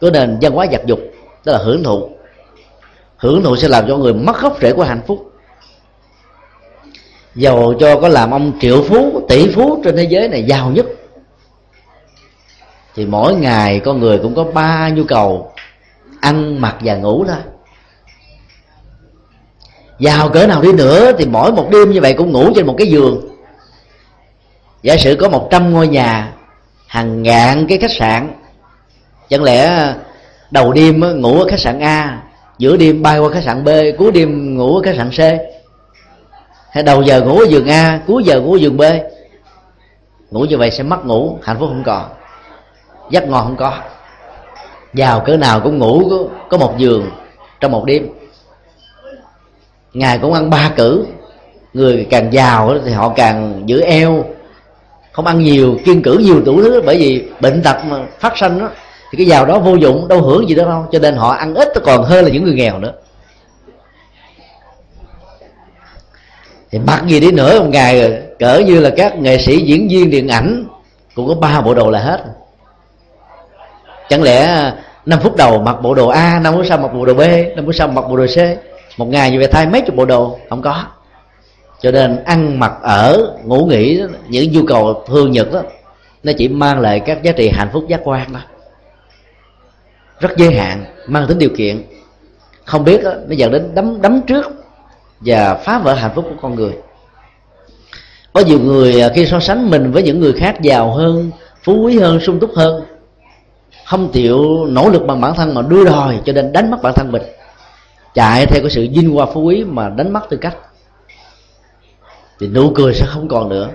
của 0.00 0.10
nền 0.10 0.38
văn 0.40 0.52
hóa 0.52 0.66
vật 0.70 0.82
dục 0.86 1.00
tức 1.44 1.52
là 1.52 1.58
hưởng 1.58 1.84
thụ. 1.84 2.08
Hưởng 3.16 3.42
thụ 3.42 3.56
sẽ 3.56 3.68
làm 3.68 3.88
cho 3.88 3.96
người 3.96 4.14
mất 4.14 4.40
gốc 4.40 4.58
rễ 4.60 4.72
của 4.72 4.84
hạnh 4.84 5.02
phúc 5.06 5.32
dầu 7.34 7.74
cho 7.80 8.00
có 8.00 8.08
làm 8.08 8.30
ông 8.30 8.52
triệu 8.60 8.82
phú, 8.82 9.22
tỷ 9.28 9.48
phú 9.52 9.80
trên 9.84 9.96
thế 9.96 10.04
giới 10.04 10.28
này 10.28 10.42
giàu 10.42 10.70
nhất. 10.70 10.86
Thì 12.94 13.06
mỗi 13.06 13.34
ngày 13.34 13.80
con 13.84 14.00
người 14.00 14.18
cũng 14.18 14.34
có 14.34 14.44
ba 14.44 14.88
nhu 14.88 15.04
cầu, 15.04 15.52
ăn, 16.20 16.60
mặc 16.60 16.76
và 16.80 16.94
ngủ 16.94 17.24
thôi 17.24 17.36
giàu 19.98 20.28
cỡ 20.28 20.46
nào 20.46 20.62
đi 20.62 20.72
nữa 20.72 21.12
thì 21.18 21.26
mỗi 21.26 21.52
một 21.52 21.68
đêm 21.70 21.90
như 21.90 22.00
vậy 22.00 22.14
cũng 22.14 22.32
ngủ 22.32 22.52
trên 22.54 22.66
một 22.66 22.74
cái 22.78 22.86
giường. 22.86 23.28
Giả 24.82 24.96
sử 24.96 25.16
có 25.20 25.28
một 25.28 25.48
trăm 25.50 25.72
ngôi 25.72 25.88
nhà, 25.88 26.32
hàng 26.86 27.22
ngàn 27.22 27.66
cái 27.68 27.78
khách 27.78 27.90
sạn, 27.90 28.30
chẳng 29.28 29.42
lẽ 29.42 29.94
đầu 30.50 30.72
đêm 30.72 31.20
ngủ 31.20 31.40
ở 31.40 31.46
khách 31.48 31.60
sạn 31.60 31.80
A, 31.80 32.22
giữa 32.58 32.76
đêm 32.76 33.02
bay 33.02 33.18
qua 33.18 33.30
khách 33.30 33.44
sạn 33.44 33.64
B, 33.64 33.68
cuối 33.98 34.12
đêm 34.12 34.56
ngủ 34.56 34.76
ở 34.76 34.82
khách 34.82 34.96
sạn 34.96 35.10
C? 35.10 35.20
Hay 36.70 36.82
đầu 36.82 37.02
giờ 37.02 37.22
ngủ 37.22 37.38
ở 37.38 37.46
giường 37.48 37.68
A 37.68 38.00
cuối 38.06 38.24
giờ 38.24 38.40
ngủ 38.40 38.52
ở 38.52 38.58
giường 38.58 38.76
B. 38.76 38.82
Ngủ 40.30 40.40
như 40.40 40.58
vậy 40.58 40.70
sẽ 40.70 40.82
mất 40.82 41.06
ngủ 41.06 41.38
hạnh 41.42 41.56
phúc 41.60 41.68
không 41.68 41.82
còn. 41.86 42.04
Giấc 43.10 43.28
ngon 43.28 43.44
không 43.44 43.56
có. 43.56 43.72
Giàu 44.94 45.20
cỡ 45.20 45.36
nào 45.36 45.60
cũng 45.60 45.78
ngủ 45.78 46.02
có, 46.10 46.16
có 46.50 46.58
một 46.58 46.78
giường 46.78 47.10
trong 47.60 47.72
một 47.72 47.84
đêm. 47.84 48.08
Ngày 49.92 50.18
cũng 50.18 50.32
ăn 50.32 50.50
ba 50.50 50.70
cử. 50.76 51.06
Người 51.74 52.06
càng 52.10 52.32
giàu 52.32 52.74
thì 52.84 52.92
họ 52.92 53.12
càng 53.16 53.62
giữ 53.66 53.80
eo. 53.80 54.24
Không 55.12 55.26
ăn 55.26 55.38
nhiều 55.38 55.76
kiên 55.84 56.02
cử 56.02 56.18
nhiều 56.18 56.42
đủ 56.44 56.62
thứ 56.62 56.82
bởi 56.86 56.96
vì 56.96 57.28
bệnh 57.40 57.62
tật 57.62 57.76
mà 57.84 57.96
phát 58.20 58.38
sinh 58.38 58.58
đó 58.58 58.68
thì 59.10 59.18
cái 59.18 59.26
giàu 59.26 59.46
đó 59.46 59.58
vô 59.58 59.74
dụng 59.74 60.08
đâu 60.08 60.22
hưởng 60.22 60.48
gì 60.48 60.54
đó 60.54 60.64
đâu. 60.64 60.86
Cho 60.92 60.98
nên 60.98 61.16
họ 61.16 61.30
ăn 61.30 61.54
ít 61.54 61.68
còn 61.84 62.04
hơn 62.04 62.24
là 62.24 62.30
những 62.30 62.44
người 62.44 62.54
nghèo 62.54 62.78
nữa. 62.78 62.92
Thì 66.70 66.78
mặc 66.78 67.02
gì 67.06 67.20
đi 67.20 67.32
nữa 67.32 67.60
một 67.60 67.68
ngày 67.72 68.22
cỡ 68.38 68.58
như 68.58 68.80
là 68.80 68.90
các 68.96 69.18
nghệ 69.18 69.38
sĩ 69.38 69.56
diễn 69.56 69.88
viên 69.88 70.10
điện 70.10 70.28
ảnh 70.28 70.64
cũng 71.14 71.28
có 71.28 71.34
ba 71.34 71.60
bộ 71.60 71.74
đồ 71.74 71.90
là 71.90 71.98
hết. 71.98 72.24
Chẳng 74.08 74.22
lẽ 74.22 74.72
5 75.06 75.20
phút 75.22 75.36
đầu 75.36 75.62
mặc 75.62 75.76
bộ 75.82 75.94
đồ 75.94 76.08
A, 76.08 76.40
5 76.40 76.54
phút 76.54 76.66
sau 76.66 76.78
mặc 76.78 76.88
bộ 76.94 77.04
đồ 77.04 77.14
B, 77.14 77.20
5 77.56 77.66
phút 77.66 77.74
sau 77.74 77.88
mặc 77.88 78.04
bộ 78.08 78.16
đồ 78.16 78.26
C? 78.26 78.38
Một 78.98 79.06
ngày 79.08 79.30
như 79.30 79.38
vậy 79.38 79.48
thay 79.50 79.66
mấy 79.66 79.80
chục 79.80 79.96
bộ 79.96 80.04
đồ, 80.04 80.38
không 80.48 80.62
có. 80.62 80.84
Cho 81.80 81.90
nên 81.90 82.24
ăn 82.24 82.60
mặc 82.60 82.72
ở, 82.82 83.36
ngủ 83.44 83.66
nghỉ, 83.66 84.02
những 84.28 84.52
nhu 84.52 84.62
cầu 84.66 85.04
thường 85.06 85.32
nhật 85.32 85.52
đó 85.52 85.62
Nó 86.22 86.32
chỉ 86.38 86.48
mang 86.48 86.80
lại 86.80 87.00
các 87.00 87.22
giá 87.22 87.32
trị 87.32 87.48
hạnh 87.48 87.68
phúc 87.72 87.84
giác 87.88 88.00
quan 88.04 88.32
đó 88.32 88.40
Rất 90.20 90.36
giới 90.36 90.54
hạn, 90.54 90.84
mang 91.06 91.26
tính 91.28 91.38
điều 91.38 91.50
kiện. 91.56 91.82
Không 92.64 92.84
biết 92.84 93.04
đó, 93.04 93.12
nó 93.28 93.34
dẫn 93.34 93.52
đến 93.52 93.74
đấm 93.74 94.02
đấm 94.02 94.20
trước. 94.26 94.57
Và 95.20 95.54
phá 95.54 95.78
vỡ 95.78 95.94
hạnh 95.94 96.12
phúc 96.14 96.24
của 96.28 96.36
con 96.42 96.54
người. 96.54 96.72
Có 98.32 98.40
nhiều 98.40 98.60
người 98.60 99.00
à, 99.00 99.08
khi 99.14 99.26
so 99.26 99.40
sánh 99.40 99.70
mình 99.70 99.92
với 99.92 100.02
những 100.02 100.20
người 100.20 100.32
khác 100.32 100.62
giàu 100.62 100.92
hơn, 100.92 101.30
phú 101.62 101.82
quý 101.82 101.98
hơn, 101.98 102.20
sung 102.20 102.40
túc 102.40 102.50
hơn 102.54 102.84
không 103.88 104.12
chịu 104.12 104.66
nỗ 104.66 104.88
lực 104.88 105.02
bằng 105.06 105.20
bản 105.20 105.34
thân 105.34 105.54
mà 105.54 105.62
đua 105.62 105.84
đòi 105.84 106.20
cho 106.24 106.32
nên 106.32 106.52
đánh 106.52 106.70
mất 106.70 106.82
bản 106.82 106.92
thân 106.96 107.12
mình. 107.12 107.22
Chạy 108.14 108.46
theo 108.46 108.60
cái 108.60 108.70
sự 108.70 108.88
vinh 108.94 109.14
hoa 109.14 109.26
phú 109.26 109.42
quý 109.42 109.64
mà 109.64 109.88
đánh 109.88 110.12
mất 110.12 110.20
tư 110.30 110.36
cách. 110.36 110.56
Thì 112.40 112.46
nụ 112.46 112.70
cười 112.74 112.94
sẽ 112.94 113.06
không 113.06 113.28
còn 113.28 113.48
nữa. 113.48 113.68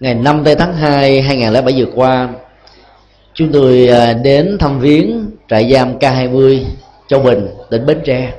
Ngày 0.00 0.14
5 0.14 0.44
tây 0.44 0.54
tháng 0.54 0.76
2 0.76 1.22
2007 1.22 1.74
vừa 1.76 1.92
qua 1.94 2.28
chúng 3.34 3.52
tôi 3.52 3.88
à, 3.88 4.12
đến 4.12 4.58
thăm 4.58 4.80
viếng 4.80 5.30
trại 5.48 5.72
giam 5.72 5.98
K20 5.98 6.64
Châu 7.08 7.20
Bình 7.20 7.48
tỉnh 7.70 7.86
Bến 7.86 8.00
Tre 8.04 8.32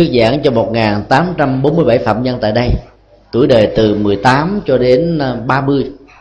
thuyết 0.00 0.20
giảng 0.20 0.42
cho 0.42 0.50
1847 0.50 1.98
phạm 1.98 2.22
nhân 2.22 2.38
tại 2.40 2.52
đây. 2.52 2.70
Tuổi 3.32 3.46
đời 3.46 3.72
từ 3.76 3.94
18 3.94 4.60
cho 4.66 4.78
đến 4.78 5.20
30 5.46 5.90
à, 6.08 6.14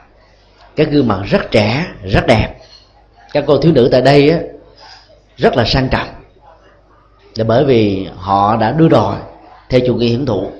các 0.75 0.87
gương 0.91 1.07
mặt 1.07 1.19
rất 1.25 1.51
trẻ 1.51 1.85
rất 2.05 2.27
đẹp. 2.27 2.55
Các 3.33 3.43
cô 3.47 3.57
thiếu 3.57 3.71
nữ 3.71 3.89
tại 3.91 4.01
đây 4.01 4.29
á, 4.29 4.39
rất 5.37 5.55
là 5.55 5.65
sang 5.65 5.89
trọng. 5.89 6.07
Là 7.35 7.43
bởi 7.43 7.65
vì 7.65 8.07
họ 8.15 8.57
đã 8.57 8.71
đưa 8.71 8.89
đòi 8.89 9.15
theo 9.69 9.81
chủ 9.87 9.95
nghĩa 9.95 10.07
hiển 10.07 10.25
thụ 10.25 10.51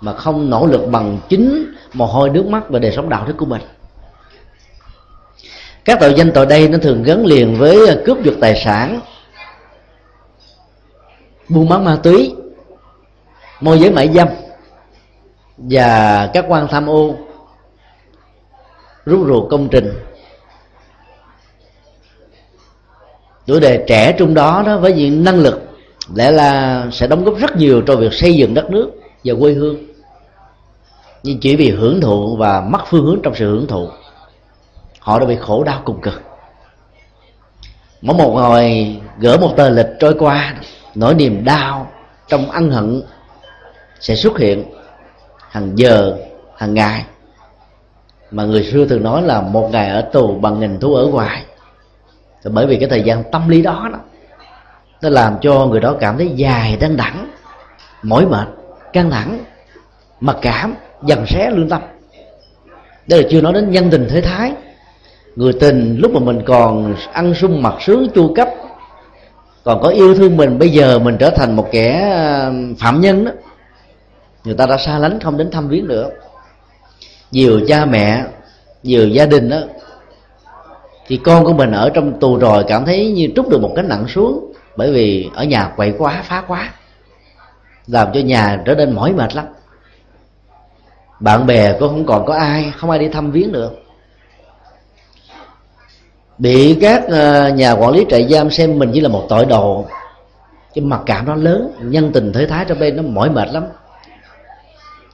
mà 0.00 0.12
không 0.12 0.50
nỗ 0.50 0.66
lực 0.66 0.88
bằng 0.90 1.18
chính 1.28 1.72
mồ 1.92 2.06
hôi 2.06 2.30
nước 2.30 2.46
mắt 2.46 2.70
và 2.70 2.78
đời 2.78 2.92
sống 2.92 3.08
đạo 3.08 3.24
đức 3.26 3.34
của 3.38 3.46
mình. 3.46 3.62
Các 5.84 5.98
tội 6.00 6.14
danh 6.16 6.32
tội 6.32 6.46
đây 6.46 6.68
nó 6.68 6.78
thường 6.78 7.02
gắn 7.02 7.26
liền 7.26 7.54
với 7.54 7.86
ờ, 7.88 8.02
cướp 8.06 8.24
giật 8.24 8.34
tài 8.40 8.56
sản 8.64 9.00
buôn 11.48 11.68
bán 11.68 11.84
ma 11.84 11.98
túy, 12.02 12.34
môi 13.60 13.78
giới 13.78 13.90
mại 13.90 14.12
dâm 14.12 14.28
và 15.56 16.30
các 16.34 16.44
quan 16.48 16.68
tham 16.70 16.86
ô 16.86 17.14
rút 19.04 19.26
ruột 19.26 19.50
công 19.50 19.68
trình. 19.68 19.92
Tuổi 23.46 23.60
đời 23.60 23.84
trẻ 23.86 24.14
trong 24.18 24.34
đó 24.34 24.62
đó 24.66 24.78
với 24.78 24.92
những 24.92 25.24
năng 25.24 25.38
lực 25.38 25.62
lẽ 26.14 26.30
là 26.30 26.86
sẽ 26.92 27.06
đóng 27.06 27.24
góp 27.24 27.38
rất 27.38 27.56
nhiều 27.56 27.82
cho 27.86 27.96
việc 27.96 28.12
xây 28.12 28.34
dựng 28.34 28.54
đất 28.54 28.70
nước 28.70 28.90
và 29.24 29.34
quê 29.40 29.52
hương. 29.52 29.76
Nhưng 31.22 31.40
chỉ 31.40 31.56
vì 31.56 31.70
hưởng 31.70 32.00
thụ 32.00 32.36
và 32.36 32.60
mất 32.60 32.80
phương 32.86 33.04
hướng 33.04 33.20
trong 33.22 33.34
sự 33.34 33.50
hưởng 33.50 33.66
thụ, 33.66 33.88
họ 34.98 35.18
đã 35.18 35.26
bị 35.26 35.36
khổ 35.40 35.64
đau 35.64 35.82
cùng 35.84 36.00
cực. 36.00 36.22
Mỗi 38.02 38.16
một 38.16 38.34
ngày 38.34 39.00
gỡ 39.18 39.36
một 39.36 39.54
tờ 39.56 39.68
lịch 39.68 39.88
trôi 40.00 40.14
qua 40.18 40.54
nỗi 40.96 41.14
niềm 41.14 41.44
đau 41.44 41.90
trong 42.28 42.50
ân 42.50 42.70
hận 42.70 43.02
sẽ 44.00 44.14
xuất 44.14 44.38
hiện 44.38 44.64
hàng 45.50 45.72
giờ, 45.78 46.16
hàng 46.56 46.74
ngày. 46.74 47.04
Mà 48.30 48.44
người 48.44 48.64
xưa 48.64 48.86
thường 48.86 49.02
nói 49.02 49.22
là 49.22 49.40
một 49.40 49.68
ngày 49.72 49.88
ở 49.88 50.00
tù 50.12 50.38
bằng 50.40 50.60
nghìn 50.60 50.80
thú 50.80 50.94
ở 50.94 51.06
ngoài. 51.06 51.44
Thì 52.44 52.50
bởi 52.54 52.66
vì 52.66 52.76
cái 52.76 52.88
thời 52.88 53.02
gian 53.02 53.24
tâm 53.32 53.48
lý 53.48 53.62
đó 53.62 53.88
đó, 53.92 53.98
nó 55.02 55.08
làm 55.08 55.36
cho 55.40 55.66
người 55.66 55.80
đó 55.80 55.96
cảm 56.00 56.16
thấy 56.18 56.32
dài 56.36 56.76
đang 56.80 56.96
đẳng 56.96 57.30
mỏi 58.02 58.26
mệt, 58.26 58.48
căng 58.92 59.10
thẳng, 59.10 59.38
mặc 60.20 60.36
cảm 60.42 60.74
dần 61.02 61.26
xé 61.26 61.50
lương 61.50 61.68
tâm. 61.68 61.82
Đây 63.06 63.22
là 63.22 63.28
chưa 63.30 63.40
nói 63.40 63.52
đến 63.52 63.70
nhân 63.70 63.88
tình 63.90 64.06
thế 64.10 64.20
thái. 64.20 64.52
Người 65.36 65.52
tình 65.52 65.96
lúc 66.00 66.12
mà 66.12 66.20
mình 66.20 66.42
còn 66.46 66.94
ăn 67.12 67.34
sung 67.34 67.62
mặc 67.62 67.74
sướng, 67.80 68.08
chu 68.14 68.34
cấp 68.34 68.48
còn 69.66 69.80
có 69.82 69.88
yêu 69.88 70.14
thương 70.14 70.36
mình, 70.36 70.58
bây 70.58 70.68
giờ 70.68 70.98
mình 70.98 71.16
trở 71.20 71.30
thành 71.30 71.56
một 71.56 71.68
kẻ 71.72 72.10
ờ, 72.12 72.52
phạm 72.78 73.00
nhân 73.00 73.24
đó, 73.24 73.32
người 74.44 74.54
ta 74.54 74.66
đã 74.66 74.76
xa 74.76 74.98
lánh, 74.98 75.20
không 75.20 75.36
đến 75.36 75.50
thăm 75.50 75.68
viếng 75.68 75.88
nữa 75.88 76.10
nhiều 77.30 77.60
cha 77.68 77.84
mẹ, 77.84 78.24
nhiều 78.82 79.08
gia 79.08 79.26
đình 79.26 79.48
đó, 79.48 79.58
thì 81.06 81.16
con 81.16 81.44
của 81.44 81.52
mình 81.52 81.72
ở 81.72 81.90
trong 81.94 82.20
tù 82.20 82.38
rồi 82.38 82.64
cảm 82.68 82.84
thấy 82.84 83.12
như 83.12 83.28
trút 83.36 83.48
được 83.48 83.60
một 83.60 83.72
cái 83.76 83.84
nặng 83.84 84.08
xuống, 84.08 84.52
bởi 84.76 84.92
vì 84.92 85.30
ở 85.34 85.44
nhà 85.44 85.72
quậy 85.76 85.94
quá, 85.98 86.22
phá 86.24 86.44
quá, 86.48 86.72
làm 87.86 88.08
cho 88.14 88.20
nhà 88.20 88.62
trở 88.64 88.74
nên 88.74 88.92
mỏi 88.94 89.12
mệt 89.12 89.36
lắm. 89.36 89.44
Bạn 91.20 91.46
bè 91.46 91.72
cũng 91.72 91.88
không 91.88 92.06
còn 92.06 92.26
có 92.26 92.34
ai, 92.34 92.72
không 92.76 92.90
ai 92.90 92.98
đi 92.98 93.08
thăm 93.08 93.30
viếng 93.30 93.52
được 93.52 93.85
bị 96.38 96.78
các 96.80 97.04
ờ, 97.08 97.48
nhà 97.48 97.72
quản 97.72 97.92
lý 97.92 98.06
trại 98.08 98.28
giam 98.28 98.50
xem 98.50 98.78
mình 98.78 98.90
chỉ 98.94 99.00
là 99.00 99.08
một 99.08 99.26
tội 99.28 99.46
đồ. 99.46 99.86
Cái 100.74 100.84
mặc 100.84 101.00
cảm 101.06 101.26
nó 101.26 101.34
lớn, 101.34 101.72
nhân 101.80 102.10
tình 102.12 102.32
thế 102.32 102.46
thái 102.46 102.64
trong 102.64 102.78
bên 102.78 102.96
nó 102.96 103.02
mỏi 103.02 103.30
mệt 103.30 103.48
lắm. 103.52 103.64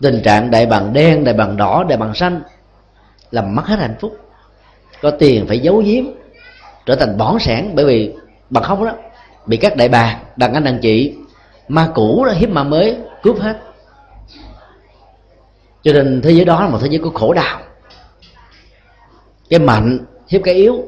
Tình 0.00 0.22
trạng 0.22 0.50
đại 0.50 0.66
bằng 0.66 0.92
đen, 0.92 1.24
đại 1.24 1.34
bằng 1.34 1.56
đỏ, 1.56 1.84
đại 1.88 1.98
bằng 1.98 2.14
xanh 2.14 2.42
làm 3.30 3.54
mất 3.54 3.66
hết 3.66 3.78
hạnh 3.78 3.94
phúc. 4.00 4.16
Có 5.02 5.10
tiền 5.10 5.46
phải 5.46 5.58
giấu 5.58 5.82
giếm, 5.86 6.04
trở 6.86 6.94
thành 6.94 7.18
bỏn 7.18 7.38
sản 7.40 7.70
bởi 7.74 7.84
vì 7.84 8.12
bằng 8.50 8.64
không 8.64 8.84
đó, 8.84 8.92
bị 9.46 9.56
các 9.56 9.76
đại 9.76 9.88
bà 9.88 10.18
đàn 10.36 10.54
anh 10.54 10.64
đàn 10.64 10.78
chị, 10.78 11.14
ma 11.68 11.88
cũ 11.94 12.24
đó, 12.24 12.32
hiếp 12.32 12.50
ma 12.50 12.64
mới, 12.64 12.96
cướp 13.22 13.40
hết. 13.40 13.58
Cho 15.82 15.92
nên 15.92 16.20
thế 16.22 16.30
giới 16.30 16.44
đó 16.44 16.60
là 16.60 16.68
một 16.68 16.78
thế 16.82 16.88
giới 16.90 16.98
của 16.98 17.10
khổ 17.10 17.32
đau. 17.32 17.60
Cái 19.50 19.60
mạnh 19.60 19.98
hiếp 20.28 20.42
cái 20.44 20.54
yếu 20.54 20.84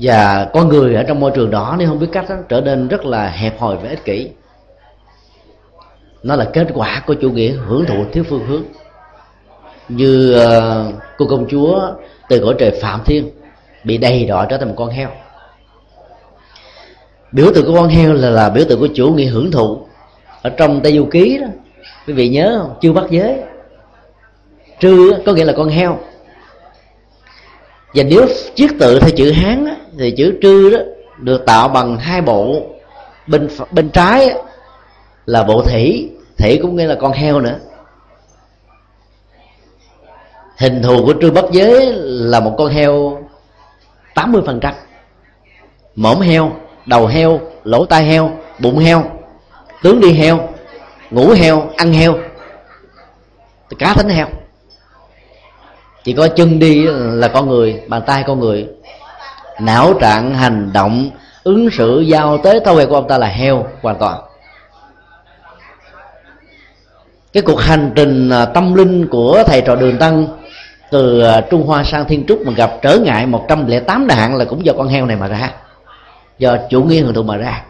và 0.00 0.50
con 0.52 0.68
người 0.68 0.94
ở 0.94 1.02
trong 1.02 1.20
môi 1.20 1.30
trường 1.34 1.50
đó 1.50 1.76
nếu 1.78 1.88
không 1.88 1.98
biết 1.98 2.06
cách 2.12 2.24
đó, 2.28 2.36
trở 2.48 2.60
nên 2.60 2.88
rất 2.88 3.04
là 3.04 3.28
hẹp 3.28 3.60
hòi 3.60 3.76
và 3.76 3.88
ích 3.88 4.04
kỷ. 4.04 4.30
Nó 6.22 6.36
là 6.36 6.44
kết 6.52 6.68
quả 6.74 7.02
của 7.06 7.14
chủ 7.14 7.30
nghĩa 7.30 7.52
hưởng 7.52 7.84
thụ 7.86 8.04
thiếu 8.12 8.24
phương 8.28 8.46
hướng. 8.46 8.62
Như 9.88 10.42
uh, 10.46 10.94
cô 11.18 11.26
công 11.26 11.46
chúa 11.50 11.90
từ 12.28 12.40
cõi 12.44 12.54
trời 12.58 12.70
phạm 12.82 13.00
thiên 13.04 13.30
bị 13.84 13.98
đầy 13.98 14.24
đọa 14.24 14.46
trở 14.50 14.58
thành 14.58 14.68
một 14.68 14.74
con 14.76 14.90
heo. 14.90 15.08
Biểu 17.32 17.52
tượng 17.54 17.66
của 17.66 17.74
con 17.74 17.88
heo 17.88 18.12
là, 18.12 18.30
là 18.30 18.50
biểu 18.50 18.64
tượng 18.68 18.80
của 18.80 18.88
chủ 18.94 19.12
nghĩa 19.12 19.26
hưởng 19.26 19.50
thụ. 19.50 19.86
Ở 20.42 20.50
trong 20.50 20.80
tây 20.80 20.92
du 20.92 21.04
ký 21.04 21.38
đó 21.38 21.46
quý 22.06 22.14
vị 22.14 22.28
nhớ 22.28 22.58
không? 22.62 22.76
Chưa 22.80 22.92
bắt 22.92 23.04
giới. 23.10 23.36
Trư 24.80 25.12
có 25.26 25.32
nghĩa 25.32 25.44
là 25.44 25.52
con 25.56 25.68
heo. 25.68 25.98
Và 27.94 28.02
nếu 28.02 28.26
chiếc 28.54 28.70
tự 28.80 29.00
theo 29.00 29.10
chữ 29.16 29.32
hán 29.32 29.64
á 29.64 29.76
thì 29.98 30.10
chữ 30.10 30.38
trư 30.42 30.70
đó 30.70 30.78
được 31.16 31.46
tạo 31.46 31.68
bằng 31.68 31.98
hai 31.98 32.20
bộ. 32.20 32.62
Bên 33.26 33.48
bên 33.70 33.90
trái 33.90 34.34
là 35.26 35.42
bộ 35.42 35.62
thủy 35.62 36.10
thủy 36.38 36.58
cũng 36.62 36.76
nghĩa 36.76 36.86
là 36.86 36.94
con 36.94 37.12
heo 37.12 37.40
nữa. 37.40 37.58
Hình 40.56 40.82
thù 40.82 41.04
của 41.06 41.14
trư 41.20 41.30
bất 41.30 41.44
giới 41.52 41.92
là 42.04 42.40
một 42.40 42.54
con 42.58 42.68
heo 42.68 43.22
80% 44.14 44.42
phần 44.46 44.60
trăm. 44.60 44.74
Mõm 45.96 46.20
heo, 46.20 46.52
đầu 46.86 47.06
heo, 47.06 47.40
lỗ 47.64 47.84
tai 47.84 48.04
heo, 48.04 48.30
bụng 48.58 48.78
heo, 48.78 49.04
tướng 49.82 50.00
đi 50.00 50.12
heo, 50.12 50.48
ngủ 51.10 51.30
heo, 51.30 51.70
ăn 51.76 51.92
heo 51.92 52.14
cá 53.78 53.94
thánh 53.94 54.08
heo. 54.08 54.26
Chỉ 56.04 56.12
có 56.12 56.28
chân 56.28 56.58
đi 56.58 56.86
là 56.92 57.28
con 57.28 57.48
người, 57.48 57.80
bàn 57.88 58.02
tay 58.06 58.24
con 58.26 58.40
người 58.40 58.68
não 59.60 59.94
trạng 60.00 60.34
hành 60.34 60.72
động 60.72 61.10
ứng 61.42 61.70
xử 61.70 62.00
giao 62.00 62.38
tế 62.38 62.60
thói 62.60 62.74
quen 62.74 62.88
của 62.88 62.94
ông 62.94 63.08
ta 63.08 63.18
là 63.18 63.26
heo, 63.26 63.66
hoàn 63.82 63.96
toàn. 63.98 64.20
Cái 67.32 67.42
cuộc 67.42 67.60
hành 67.60 67.92
trình 67.94 68.30
à, 68.30 68.44
tâm 68.44 68.74
linh 68.74 69.06
của 69.08 69.42
thầy 69.46 69.60
trò 69.60 69.74
đường 69.74 69.98
tăng 69.98 70.26
từ 70.90 71.20
à, 71.20 71.40
trung 71.50 71.66
hoa 71.66 71.84
sang 71.84 72.04
thiên 72.04 72.26
trúc 72.26 72.46
mà 72.46 72.52
gặp 72.56 72.72
trở 72.82 72.98
ngại 72.98 73.26
108 73.26 74.06
nạn 74.06 74.36
là 74.36 74.44
cũng 74.44 74.64
do 74.64 74.72
con 74.76 74.88
heo 74.88 75.06
này 75.06 75.16
mà 75.16 75.28
ra, 75.28 75.50
do 76.38 76.56
chủ 76.70 76.82
nghĩa 76.82 77.00
hưởng 77.00 77.14
thụ 77.14 77.22
mà 77.22 77.36
ra. 77.36 77.62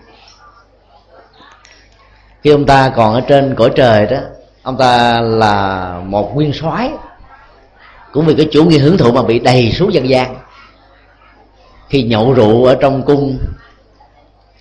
Khi 2.42 2.50
ông 2.50 2.66
ta 2.66 2.88
còn 2.96 3.14
ở 3.14 3.20
trên 3.20 3.54
cõi 3.54 3.70
trời 3.76 4.06
đó, 4.06 4.16
ông 4.62 4.76
ta 4.76 5.20
là 5.20 5.94
một 6.04 6.34
nguyên 6.34 6.52
soái, 6.52 6.90
cũng 8.12 8.26
vì 8.26 8.34
cái 8.34 8.48
chủ 8.52 8.64
nghĩa 8.64 8.78
hưởng 8.78 8.98
thụ 8.98 9.12
mà 9.12 9.22
bị 9.22 9.38
đầy 9.38 9.72
xuống 9.72 9.92
dân 9.92 10.08
gian 10.08 10.34
khi 11.88 12.02
nhậu 12.02 12.32
rượu 12.32 12.64
ở 12.64 12.74
trong 12.80 13.02
cung 13.02 13.38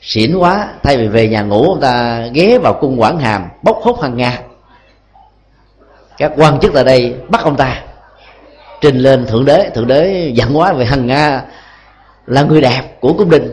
xỉn 0.02 0.38
quá 0.38 0.68
thay 0.84 0.98
vì 0.98 1.08
về 1.08 1.28
nhà 1.28 1.42
ngủ 1.42 1.64
ông 1.64 1.82
ta 1.82 2.26
ghé 2.34 2.58
vào 2.58 2.74
cung 2.74 3.02
quảng 3.02 3.20
hàm 3.20 3.48
bốc 3.64 3.80
hốt 3.82 4.02
hàng 4.02 4.18
nga 4.18 4.42
các 6.18 6.32
quan 6.38 6.60
chức 6.60 6.74
tại 6.74 6.84
đây 6.84 7.16
bắt 7.30 7.42
ông 7.44 7.56
ta 7.56 7.84
trình 8.82 8.98
lên 8.98 9.26
thượng 9.26 9.46
đế. 9.46 9.70
Thượng 9.76 9.88
đế 9.88 10.32
giận 10.34 10.58
quá 10.58 10.74
về 10.74 10.86
hằng 10.86 11.08
nga 11.08 11.44
là 12.28 12.44
người 12.44 12.62
đẹp 12.62 12.82
của 13.00 13.14
cung 13.14 13.30
đình 13.30 13.52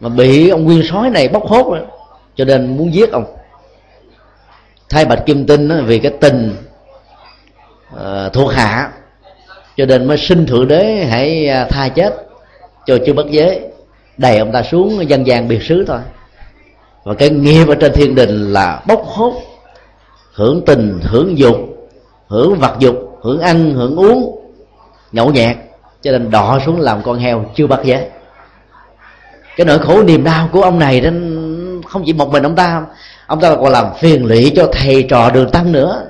mà 0.00 0.08
bị 0.08 0.48
ông 0.48 0.64
nguyên 0.64 0.82
soái 0.82 1.10
này 1.10 1.28
bóc 1.28 1.46
hốt 1.46 1.70
rồi 1.70 1.80
cho 2.36 2.44
nên 2.44 2.76
muốn 2.76 2.94
giết 2.94 3.12
ông. 3.12 3.24
Thay 4.90 5.04
bạch 5.04 5.26
kim 5.26 5.46
tinh 5.46 5.84
vì 5.86 5.98
cái 5.98 6.12
tình 6.20 6.56
uh, 7.94 8.32
thuộc 8.32 8.52
hạ 8.52 8.90
cho 9.76 9.86
nên 9.86 10.06
mới 10.06 10.18
xin 10.18 10.46
thượng 10.46 10.68
đế 10.68 11.06
hãy 11.10 11.48
à, 11.48 11.64
tha 11.64 11.88
chết 11.88 12.27
cho 12.88 12.98
chưa 13.06 13.12
bất 13.12 13.26
giới, 13.30 13.60
đẩy 14.16 14.38
ông 14.38 14.52
ta 14.52 14.62
xuống 14.62 15.08
dân 15.08 15.26
gian 15.26 15.48
biệt 15.48 15.62
xứ 15.62 15.84
thôi. 15.86 15.98
Và 17.04 17.14
cái 17.14 17.30
nghiệp 17.30 17.68
ở 17.68 17.74
trên 17.74 17.92
thiên 17.92 18.14
đình 18.14 18.52
là 18.52 18.82
bốc 18.86 19.02
hốt, 19.06 19.32
hưởng 20.32 20.62
tình, 20.66 21.00
hưởng 21.02 21.38
dục, 21.38 21.56
hưởng 22.28 22.58
vật 22.58 22.76
dục, 22.78 23.18
hưởng 23.22 23.40
ăn, 23.40 23.74
hưởng 23.74 23.96
uống, 23.96 24.40
nhậu 25.12 25.32
nhẹt. 25.32 25.56
Cho 26.02 26.12
nên 26.12 26.30
đọ 26.30 26.58
xuống 26.66 26.80
làm 26.80 27.02
con 27.02 27.18
heo 27.18 27.44
chưa 27.54 27.66
bắt 27.66 27.80
giới. 27.84 28.08
Cái 29.56 29.64
nỗi 29.64 29.78
khổ 29.78 30.02
niềm 30.02 30.24
đau 30.24 30.48
của 30.52 30.62
ông 30.62 30.78
này 30.78 31.00
nên 31.00 31.82
không 31.86 32.02
chỉ 32.06 32.12
một 32.12 32.32
mình 32.32 32.42
ông 32.42 32.56
ta 32.56 32.86
ông 33.26 33.40
ta 33.40 33.54
còn 33.54 33.72
làm 33.72 33.86
phiền 34.00 34.26
lụy 34.26 34.52
cho 34.56 34.68
thầy 34.72 35.02
trò 35.02 35.30
đường 35.30 35.50
tăng 35.50 35.72
nữa. 35.72 36.02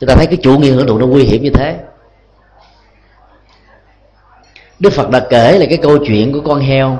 Chúng 0.00 0.08
ta 0.08 0.14
thấy 0.14 0.26
cái 0.26 0.36
chủ 0.42 0.58
nghĩa 0.58 0.70
hưởng 0.70 0.86
thụ 0.86 0.98
nó 0.98 1.06
nguy 1.06 1.24
hiểm 1.24 1.42
như 1.42 1.50
thế 1.50 1.76
đức 4.80 4.92
phật 4.92 5.10
đã 5.10 5.20
kể 5.30 5.58
là 5.58 5.66
cái 5.68 5.78
câu 5.82 5.98
chuyện 6.06 6.32
của 6.32 6.40
con 6.40 6.60
heo 6.60 6.98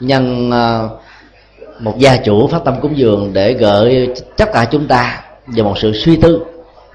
nhân 0.00 0.50
à, 0.50 0.88
một 1.78 1.98
gia 1.98 2.16
chủ 2.16 2.48
phát 2.48 2.64
tâm 2.64 2.80
cúng 2.80 2.98
dường 2.98 3.30
để 3.32 3.52
gợi 3.52 4.08
tất 4.36 4.52
cả 4.52 4.64
chúng 4.70 4.86
ta 4.86 5.22
về 5.46 5.62
một 5.62 5.78
sự 5.78 5.92
suy 5.92 6.16
tư 6.16 6.44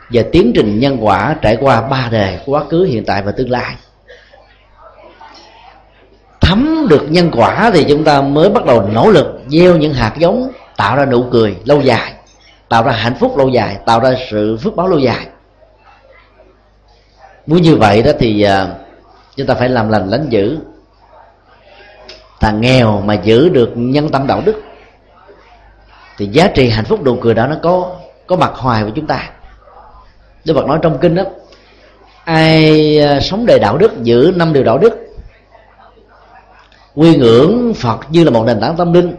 về 0.10 0.24
tiến 0.32 0.52
trình 0.56 0.80
nhân 0.80 0.98
quả 1.02 1.36
trải 1.42 1.58
qua 1.62 1.82
ba 1.82 2.08
đề 2.12 2.40
quá 2.46 2.64
khứ, 2.70 2.84
hiện 2.84 3.06
tại 3.06 3.22
và 3.22 3.32
tương 3.32 3.50
lai. 3.50 3.76
Thấm 6.42 6.88
được 6.90 7.06
nhân 7.10 7.32
quả 7.34 7.72
thì 7.74 7.86
chúng 7.90 8.04
ta 8.04 8.22
mới 8.22 8.50
bắt 8.50 8.66
đầu 8.66 8.90
nỗ 8.94 9.10
lực 9.10 9.42
gieo 9.48 9.78
những 9.78 9.94
hạt 9.94 10.14
giống 10.18 10.52
tạo 10.78 10.96
ra 10.96 11.06
nụ 11.06 11.26
cười 11.32 11.56
lâu 11.66 11.82
dài, 11.82 12.14
tạo 12.70 12.84
ra 12.84 12.92
hạnh 12.92 13.16
phúc 13.20 13.38
lâu 13.38 13.50
dài, 13.50 13.78
tạo 13.86 14.00
ra 14.00 14.16
sự 14.30 14.58
phước 14.58 14.76
báo 14.76 14.88
lâu 14.88 15.00
dài. 15.00 15.28
Muốn 17.48 17.62
như 17.62 17.76
vậy 17.76 18.04
đó 18.04 18.12
thì 18.20 18.42
à, 18.42 18.68
chúng 19.38 19.48
ta 19.48 19.54
phải 19.54 19.70
làm 19.70 19.90
lành 19.90 20.10
lánh 20.10 20.30
dữ 20.30 20.58
ta 22.40 22.52
nghèo 22.52 23.02
mà 23.02 23.14
giữ 23.14 23.50
được 23.50 23.72
nhân 23.76 24.10
tâm 24.10 24.28
đạo 24.28 24.42
đức, 24.46 24.62
thì 26.18 26.28
giá 26.28 26.48
trị 26.48 26.70
hạnh 26.70 26.86
phúc 26.86 27.04
nụ 27.04 27.18
cười 27.22 27.34
đó 27.34 27.48
nó 27.48 27.56
có 27.64 27.96
có 28.28 28.36
mặt 28.36 28.52
hoài 28.56 28.84
với 28.84 28.92
chúng 28.96 29.08
ta. 29.08 29.30
Đức 30.46 30.54
Phật 30.54 30.66
nói 30.66 30.80
trong 30.82 30.98
kinh 31.02 31.16
đó, 31.16 31.24
ai 32.24 33.00
à, 33.00 33.20
sống 33.20 33.46
đời 33.46 33.60
đạo 33.60 33.78
đức, 33.78 34.04
giữ 34.04 34.34
năm 34.36 34.54
điều 34.54 34.64
đạo 34.64 34.78
đức, 34.78 35.08
quy 36.96 37.16
ngưỡng 37.16 37.74
Phật 37.74 38.00
như 38.10 38.24
là 38.24 38.32
một 38.32 38.44
nền 38.46 38.60
tảng 38.62 38.78
tâm 38.78 38.94
linh, 38.94 39.16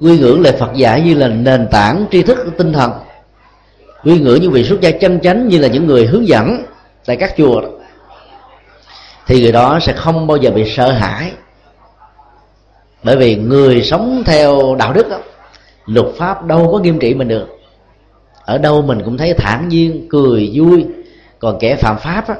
quy 0.00 0.18
ngưỡng 0.18 0.40
lời 0.40 0.52
Phật 0.58 0.74
dạy 0.74 1.02
như 1.02 1.14
là 1.14 1.28
nền 1.28 1.68
tảng 1.70 2.06
tri 2.10 2.22
thức, 2.22 2.38
tinh 2.58 2.72
thần, 2.72 2.92
quy 4.04 4.20
ngưỡng 4.20 4.40
những 4.40 4.52
vị 4.52 4.64
xuất 4.64 4.80
gia 4.80 4.90
chân 4.90 5.20
chánh 5.20 5.48
như 5.48 5.58
là 5.58 5.68
những 5.68 5.86
người 5.86 6.06
hướng 6.06 6.28
dẫn 6.28 6.62
tại 7.06 7.16
các 7.16 7.34
chùa 7.36 7.60
đó 7.60 7.68
thì 9.30 9.40
người 9.40 9.52
đó 9.52 9.78
sẽ 9.82 9.92
không 9.92 10.26
bao 10.26 10.36
giờ 10.36 10.50
bị 10.50 10.72
sợ 10.76 10.92
hãi. 10.92 11.32
Bởi 13.02 13.16
vì 13.16 13.36
người 13.36 13.82
sống 13.82 14.22
theo 14.26 14.76
đạo 14.78 14.92
đức 14.92 15.08
đó, 15.10 15.18
luật 15.86 16.06
pháp 16.18 16.44
đâu 16.44 16.68
có 16.72 16.78
nghiêm 16.78 16.98
trị 16.98 17.14
mình 17.14 17.28
được. 17.28 17.46
Ở 18.44 18.58
đâu 18.58 18.82
mình 18.82 19.02
cũng 19.04 19.18
thấy 19.18 19.34
thản 19.34 19.68
nhiên 19.68 20.06
cười 20.10 20.50
vui. 20.54 20.86
Còn 21.38 21.58
kẻ 21.60 21.76
phạm 21.76 21.98
pháp 21.98 22.28
á, 22.28 22.34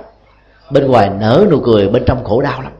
bên 0.71 0.87
ngoài 0.87 1.11
nở 1.21 1.47
nụ 1.51 1.61
cười 1.61 1.89
bên 1.89 2.03
trong 2.07 2.25
khổ 2.25 2.41
đau 2.43 2.63
lắm. 2.63 2.73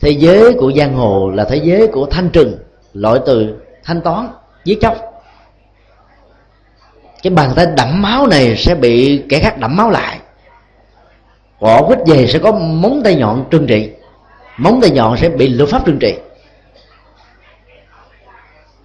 Thế 0.00 0.10
giới 0.10 0.52
của 0.52 0.72
giang 0.76 0.94
hồ 0.94 1.30
là 1.34 1.44
thế 1.44 1.56
giới 1.56 1.86
của 1.86 2.06
thanh 2.06 2.30
trừng 2.30 2.58
loại 2.92 3.20
từ 3.26 3.54
thanh 3.84 4.00
toán 4.00 4.28
giết 4.64 4.78
chóc. 4.80 4.96
Cái 7.22 7.30
bàn 7.30 7.52
tay 7.56 7.66
đẫm 7.76 8.02
máu 8.02 8.26
này 8.26 8.56
sẽ 8.56 8.74
bị 8.74 9.22
kẻ 9.28 9.38
khác 9.38 9.58
đẫm 9.58 9.76
máu 9.76 9.90
lại 9.90 10.18
quả 11.60 11.82
quýt 11.86 11.98
về 12.06 12.26
sẽ 12.26 12.38
có 12.38 12.52
móng 12.52 13.00
tay 13.04 13.14
nhọn 13.14 13.44
trừng 13.50 13.66
trị. 13.66 13.90
Móng 14.56 14.78
tay 14.80 14.90
nhọn 14.90 15.16
sẽ 15.16 15.28
bị 15.28 15.48
luật 15.48 15.70
pháp 15.70 15.86
trừng 15.86 15.98
trị. 15.98 16.14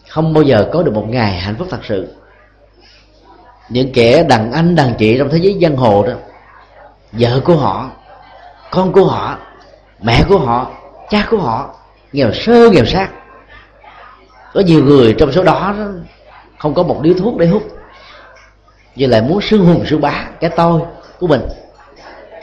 Không 0.09 0.33
bao 0.33 0.43
giờ 0.43 0.69
có 0.73 0.83
được 0.83 0.93
một 0.93 1.05
ngày 1.09 1.31
hạnh 1.31 1.55
phúc 1.59 1.67
thật 1.71 1.79
sự. 1.83 2.15
Những 3.69 3.91
kẻ 3.93 4.23
đàn 4.23 4.51
anh, 4.51 4.75
đàn 4.75 4.93
chị 4.97 5.17
trong 5.17 5.29
thế 5.29 5.37
giới 5.37 5.57
giang 5.61 5.75
hồ 5.75 6.03
đó, 6.07 6.13
vợ 7.11 7.41
của 7.45 7.55
họ, 7.55 7.89
con 8.71 8.91
của 8.91 9.05
họ, 9.05 9.37
mẹ 10.01 10.23
của 10.29 10.37
họ, 10.37 10.71
cha 11.09 11.27
của 11.29 11.37
họ, 11.37 11.75
nghèo 12.13 12.31
sơ, 12.33 12.69
nghèo 12.69 12.85
sát. 12.85 13.09
Có 14.53 14.61
nhiều 14.61 14.83
người 14.83 15.15
trong 15.17 15.31
số 15.31 15.43
đó 15.43 15.75
không 16.57 16.73
có 16.73 16.83
một 16.83 16.99
điếu 17.01 17.13
thuốc 17.13 17.37
để 17.37 17.47
hút. 17.47 17.63
Như 18.95 19.07
lại 19.07 19.21
muốn 19.21 19.41
sương 19.41 19.65
hùng 19.65 19.85
sương 19.85 20.01
bá, 20.01 20.27
cái 20.39 20.49
tôi 20.55 20.81
của 21.19 21.27
mình 21.27 21.41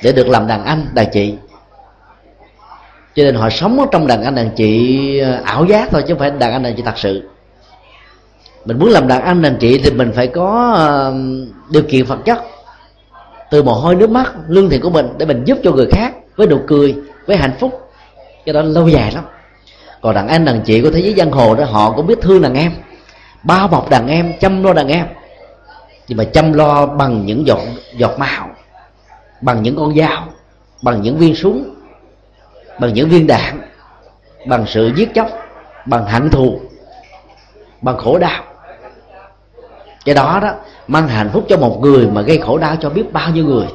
để 0.02 0.12
được 0.12 0.28
làm 0.28 0.46
đàn 0.46 0.64
anh, 0.64 0.86
đàn 0.94 1.06
chị. 1.12 1.34
Cho 3.14 3.22
nên 3.24 3.34
họ 3.34 3.50
sống 3.50 3.86
trong 3.92 4.06
đàn 4.06 4.22
anh, 4.22 4.34
đàn 4.34 4.50
chị 4.56 5.18
ờ, 5.18 5.40
ảo 5.44 5.64
giác 5.64 5.88
thôi, 5.90 6.02
chứ 6.02 6.14
không 6.14 6.18
phải 6.18 6.30
đàn 6.30 6.52
anh, 6.52 6.62
đàn 6.62 6.76
chị 6.76 6.82
thật 6.82 6.98
sự. 6.98 7.28
Mình 8.64 8.78
muốn 8.78 8.88
làm 8.88 9.08
đàn 9.08 9.22
anh, 9.22 9.42
đàn 9.42 9.56
chị 9.60 9.78
thì 9.78 9.90
mình 9.90 10.12
phải 10.14 10.26
có 10.26 10.74
ờ, 10.76 11.14
điều 11.70 11.82
kiện 11.82 12.04
vật 12.04 12.18
chất. 12.24 12.38
Từ 13.50 13.62
mồ 13.62 13.72
hôi, 13.72 13.94
nước 13.94 14.10
mắt, 14.10 14.32
lương 14.48 14.70
thiện 14.70 14.80
của 14.80 14.90
mình 14.90 15.08
để 15.18 15.26
mình 15.26 15.44
giúp 15.44 15.58
cho 15.64 15.72
người 15.72 15.86
khác 15.90 16.14
với 16.36 16.46
nụ 16.46 16.58
cười, 16.66 16.94
với 17.26 17.36
hạnh 17.36 17.56
phúc. 17.60 17.90
Cái 18.44 18.52
đó 18.52 18.62
lâu 18.62 18.88
dài 18.88 19.12
lắm. 19.12 19.24
Còn 20.02 20.14
đàn 20.14 20.28
anh, 20.28 20.44
đàn 20.44 20.60
chị 20.60 20.80
của 20.80 20.90
thế 20.90 21.00
giới 21.00 21.14
giang 21.14 21.32
hồ 21.32 21.54
đó, 21.54 21.64
họ 21.64 21.92
cũng 21.96 22.06
biết 22.06 22.18
thương 22.22 22.42
đàn 22.42 22.54
em, 22.54 22.72
bao 23.42 23.68
bọc 23.68 23.90
đàn 23.90 24.08
em, 24.08 24.32
chăm 24.40 24.62
lo 24.62 24.72
đàn 24.72 24.88
em. 24.88 25.06
Nhưng 26.08 26.18
mà 26.18 26.24
chăm 26.24 26.52
lo 26.52 26.86
bằng 26.86 27.26
những 27.26 27.46
giọt 27.46 27.60
giọt 27.96 28.18
máu 28.18 28.48
bằng 29.40 29.62
những 29.62 29.76
con 29.76 29.96
dao, 29.96 30.28
bằng 30.82 31.02
những 31.02 31.18
viên 31.18 31.34
súng, 31.34 31.74
bằng 32.80 32.94
những 32.94 33.08
viên 33.08 33.26
đạn, 33.26 33.60
bằng 34.46 34.64
sự 34.66 34.92
giết 34.96 35.14
chóc, 35.14 35.28
bằng 35.86 36.06
hạnh 36.06 36.30
thù, 36.30 36.60
bằng 37.82 37.96
khổ 37.96 38.18
đau. 38.18 38.44
Cái 40.04 40.14
đó 40.14 40.38
đó, 40.42 40.54
mang 40.86 41.08
hạnh 41.08 41.30
phúc 41.32 41.44
cho 41.48 41.56
một 41.56 41.78
người 41.80 42.06
mà 42.06 42.20
gây 42.20 42.38
khổ 42.38 42.58
đau 42.58 42.76
cho 42.76 42.90
biết 42.90 43.12
bao 43.12 43.30
nhiêu 43.30 43.44
người. 43.44 43.66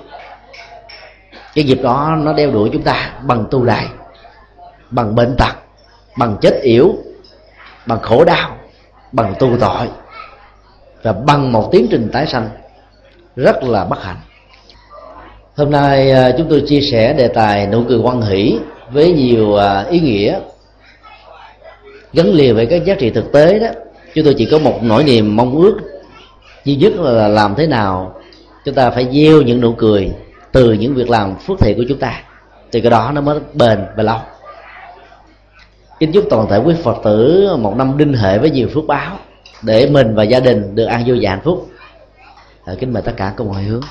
Cái 1.56 1.64
dịp 1.64 1.80
đó 1.84 2.16
nó 2.20 2.34
đeo 2.34 2.52
đuổi 2.52 2.70
chúng 2.74 2.84
ta 2.84 3.14
bằng 3.22 3.46
tu 3.52 3.66
đài 3.66 3.88
bằng 4.94 5.16
bệnh 5.16 5.36
tật, 5.38 5.56
bằng 6.18 6.38
chết 6.42 6.60
yểu, 6.62 6.94
bằng 7.86 8.00
khổ 8.02 8.26
đau, 8.26 8.58
bằng 9.12 9.34
tu 9.40 9.58
tội 9.60 9.88
và 11.04 11.14
bằng 11.14 11.52
một 11.52 11.70
tiến 11.72 11.88
trình 11.92 12.10
tái 12.14 12.28
sanh 12.28 12.50
rất 13.36 13.64
là 13.64 13.86
bất 13.86 14.04
hạnh 14.04 14.18
hôm 15.56 15.72
nay 15.72 16.12
à, 16.12 16.32
chúng 16.38 16.48
tôi 16.50 16.64
chia 16.68 16.82
sẻ 16.82 17.14
đề 17.14 17.28
tài 17.28 17.68
nụ 17.68 17.84
cười 17.88 17.98
quan 17.98 18.22
hỷ 18.22 18.58
với 18.92 19.14
nhiều 19.14 19.56
à, 19.56 19.86
ý 19.90 20.00
nghĩa 20.00 20.40
gắn 22.14 22.34
liền 22.34 22.56
với 22.56 22.66
các 22.66 22.86
giá 22.86 22.96
trị 23.00 23.10
thực 23.10 23.32
tế 23.32 23.60
đó. 23.60 23.68
Chúng 24.16 24.26
tôi 24.26 24.36
chỉ 24.38 24.46
có 24.46 24.60
một 24.60 24.84
nỗi 24.84 25.04
niềm 25.04 25.36
mong 25.36 25.56
ước 25.62 25.78
duy 26.66 26.76
nhất 26.76 26.94
là 26.96 27.28
làm 27.28 27.56
thế 27.56 27.68
nào 27.68 28.16
chúng 28.66 28.76
ta 28.76 28.92
phải 28.92 29.08
gieo 29.14 29.42
những 29.42 29.62
nụ 29.62 29.74
cười 29.74 30.12
từ 30.52 30.74
những 30.74 30.96
việc 30.96 31.10
làm 31.10 31.36
phước 31.36 31.60
thiện 31.60 31.78
của 31.78 31.86
chúng 31.90 32.00
ta. 32.00 32.22
Thì 32.72 32.82
cái 32.82 32.90
đó 32.92 33.12
nó 33.14 33.22
mới 33.22 33.40
bền 33.54 33.80
và 33.96 34.04
lâu. 34.04 34.18
Kính 36.00 36.12
chúc 36.12 36.26
toàn 36.30 36.48
thể 36.50 36.58
quý 36.58 36.76
phật 36.84 36.98
tử 37.04 37.48
một 37.60 37.76
năm 37.78 37.98
đinh 37.98 38.14
hệ 38.14 38.38
với 38.38 38.50
nhiều 38.50 38.68
phước 38.74 38.84
báo 38.88 39.18
để 39.62 39.90
mình 39.90 40.16
và 40.16 40.24
gia 40.24 40.40
đình 40.40 40.76
được 40.76 40.86
an 40.86 41.04
vui 41.08 41.20
và 41.22 41.30
hạnh 41.30 41.42
phúc. 41.44 41.68
À, 42.66 42.74
kính 42.80 42.94
mời 42.94 43.04
tất 43.04 43.14
cả 43.18 43.34
cùng 43.38 43.50
hồi 43.50 43.64
hướng. 43.64 43.82